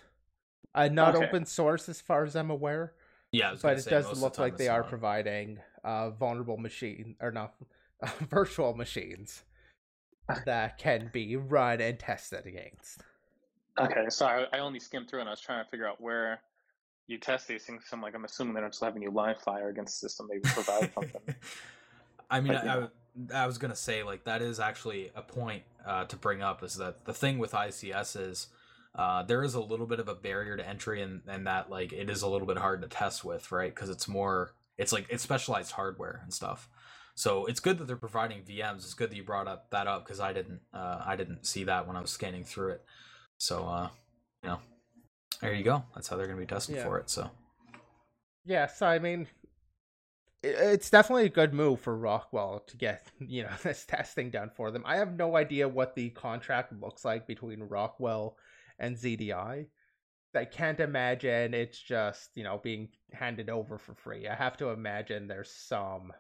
Uh, 0.74 0.89
not 0.89 1.15
Okay. 1.15 1.27
open 1.27 1.44
source 1.44 1.89
as 1.89 2.01
far 2.01 2.24
as 2.24 2.35
I'm 2.35 2.51
aware, 2.51 2.94
Yeah, 3.31 3.55
but 3.61 3.78
it 3.78 3.82
say, 3.82 3.90
does 3.90 4.07
most 4.07 4.23
look 4.23 4.35
the 4.36 4.40
like 4.43 4.57
they 4.57 4.69
are 4.69 4.81
not. 4.81 4.89
providing 4.89 5.59
uh, 5.85 6.11
vulnerable 6.11 6.57
machine 6.57 7.16
or 7.20 7.31
not 7.31 7.55
virtual 8.20 8.74
machines 8.74 9.44
that 10.47 10.78
can 10.78 11.11
be 11.12 11.36
run 11.36 11.81
and 11.81 11.99
tested 11.99 12.47
against. 12.47 13.03
Okay, 13.78 14.09
sorry, 14.09 14.47
I 14.53 14.59
only 14.59 14.81
skimmed 14.81 15.09
through 15.09 15.20
and 15.20 15.28
I 15.28 15.32
was 15.32 15.40
trying 15.40 15.65
to 15.65 15.70
figure 15.70 15.86
out 15.86 16.01
where 16.01 16.40
you 17.07 17.19
test 17.19 17.49
these 17.49 17.65
things. 17.65 17.85
So 17.89 17.97
I'm 17.97 18.03
like, 18.03 18.15
I'm 18.15 18.24
assuming 18.24 18.55
they're 18.55 18.62
not 18.62 18.73
just 18.73 18.82
having 18.85 19.03
you 19.03 19.11
live 19.11 19.40
fire 19.40 19.69
against 19.69 20.01
the 20.01 20.09
system. 20.09 20.28
They 20.31 20.39
provide 20.40 20.93
something. 20.94 21.20
I 22.31 22.40
mean, 22.40 22.55
But, 22.55 22.65
you 22.65 22.70
I, 22.70 22.77
I. 22.78 22.89
I 23.35 23.47
was 23.47 23.59
gonna 23.59 23.77
say 23.77 24.03
like 24.03 24.24
that 24.24 24.40
is 24.40 24.59
actually 24.59 25.11
a 25.15 25.20
point 25.20 25.65
uh, 25.86 26.07
to 26.07 26.16
bring 26.16 26.40
up 26.40 26.62
is 26.62 26.77
that 26.77 27.05
the 27.05 27.12
thing 27.12 27.39
with 27.39 27.53
ICS 27.53 28.19
is 28.31 28.49
uh, 28.94 29.23
there 29.23 29.43
is 29.43 29.55
a 29.55 29.60
little 29.60 29.86
bit 29.86 30.01
of 30.01 30.09
a 30.09 30.14
barrier 30.14 30.56
to 30.56 30.69
entry 30.69 31.02
and 31.02 31.23
and 31.27 31.47
that 31.47 31.70
like 31.70 31.93
it 31.93 32.10
is 32.10 32.23
a 32.23 32.28
little 32.28 32.47
bit 32.47 32.59
hard 32.59 32.82
to 32.82 32.89
test 32.89 33.24
with, 33.24 33.51
right? 33.51 33.74
Because 33.74 33.89
it's 33.89 34.06
more 34.09 34.52
it's 34.78 34.93
like 34.93 35.06
it's 35.09 35.23
specialized 35.23 35.73
hardware 35.73 36.20
and 36.23 36.32
stuff. 36.32 36.69
So 37.14 37.44
it's 37.47 37.60
good 37.60 37.78
that 37.78 37.86
they're 37.86 37.97
providing 37.97 38.43
VMs. 38.43 38.78
It's 38.78 38.94
good 38.94 39.10
that 39.10 39.16
you 39.16 39.23
brought 39.23 39.47
up 39.47 39.70
that 39.70 39.86
up 39.86 40.05
because 40.05 40.20
I 40.20 40.32
didn't 40.32 40.60
uh, 40.74 41.02
I 41.05 41.16
didn't 41.16 41.47
see 41.47 41.64
that 41.64 41.86
when 41.86 41.97
I 41.97 42.01
was 42.01 42.10
scanning 42.10 42.44
through 42.44 42.73
it. 42.73 42.85
So 43.39 43.64
uh, 43.66 43.89
you 44.43 44.51
know, 44.51 44.59
there 45.40 45.55
you 45.55 45.64
go. 45.64 45.85
That's 45.94 46.09
how 46.09 46.16
they're 46.16 46.27
gonna 46.27 46.39
be 46.39 46.47
testing 46.47 46.77
Yeah. 46.77 46.85
for 46.85 46.98
it. 46.98 47.09
So 47.10 47.31
Yeah, 48.44 48.66
so 48.66 48.86
I 48.86 48.98
mean, 48.98 49.27
it's 50.43 50.90
definitely 50.90 51.27
a 51.27 51.31
good 51.31 51.55
move 51.55 51.81
for 51.81 51.97
Rockwell 51.97 52.60
to 52.66 52.77
get 52.77 53.06
you 53.20 53.43
know 53.44 53.51
this 53.62 53.85
testing 53.86 54.31
done 54.31 54.51
for 54.55 54.70
them. 54.70 54.82
I 54.86 54.97
have 54.97 55.16
no 55.16 55.36
idea 55.36 55.69
what 55.69 55.94
the 55.94 56.10
contract 56.10 56.73
looks 56.81 57.05
like 57.05 57.27
between 57.27 57.62
Rockwell 57.62 58.36
and 58.83 58.97
ZDI. 58.97 59.67
I 60.35 60.45
can't 60.47 60.81
imagine 60.81 61.55
it's 61.55 61.79
just 61.79 62.31
you 62.35 62.43
know 62.45 62.61
being 62.63 62.89
handed 63.13 63.49
over 63.49 63.79
for 63.79 63.95
free. 63.95 64.29
I 64.29 64.35
have 64.35 64.57
to 64.59 64.71
imagine 64.71 65.29
there's 65.29 65.51
some 65.51 66.13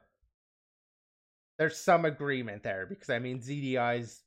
there's 1.58 1.78
some 1.78 2.04
agreement 2.04 2.62
there 2.62 2.86
because 2.86 3.10
I 3.10 3.18
mean 3.18 3.40
ZDI's 3.40 4.22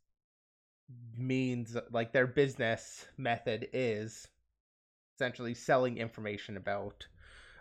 means 1.17 1.75
like 1.91 2.13
their 2.13 2.27
business 2.27 3.05
method 3.17 3.69
is 3.73 4.27
essentially 5.15 5.53
selling 5.53 5.97
information 5.97 6.57
about 6.57 7.07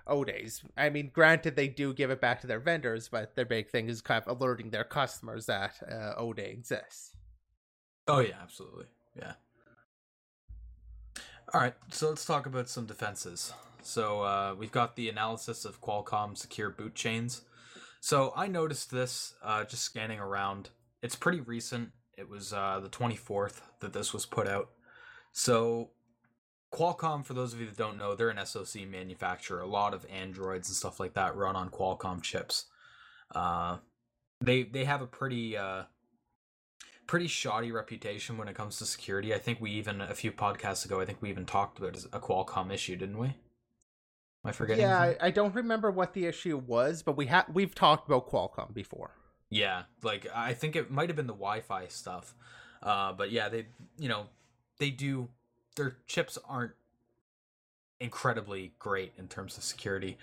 Odays. 0.06 0.62
I 0.76 0.90
mean, 0.90 1.10
granted, 1.12 1.56
they 1.56 1.68
do 1.68 1.94
give 1.94 2.10
it 2.10 2.20
back 2.20 2.40
to 2.42 2.46
their 2.46 2.60
vendors, 2.60 3.08
but 3.08 3.34
their 3.36 3.46
big 3.46 3.70
thing 3.70 3.88
is 3.88 4.02
kind 4.02 4.22
of 4.22 4.36
alerting 4.36 4.70
their 4.70 4.84
customers 4.84 5.46
that 5.46 5.76
uh, 5.88 6.20
Oday 6.20 6.52
exists. 6.52 7.16
Oh 8.06 8.18
yeah, 8.18 8.36
absolutely. 8.42 8.86
Yeah. 9.16 9.34
All 11.54 11.60
right, 11.60 11.74
so 11.92 12.08
let's 12.08 12.24
talk 12.24 12.46
about 12.46 12.68
some 12.68 12.84
defenses. 12.84 13.52
So 13.80 14.22
uh, 14.22 14.56
we've 14.58 14.72
got 14.72 14.96
the 14.96 15.08
analysis 15.08 15.64
of 15.64 15.80
Qualcomm 15.80 16.36
secure 16.36 16.68
boot 16.68 16.96
chains. 16.96 17.42
So 18.00 18.32
I 18.34 18.48
noticed 18.48 18.90
this 18.90 19.36
uh, 19.40 19.62
just 19.62 19.84
scanning 19.84 20.18
around. 20.18 20.70
It's 21.00 21.14
pretty 21.14 21.40
recent. 21.40 21.90
It 22.18 22.28
was 22.28 22.52
uh, 22.52 22.80
the 22.82 22.88
24th 22.88 23.60
that 23.78 23.92
this 23.92 24.12
was 24.12 24.26
put 24.26 24.48
out. 24.48 24.70
So 25.30 25.90
Qualcomm, 26.72 27.24
for 27.24 27.34
those 27.34 27.54
of 27.54 27.60
you 27.60 27.66
that 27.66 27.76
don't 27.76 27.98
know, 27.98 28.16
they're 28.16 28.30
an 28.30 28.44
SoC 28.44 28.88
manufacturer. 28.88 29.60
A 29.60 29.66
lot 29.68 29.94
of 29.94 30.04
Androids 30.12 30.68
and 30.68 30.74
stuff 30.74 30.98
like 30.98 31.14
that 31.14 31.36
run 31.36 31.54
on 31.54 31.70
Qualcomm 31.70 32.20
chips. 32.20 32.64
Uh, 33.32 33.76
they 34.40 34.64
they 34.64 34.86
have 34.86 35.02
a 35.02 35.06
pretty 35.06 35.56
uh, 35.56 35.84
pretty 37.06 37.26
shoddy 37.26 37.72
reputation 37.72 38.36
when 38.36 38.48
it 38.48 38.54
comes 38.54 38.78
to 38.78 38.86
security. 38.86 39.34
I 39.34 39.38
think 39.38 39.60
we 39.60 39.70
even 39.72 40.00
a 40.00 40.14
few 40.14 40.32
podcasts 40.32 40.84
ago, 40.84 41.00
I 41.00 41.04
think 41.04 41.20
we 41.20 41.30
even 41.30 41.44
talked 41.44 41.78
about 41.78 41.96
a 42.12 42.20
Qualcomm 42.20 42.72
issue, 42.72 42.96
didn't 42.96 43.18
we? 43.18 43.28
Am 43.28 43.34
I 44.44 44.52
forgetting? 44.52 44.82
yeah. 44.82 45.00
I, 45.00 45.16
I 45.20 45.30
don't 45.30 45.54
remember 45.54 45.90
what 45.90 46.14
the 46.14 46.26
issue 46.26 46.56
was, 46.56 47.02
but 47.02 47.16
we 47.16 47.26
have 47.26 47.46
we've 47.52 47.74
talked 47.74 48.08
about 48.08 48.28
Qualcomm 48.30 48.74
before. 48.74 49.12
Yeah, 49.50 49.84
like 50.02 50.26
I 50.34 50.54
think 50.54 50.76
it 50.76 50.90
might 50.90 51.08
have 51.08 51.16
been 51.16 51.26
the 51.26 51.32
Wi-Fi 51.32 51.86
stuff. 51.88 52.34
Uh, 52.82 53.12
but 53.12 53.30
yeah, 53.30 53.48
they 53.48 53.66
you 53.98 54.08
know 54.08 54.26
they 54.78 54.90
do 54.90 55.28
their 55.76 55.96
chips 56.06 56.38
aren't 56.48 56.72
incredibly 58.00 58.72
great 58.78 59.12
in 59.18 59.28
terms 59.28 59.56
of 59.56 59.64
security. 59.64 60.18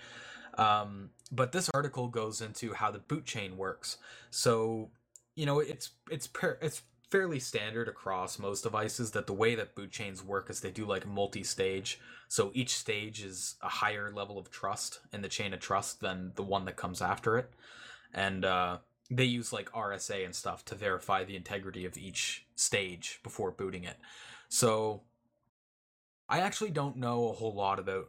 Um, 0.58 1.10
but 1.30 1.52
this 1.52 1.70
article 1.72 2.08
goes 2.08 2.40
into 2.40 2.74
how 2.74 2.90
the 2.90 2.98
boot 2.98 3.24
chain 3.24 3.56
works. 3.56 3.96
So 4.30 4.90
you 5.34 5.46
know 5.46 5.60
it's 5.60 5.90
it's 6.10 6.28
it's 6.60 6.82
fairly 7.10 7.38
standard 7.38 7.88
across 7.88 8.38
most 8.38 8.62
devices 8.62 9.10
that 9.10 9.26
the 9.26 9.34
way 9.34 9.54
that 9.54 9.74
boot 9.74 9.90
chains 9.90 10.24
work 10.24 10.48
is 10.48 10.60
they 10.60 10.70
do 10.70 10.86
like 10.86 11.06
multi-stage. 11.06 12.00
So 12.28 12.50
each 12.54 12.74
stage 12.74 13.22
is 13.22 13.56
a 13.60 13.68
higher 13.68 14.10
level 14.10 14.38
of 14.38 14.50
trust 14.50 15.00
in 15.12 15.20
the 15.20 15.28
chain 15.28 15.52
of 15.52 15.60
trust 15.60 16.00
than 16.00 16.32
the 16.36 16.42
one 16.42 16.64
that 16.64 16.76
comes 16.76 17.02
after 17.02 17.36
it. 17.36 17.50
And 18.14 18.46
uh, 18.46 18.78
they 19.10 19.24
use 19.24 19.52
like 19.52 19.70
RSA 19.72 20.24
and 20.24 20.34
stuff 20.34 20.64
to 20.64 20.74
verify 20.74 21.22
the 21.22 21.36
integrity 21.36 21.84
of 21.84 21.98
each 21.98 22.46
stage 22.54 23.20
before 23.22 23.50
booting 23.50 23.84
it. 23.84 23.98
So 24.48 25.02
I 26.30 26.40
actually 26.40 26.70
don't 26.70 26.96
know 26.96 27.28
a 27.28 27.34
whole 27.34 27.54
lot 27.54 27.78
about 27.78 28.08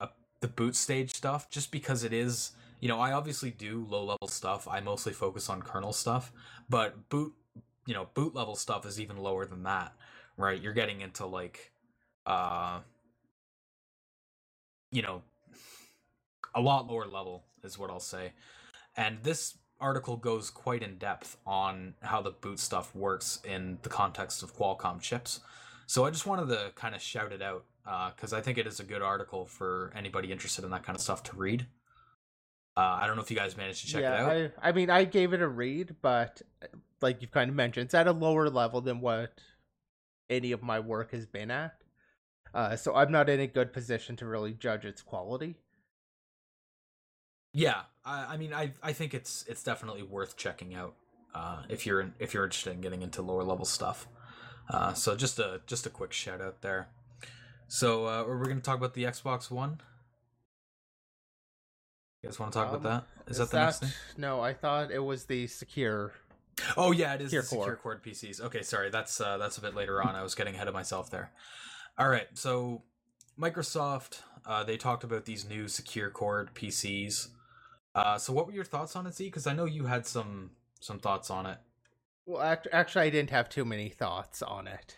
uh, 0.00 0.06
the 0.40 0.48
boot 0.48 0.74
stage 0.74 1.14
stuff 1.14 1.50
just 1.50 1.70
because 1.70 2.02
it 2.02 2.14
is, 2.14 2.52
you 2.80 2.88
know, 2.88 3.00
I 3.00 3.12
obviously 3.12 3.50
do 3.50 3.86
low 3.88 4.04
level 4.04 4.28
stuff. 4.28 4.68
I 4.68 4.80
mostly 4.80 5.12
focus 5.12 5.48
on 5.48 5.62
kernel 5.62 5.92
stuff, 5.92 6.32
but 6.68 7.08
boot, 7.08 7.32
you 7.86 7.94
know, 7.94 8.08
boot 8.14 8.34
level 8.34 8.54
stuff 8.54 8.86
is 8.86 9.00
even 9.00 9.16
lower 9.16 9.46
than 9.46 9.64
that, 9.64 9.94
right? 10.36 10.60
You're 10.60 10.72
getting 10.72 11.00
into 11.00 11.26
like, 11.26 11.72
uh, 12.26 12.80
you 14.90 15.02
know, 15.02 15.22
a 16.54 16.60
lot 16.60 16.86
lower 16.86 17.06
level 17.06 17.44
is 17.64 17.78
what 17.78 17.90
I'll 17.90 18.00
say. 18.00 18.32
And 18.96 19.18
this 19.22 19.56
article 19.80 20.16
goes 20.16 20.50
quite 20.50 20.82
in 20.82 20.98
depth 20.98 21.36
on 21.46 21.94
how 22.02 22.20
the 22.20 22.30
boot 22.30 22.58
stuff 22.58 22.94
works 22.94 23.40
in 23.44 23.78
the 23.82 23.88
context 23.88 24.42
of 24.42 24.56
Qualcomm 24.56 25.00
chips. 25.00 25.40
So 25.86 26.04
I 26.04 26.10
just 26.10 26.26
wanted 26.26 26.48
to 26.48 26.72
kind 26.74 26.94
of 26.94 27.00
shout 27.00 27.32
it 27.32 27.42
out 27.42 27.64
because 28.14 28.32
I 28.32 28.40
think 28.40 28.58
it 28.58 28.66
is 28.66 28.80
a 28.80 28.84
good 28.84 29.02
article 29.02 29.46
for 29.46 29.92
anybody 29.96 30.30
interested 30.30 30.64
in 30.64 30.70
that 30.70 30.82
kind 30.82 30.96
of 30.96 31.00
stuff 31.00 31.22
to 31.24 31.36
read. 31.36 31.66
Uh, 32.78 33.00
I 33.02 33.08
don't 33.08 33.16
know 33.16 33.22
if 33.22 33.30
you 33.30 33.36
guys 33.36 33.56
managed 33.56 33.80
to 33.80 33.86
check 33.88 34.02
yeah, 34.02 34.14
it 34.14 34.44
out. 34.44 34.52
I 34.62 34.68
I 34.68 34.72
mean 34.72 34.88
I 34.88 35.02
gave 35.02 35.32
it 35.32 35.42
a 35.42 35.48
read, 35.48 35.96
but 36.00 36.42
like 37.00 37.20
you've 37.20 37.32
kind 37.32 37.50
of 37.50 37.56
mentioned, 37.56 37.86
it's 37.86 37.94
at 37.94 38.06
a 38.06 38.12
lower 38.12 38.48
level 38.48 38.80
than 38.80 39.00
what 39.00 39.32
any 40.30 40.52
of 40.52 40.62
my 40.62 40.78
work 40.78 41.10
has 41.10 41.26
been 41.26 41.50
at. 41.50 41.74
Uh, 42.54 42.76
so 42.76 42.94
I'm 42.94 43.10
not 43.10 43.28
in 43.28 43.40
a 43.40 43.48
good 43.48 43.72
position 43.72 44.14
to 44.16 44.26
really 44.26 44.52
judge 44.52 44.84
its 44.84 45.02
quality. 45.02 45.56
Yeah, 47.52 47.80
I, 48.04 48.34
I 48.34 48.36
mean, 48.36 48.54
I 48.54 48.70
I 48.80 48.92
think 48.92 49.12
it's 49.12 49.44
it's 49.48 49.64
definitely 49.64 50.04
worth 50.04 50.36
checking 50.36 50.76
out 50.76 50.94
uh, 51.34 51.62
if 51.68 51.84
you're 51.84 52.12
if 52.20 52.32
you're 52.32 52.44
interested 52.44 52.74
in 52.74 52.80
getting 52.80 53.02
into 53.02 53.22
lower 53.22 53.42
level 53.42 53.64
stuff. 53.64 54.06
Uh, 54.70 54.92
so 54.92 55.16
just 55.16 55.40
a 55.40 55.62
just 55.66 55.84
a 55.84 55.90
quick 55.90 56.12
shout 56.12 56.40
out 56.40 56.62
there. 56.62 56.90
So 57.66 58.06
uh, 58.06 58.24
we're 58.24 58.44
going 58.44 58.58
to 58.58 58.62
talk 58.62 58.76
about 58.76 58.94
the 58.94 59.02
Xbox 59.02 59.50
One. 59.50 59.80
You 62.22 62.28
guys 62.28 62.38
want 62.38 62.52
to 62.52 62.58
talk 62.58 62.68
Um, 62.70 62.74
about 62.76 63.06
that? 63.26 63.30
Is, 63.30 63.38
that 63.38 63.50
the 63.50 63.58
next 63.64 63.78
thing? 63.80 63.90
No, 64.16 64.40
I 64.40 64.52
thought 64.52 64.90
it 64.90 64.98
was 64.98 65.24
the 65.26 65.46
secure. 65.46 66.12
Oh 66.76 66.90
yeah, 66.90 67.14
it 67.14 67.20
is 67.20 67.30
Secure 67.30 67.42
the 67.42 67.48
secure 67.48 67.64
core. 67.76 67.76
cord 67.76 68.02
PCs. 68.02 68.40
Okay, 68.40 68.62
sorry, 68.62 68.90
that's 68.90 69.20
uh, 69.20 69.38
that's 69.38 69.58
a 69.58 69.60
bit 69.60 69.76
later 69.76 70.02
on. 70.02 70.16
I 70.16 70.22
was 70.24 70.34
getting 70.34 70.56
ahead 70.56 70.66
of 70.66 70.74
myself 70.74 71.08
there. 71.10 71.30
All 71.96 72.08
right, 72.08 72.26
so 72.34 72.82
Microsoft 73.38 74.22
uh, 74.44 74.64
they 74.64 74.76
talked 74.76 75.04
about 75.04 75.24
these 75.24 75.48
new 75.48 75.68
secure 75.68 76.10
core 76.10 76.48
PCs. 76.54 77.28
Uh, 77.94 78.18
so 78.18 78.32
what 78.32 78.46
were 78.46 78.52
your 78.52 78.64
thoughts 78.64 78.96
on 78.96 79.06
it, 79.06 79.14
Z? 79.14 79.24
Because 79.26 79.46
I 79.46 79.52
know 79.52 79.66
you 79.66 79.86
had 79.86 80.04
some 80.04 80.50
some 80.80 80.98
thoughts 80.98 81.30
on 81.30 81.46
it. 81.46 81.58
Well, 82.26 82.42
act- 82.42 82.66
actually, 82.72 83.06
I 83.06 83.10
didn't 83.10 83.30
have 83.30 83.48
too 83.48 83.64
many 83.64 83.88
thoughts 83.88 84.42
on 84.42 84.66
it. 84.66 84.96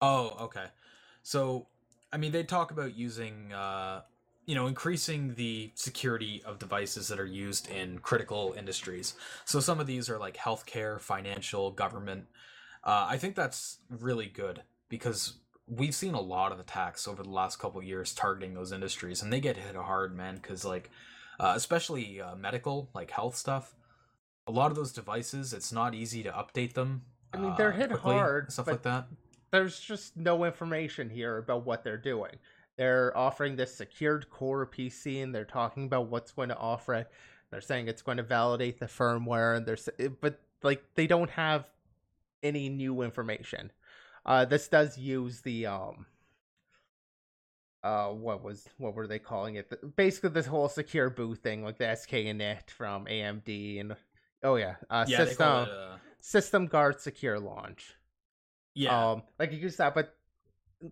Oh, 0.00 0.36
okay. 0.40 0.66
So, 1.22 1.68
I 2.12 2.16
mean, 2.18 2.32
they 2.32 2.42
talk 2.42 2.72
about 2.72 2.94
using, 2.96 3.52
uh, 3.52 4.02
you 4.46 4.54
know, 4.54 4.66
increasing 4.66 5.34
the 5.34 5.70
security 5.74 6.42
of 6.44 6.58
devices 6.58 7.08
that 7.08 7.20
are 7.20 7.26
used 7.26 7.70
in 7.70 7.98
critical 7.98 8.54
industries. 8.56 9.14
So, 9.44 9.60
some 9.60 9.80
of 9.80 9.86
these 9.86 10.10
are 10.10 10.18
like 10.18 10.36
healthcare, 10.36 11.00
financial, 11.00 11.70
government. 11.70 12.26
Uh, 12.84 13.06
I 13.08 13.18
think 13.18 13.36
that's 13.36 13.78
really 13.88 14.26
good 14.26 14.62
because 14.88 15.34
we've 15.68 15.94
seen 15.94 16.14
a 16.14 16.20
lot 16.20 16.52
of 16.52 16.58
attacks 16.58 17.06
over 17.06 17.22
the 17.22 17.30
last 17.30 17.58
couple 17.58 17.80
of 17.80 17.86
years 17.86 18.12
targeting 18.12 18.54
those 18.54 18.72
industries, 18.72 19.22
and 19.22 19.32
they 19.32 19.40
get 19.40 19.56
hit 19.56 19.76
hard, 19.76 20.16
man. 20.16 20.36
Because 20.36 20.64
like, 20.64 20.90
uh, 21.38 21.52
especially 21.56 22.20
uh, 22.20 22.34
medical, 22.34 22.90
like 22.94 23.10
health 23.10 23.36
stuff. 23.36 23.74
A 24.48 24.52
lot 24.52 24.72
of 24.72 24.76
those 24.76 24.92
devices, 24.92 25.52
it's 25.52 25.72
not 25.72 25.94
easy 25.94 26.24
to 26.24 26.30
update 26.30 26.72
them. 26.72 27.02
I 27.32 27.38
mean, 27.38 27.54
they're 27.56 27.72
uh, 27.72 27.76
hit 27.76 27.90
quickly, 27.90 28.14
hard, 28.14 28.52
stuff 28.52 28.66
like 28.66 28.82
that. 28.82 29.06
There's 29.52 29.78
just 29.78 30.16
no 30.16 30.44
information 30.44 31.08
here 31.08 31.38
about 31.38 31.64
what 31.64 31.84
they're 31.84 31.96
doing. 31.96 32.32
They're 32.82 33.16
offering 33.16 33.54
this 33.54 33.72
secured 33.72 34.28
core 34.28 34.66
PC, 34.66 35.22
and 35.22 35.32
they're 35.32 35.44
talking 35.44 35.84
about 35.84 36.08
what's 36.08 36.32
going 36.32 36.48
to 36.48 36.56
offer 36.56 36.94
it. 36.94 37.08
They're 37.48 37.60
saying 37.60 37.86
it's 37.86 38.02
going 38.02 38.16
to 38.16 38.24
validate 38.24 38.80
the 38.80 38.86
firmware, 38.86 39.56
and 39.56 39.64
they're 39.64 40.08
but 40.20 40.40
like 40.64 40.82
they 40.96 41.06
don't 41.06 41.30
have 41.30 41.70
any 42.42 42.68
new 42.68 43.02
information. 43.02 43.70
Uh, 44.26 44.46
this 44.46 44.66
does 44.66 44.98
use 44.98 45.42
the 45.42 45.66
um, 45.66 46.06
uh, 47.84 48.08
what 48.08 48.42
was 48.42 48.68
what 48.78 48.96
were 48.96 49.06
they 49.06 49.20
calling 49.20 49.54
it? 49.54 49.70
The- 49.70 49.86
Basically, 49.86 50.30
this 50.30 50.46
whole 50.46 50.68
secure 50.68 51.08
boot 51.08 51.38
thing, 51.38 51.62
like 51.62 51.78
the 51.78 51.84
SKINIT 51.84 52.68
from 52.68 53.06
AMD, 53.06 53.78
and 53.78 53.94
oh 54.42 54.56
yeah, 54.56 54.74
uh, 54.90 55.04
Yeah, 55.06 55.18
system 55.18 55.46
it. 55.46 55.68
Uh, 55.68 55.96
system 56.18 56.66
guard 56.66 57.00
secure 57.00 57.38
launch. 57.38 57.94
yeah, 58.74 59.12
Um, 59.12 59.22
like 59.38 59.52
you 59.52 59.58
use 59.58 59.76
that, 59.76 59.94
but 59.94 60.16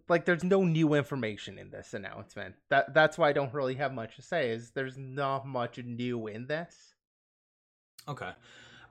like 0.09 0.25
there's 0.25 0.45
no 0.45 0.65
new 0.65 0.95
information 0.95 1.59
in 1.59 1.71
this 1.71 1.95
announcement. 1.95 2.55
That 2.69 2.95
that's 2.95 3.19
why 3.19 3.29
I 3.29 3.33
don't 3.33 3.53
really 3.53 3.75
have 3.77 3.93
much 3.93 4.17
to 4.17 4.23
say. 4.23 4.51
Is 4.51 4.71
there's 4.71 4.97
not 4.97 5.47
much 5.47 5.79
new 5.79 6.27
in 6.27 6.47
this. 6.47 6.95
Okay. 8.09 8.31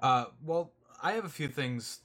Uh, 0.02 0.26
well, 0.44 0.72
I 1.02 1.14
have 1.14 1.26
a 1.26 1.30
few 1.30 1.48
things. 1.48 2.00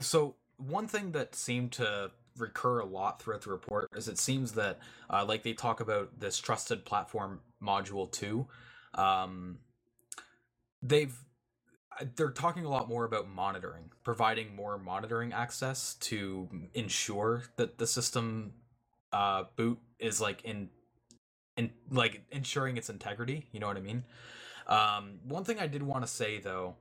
So, 0.00 0.36
one 0.56 0.88
thing 0.88 1.12
that 1.12 1.34
seemed 1.34 1.72
to 1.72 2.10
recur 2.36 2.80
a 2.80 2.84
lot 2.84 3.20
throughout 3.20 3.42
the 3.42 3.50
report 3.50 3.88
is 3.94 4.08
it 4.08 4.18
seems 4.18 4.52
that, 4.52 4.78
uh, 5.10 5.24
like, 5.26 5.42
they 5.42 5.52
talk 5.52 5.80
about 5.80 6.20
this 6.20 6.38
trusted 6.38 6.84
platform 6.84 7.40
module 7.62 8.10
2. 8.10 8.46
Um, 8.94 9.58
they've. 10.82 11.14
They're 12.16 12.30
talking 12.30 12.64
a 12.64 12.68
lot 12.68 12.88
more 12.88 13.04
about 13.04 13.28
monitoring, 13.28 13.90
providing 14.04 14.54
more 14.54 14.78
monitoring 14.78 15.32
access 15.32 15.94
to 15.94 16.48
ensure 16.74 17.44
that 17.56 17.78
the 17.78 17.86
system 17.86 18.52
uh, 19.12 19.44
boot 19.56 19.78
is 19.98 20.20
like 20.20 20.44
in, 20.44 20.68
in 21.56 21.70
like 21.90 22.22
ensuring 22.30 22.76
its 22.76 22.90
integrity. 22.90 23.46
You 23.52 23.60
know 23.60 23.66
what 23.66 23.76
I 23.76 23.80
mean? 23.80 24.04
Um, 24.66 25.20
one 25.24 25.44
thing 25.44 25.58
I 25.58 25.66
did 25.66 25.82
want 25.82 26.04
to 26.04 26.08
say 26.08 26.38
though 26.38 26.76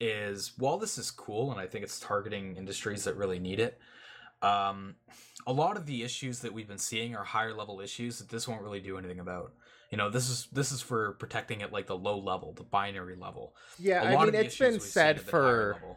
is 0.00 0.52
while 0.58 0.78
this 0.78 0.98
is 0.98 1.10
cool 1.10 1.50
and 1.50 1.60
I 1.60 1.66
think 1.66 1.84
it's 1.84 1.98
targeting 1.98 2.56
industries 2.56 3.04
that 3.04 3.16
really 3.16 3.38
need 3.38 3.60
it, 3.60 3.78
um, 4.42 4.96
a 5.46 5.52
lot 5.52 5.76
of 5.76 5.86
the 5.86 6.02
issues 6.02 6.40
that 6.40 6.52
we've 6.52 6.68
been 6.68 6.78
seeing 6.78 7.16
are 7.16 7.24
higher 7.24 7.54
level 7.54 7.80
issues 7.80 8.18
that 8.18 8.28
this 8.28 8.46
won't 8.46 8.62
really 8.62 8.80
do 8.80 8.98
anything 8.98 9.20
about. 9.20 9.52
You 9.90 9.96
know, 9.96 10.10
this 10.10 10.28
is 10.28 10.48
this 10.52 10.70
is 10.70 10.82
for 10.82 11.14
protecting 11.14 11.62
at 11.62 11.72
like 11.72 11.86
the 11.86 11.96
low 11.96 12.18
level, 12.18 12.52
the 12.52 12.64
binary 12.64 13.16
level. 13.16 13.54
Yeah, 13.78 14.02
I 14.02 14.24
mean 14.24 14.34
it's 14.34 14.58
been 14.58 14.80
said 14.80 15.16
have 15.16 15.26
been 15.26 15.34
higher 15.34 15.74
for 15.80 15.96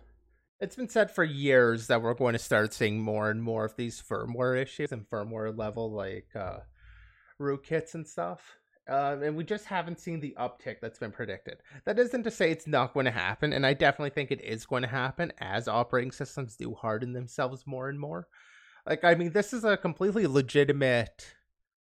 it's 0.62 0.76
been 0.76 0.88
said 0.88 1.10
for 1.10 1.24
years 1.24 1.88
that 1.88 2.02
we're 2.02 2.14
going 2.14 2.34
to 2.34 2.40
start 2.40 2.72
seeing 2.74 3.02
more 3.02 3.32
and 3.32 3.42
more 3.42 3.66
of 3.66 3.76
these 3.76 4.02
firmware 4.02 4.62
issues 4.62 4.92
and 4.92 5.10
firmware 5.10 5.58
level 5.58 5.92
like 5.92 6.28
uh, 6.36 6.60
rootkits 7.40 7.96
and 7.96 8.08
stuff. 8.08 8.58
Um, 8.88 9.24
and 9.24 9.36
we 9.36 9.44
just 9.44 9.66
haven't 9.66 10.00
seen 10.00 10.20
the 10.20 10.36
uptick 10.40 10.78
that's 10.82 11.00
been 11.00 11.12
predicted. 11.12 11.58
That 11.86 12.00
isn't 12.00 12.24
to 12.24 12.32
say 12.32 12.52
it's 12.52 12.68
not 12.68 12.94
going 12.94 13.06
to 13.06 13.12
happen, 13.12 13.54
and 13.54 13.66
I 13.66 13.74
definitely 13.74 14.10
think 14.12 14.32
it 14.32 14.44
is 14.44 14.66
going 14.66 14.84
to 14.84 14.90
happen 14.90 15.32
as 15.40 15.68
operating 15.68 16.12
systems 16.12 16.56
do 16.56 16.74
harden 16.74 17.14
themselves 17.14 17.64
more 17.66 17.90
and 17.90 18.00
more. 18.00 18.28
Like, 18.86 19.04
I 19.04 19.16
mean, 19.16 19.32
this 19.32 19.54
is 19.54 19.64
a 19.64 19.78
completely 19.78 20.28
legitimate 20.28 21.36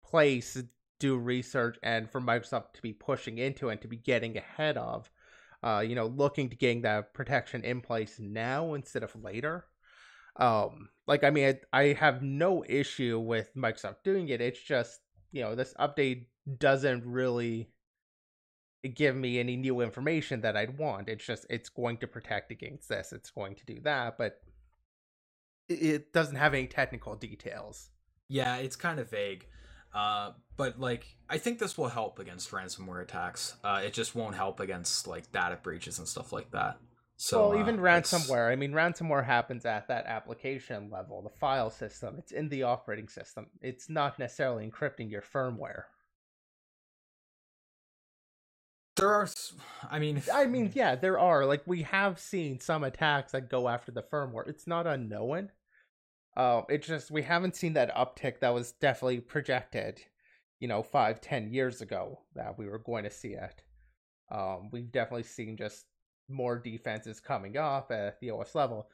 place 0.03 0.61
do 0.99 1.17
research 1.17 1.77
and 1.81 2.09
for 2.09 2.21
Microsoft 2.21 2.73
to 2.73 2.81
be 2.81 2.93
pushing 2.93 3.37
into 3.37 3.69
and 3.69 3.81
to 3.81 3.87
be 3.87 3.97
getting 3.97 4.37
ahead 4.37 4.77
of. 4.77 5.09
Uh, 5.61 5.83
you 5.85 5.93
know, 5.93 6.07
looking 6.07 6.49
to 6.49 6.55
getting 6.55 6.83
that 6.83 7.13
protection 7.13 7.65
in 7.65 7.81
place 7.81 8.17
now 8.19 8.73
instead 8.75 9.03
of 9.03 9.13
later. 9.21 9.65
Um, 10.37 10.87
like, 11.05 11.25
I 11.25 11.31
mean, 11.31 11.57
I, 11.73 11.79
I 11.81 11.93
have 11.93 12.21
no 12.21 12.63
issue 12.67 13.19
with 13.19 13.53
Microsoft 13.55 14.03
doing 14.05 14.29
it. 14.29 14.39
It's 14.39 14.61
just, 14.61 15.01
you 15.33 15.41
know, 15.41 15.55
this 15.55 15.73
update 15.77 16.27
doesn't 16.57 17.05
really 17.05 17.71
give 18.95 19.17
me 19.17 19.37
any 19.37 19.57
new 19.57 19.81
information 19.81 20.39
that 20.41 20.55
I'd 20.55 20.77
want. 20.77 21.09
It's 21.09 21.25
just, 21.25 21.45
it's 21.49 21.67
going 21.67 21.97
to 21.97 22.07
protect 22.07 22.51
against 22.51 22.87
this, 22.87 23.11
it's 23.11 23.29
going 23.29 23.55
to 23.55 23.65
do 23.65 23.81
that, 23.81 24.17
but 24.17 24.39
it- 25.67 25.81
it 25.81 26.13
doesn't 26.13 26.37
have 26.37 26.53
any 26.53 26.67
technical 26.67 27.15
details. 27.15 27.89
Yeah, 28.29 28.55
it's 28.57 28.77
kind 28.77 28.99
of 28.99 29.09
vague. 29.09 29.47
Uh, 29.93 30.31
but 30.55 30.79
like, 30.79 31.05
I 31.29 31.37
think 31.37 31.59
this 31.59 31.77
will 31.77 31.87
help 31.87 32.19
against 32.19 32.51
ransomware 32.51 33.01
attacks. 33.01 33.55
Uh, 33.63 33.81
it 33.83 33.93
just 33.93 34.15
won't 34.15 34.35
help 34.35 34.59
against 34.59 35.07
like 35.07 35.31
data 35.31 35.57
breaches 35.61 35.97
and 35.99 36.07
stuff 36.07 36.31
like 36.31 36.51
that. 36.51 36.77
So 37.17 37.49
well, 37.49 37.59
even 37.59 37.79
uh, 37.79 37.83
it's- 37.97 38.13
ransomware. 38.13 38.49
I 38.51 38.55
mean, 38.55 38.71
ransomware 38.71 39.25
happens 39.25 39.65
at 39.65 39.87
that 39.87 40.05
application 40.05 40.89
level, 40.89 41.21
the 41.21 41.37
file 41.37 41.69
system. 41.69 42.15
It's 42.17 42.31
in 42.31 42.49
the 42.49 42.63
operating 42.63 43.09
system. 43.09 43.47
It's 43.61 43.89
not 43.89 44.19
necessarily 44.19 44.69
encrypting 44.69 45.11
your 45.11 45.21
firmware. 45.21 45.83
There 48.95 49.09
are, 49.09 49.27
I 49.89 49.99
mean, 49.99 50.17
if- 50.17 50.29
I 50.31 50.45
mean, 50.45 50.71
yeah, 50.75 50.95
there 50.95 51.17
are. 51.19 51.45
Like, 51.45 51.63
we 51.65 51.83
have 51.83 52.19
seen 52.19 52.59
some 52.59 52.83
attacks 52.83 53.31
that 53.31 53.49
go 53.49 53.67
after 53.69 53.91
the 53.91 54.03
firmware. 54.03 54.47
It's 54.47 54.67
not 54.67 54.87
unknown. 54.87 55.51
Um, 56.37 56.63
it's 56.69 56.87
just 56.87 57.11
we 57.11 57.23
haven't 57.23 57.55
seen 57.55 57.73
that 57.73 57.95
uptick 57.95 58.39
that 58.39 58.53
was 58.53 58.71
definitely 58.73 59.19
projected, 59.19 60.01
you 60.59 60.67
know, 60.67 60.83
five, 60.83 61.21
ten 61.21 61.51
years 61.53 61.81
ago 61.81 62.19
that 62.35 62.57
we 62.57 62.67
were 62.67 62.79
going 62.79 63.03
to 63.03 63.09
see 63.09 63.33
it. 63.33 63.63
Um, 64.31 64.69
we've 64.71 64.91
definitely 64.91 65.23
seen 65.23 65.57
just 65.57 65.85
more 66.29 66.57
defenses 66.57 67.19
coming 67.19 67.57
up 67.57 67.91
at 67.91 68.19
the 68.19 68.29
OS 68.29 68.55
level. 68.55 68.87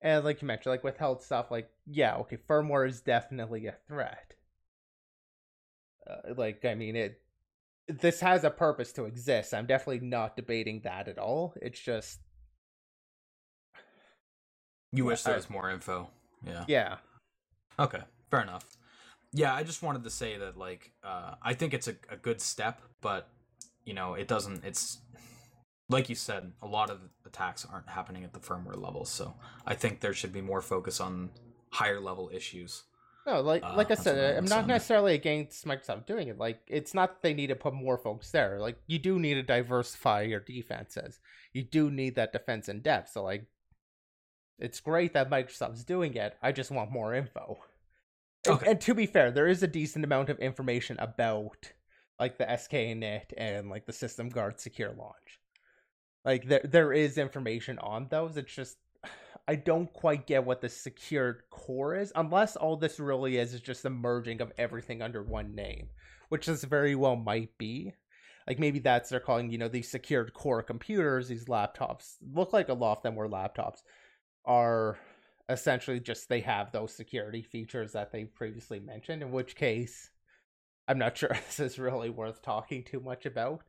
And 0.00 0.24
like 0.24 0.42
you 0.42 0.48
mentioned, 0.48 0.70
like 0.70 0.84
with 0.84 0.98
health 0.98 1.24
stuff, 1.24 1.50
like, 1.50 1.68
yeah, 1.86 2.16
okay, 2.16 2.36
firmware 2.48 2.88
is 2.88 3.00
definitely 3.00 3.66
a 3.66 3.74
threat. 3.88 4.34
Uh, 6.08 6.34
like, 6.36 6.64
I 6.64 6.74
mean, 6.74 6.96
it 6.96 7.20
this 7.88 8.20
has 8.20 8.44
a 8.44 8.50
purpose 8.50 8.92
to 8.92 9.04
exist. 9.04 9.54
I'm 9.54 9.66
definitely 9.66 10.06
not 10.06 10.36
debating 10.36 10.80
that 10.84 11.08
at 11.08 11.18
all. 11.18 11.54
It's 11.62 11.80
just 11.80 12.20
you 14.92 15.04
wish 15.04 15.22
there 15.22 15.36
was 15.36 15.50
more 15.50 15.70
info. 15.70 16.08
Yeah. 16.46 16.64
yeah. 16.68 16.96
Okay, 17.78 18.00
fair 18.30 18.42
enough. 18.42 18.64
Yeah, 19.32 19.54
I 19.54 19.64
just 19.64 19.82
wanted 19.82 20.04
to 20.04 20.10
say 20.10 20.38
that 20.38 20.56
like 20.56 20.92
uh, 21.04 21.34
I 21.42 21.54
think 21.54 21.74
it's 21.74 21.88
a, 21.88 21.96
a 22.08 22.16
good 22.16 22.40
step, 22.40 22.80
but 23.02 23.28
you 23.84 23.94
know 23.94 24.14
it 24.14 24.28
doesn't. 24.28 24.64
It's 24.64 24.98
like 25.88 26.08
you 26.08 26.14
said, 26.14 26.52
a 26.62 26.66
lot 26.66 26.90
of 26.90 27.00
attacks 27.26 27.66
aren't 27.70 27.88
happening 27.88 28.24
at 28.24 28.32
the 28.32 28.40
firmware 28.40 28.80
level, 28.80 29.04
so 29.04 29.34
I 29.66 29.74
think 29.74 30.00
there 30.00 30.14
should 30.14 30.32
be 30.32 30.40
more 30.40 30.60
focus 30.62 31.00
on 31.00 31.30
higher 31.72 32.00
level 32.00 32.30
issues. 32.32 32.84
No, 33.26 33.40
like 33.40 33.62
Uh, 33.64 33.74
like 33.76 33.90
I 33.90 33.94
said, 33.94 34.36
I'm 34.36 34.44
not 34.44 34.68
necessarily 34.68 35.14
against 35.14 35.66
Microsoft 35.66 36.06
doing 36.06 36.28
it. 36.28 36.38
Like 36.38 36.60
it's 36.68 36.94
not 36.94 37.08
that 37.10 37.22
they 37.22 37.34
need 37.34 37.48
to 37.48 37.56
put 37.56 37.74
more 37.74 37.98
folks 37.98 38.30
there. 38.30 38.60
Like 38.60 38.78
you 38.86 38.98
do 39.00 39.18
need 39.18 39.34
to 39.34 39.42
diversify 39.42 40.22
your 40.22 40.40
defenses. 40.40 41.18
You 41.52 41.62
do 41.64 41.90
need 41.90 42.14
that 42.14 42.32
defense 42.32 42.68
in 42.68 42.82
depth. 42.82 43.10
So 43.10 43.24
like 43.24 43.46
it's 44.58 44.80
great 44.80 45.12
that 45.14 45.30
Microsoft's 45.30 45.84
doing 45.84 46.14
it. 46.14 46.36
I 46.42 46.52
just 46.52 46.70
want 46.70 46.90
more 46.92 47.14
info. 47.14 47.58
And, 48.46 48.54
Okay. 48.56 48.70
and 48.70 48.80
to 48.82 48.94
be 48.94 49.06
fair, 49.06 49.30
there 49.30 49.48
is 49.48 49.62
a 49.62 49.66
decent 49.68 50.04
amount 50.04 50.28
of 50.28 50.38
information 50.38 50.96
about 51.00 51.72
like 52.18 52.38
the 52.38 52.44
SKINIT 52.44 53.32
and 53.36 53.68
like 53.68 53.86
the 53.86 53.92
system 53.92 54.28
guard 54.28 54.60
secure 54.60 54.92
launch. 54.92 55.40
Like 56.24 56.48
there 56.48 56.62
there 56.64 56.92
is 56.92 57.18
information 57.18 57.78
on 57.80 58.08
those. 58.10 58.36
It's 58.36 58.54
just 58.54 58.76
I 59.48 59.54
don't 59.56 59.92
quite 59.92 60.26
get 60.26 60.44
what 60.44 60.60
the 60.60 60.68
secured 60.68 61.42
core 61.50 61.94
is, 61.94 62.12
unless 62.16 62.56
all 62.56 62.76
this 62.76 62.98
really 62.98 63.36
is 63.36 63.54
is 63.54 63.60
just 63.60 63.82
the 63.82 63.90
merging 63.90 64.40
of 64.40 64.52
everything 64.58 65.02
under 65.02 65.22
one 65.22 65.54
name, 65.54 65.88
which 66.30 66.46
this 66.46 66.64
very 66.64 66.94
well 66.94 67.16
might 67.16 67.56
be. 67.58 67.92
Like 68.48 68.58
maybe 68.58 68.78
that's 68.78 69.10
they're 69.10 69.20
calling, 69.20 69.50
you 69.50 69.58
know, 69.58 69.68
these 69.68 69.90
secured 69.90 70.32
core 70.34 70.62
computers, 70.62 71.28
these 71.28 71.46
laptops 71.46 72.14
look 72.32 72.52
like 72.52 72.68
a 72.68 72.74
lot 72.74 72.98
of 72.98 73.02
them 73.02 73.14
were 73.16 73.28
laptops, 73.28 73.82
are 74.46 74.98
essentially 75.48 76.00
just 76.00 76.28
they 76.28 76.40
have 76.40 76.72
those 76.72 76.92
security 76.94 77.42
features 77.42 77.92
that 77.92 78.12
they 78.12 78.24
previously 78.24 78.80
mentioned, 78.80 79.22
in 79.22 79.32
which 79.32 79.56
case 79.56 80.10
I'm 80.88 80.98
not 80.98 81.16
sure 81.18 81.30
this 81.30 81.60
is 81.60 81.78
really 81.78 82.10
worth 82.10 82.42
talking 82.42 82.84
too 82.84 83.00
much 83.00 83.26
about. 83.26 83.62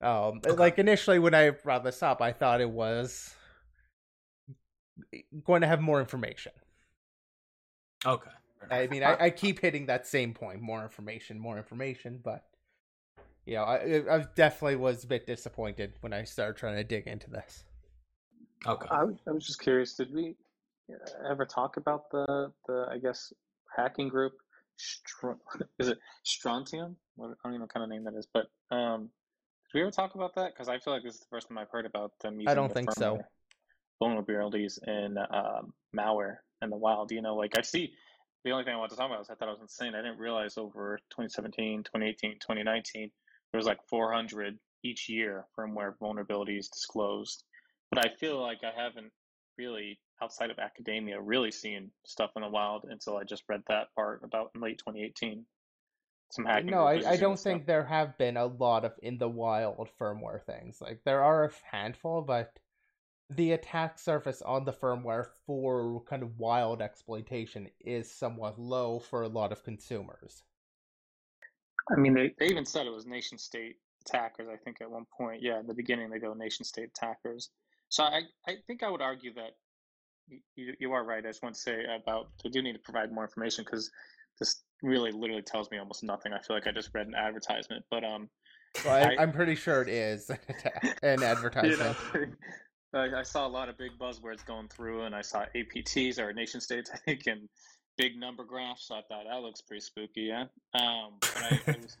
Um 0.00 0.42
Okay. 0.46 0.54
like 0.58 0.78
initially 0.78 1.18
when 1.18 1.34
I 1.34 1.50
brought 1.50 1.84
this 1.84 2.02
up, 2.02 2.22
I 2.22 2.32
thought 2.32 2.60
it 2.60 2.70
was 2.70 3.34
going 5.44 5.62
to 5.62 5.66
have 5.66 5.80
more 5.80 6.00
information. 6.00 6.52
Okay. 8.04 8.30
I 8.70 8.86
mean, 8.86 9.02
I, 9.02 9.16
I 9.20 9.30
keep 9.30 9.60
hitting 9.60 9.86
that 9.86 10.06
same 10.06 10.34
point: 10.34 10.60
more 10.60 10.82
information, 10.82 11.38
more 11.38 11.56
information. 11.56 12.20
But 12.22 12.44
you 13.46 13.54
know, 13.54 13.64
I, 13.64 14.02
I 14.10 14.26
definitely 14.34 14.76
was 14.76 15.04
a 15.04 15.06
bit 15.06 15.26
disappointed 15.26 15.94
when 16.00 16.12
I 16.12 16.24
started 16.24 16.56
trying 16.58 16.76
to 16.76 16.84
dig 16.84 17.06
into 17.06 17.30
this. 17.30 17.64
Okay. 18.66 18.86
I, 18.90 19.04
was- 19.04 19.18
I 19.26 19.30
was 19.32 19.46
just 19.46 19.60
curious. 19.60 19.94
Did 19.94 20.12
we 20.12 20.34
uh, 20.90 21.30
ever 21.30 21.44
talk 21.44 21.76
about 21.76 22.10
the 22.10 22.52
the 22.66 22.86
I 22.90 22.98
guess 22.98 23.32
hacking 23.76 24.08
group? 24.08 24.32
Str- 24.76 25.32
is 25.78 25.88
it 25.88 25.98
Strontium? 26.24 26.96
What, 27.16 27.30
I 27.30 27.34
don't 27.44 27.52
even 27.52 27.60
know 27.60 27.64
what 27.64 27.74
kind 27.74 27.84
of 27.84 27.90
name 27.90 28.04
that 28.04 28.14
is. 28.14 28.26
But 28.32 28.46
um, 28.74 29.10
did 29.72 29.78
we 29.78 29.82
ever 29.82 29.90
talk 29.90 30.14
about 30.14 30.34
that? 30.36 30.54
Because 30.54 30.68
I 30.68 30.78
feel 30.78 30.92
like 30.92 31.02
this 31.02 31.14
is 31.14 31.20
the 31.20 31.26
first 31.30 31.48
time 31.48 31.58
I've 31.58 31.70
heard 31.70 31.86
about 31.86 32.12
them. 32.20 32.40
Using 32.40 32.54
don't 32.54 32.68
the 32.68 32.74
think 32.74 32.92
so. 32.92 33.18
Vulnerabilities 34.02 34.78
in 34.86 35.18
um, 35.18 35.72
malware 35.96 36.36
in 36.62 36.70
the 36.70 36.76
wild. 36.76 37.10
You 37.10 37.22
know, 37.22 37.34
like 37.34 37.58
I 37.58 37.62
see. 37.62 37.92
The 38.44 38.52
only 38.52 38.64
thing 38.64 38.72
I 38.74 38.76
wanted 38.76 38.90
to 38.90 38.96
talk 38.96 39.06
about 39.06 39.18
was 39.18 39.30
I 39.30 39.34
thought 39.34 39.48
it 39.48 39.58
was 39.58 39.60
insane. 39.60 39.94
I 39.96 39.98
didn't 40.00 40.18
realize 40.18 40.56
over 40.56 40.96
2017, 41.10 41.82
2018, 41.82 42.34
2019, 42.34 43.10
there 43.50 43.58
was 43.58 43.66
like 43.66 43.80
400 43.90 44.56
each 44.84 45.08
year 45.08 45.46
firmware 45.58 45.94
vulnerabilities 46.00 46.70
disclosed 46.70 47.42
but 47.90 48.04
I 48.04 48.14
feel 48.14 48.40
like 48.40 48.58
I 48.64 48.80
haven't 48.80 49.12
really, 49.56 49.98
outside 50.22 50.50
of 50.50 50.58
academia, 50.58 51.20
really 51.20 51.50
seen 51.50 51.90
stuff 52.04 52.30
in 52.36 52.42
the 52.42 52.48
wild 52.48 52.84
until 52.88 53.16
I 53.16 53.24
just 53.24 53.44
read 53.48 53.62
that 53.68 53.88
part 53.94 54.22
about 54.22 54.50
in 54.54 54.60
late 54.60 54.78
2018. 54.78 55.44
Some 56.30 56.44
hacking. 56.44 56.70
no, 56.70 56.84
I, 56.84 57.12
I 57.12 57.16
don't 57.16 57.40
think 57.40 57.64
there 57.64 57.84
have 57.84 58.18
been 58.18 58.36
a 58.36 58.44
lot 58.44 58.84
of 58.84 58.92
in 59.02 59.16
the 59.16 59.28
wild 59.28 59.88
firmware 59.98 60.42
things. 60.42 60.78
Like 60.78 61.00
there 61.06 61.22
are 61.22 61.46
a 61.46 61.50
handful, 61.70 62.20
but 62.20 62.58
the 63.30 63.52
attack 63.52 63.98
surface 63.98 64.42
on 64.42 64.66
the 64.66 64.72
firmware 64.72 65.26
for 65.46 66.02
kind 66.04 66.22
of 66.22 66.38
wild 66.38 66.82
exploitation 66.82 67.68
is 67.80 68.10
somewhat 68.10 68.58
low 68.58 68.98
for 68.98 69.22
a 69.22 69.28
lot 69.28 69.52
of 69.52 69.64
consumers. 69.64 70.42
I 71.90 71.98
mean, 71.98 72.12
they, 72.12 72.34
they 72.38 72.46
even 72.46 72.66
said 72.66 72.86
it 72.86 72.92
was 72.92 73.06
nation 73.06 73.38
state 73.38 73.76
attackers. 74.06 74.48
I 74.52 74.56
think 74.56 74.80
at 74.80 74.90
one 74.90 75.06
point, 75.16 75.42
yeah, 75.42 75.58
in 75.60 75.66
the 75.66 75.74
beginning 75.74 76.10
they 76.10 76.18
go 76.18 76.34
nation 76.34 76.64
state 76.64 76.88
attackers. 76.88 77.50
So 77.88 78.04
I, 78.04 78.22
I 78.46 78.56
think 78.66 78.82
I 78.82 78.90
would 78.90 79.00
argue 79.02 79.34
that 79.34 79.56
you, 80.56 80.74
you 80.78 80.92
are 80.92 81.04
right. 81.04 81.24
I 81.24 81.28
just 81.28 81.42
want 81.42 81.54
to 81.54 81.60
say 81.60 81.84
about 81.84 82.28
they 82.42 82.50
do 82.50 82.62
need 82.62 82.74
to 82.74 82.78
provide 82.78 83.12
more 83.12 83.24
information 83.24 83.64
because 83.64 83.90
this 84.38 84.62
really 84.82 85.10
literally 85.10 85.42
tells 85.42 85.70
me 85.70 85.78
almost 85.78 86.02
nothing. 86.04 86.32
I 86.32 86.40
feel 86.40 86.56
like 86.56 86.66
I 86.66 86.72
just 86.72 86.90
read 86.94 87.06
an 87.06 87.14
advertisement, 87.14 87.84
but 87.90 88.04
um, 88.04 88.28
So 88.76 88.90
I, 88.90 89.16
I'm 89.18 89.32
pretty 89.32 89.54
sure 89.54 89.82
it 89.82 89.88
is 89.88 90.30
an 91.02 91.16
an 91.20 91.20
you 91.20 91.26
advertisement. 91.26 91.96
know, 92.14 92.26
I, 92.94 93.20
I 93.20 93.22
saw 93.22 93.46
a 93.46 93.48
lot 93.48 93.68
of 93.68 93.76
big 93.78 93.92
buzzwords 94.00 94.44
going 94.44 94.68
through, 94.68 95.02
and 95.02 95.14
I 95.14 95.22
saw 95.22 95.44
APTs 95.56 96.18
or 96.18 96.32
nation 96.32 96.60
states, 96.60 96.90
I 96.94 96.98
think, 96.98 97.26
and 97.26 97.48
big 97.96 98.16
number 98.16 98.44
graphs. 98.44 98.88
So 98.88 98.94
I 98.94 99.02
thought 99.08 99.24
that 99.30 99.40
looks 99.40 99.60
pretty 99.60 99.80
spooky, 99.80 100.22
yeah. 100.22 100.44
Um, 100.74 101.14
but 101.20 101.42
I, 101.42 101.60
I 101.68 101.76
was, 101.82 101.96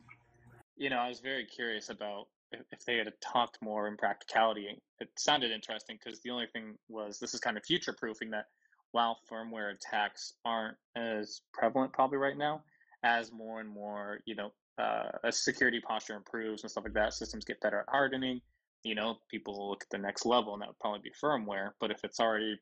you 0.76 0.90
know, 0.90 0.98
I 0.98 1.08
was 1.08 1.20
very 1.20 1.44
curious 1.46 1.88
about 1.88 2.26
if, 2.52 2.84
they 2.86 2.96
had 2.96 3.12
talked 3.20 3.58
more 3.60 3.88
in 3.88 3.96
practicality. 3.96 4.80
It 5.00 5.08
sounded 5.16 5.50
interesting 5.50 5.98
because 6.02 6.20
the 6.20 6.30
only 6.30 6.46
thing 6.52 6.76
was 6.88 7.18
this 7.18 7.34
is 7.34 7.40
kind 7.40 7.56
of 7.56 7.64
future 7.64 7.94
proofing 7.98 8.30
that 8.30 8.46
while 8.92 9.18
firmware 9.30 9.74
attacks 9.74 10.34
aren't 10.44 10.76
as 10.96 11.42
prevalent 11.52 11.92
probably 11.92 12.18
right 12.18 12.38
now, 12.38 12.62
as 13.02 13.32
more 13.32 13.60
and 13.60 13.68
more, 13.68 14.20
you 14.24 14.34
know, 14.34 14.52
uh, 14.78 15.10
as 15.24 15.42
security 15.42 15.80
posture 15.80 16.14
improves 16.14 16.62
and 16.62 16.70
stuff 16.70 16.84
like 16.84 16.94
that, 16.94 17.12
systems 17.12 17.44
get 17.44 17.60
better 17.60 17.80
at 17.80 17.86
hardening 17.88 18.40
you 18.84 18.94
know, 18.94 19.18
people 19.30 19.58
will 19.58 19.70
look 19.70 19.82
at 19.82 19.90
the 19.90 19.98
next 19.98 20.24
level, 20.24 20.52
and 20.52 20.62
that 20.62 20.68
would 20.68 20.78
probably 20.78 21.00
be 21.00 21.12
firmware. 21.22 21.70
But 21.80 21.90
if 21.90 22.04
it's 22.04 22.20
already 22.20 22.58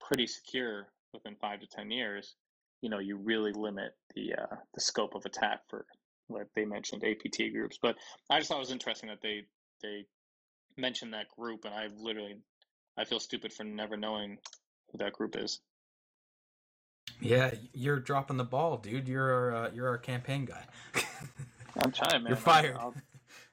pretty 0.00 0.26
secure 0.26 0.88
within 1.12 1.36
five 1.40 1.60
to 1.60 1.66
ten 1.66 1.90
years, 1.90 2.34
you 2.80 2.90
know, 2.90 2.98
you 2.98 3.16
really 3.16 3.52
limit 3.52 3.92
the 4.14 4.34
uh, 4.34 4.56
the 4.74 4.80
scope 4.80 5.14
of 5.14 5.24
attack 5.24 5.60
for 5.68 5.86
what 6.28 6.46
they 6.54 6.64
mentioned 6.64 7.04
APT 7.04 7.52
groups. 7.52 7.78
But 7.80 7.96
I 8.30 8.38
just 8.38 8.48
thought 8.48 8.56
it 8.56 8.60
was 8.60 8.72
interesting 8.72 9.08
that 9.08 9.20
they 9.22 9.42
they 9.82 10.06
mentioned 10.76 11.12
that 11.14 11.28
group, 11.36 11.64
and 11.64 11.74
I 11.74 11.88
literally 11.96 12.36
I 12.96 13.04
feel 13.04 13.20
stupid 13.20 13.52
for 13.52 13.64
never 13.64 13.96
knowing 13.96 14.38
who 14.90 14.98
that 14.98 15.12
group 15.12 15.36
is. 15.36 15.60
Yeah, 17.20 17.52
you're 17.72 18.00
dropping 18.00 18.36
the 18.36 18.44
ball, 18.44 18.76
dude. 18.78 19.08
You're 19.08 19.54
uh, 19.54 19.70
you're 19.72 19.88
our 19.88 19.98
campaign 19.98 20.44
guy. 20.44 20.64
I'm 21.82 21.92
trying, 21.92 22.22
man. 22.22 22.28
You're 22.30 22.36
fired. 22.36 22.76
I'll, 22.78 22.94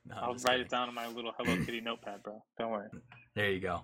No, 0.06 0.16
I'm 0.16 0.24
I'll 0.24 0.30
write 0.32 0.44
kidding. 0.46 0.62
it 0.62 0.70
down 0.70 0.90
in 0.90 0.96
my 0.96 1.08
little 1.08 1.32
Hello 1.38 1.56
Kitty 1.64 1.82
notepad, 1.82 2.24
bro. 2.24 2.42
Don't 2.58 2.72
worry. 2.72 2.88
There 3.36 3.52
you 3.52 3.60
go. 3.60 3.82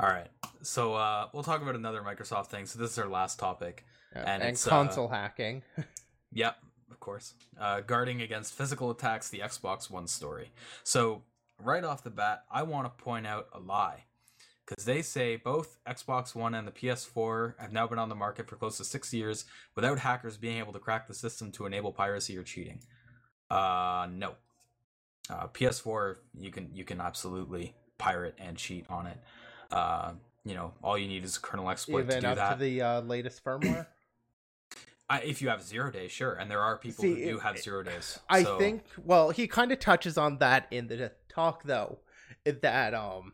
All 0.00 0.08
right. 0.08 0.26
So 0.62 0.94
uh, 0.94 1.28
we'll 1.32 1.44
talk 1.44 1.62
about 1.62 1.76
another 1.76 2.00
Microsoft 2.02 2.46
thing. 2.48 2.66
So 2.66 2.80
this 2.80 2.90
is 2.90 2.98
our 2.98 3.08
last 3.08 3.38
topic. 3.38 3.84
Yeah, 4.16 4.20
And 4.22 4.42
and 4.42 4.52
it's, 4.54 4.66
uh, 4.66 4.70
console 4.70 5.06
hacking. 5.06 5.62
Yep, 6.32 6.56
of 6.90 7.00
course. 7.00 7.34
Uh, 7.58 7.80
guarding 7.80 8.22
against 8.22 8.54
physical 8.54 8.90
attacks, 8.90 9.28
the 9.28 9.40
Xbox 9.40 9.90
One 9.90 10.06
story. 10.06 10.50
So, 10.82 11.22
right 11.62 11.84
off 11.84 12.02
the 12.02 12.10
bat, 12.10 12.44
I 12.50 12.62
want 12.62 12.86
to 12.86 13.02
point 13.04 13.26
out 13.26 13.48
a 13.52 13.60
lie. 13.60 14.04
Because 14.66 14.86
they 14.86 15.02
say 15.02 15.36
both 15.36 15.76
Xbox 15.86 16.34
One 16.34 16.54
and 16.54 16.66
the 16.66 16.72
PS4 16.72 17.54
have 17.58 17.72
now 17.72 17.86
been 17.86 17.98
on 17.98 18.08
the 18.08 18.14
market 18.14 18.48
for 18.48 18.56
close 18.56 18.78
to 18.78 18.84
six 18.84 19.12
years 19.12 19.44
without 19.74 19.98
hackers 19.98 20.38
being 20.38 20.56
able 20.58 20.72
to 20.72 20.78
crack 20.78 21.06
the 21.06 21.12
system 21.14 21.52
to 21.52 21.66
enable 21.66 21.92
piracy 21.92 22.36
or 22.38 22.42
cheating. 22.42 22.80
Uh, 23.50 24.08
no. 24.10 24.32
Uh, 25.28 25.48
PS4, 25.48 26.16
you 26.38 26.50
can 26.50 26.70
you 26.72 26.84
can 26.84 27.00
absolutely 27.00 27.74
pirate 27.98 28.34
and 28.38 28.56
cheat 28.56 28.86
on 28.88 29.06
it. 29.06 29.18
Uh, 29.70 30.12
you 30.44 30.54
know, 30.54 30.72
all 30.82 30.96
you 30.96 31.08
need 31.08 31.24
is 31.24 31.36
a 31.36 31.40
kernel 31.40 31.70
exploit 31.70 32.02
to 32.02 32.08
Even 32.08 32.22
do 32.22 32.28
up 32.28 32.36
that. 32.36 32.52
to 32.54 32.60
the 32.60 32.82
uh, 32.82 33.00
latest 33.02 33.44
firmware. 33.44 33.86
I, 35.08 35.20
if 35.20 35.42
you 35.42 35.48
have 35.48 35.62
zero 35.62 35.90
days, 35.90 36.10
sure, 36.10 36.32
and 36.32 36.50
there 36.50 36.60
are 36.62 36.78
people 36.78 37.02
See, 37.02 37.14
who 37.14 37.30
do 37.32 37.36
it- 37.36 37.42
have 37.42 37.58
zero 37.58 37.82
days. 37.82 38.18
I 38.28 38.42
so- 38.42 38.58
think. 38.58 38.84
Well, 39.02 39.30
he 39.30 39.46
kind 39.46 39.70
of 39.72 39.78
touches 39.78 40.16
on 40.16 40.38
that 40.38 40.66
in 40.70 40.86
the 40.86 41.12
talk, 41.28 41.62
though, 41.64 41.98
that 42.44 42.94
um, 42.94 43.32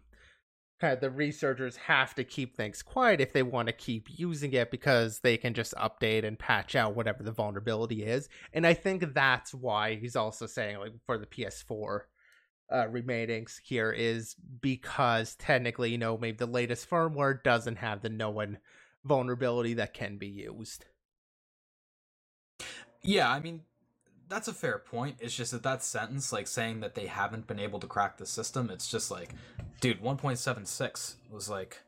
kind 0.81 0.95
of 0.95 1.01
the 1.01 1.11
researchers 1.11 1.77
have 1.77 2.15
to 2.17 2.25
keep 2.25 2.57
things 2.57 2.83
quiet 2.83 3.21
if 3.21 3.33
they 3.33 3.43
want 3.45 3.69
to 3.69 3.73
keep 3.73 4.09
using 4.09 4.53
it 4.53 4.71
because 4.73 5.21
they 5.21 5.37
can 5.37 5.55
just 5.55 5.75
update 5.75 6.25
and 6.25 6.39
patch 6.39 6.75
out 6.75 6.97
whatever 6.97 7.23
the 7.23 7.31
vulnerability 7.33 8.03
is. 8.03 8.29
And 8.53 8.67
I 8.67 8.75
think 8.75 9.15
that's 9.15 9.55
why 9.55 9.95
he's 9.95 10.17
also 10.17 10.47
saying, 10.47 10.79
like, 10.79 10.93
for 11.07 11.19
the 11.19 11.27
PS4 11.27 12.01
uh, 12.73 12.89
remaining 12.89 13.47
here 13.65 13.93
is 13.93 14.35
because 14.61 15.35
technically, 15.37 15.91
you 15.91 15.99
know, 15.99 16.17
maybe 16.19 16.37
the 16.37 16.47
latest 16.47 16.89
firmware 16.91 17.43
doesn't 17.43 17.77
have 17.77 18.01
the 18.01 18.09
known 18.09 18.59
vulnerability 19.05 19.75
that 19.75 19.95
can 19.95 20.19
be 20.19 20.29
used. 20.29 20.85
Yeah, 23.03 23.31
I 23.31 23.41
mean, 23.41 23.63
that's 24.29 24.49
a 24.49 24.53
fair 24.53 24.79
point. 24.79 25.17
It's 25.21 25.35
just 25.35 25.53
that 25.53 25.63
that 25.63 25.83
sentence, 25.83 26.33
like 26.33 26.47
saying 26.47 26.81
that 26.81 26.95
they 26.95 27.07
haven't 27.07 27.47
been 27.47 27.59
able 27.59 27.81
to 27.81 27.87
crack 27.87 28.17
the 28.17 28.27
system, 28.27 28.71
it's 28.71 28.91
just 28.91 29.11
like, 29.11 29.35
dude, 29.81 30.03
1.76 30.03 31.15
was 31.31 31.49
like, 31.49 31.81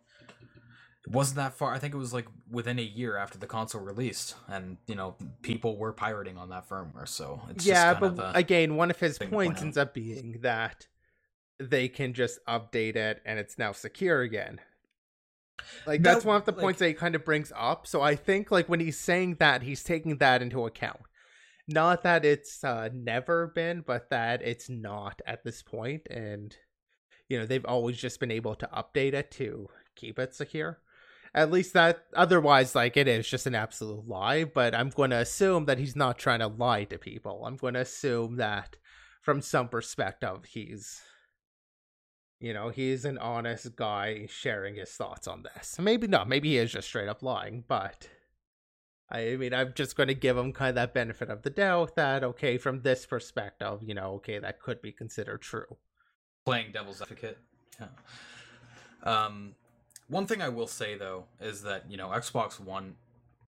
it 1.06 1.12
wasn't 1.12 1.36
that 1.36 1.54
far. 1.54 1.72
I 1.72 1.78
think 1.78 1.94
it 1.94 1.98
was 1.98 2.12
like 2.12 2.26
within 2.50 2.78
a 2.78 2.82
year 2.82 3.16
after 3.16 3.36
the 3.36 3.46
console 3.46 3.80
released, 3.80 4.36
and 4.48 4.76
you 4.86 4.94
know, 4.94 5.16
people 5.42 5.76
were 5.76 5.92
pirating 5.92 6.38
on 6.38 6.50
that 6.50 6.68
firmware. 6.68 7.08
So 7.08 7.42
it's 7.50 7.66
yeah, 7.66 7.94
but 7.94 8.36
again, 8.36 8.76
one 8.76 8.90
of 8.90 9.00
his 9.00 9.18
point 9.18 9.32
points 9.32 9.60
out. 9.60 9.64
ends 9.64 9.76
up 9.78 9.94
being 9.94 10.38
that 10.42 10.86
they 11.58 11.88
can 11.88 12.12
just 12.12 12.38
update 12.46 12.96
it 12.96 13.20
and 13.24 13.38
it's 13.38 13.58
now 13.58 13.72
secure 13.72 14.20
again. 14.22 14.60
Like 15.86 16.02
That- 16.02 16.14
that's 16.14 16.24
one 16.24 16.36
of 16.36 16.44
the 16.44 16.52
like- 16.52 16.60
points 16.60 16.78
that 16.80 16.88
he 16.88 16.94
kind 16.94 17.14
of 17.14 17.24
brings 17.24 17.52
up. 17.56 17.86
So 17.86 18.00
I 18.02 18.16
think 18.16 18.50
like 18.50 18.68
when 18.68 18.80
he's 18.80 18.98
saying 18.98 19.36
that, 19.36 19.62
he's 19.62 19.82
taking 19.82 20.18
that 20.18 20.42
into 20.42 20.64
account. 20.66 21.00
Not 21.68 22.02
that 22.02 22.24
it's 22.24 22.64
uh, 22.64 22.88
never 22.92 23.46
been, 23.46 23.82
but 23.86 24.10
that 24.10 24.42
it's 24.42 24.68
not 24.68 25.22
at 25.24 25.44
this 25.44 25.62
point, 25.62 26.08
and 26.10 26.56
you 27.28 27.38
know 27.38 27.46
they've 27.46 27.64
always 27.64 27.96
just 27.96 28.18
been 28.18 28.32
able 28.32 28.56
to 28.56 28.68
update 28.74 29.14
it 29.14 29.30
to 29.32 29.68
keep 29.94 30.18
it 30.18 30.34
secure. 30.34 30.80
At 31.34 31.50
least 31.52 31.72
that 31.74 32.04
otherwise 32.14 32.74
like 32.74 32.96
it 32.96 33.06
is 33.08 33.28
just 33.28 33.46
an 33.46 33.54
absolute 33.54 34.06
lie, 34.08 34.44
but 34.44 34.74
I'm 34.74 34.90
going 34.90 35.10
to 35.10 35.18
assume 35.20 35.64
that 35.66 35.78
he's 35.78 35.96
not 35.96 36.18
trying 36.18 36.40
to 36.40 36.48
lie 36.48 36.84
to 36.84 36.98
people. 36.98 37.44
I'm 37.46 37.56
going 37.56 37.74
to 37.74 37.80
assume 37.80 38.36
that 38.36 38.76
from 39.22 39.40
some 39.40 39.68
perspective 39.68 40.44
he's 40.50 41.00
you 42.42 42.52
know, 42.52 42.70
he's 42.70 43.04
an 43.04 43.18
honest 43.18 43.76
guy 43.76 44.26
sharing 44.28 44.74
his 44.74 44.90
thoughts 44.90 45.28
on 45.28 45.44
this. 45.44 45.78
Maybe 45.78 46.08
not, 46.08 46.28
maybe 46.28 46.50
he 46.50 46.58
is 46.58 46.72
just 46.72 46.88
straight 46.88 47.08
up 47.08 47.22
lying, 47.22 47.62
but 47.68 48.08
I 49.08 49.36
mean, 49.36 49.54
I'm 49.54 49.72
just 49.74 49.94
going 49.94 50.08
to 50.08 50.14
give 50.14 50.36
him 50.36 50.52
kind 50.52 50.70
of 50.70 50.74
that 50.74 50.92
benefit 50.92 51.30
of 51.30 51.42
the 51.42 51.50
doubt 51.50 51.94
that, 51.94 52.24
okay, 52.24 52.58
from 52.58 52.82
this 52.82 53.06
perspective, 53.06 53.82
you 53.82 53.94
know, 53.94 54.14
okay, 54.14 54.40
that 54.40 54.60
could 54.60 54.82
be 54.82 54.90
considered 54.90 55.40
true. 55.42 55.76
Playing 56.44 56.72
devil's 56.72 57.00
advocate. 57.00 57.38
Yeah. 57.78 57.86
Um, 59.04 59.54
one 60.08 60.26
thing 60.26 60.42
I 60.42 60.48
will 60.48 60.66
say, 60.66 60.96
though, 60.96 61.26
is 61.40 61.62
that, 61.62 61.88
you 61.88 61.96
know, 61.96 62.08
Xbox 62.08 62.58
One, 62.58 62.96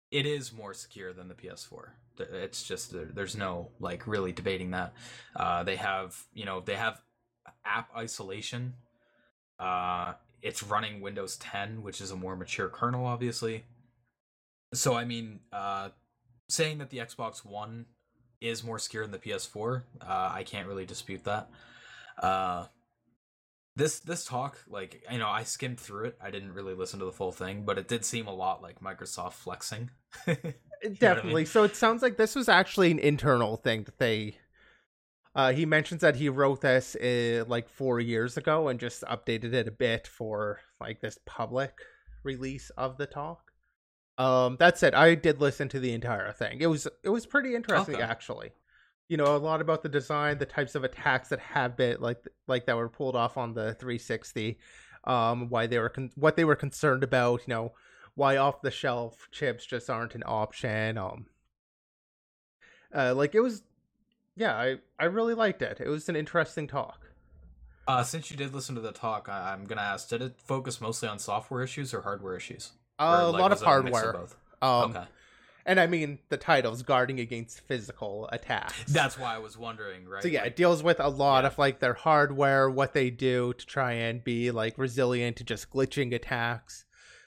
it 0.10 0.26
is 0.26 0.52
more 0.52 0.74
secure 0.74 1.14
than 1.14 1.28
the 1.28 1.36
PS4. 1.36 1.90
It's 2.18 2.64
just, 2.64 2.94
there's 3.14 3.36
no, 3.38 3.70
like, 3.80 4.08
really 4.08 4.32
debating 4.32 4.72
that. 4.72 4.94
Uh, 5.36 5.64
they 5.64 5.76
have, 5.76 6.18
you 6.34 6.46
know, 6.46 6.60
they 6.60 6.76
have 6.76 7.00
app 7.70 7.90
isolation. 7.96 8.74
Uh, 9.60 10.14
it's 10.42 10.64
running 10.64 11.02
Windows 11.02 11.38
10, 11.38 11.84
which 11.84 12.02
is 12.02 12.12
a 12.12 12.16
more 12.16 12.36
mature 12.36 12.70
kernel, 12.70 13.06
obviously. 13.06 13.66
So 14.74 14.96
I 14.96 15.06
mean, 15.06 15.40
uh, 15.52 15.90
saying 16.48 16.78
that 16.80 16.90
the 16.90 17.00
Xbox 17.00 17.46
One 17.46 17.86
is 18.42 18.64
more 18.64 18.80
secure 18.80 19.04
than 19.04 19.12
the 19.12 19.20
PS4, 19.20 19.84
uh, 20.02 20.32
I 20.34 20.44
can't 20.44 20.68
really 20.68 20.86
dispute 20.86 21.24
that. 21.26 21.50
Uh, 22.22 22.66
this 23.76 24.00
this 24.00 24.26
talk, 24.26 24.58
like 24.68 25.04
you 25.12 25.18
know, 25.18 25.30
I 25.30 25.44
skimmed 25.44 25.80
through 25.80 26.06
it. 26.06 26.18
I 26.22 26.32
didn't 26.32 26.54
really 26.54 26.74
listen 26.74 27.00
to 27.00 27.06
the 27.06 27.12
full 27.12 27.32
thing, 27.32 27.64
but 27.66 27.78
it 27.78 27.88
did 27.88 28.06
seem 28.06 28.28
a 28.28 28.34
lot 28.34 28.62
like 28.62 28.82
Microsoft 28.82 29.34
flexing. 29.34 29.90
Definitely. 30.26 31.32
I 31.32 31.36
mean? 31.36 31.46
So 31.46 31.64
it 31.64 31.76
sounds 31.76 32.02
like 32.02 32.18
this 32.18 32.36
was 32.36 32.50
actually 32.50 32.92
an 32.92 33.00
internal 33.00 33.58
thing 33.58 33.84
that 33.84 33.98
they. 33.98 34.38
Uh, 35.36 35.52
he 35.52 35.66
mentions 35.66 36.02
that 36.02 36.16
he 36.16 36.28
wrote 36.28 36.62
this 36.62 36.96
uh, 36.96 37.46
like 37.48 37.70
four 37.70 38.00
years 38.00 38.36
ago 38.36 38.68
and 38.68 38.80
just 38.80 39.04
updated 39.04 39.54
it 39.54 39.68
a 39.68 39.72
bit 39.72 40.08
for 40.08 40.60
like 40.82 41.02
this 41.02 41.20
public 41.26 41.74
release 42.24 42.72
of 42.72 42.98
the 42.98 43.06
talk. 43.06 43.52
Um, 44.18 44.58
that 44.60 44.78
said, 44.78 44.94
I 44.94 45.16
did 45.16 45.40
listen 45.40 45.70
to 45.70 45.80
the 45.80 45.94
entire 45.94 46.34
thing. 46.34 46.60
It 46.62 46.68
was 46.68 46.88
it 47.04 47.10
was 47.10 47.26
pretty 47.26 47.56
interesting 47.56 47.96
okay. 47.96 48.04
actually. 48.04 48.52
You 49.08 49.18
know, 49.18 49.36
a 49.36 49.38
lot 49.38 49.62
about 49.62 49.82
the 49.82 49.90
design, 49.90 50.38
the 50.38 50.46
types 50.46 50.76
of 50.76 50.84
attacks 50.84 51.30
that 51.30 51.40
have 51.40 51.78
been 51.78 51.98
like 52.00 52.28
like 52.48 52.66
that 52.66 52.76
were 52.76 52.90
pulled 52.90 53.16
off 53.16 53.38
on 53.38 53.54
the 53.54 53.76
360. 53.76 54.60
Um, 55.06 55.50
why 55.50 55.68
they 55.68 55.80
were 55.80 55.90
con- 55.90 56.12
what 56.16 56.36
they 56.36 56.44
were 56.44 56.56
concerned 56.56 57.04
about. 57.04 57.48
You 57.48 57.54
know, 57.54 57.74
why 58.16 58.36
off 58.36 58.62
the 58.62 58.72
shelf 58.72 59.30
chips 59.32 59.66
just 59.66 59.90
aren't 59.90 60.16
an 60.16 60.24
option. 60.26 60.98
Um, 60.98 61.28
uh, 62.94 63.14
like 63.16 63.36
it 63.36 63.40
was, 63.40 63.62
yeah, 64.40 64.56
I 64.56 64.78
I 64.98 65.06
really 65.06 65.34
liked 65.34 65.62
it. 65.62 65.80
It 65.80 65.90
was 65.90 66.08
an 66.08 66.16
interesting 66.16 66.66
talk. 66.66 67.12
Uh, 67.88 68.04
since 68.04 68.32
you 68.32 68.38
did 68.38 68.54
listen 68.54 68.76
to 68.76 68.82
the 68.82 68.94
talk, 68.94 69.28
I- 69.28 69.52
I'm 69.52 69.66
gonna 69.66 69.82
ask: 69.82 70.08
Did 70.08 70.22
it 70.22 70.36
focus 70.42 70.80
mostly 70.80 71.10
on 71.10 71.20
software 71.20 71.62
issues 71.62 71.94
or 71.94 72.02
hardware 72.02 72.38
issues? 72.38 72.72
Uh, 72.98 73.20
a 73.22 73.32
lot 73.32 73.52
of 73.52 73.62
hardware. 73.62 74.12
Of 74.16 74.36
um, 74.62 74.92
okay. 74.92 75.04
And 75.66 75.80
I 75.80 75.88
mean, 75.88 76.20
the 76.30 76.38
title's 76.38 76.82
guarding 76.84 77.20
against 77.20 77.60
physical 77.60 78.30
attacks. 78.32 78.86
That's 78.88 79.20
why 79.20 79.36
I 79.36 79.40
was 79.40 79.58
wondering, 79.58 80.08
right? 80.08 80.24
So 80.24 80.30
yeah, 80.30 80.42
like, 80.42 80.52
it 80.52 80.56
deals 80.56 80.82
with 80.82 81.00
a 81.00 81.10
lot 81.10 81.44
yeah. 81.44 81.48
of 81.48 81.58
like 81.58 81.80
their 81.80 81.94
hardware, 81.94 82.70
what 82.70 82.94
they 82.94 83.10
do 83.10 83.54
to 83.54 83.66
try 83.66 83.92
and 83.92 84.24
be 84.24 84.52
like 84.52 84.78
resilient 84.78 85.36
to 85.38 85.44
just 85.44 85.70
glitching 85.70 86.14
attacks, 86.14 86.86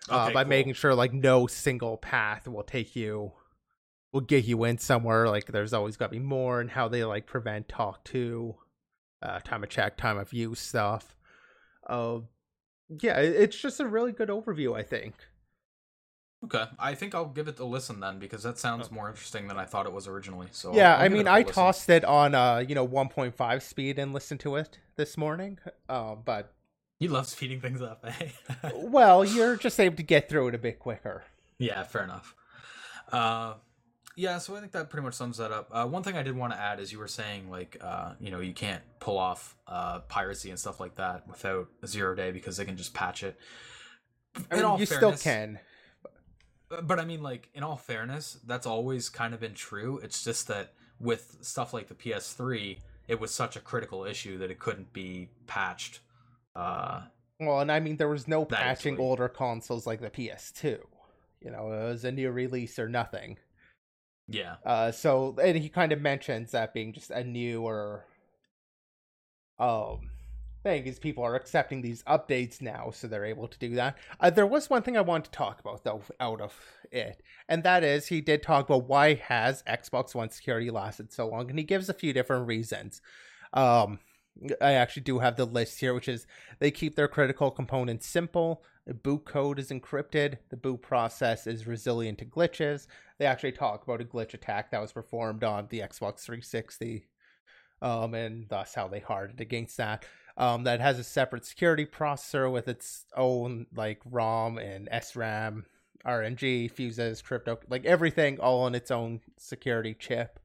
uh, 0.09 0.33
by 0.33 0.45
cool. 0.45 0.49
making 0.49 0.73
sure 0.73 0.95
like 0.95 1.13
no 1.13 1.47
single 1.47 1.99
path 1.99 2.49
will 2.49 2.63
take 2.63 2.97
you, 2.97 3.33
will 4.13 4.21
get 4.21 4.45
you 4.45 4.65
in 4.65 4.79
somewhere. 4.79 5.29
Like 5.29 5.47
there's 5.47 5.73
always 5.73 5.97
got 5.97 6.07
to 6.07 6.13
be 6.13 6.19
more, 6.19 6.61
and 6.61 6.71
how 6.71 6.89
they 6.89 7.05
like 7.05 7.27
prevent 7.27 7.69
talk 7.69 8.05
to, 8.05 8.57
uh, 9.23 9.41
time 9.41 9.63
of 9.63 9.69
check, 9.69 9.97
time 9.97 10.19
of 10.19 10.33
use 10.33 10.61
stuff. 10.61 11.17
Uh, 11.87 12.21
yeah, 13.01 13.19
it's 13.19 13.57
just 13.57 13.81
a 13.81 13.87
really 13.87 14.13
good 14.13 14.29
overview, 14.29 14.77
I 14.77 14.83
think. 14.83 15.15
Okay, 16.45 16.65
I 16.79 16.95
think 16.95 17.15
I'll 17.15 17.27
give 17.27 17.47
it 17.47 17.61
a 17.61 17.65
listen 17.65 18.01
then 18.01 18.19
because 18.19 18.43
that 18.43 18.59
sounds 18.59 18.91
more 18.91 19.09
interesting 19.09 19.47
than 19.47 19.59
I 19.59 19.65
thought 19.65 19.87
it 19.87 19.93
was 19.93 20.09
originally. 20.09 20.49
So 20.51 20.75
yeah, 20.75 20.97
i 20.97 21.09
mean, 21.09 21.29
I 21.29 21.41
listen. 21.41 21.55
tossed 21.55 21.89
it 21.89 22.05
on 22.05 22.35
uh 22.35 22.59
you 22.59 22.75
know 22.75 22.87
1.5 22.87 23.63
speed 23.63 23.99
and 23.99 24.13
listened 24.13 24.41
to 24.41 24.57
it 24.57 24.79
this 24.97 25.17
morning. 25.17 25.59
Uh, 25.89 26.17
but 26.17 26.53
you 26.99 27.09
love 27.09 27.29
speeding 27.29 27.61
things 27.61 27.81
up, 27.81 28.05
eh? 28.21 28.71
well, 28.75 29.25
you're 29.25 29.57
just 29.57 29.79
able 29.79 29.97
to 29.97 30.03
get 30.03 30.29
through 30.29 30.49
it 30.49 30.55
a 30.55 30.59
bit 30.59 30.81
quicker. 30.81 31.23
Yeah, 31.59 31.85
fair 31.85 32.03
enough. 32.03 32.35
Uh, 33.13 33.55
yeah, 34.17 34.39
so 34.39 34.57
I 34.57 34.61
think 34.61 34.73
that 34.73 34.91
pretty 34.91 35.05
much 35.05 35.15
sums 35.15 35.39
that 35.39 35.53
up. 35.53 35.69
Uh, 35.73 35.87
one 35.87 36.03
thing 36.03 36.17
I 36.17 36.23
did 36.23 36.37
want 36.37 36.53
to 36.53 36.59
add 36.59 36.81
is 36.81 36.93
you 36.93 36.99
were 36.99 37.09
saying 37.09 37.51
like 37.51 37.77
uh, 37.81 38.13
you 38.21 38.31
know 38.31 38.41
you 38.41 38.53
can't 38.53 38.83
pull 39.01 39.19
off 39.19 39.57
uh, 39.67 40.01
piracy 40.01 40.51
and 40.51 40.59
stuff 40.59 40.81
like 40.81 40.97
that 40.97 41.27
without 41.29 41.69
a 41.83 41.87
zero 41.87 42.15
day 42.15 42.31
because 42.31 42.57
they 42.57 42.65
can 42.65 42.77
just 42.77 42.95
patch 42.95 43.23
it. 43.23 43.37
I 44.51 44.61
mean, 44.61 44.79
you 44.79 44.87
fairness, 44.87 45.21
still 45.21 45.33
can 45.33 45.61
but 46.81 46.99
I 46.99 47.05
mean, 47.05 47.23
like 47.23 47.49
in 47.55 47.63
all 47.63 47.77
fairness, 47.77 48.39
that's 48.47 48.67
always 48.67 49.09
kind 49.09 49.35
of 49.35 49.41
been 49.41 49.55
true. 49.55 50.01
It's 50.03 50.25
just 50.25 50.49
that 50.49 50.73
with 50.99 51.37
stuff 51.43 51.75
like 51.75 51.89
the 51.89 51.95
PS3, 51.95 52.79
it 53.09 53.21
was 53.21 53.31
such 53.33 53.57
a 53.57 53.61
critical 53.61 54.05
issue 54.05 54.39
that 54.39 54.51
it 54.51 54.59
couldn't 54.59 54.93
be 54.93 55.29
patched. 55.47 56.01
Uh, 56.57 57.03
well, 57.41 57.61
and 57.61 57.71
I 57.71 57.81
mean, 57.81 57.97
there 57.97 58.09
was 58.09 58.29
no 58.29 58.45
patching 58.45 58.95
easily. 58.95 59.07
older 59.07 59.29
consoles 59.29 59.87
like 59.87 60.01
the 60.01 60.11
PS2. 60.11 60.79
You 61.41 61.51
know, 61.51 61.73
it 61.73 61.85
was 61.85 62.05
a 62.05 62.13
new 62.13 62.31
release 62.31 62.79
or 62.79 62.89
nothing. 62.89 63.37
Yeah. 64.29 64.57
Uh, 64.65 64.93
so 64.93 65.37
and 65.43 65.59
he 65.59 65.69
kind 65.69 65.93
of 65.93 66.01
mentions 66.01 66.53
that 66.53 66.75
being 66.75 66.93
just 66.93 67.11
a 67.11 67.25
newer 67.25 68.05
um 69.59 70.11
thing 70.63 70.87
is 70.87 70.99
people 70.99 71.25
are 71.25 71.35
accepting 71.35 71.83
these 71.83 72.03
updates 72.05 72.61
now, 72.61 72.91
so 72.93 73.07
they're 73.07 73.25
able 73.25 73.49
to 73.49 73.59
do 73.59 73.75
that. 73.75 73.99
Uh, 74.21 74.31
there 74.31 74.47
was 74.47 74.71
one 74.71 74.83
thing 74.83 74.97
I 74.97 75.01
wanted 75.01 75.25
to 75.25 75.31
talk 75.33 75.61
about 75.61 75.85
though 75.85 76.03
out 76.21 76.41
of 76.41 76.55
it, 76.91 77.23
and 77.49 77.63
that 77.65 77.85
is 77.85 78.07
he 78.07 78.21
did 78.21 78.43
talk 78.43 78.69
about 78.69 78.89
why 78.89 79.15
has 79.15 79.63
Xbox 79.65 80.15
One 80.15 80.31
security 80.31 80.71
lasted 80.71 81.13
so 81.13 81.29
long, 81.29 81.51
and 81.51 81.59
he 81.59 81.65
gives 81.65 81.89
a 81.89 81.95
few 81.95 82.13
different 82.13 82.47
reasons. 82.47 83.01
Um, 83.53 83.99
I 84.61 84.73
actually 84.73 85.03
do 85.03 85.19
have 85.19 85.37
the 85.37 85.45
list 85.45 85.81
here, 85.81 85.95
which 85.95 86.09
is 86.09 86.27
they 86.59 86.71
keep 86.71 86.97
their 86.97 87.09
critical 87.09 87.51
components 87.51 88.07
simple. 88.07 88.63
The 88.87 88.95
boot 88.95 89.25
code 89.25 89.59
is 89.59 89.71
encrypted. 89.71 90.39
The 90.51 90.57
boot 90.57 90.83
process 90.83 91.47
is 91.47 91.67
resilient 91.67 92.19
to 92.19 92.25
glitches. 92.25 92.87
They 93.19 93.27
actually 93.27 93.53
talk 93.53 93.85
about 93.85 94.01
a 94.01 94.05
glitch 94.05 94.35
attack 94.35 94.71
that 94.71 94.81
was 94.81 94.93
performed 94.93 95.45
on 95.45 95.69
the 95.69 95.81
Xbox 95.81 96.21
360, 96.21 97.07
um, 97.81 98.15
and 98.15 98.49
thus 98.49 98.75
how 98.75 98.89
they 98.89 99.01
hardened 99.01 99.41
against 99.41 99.77
that 99.77 100.05
um, 100.37 100.65
that 100.65 100.81
has 100.81 100.99
a 100.99 101.05
separate 101.05 101.45
security 101.45 101.87
processor 101.87 102.51
with 102.51 102.69
its 102.69 103.05
own 103.17 103.67
like 103.75 104.01
ROM 104.11 104.59
and 104.59 104.89
SRAM, 104.91 105.65
RNG, 106.07 106.71
fuses, 106.71 107.23
crypto, 107.23 107.59
like 107.69 107.85
everything 107.85 108.41
all 108.41 108.63
on 108.63 108.75
its 108.75 108.91
own 108.91 109.21
security 109.39 109.95
chip. 109.95 110.39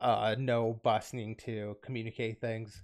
Uh, 0.00 0.36
no 0.38 0.80
bus 0.84 1.12
needing 1.12 1.34
to 1.34 1.76
communicate 1.82 2.40
things, 2.40 2.82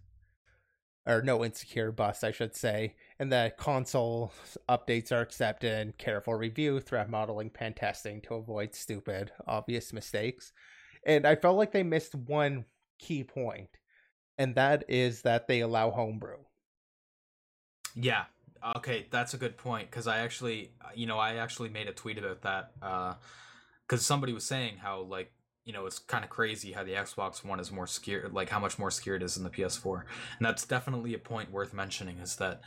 or 1.06 1.22
no 1.22 1.44
insecure 1.44 1.92
bus, 1.92 2.24
I 2.24 2.30
should 2.30 2.56
say. 2.56 2.94
And 3.18 3.30
the 3.30 3.52
console 3.56 4.32
updates 4.68 5.12
are 5.12 5.20
accepted, 5.20 5.98
careful 5.98 6.34
review, 6.34 6.80
threat 6.80 7.10
modeling, 7.10 7.50
pen 7.50 7.74
testing 7.74 8.20
to 8.22 8.34
avoid 8.34 8.74
stupid, 8.74 9.32
obvious 9.46 9.92
mistakes. 9.92 10.52
And 11.06 11.26
I 11.26 11.36
felt 11.36 11.58
like 11.58 11.72
they 11.72 11.82
missed 11.82 12.14
one 12.14 12.64
key 12.98 13.24
point 13.24 13.68
and 14.38 14.54
that 14.54 14.84
is 14.88 15.22
that 15.22 15.46
they 15.46 15.60
allow 15.60 15.90
homebrew. 15.90 16.38
Yeah. 17.94 18.24
Okay, 18.76 19.06
that's 19.10 19.34
a 19.34 19.36
good 19.36 19.56
point 19.56 19.90
because 19.90 20.06
I 20.06 20.20
actually, 20.20 20.72
you 20.94 21.06
know, 21.06 21.18
I 21.18 21.34
actually 21.34 21.68
made 21.68 21.86
a 21.86 21.92
tweet 21.92 22.18
about 22.18 22.42
that 22.42 22.72
because 22.80 24.00
uh, 24.00 24.02
somebody 24.02 24.32
was 24.32 24.44
saying 24.44 24.78
how 24.78 25.02
like 25.02 25.32
you 25.64 25.72
know 25.72 25.86
it's 25.86 25.98
kind 25.98 26.24
of 26.24 26.30
crazy 26.30 26.72
how 26.72 26.84
the 26.84 26.92
Xbox 26.92 27.44
One 27.44 27.60
is 27.60 27.72
more 27.72 27.86
scared, 27.86 28.32
like 28.32 28.50
how 28.50 28.58
much 28.58 28.78
more 28.78 28.90
scared 28.90 29.22
it 29.22 29.26
is 29.26 29.34
than 29.34 29.44
the 29.44 29.50
PS4, 29.50 30.02
and 30.38 30.46
that's 30.46 30.66
definitely 30.66 31.14
a 31.14 31.18
point 31.18 31.50
worth 31.50 31.72
mentioning. 31.72 32.18
Is 32.18 32.36
that 32.36 32.60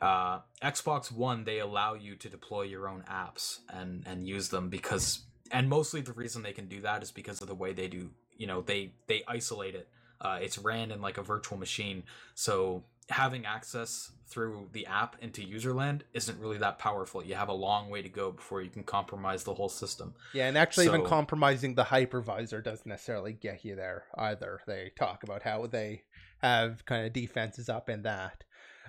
uh, 0.00 0.40
Xbox 0.62 1.10
One 1.10 1.44
they 1.44 1.58
allow 1.60 1.94
you 1.94 2.16
to 2.16 2.28
deploy 2.28 2.62
your 2.62 2.88
own 2.88 3.04
apps 3.10 3.60
and 3.68 4.04
and 4.06 4.26
use 4.26 4.48
them 4.48 4.68
because 4.68 5.20
and 5.50 5.68
mostly 5.68 6.00
the 6.00 6.12
reason 6.12 6.42
they 6.42 6.52
can 6.52 6.68
do 6.68 6.80
that 6.82 7.02
is 7.02 7.10
because 7.10 7.40
of 7.40 7.48
the 7.48 7.54
way 7.54 7.72
they 7.72 7.88
do 7.88 8.10
you 8.36 8.46
know 8.46 8.60
they 8.60 8.92
they 9.06 9.22
isolate 9.28 9.74
it 9.74 9.88
uh, 10.20 10.38
it's 10.40 10.58
ran 10.58 10.90
in 10.90 11.00
like 11.00 11.18
a 11.18 11.22
virtual 11.22 11.58
machine, 11.58 12.02
so 12.34 12.84
having 13.08 13.46
access 13.46 14.10
through 14.26 14.68
the 14.72 14.86
app 14.86 15.16
into 15.20 15.40
userland 15.40 16.00
isn't 16.12 16.40
really 16.40 16.58
that 16.58 16.78
powerful. 16.78 17.24
You 17.24 17.36
have 17.36 17.48
a 17.48 17.54
long 17.54 17.88
way 17.88 18.02
to 18.02 18.08
go 18.08 18.32
before 18.32 18.62
you 18.62 18.70
can 18.70 18.82
compromise 18.82 19.44
the 19.44 19.54
whole 19.54 19.68
system. 19.68 20.14
Yeah, 20.32 20.48
and 20.48 20.58
actually, 20.58 20.86
so, 20.86 20.94
even 20.94 21.06
compromising 21.06 21.74
the 21.74 21.84
hypervisor 21.84 22.62
doesn't 22.62 22.86
necessarily 22.86 23.32
get 23.32 23.64
you 23.64 23.76
there 23.76 24.04
either. 24.16 24.60
They 24.66 24.92
talk 24.98 25.22
about 25.22 25.42
how 25.42 25.66
they 25.66 26.02
have 26.38 26.84
kind 26.84 27.06
of 27.06 27.12
defenses 27.12 27.68
up 27.68 27.88
in 27.88 28.02
that. 28.02 28.44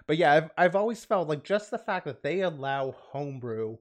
But 0.08 0.18
yeah, 0.18 0.34
I've 0.34 0.50
I've 0.58 0.76
always 0.76 1.06
felt 1.06 1.28
like 1.28 1.44
just 1.44 1.70
the 1.70 1.78
fact 1.78 2.06
that 2.06 2.24
they 2.24 2.42
allow 2.42 2.96
homebrew 2.98 3.78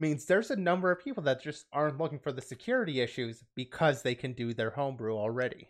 means 0.00 0.24
there's 0.24 0.50
a 0.50 0.56
number 0.56 0.90
of 0.90 1.02
people 1.02 1.22
that 1.24 1.42
just 1.42 1.66
aren't 1.72 1.98
looking 1.98 2.18
for 2.18 2.32
the 2.32 2.40
security 2.40 3.00
issues 3.00 3.44
because 3.54 4.02
they 4.02 4.14
can 4.14 4.32
do 4.32 4.54
their 4.54 4.70
homebrew 4.70 5.16
already. 5.16 5.68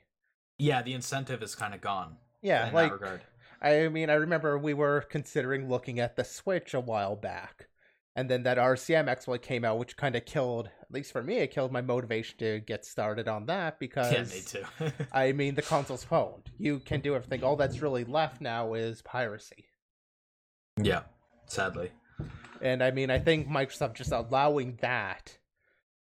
Yeah, 0.58 0.82
the 0.82 0.94
incentive 0.94 1.42
is 1.42 1.54
kind 1.54 1.74
of 1.74 1.80
gone. 1.80 2.16
Yeah, 2.42 2.68
in 2.68 2.74
like 2.74 2.90
that 2.90 3.00
regard. 3.00 3.20
I 3.60 3.88
mean, 3.88 4.10
I 4.10 4.14
remember 4.14 4.56
we 4.58 4.74
were 4.74 5.00
considering 5.08 5.68
looking 5.68 5.98
at 5.98 6.16
the 6.16 6.24
Switch 6.24 6.74
a 6.74 6.80
while 6.80 7.16
back, 7.16 7.68
and 8.14 8.30
then 8.30 8.44
that 8.44 8.58
RCM 8.58 9.08
exploit 9.08 9.42
came 9.42 9.64
out, 9.64 9.78
which 9.78 9.96
kind 9.96 10.14
of 10.16 10.24
killed, 10.24 10.66
at 10.66 10.92
least 10.92 11.12
for 11.12 11.22
me, 11.22 11.38
it 11.38 11.50
killed 11.50 11.72
my 11.72 11.80
motivation 11.80 12.38
to 12.38 12.60
get 12.60 12.84
started 12.84 13.28
on 13.28 13.46
that 13.46 13.78
because 13.78 14.12
Yeah, 14.12 14.24
me 14.24 14.90
too. 14.90 14.92
I 15.12 15.32
mean, 15.32 15.54
the 15.54 15.62
console's 15.62 16.04
pwned. 16.04 16.46
You 16.58 16.78
can 16.80 17.00
do 17.00 17.14
everything. 17.14 17.42
All 17.42 17.56
that's 17.56 17.80
really 17.80 18.04
left 18.04 18.40
now 18.40 18.74
is 18.74 19.02
piracy. 19.02 19.66
yeah, 20.80 21.02
sadly. 21.46 21.90
And 22.60 22.82
I 22.82 22.90
mean, 22.90 23.10
I 23.10 23.18
think 23.18 23.48
Microsoft 23.48 23.94
just 23.94 24.12
allowing 24.12 24.78
that 24.80 25.38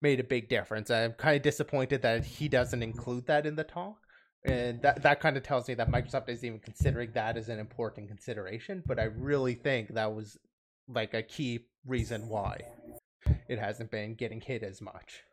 made 0.02 0.20
a 0.20 0.24
big 0.24 0.50
difference. 0.50 0.92
I'm 0.92 1.14
kind 1.14 1.36
of 1.36 1.42
disappointed 1.42 2.02
that 2.04 2.26
he 2.26 2.48
doesn't 2.48 2.84
include 2.84 3.26
that 3.28 3.46
in 3.46 3.56
the 3.56 3.64
talk. 3.64 4.03
And 4.46 4.82
that, 4.82 5.04
that 5.04 5.22
kind 5.22 5.38
of 5.38 5.44
tells 5.44 5.68
me 5.68 5.74
that 5.76 5.90
Microsoft 5.90 6.28
isn't 6.28 6.46
even 6.46 6.60
considering 6.60 7.12
that 7.14 7.38
as 7.38 7.48
an 7.48 7.60
important 7.60 8.10
consideration. 8.10 8.84
But 8.86 9.00
I 9.00 9.04
really 9.04 9.56
think 9.56 9.94
that 9.94 10.14
was 10.14 10.38
like 10.88 11.14
a 11.14 11.24
key 11.24 11.62
reason 11.86 12.28
why 12.28 12.60
it 13.48 13.60
hasn't 13.60 13.92
been 13.92 14.16
getting 14.16 14.42
hit 14.42 14.64
as 14.64 14.82
much. 14.82 15.24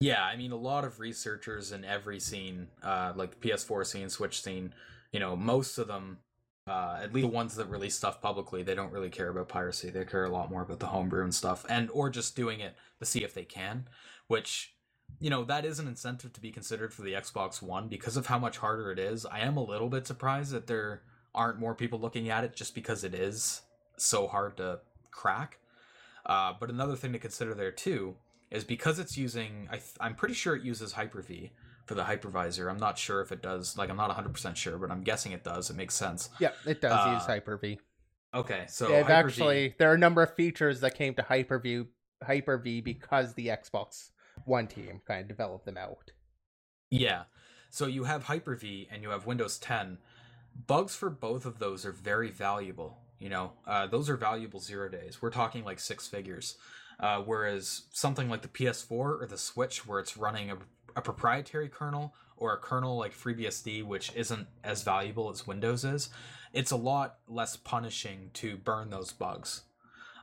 Yeah, 0.00 0.22
I 0.22 0.36
mean, 0.36 0.52
a 0.52 0.56
lot 0.56 0.84
of 0.84 0.98
researchers 1.00 1.72
in 1.72 1.84
every 1.84 2.20
scene, 2.20 2.68
uh, 2.82 3.12
like 3.14 3.38
the 3.38 3.48
PS4 3.48 3.84
scene, 3.84 4.08
Switch 4.08 4.40
scene, 4.40 4.72
you 5.12 5.20
know, 5.20 5.36
most 5.36 5.76
of 5.78 5.88
them, 5.88 6.18
uh, 6.66 7.00
at 7.02 7.12
least 7.12 7.26
the 7.26 7.34
ones 7.34 7.56
that 7.56 7.68
release 7.68 7.96
stuff 7.96 8.22
publicly, 8.22 8.62
they 8.62 8.74
don't 8.74 8.92
really 8.92 9.10
care 9.10 9.28
about 9.28 9.48
piracy. 9.48 9.90
They 9.90 10.04
care 10.04 10.24
a 10.24 10.30
lot 10.30 10.50
more 10.50 10.62
about 10.62 10.78
the 10.78 10.86
homebrew 10.86 11.24
and 11.24 11.34
stuff, 11.34 11.66
and 11.68 11.90
or 11.90 12.08
just 12.08 12.36
doing 12.36 12.60
it 12.60 12.76
to 13.00 13.04
see 13.04 13.24
if 13.24 13.34
they 13.34 13.44
can, 13.44 13.88
which, 14.28 14.74
you 15.18 15.30
know, 15.30 15.44
that 15.44 15.64
is 15.64 15.78
an 15.78 15.88
incentive 15.88 16.32
to 16.34 16.40
be 16.40 16.50
considered 16.50 16.92
for 16.94 17.02
the 17.02 17.12
Xbox 17.12 17.60
One 17.60 17.88
because 17.88 18.16
of 18.16 18.26
how 18.26 18.38
much 18.38 18.58
harder 18.58 18.90
it 18.92 18.98
is. 18.98 19.26
I 19.26 19.40
am 19.40 19.56
a 19.56 19.62
little 19.64 19.88
bit 19.88 20.06
surprised 20.06 20.52
that 20.52 20.66
there 20.66 21.02
aren't 21.34 21.58
more 21.58 21.74
people 21.74 21.98
looking 22.00 22.28
at 22.30 22.44
it 22.44 22.54
just 22.56 22.74
because 22.74 23.04
it 23.04 23.14
is 23.14 23.62
so 23.96 24.26
hard 24.26 24.56
to 24.58 24.80
crack. 25.10 25.58
Uh, 26.26 26.52
but 26.58 26.70
another 26.70 26.96
thing 26.96 27.12
to 27.12 27.18
consider 27.18 27.54
there 27.54 27.70
too 27.70 28.14
is 28.50 28.64
because 28.64 28.98
it's 28.98 29.16
using 29.16 29.68
I 29.70 29.76
th- 29.76 29.84
I'm 30.00 30.14
pretty 30.14 30.34
sure 30.34 30.54
it 30.56 30.62
uses 30.62 30.92
Hyper-V 30.92 31.50
for 31.86 31.94
the 31.94 32.02
hypervisor. 32.02 32.70
I'm 32.70 32.78
not 32.78 32.98
sure 32.98 33.20
if 33.20 33.32
it 33.32 33.42
does. 33.42 33.76
Like 33.78 33.90
I'm 33.90 33.96
not 33.96 34.10
100% 34.16 34.56
sure, 34.56 34.76
but 34.78 34.90
I'm 34.90 35.02
guessing 35.02 35.32
it 35.32 35.44
does. 35.44 35.70
It 35.70 35.76
makes 35.76 35.94
sense. 35.94 36.28
Yeah, 36.38 36.50
it 36.66 36.80
does 36.80 36.92
Uh, 36.92 37.12
use 37.14 37.24
Hyper 37.26 37.56
V. 37.56 37.78
Okay, 38.34 38.64
so 38.68 38.86
They've 38.88 39.06
Hyper-V 39.06 39.12
actually 39.12 39.74
there 39.78 39.90
are 39.90 39.94
a 39.94 39.98
number 39.98 40.22
of 40.22 40.34
features 40.34 40.80
that 40.80 40.94
came 40.94 41.14
to 41.14 41.22
Hyper 41.22 41.58
V 41.58 41.84
Hyper 42.24 42.58
V 42.58 42.80
because 42.80 43.34
the 43.34 43.48
Xbox 43.48 44.10
One 44.50 44.66
team 44.66 45.00
kind 45.06 45.20
of 45.20 45.28
developed 45.28 45.64
them 45.64 45.76
out. 45.76 46.10
Yeah. 46.90 47.22
So 47.70 47.86
you 47.86 48.02
have 48.02 48.24
Hyper-V 48.24 48.88
and 48.90 49.00
you 49.00 49.10
have 49.10 49.24
Windows 49.24 49.58
10. 49.58 49.98
Bugs 50.66 50.96
for 50.96 51.08
both 51.08 51.46
of 51.46 51.60
those 51.60 51.86
are 51.86 51.92
very 51.92 52.32
valuable. 52.32 52.98
You 53.20 53.28
know, 53.28 53.52
uh, 53.64 53.86
those 53.86 54.10
are 54.10 54.16
valuable 54.16 54.58
zero 54.58 54.88
days. 54.88 55.22
We're 55.22 55.30
talking 55.30 55.64
like 55.64 55.78
six 55.78 56.08
figures. 56.08 56.56
Uh, 56.98 57.20
whereas 57.20 57.82
something 57.92 58.28
like 58.28 58.42
the 58.42 58.48
PS4 58.48 58.90
or 58.90 59.24
the 59.30 59.38
Switch, 59.38 59.86
where 59.86 60.00
it's 60.00 60.16
running 60.16 60.50
a, 60.50 60.56
a 60.96 61.00
proprietary 61.00 61.68
kernel 61.68 62.12
or 62.36 62.52
a 62.52 62.58
kernel 62.58 62.98
like 62.98 63.14
FreeBSD, 63.14 63.84
which 63.84 64.12
isn't 64.16 64.48
as 64.64 64.82
valuable 64.82 65.30
as 65.30 65.46
Windows 65.46 65.84
is, 65.84 66.10
it's 66.52 66.72
a 66.72 66.76
lot 66.76 67.18
less 67.28 67.56
punishing 67.56 68.30
to 68.34 68.56
burn 68.56 68.90
those 68.90 69.12
bugs. 69.12 69.62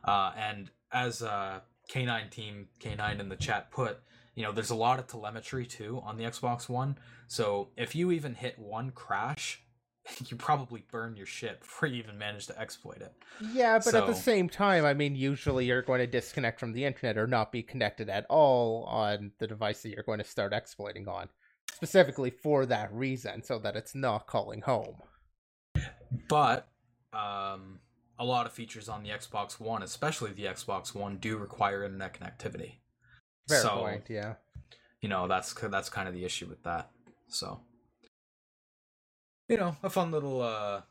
Uh, 0.03 0.33
and 0.37 0.69
as 0.91 1.21
uh, 1.21 1.61
K9 1.89 2.29
team, 2.29 2.67
K9 2.81 3.21
in 3.21 3.29
the 3.29 3.37
chat 3.37 3.71
put, 3.71 4.01
you 4.37 4.43
know, 4.43 4.51
there's 4.51 4.69
a 4.69 4.75
lot 4.75 4.99
of 4.99 5.07
telemetry 5.07 5.65
too 5.65 5.99
on 6.05 6.15
the 6.15 6.23
Xbox 6.23 6.69
One. 6.69 6.99
So 7.27 7.69
if 7.75 7.95
you 7.95 8.11
even 8.11 8.35
hit 8.35 8.59
one 8.59 8.91
crash, 8.91 9.63
you 10.27 10.37
probably 10.37 10.85
burn 10.91 11.15
your 11.17 11.25
ship 11.25 11.61
before 11.61 11.89
you 11.89 11.95
even 11.97 12.19
manage 12.19 12.45
to 12.45 12.59
exploit 12.59 13.01
it. 13.01 13.13
Yeah, 13.51 13.79
but 13.83 13.95
at 13.95 14.05
the 14.05 14.13
same 14.13 14.47
time, 14.47 14.85
I 14.85 14.93
mean, 14.93 15.15
usually 15.15 15.65
you're 15.65 15.81
going 15.81 16.01
to 16.01 16.07
disconnect 16.07 16.59
from 16.59 16.73
the 16.73 16.85
internet 16.85 17.17
or 17.17 17.25
not 17.25 17.51
be 17.51 17.63
connected 17.63 18.09
at 18.09 18.27
all 18.29 18.83
on 18.83 19.31
the 19.39 19.47
device 19.47 19.81
that 19.81 19.89
you're 19.89 20.03
going 20.03 20.19
to 20.19 20.23
start 20.23 20.53
exploiting 20.53 21.07
on, 21.07 21.29
specifically 21.73 22.29
for 22.29 22.67
that 22.67 22.93
reason, 22.93 23.41
so 23.41 23.57
that 23.57 23.75
it's 23.75 23.95
not 23.95 24.27
calling 24.27 24.61
home. 24.61 24.97
But 26.29 26.67
um, 27.11 27.79
a 28.19 28.23
lot 28.23 28.45
of 28.45 28.51
features 28.51 28.87
on 28.87 29.01
the 29.01 29.09
Xbox 29.09 29.59
One, 29.59 29.81
especially 29.81 30.31
the 30.31 30.45
Xbox 30.45 30.93
One, 30.93 31.17
do 31.17 31.37
require 31.37 31.83
internet 31.83 32.13
connectivity. 32.13 32.75
Fair 33.47 33.61
so 33.61 33.69
point, 33.77 34.03
yeah. 34.09 34.35
you 35.01 35.09
know 35.09 35.27
that's 35.27 35.53
that's 35.53 35.89
kind 35.89 36.07
of 36.07 36.13
the 36.13 36.25
issue 36.25 36.47
with 36.47 36.63
that. 36.63 36.89
So 37.27 37.59
you 39.47 39.57
know, 39.57 39.75
a 39.83 39.89
fun 39.89 40.11
little 40.11 40.41
uh, 40.41 40.81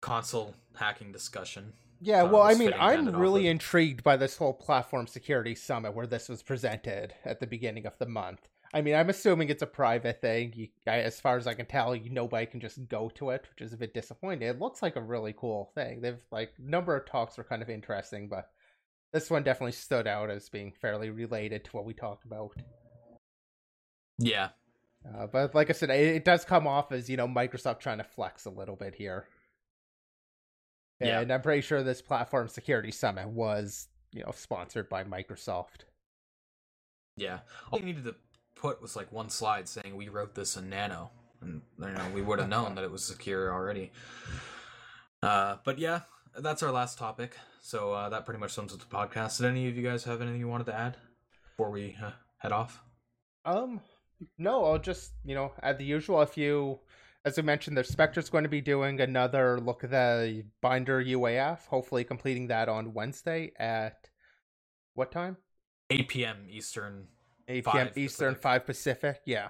console 0.00 0.54
hacking 0.76 1.12
discussion. 1.12 1.72
Yeah, 2.00 2.22
well, 2.24 2.42
I 2.42 2.50
mean, 2.50 2.68
fitting 2.68 2.78
to 2.78 2.84
end 2.84 3.08
I'm 3.08 3.16
really 3.16 3.48
intrigued 3.48 4.04
by 4.04 4.16
this 4.16 4.36
whole 4.36 4.52
platform 4.52 5.06
security 5.06 5.54
summit 5.54 5.94
where 5.94 6.06
this 6.06 6.28
was 6.28 6.42
presented 6.42 7.14
at 7.24 7.40
the 7.40 7.46
beginning 7.46 7.86
of 7.86 7.96
the 7.98 8.06
month. 8.06 8.46
I 8.74 8.82
mean, 8.82 8.94
I'm 8.96 9.08
assuming 9.08 9.48
it's 9.48 9.62
a 9.62 9.66
private 9.66 10.20
thing. 10.20 10.52
You, 10.54 10.68
I, 10.86 10.98
as 10.98 11.20
far 11.20 11.36
as 11.36 11.46
I 11.46 11.54
can 11.54 11.66
tell, 11.66 11.94
you, 11.94 12.10
nobody 12.10 12.44
can 12.44 12.60
just 12.60 12.88
go 12.88 13.08
to 13.14 13.30
it, 13.30 13.46
which 13.48 13.64
is 13.64 13.72
a 13.72 13.76
bit 13.76 13.94
disappointing. 13.94 14.48
It 14.48 14.58
looks 14.58 14.82
like 14.82 14.96
a 14.96 15.00
really 15.00 15.32
cool 15.36 15.70
thing. 15.74 16.00
They've 16.00 16.20
like 16.30 16.52
number 16.58 16.96
of 16.96 17.06
talks 17.06 17.38
were 17.38 17.44
kind 17.44 17.62
of 17.62 17.70
interesting, 17.70 18.28
but 18.28 18.50
this 19.14 19.30
one 19.30 19.44
definitely 19.44 19.72
stood 19.72 20.06
out 20.06 20.28
as 20.30 20.50
being 20.50 20.72
fairly 20.72 21.08
related 21.10 21.64
to 21.64 21.70
what 21.72 21.86
we 21.86 21.94
talked 21.94 22.26
about. 22.26 22.52
Yeah, 24.18 24.50
Uh, 25.06 25.26
but 25.26 25.54
like 25.54 25.70
I 25.70 25.72
said, 25.74 25.90
it, 25.90 26.16
it 26.16 26.24
does 26.24 26.44
come 26.44 26.66
off 26.66 26.92
as 26.92 27.10
you 27.10 27.16
know 27.16 27.28
Microsoft 27.28 27.80
trying 27.80 27.98
to 27.98 28.04
flex 28.04 28.44
a 28.46 28.50
little 28.50 28.76
bit 28.76 28.94
here. 28.94 29.26
Yeah. 31.00 31.20
And 31.20 31.32
I'm 31.32 31.42
pretty 31.42 31.62
sure 31.62 31.82
this 31.82 32.02
platform 32.02 32.48
security 32.48 32.90
summit 32.90 33.28
was, 33.28 33.88
you 34.12 34.22
know, 34.22 34.32
sponsored 34.34 34.88
by 34.88 35.04
Microsoft. 35.04 35.84
yeah. 37.16 37.40
All 37.70 37.78
you 37.80 37.84
needed 37.84 38.04
to 38.04 38.14
put 38.56 38.80
was 38.80 38.96
like 38.96 39.12
one 39.12 39.28
slide 39.30 39.68
saying 39.68 39.96
we 39.96 40.08
wrote 40.08 40.34
this 40.34 40.56
in 40.56 40.70
Nano, 40.70 41.10
and 41.42 41.62
you 41.78 41.90
know 41.90 42.06
we 42.14 42.22
would 42.22 42.38
have 42.38 42.48
known 42.48 42.74
that 42.76 42.84
it 42.84 42.90
was 42.90 43.04
secure 43.04 43.52
already. 43.52 43.92
Uh, 45.22 45.56
but 45.64 45.78
yeah, 45.78 46.02
that's 46.38 46.62
our 46.62 46.70
last 46.72 46.98
topic. 46.98 47.36
So 47.64 47.94
uh, 47.94 48.10
that 48.10 48.26
pretty 48.26 48.40
much 48.40 48.52
sums 48.52 48.74
up 48.74 48.80
the 48.80 48.84
podcast. 48.84 49.38
Did 49.38 49.46
any 49.46 49.66
of 49.68 49.74
you 49.74 49.82
guys 49.82 50.04
have 50.04 50.20
anything 50.20 50.38
you 50.38 50.48
wanted 50.48 50.66
to 50.66 50.78
add 50.78 50.98
before 51.48 51.70
we 51.70 51.96
uh, 52.04 52.10
head 52.36 52.52
off? 52.52 52.82
Um, 53.46 53.80
no, 54.36 54.66
I'll 54.66 54.78
just 54.78 55.12
you 55.24 55.34
know 55.34 55.50
add 55.62 55.78
the 55.78 55.84
usual. 55.86 56.20
If 56.20 56.36
you, 56.36 56.80
as 57.24 57.38
I 57.38 57.42
mentioned, 57.42 57.78
the 57.78 57.82
Specter's 57.82 58.28
going 58.28 58.44
to 58.44 58.50
be 58.50 58.60
doing 58.60 59.00
another 59.00 59.58
look 59.58 59.82
at 59.82 59.90
the 59.90 60.44
Binder 60.60 61.02
UAF. 61.02 61.66
Hopefully, 61.68 62.04
completing 62.04 62.48
that 62.48 62.68
on 62.68 62.92
Wednesday 62.92 63.52
at 63.58 64.10
what 64.92 65.10
time? 65.10 65.38
8 65.88 66.06
p.m. 66.08 66.36
Eastern. 66.50 67.06
8 67.48 67.64
p.m. 67.64 67.88
Eastern, 67.96 68.34
Pacific. 68.34 68.42
5 68.42 68.66
Pacific. 68.66 69.20
Yeah. 69.24 69.48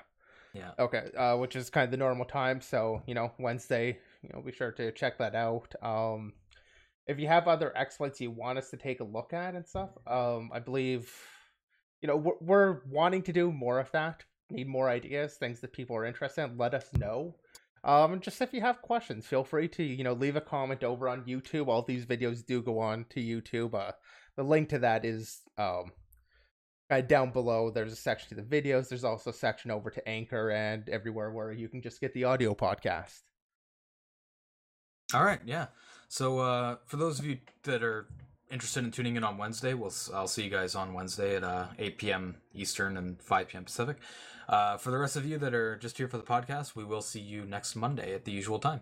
Yeah. 0.55 0.71
Okay, 0.79 1.11
uh, 1.19 1.37
which 1.37 1.57
is 1.57 1.69
kind 1.69 1.87
of 1.87 1.91
the 1.91 1.97
normal 1.97 2.27
time. 2.27 2.61
So 2.61 3.03
you 3.09 3.15
know, 3.15 3.33
Wednesday, 3.41 3.99
you 4.23 4.31
know, 4.33 4.41
be 4.41 4.53
sure 4.53 4.71
to 4.71 4.93
check 4.93 5.19
that 5.19 5.35
out. 5.35 5.75
Um, 5.83 6.33
if 7.07 7.19
you 7.19 7.27
have 7.29 7.49
other 7.49 7.77
exploits 7.77 8.21
you 8.21 8.31
want 8.31 8.59
us 8.59 8.71
to 8.71 8.77
take 8.77 9.01
a 9.01 9.05
look 9.05 9.33
at 9.33 9.55
and 9.55 9.67
stuff, 9.67 9.91
um, 10.07 10.51
I 10.53 10.59
believe, 10.59 11.13
you 12.01 12.09
know, 12.09 12.17
we're, 12.17 12.39
we're 12.41 12.81
wanting 12.89 13.23
to 13.25 13.33
do 13.33 13.53
more 13.53 13.79
of 13.79 13.91
that. 13.93 14.25
Need 14.51 14.69
more 14.69 14.89
ideas, 14.89 15.35
things 15.35 15.61
that 15.61 15.73
people 15.73 15.97
are 15.97 16.05
interested 16.05 16.45
in. 16.45 16.59
Let 16.59 16.75
us 16.75 16.89
know. 16.99 17.37
Um, 17.83 18.21
just 18.21 18.41
if 18.41 18.53
you 18.53 18.61
have 18.61 18.83
questions, 18.83 19.27
feel 19.27 19.45
free 19.45 19.69
to 19.69 19.83
you 19.83 20.05
know 20.05 20.13
leave 20.15 20.37
a 20.37 20.41
comment 20.41 20.85
over 20.85 21.09
on 21.09 21.25
YouTube. 21.25 21.69
All 21.69 21.83
these 21.83 22.07
videos 22.07 22.45
do 22.45 22.63
go 22.63 22.79
on 22.79 23.05
to 23.11 23.21
YouTube. 23.21 23.75
Uh, 23.75 23.93
the 24.37 24.43
link 24.43 24.69
to 24.71 24.79
that 24.81 25.05
is 25.05 25.41
um 25.59 25.93
uh, 26.91 27.01
down 27.01 27.31
below 27.31 27.71
there's 27.71 27.93
a 27.93 27.97
section 27.97 28.29
to 28.29 28.35
the 28.35 28.43
videos 28.43 28.89
there's 28.89 29.05
also 29.05 29.31
a 29.31 29.33
section 29.33 29.71
over 29.71 29.91
to 29.91 30.07
anchor 30.07 30.51
and 30.51 30.89
everywhere 30.91 31.31
where 31.31 31.51
you 31.51 31.69
can 31.69 31.81
just 31.81 32.01
get 32.01 32.13
the 32.13 32.25
audio 32.25 32.55
podcast 32.55 33.23
All 35.13 35.25
right. 35.25 35.41
Yeah. 35.45 35.67
So 36.09 36.39
uh, 36.39 36.77
for 36.87 36.97
those 36.97 37.19
of 37.19 37.27
you 37.27 37.39
that 37.65 37.83
are 37.83 38.07
interested 38.51 38.85
in 38.85 38.91
tuning 38.91 39.17
in 39.17 39.25
on 39.25 39.39
Wednesday, 39.39 39.75
we'll 39.75 39.93
I'll 40.15 40.29
see 40.29 40.45
you 40.45 40.51
guys 40.51 40.75
on 40.75 40.93
Wednesday 40.93 41.37
at 41.37 41.45
uh, 41.45 41.67
8 41.79 41.99
p.m. 41.99 42.37
Eastern 42.55 42.97
and 42.97 43.21
5 43.21 43.49
p.m. 43.49 43.65
Pacific. 43.65 43.97
Uh, 44.49 44.77
for 44.77 44.91
the 44.91 44.99
rest 44.99 45.17
of 45.17 45.25
you 45.25 45.39
that 45.39 45.55
are 45.55 45.77
just 45.77 45.97
here 45.97 46.09
for 46.09 46.19
the 46.19 46.25
podcast, 46.25 46.77
we 46.77 46.85
will 46.85 47.03
see 47.03 47.21
you 47.21 47.45
next 47.45 47.75
Monday 47.75 48.15
at 48.15 48.25
the 48.25 48.33
usual 48.33 48.59
time. 48.59 48.81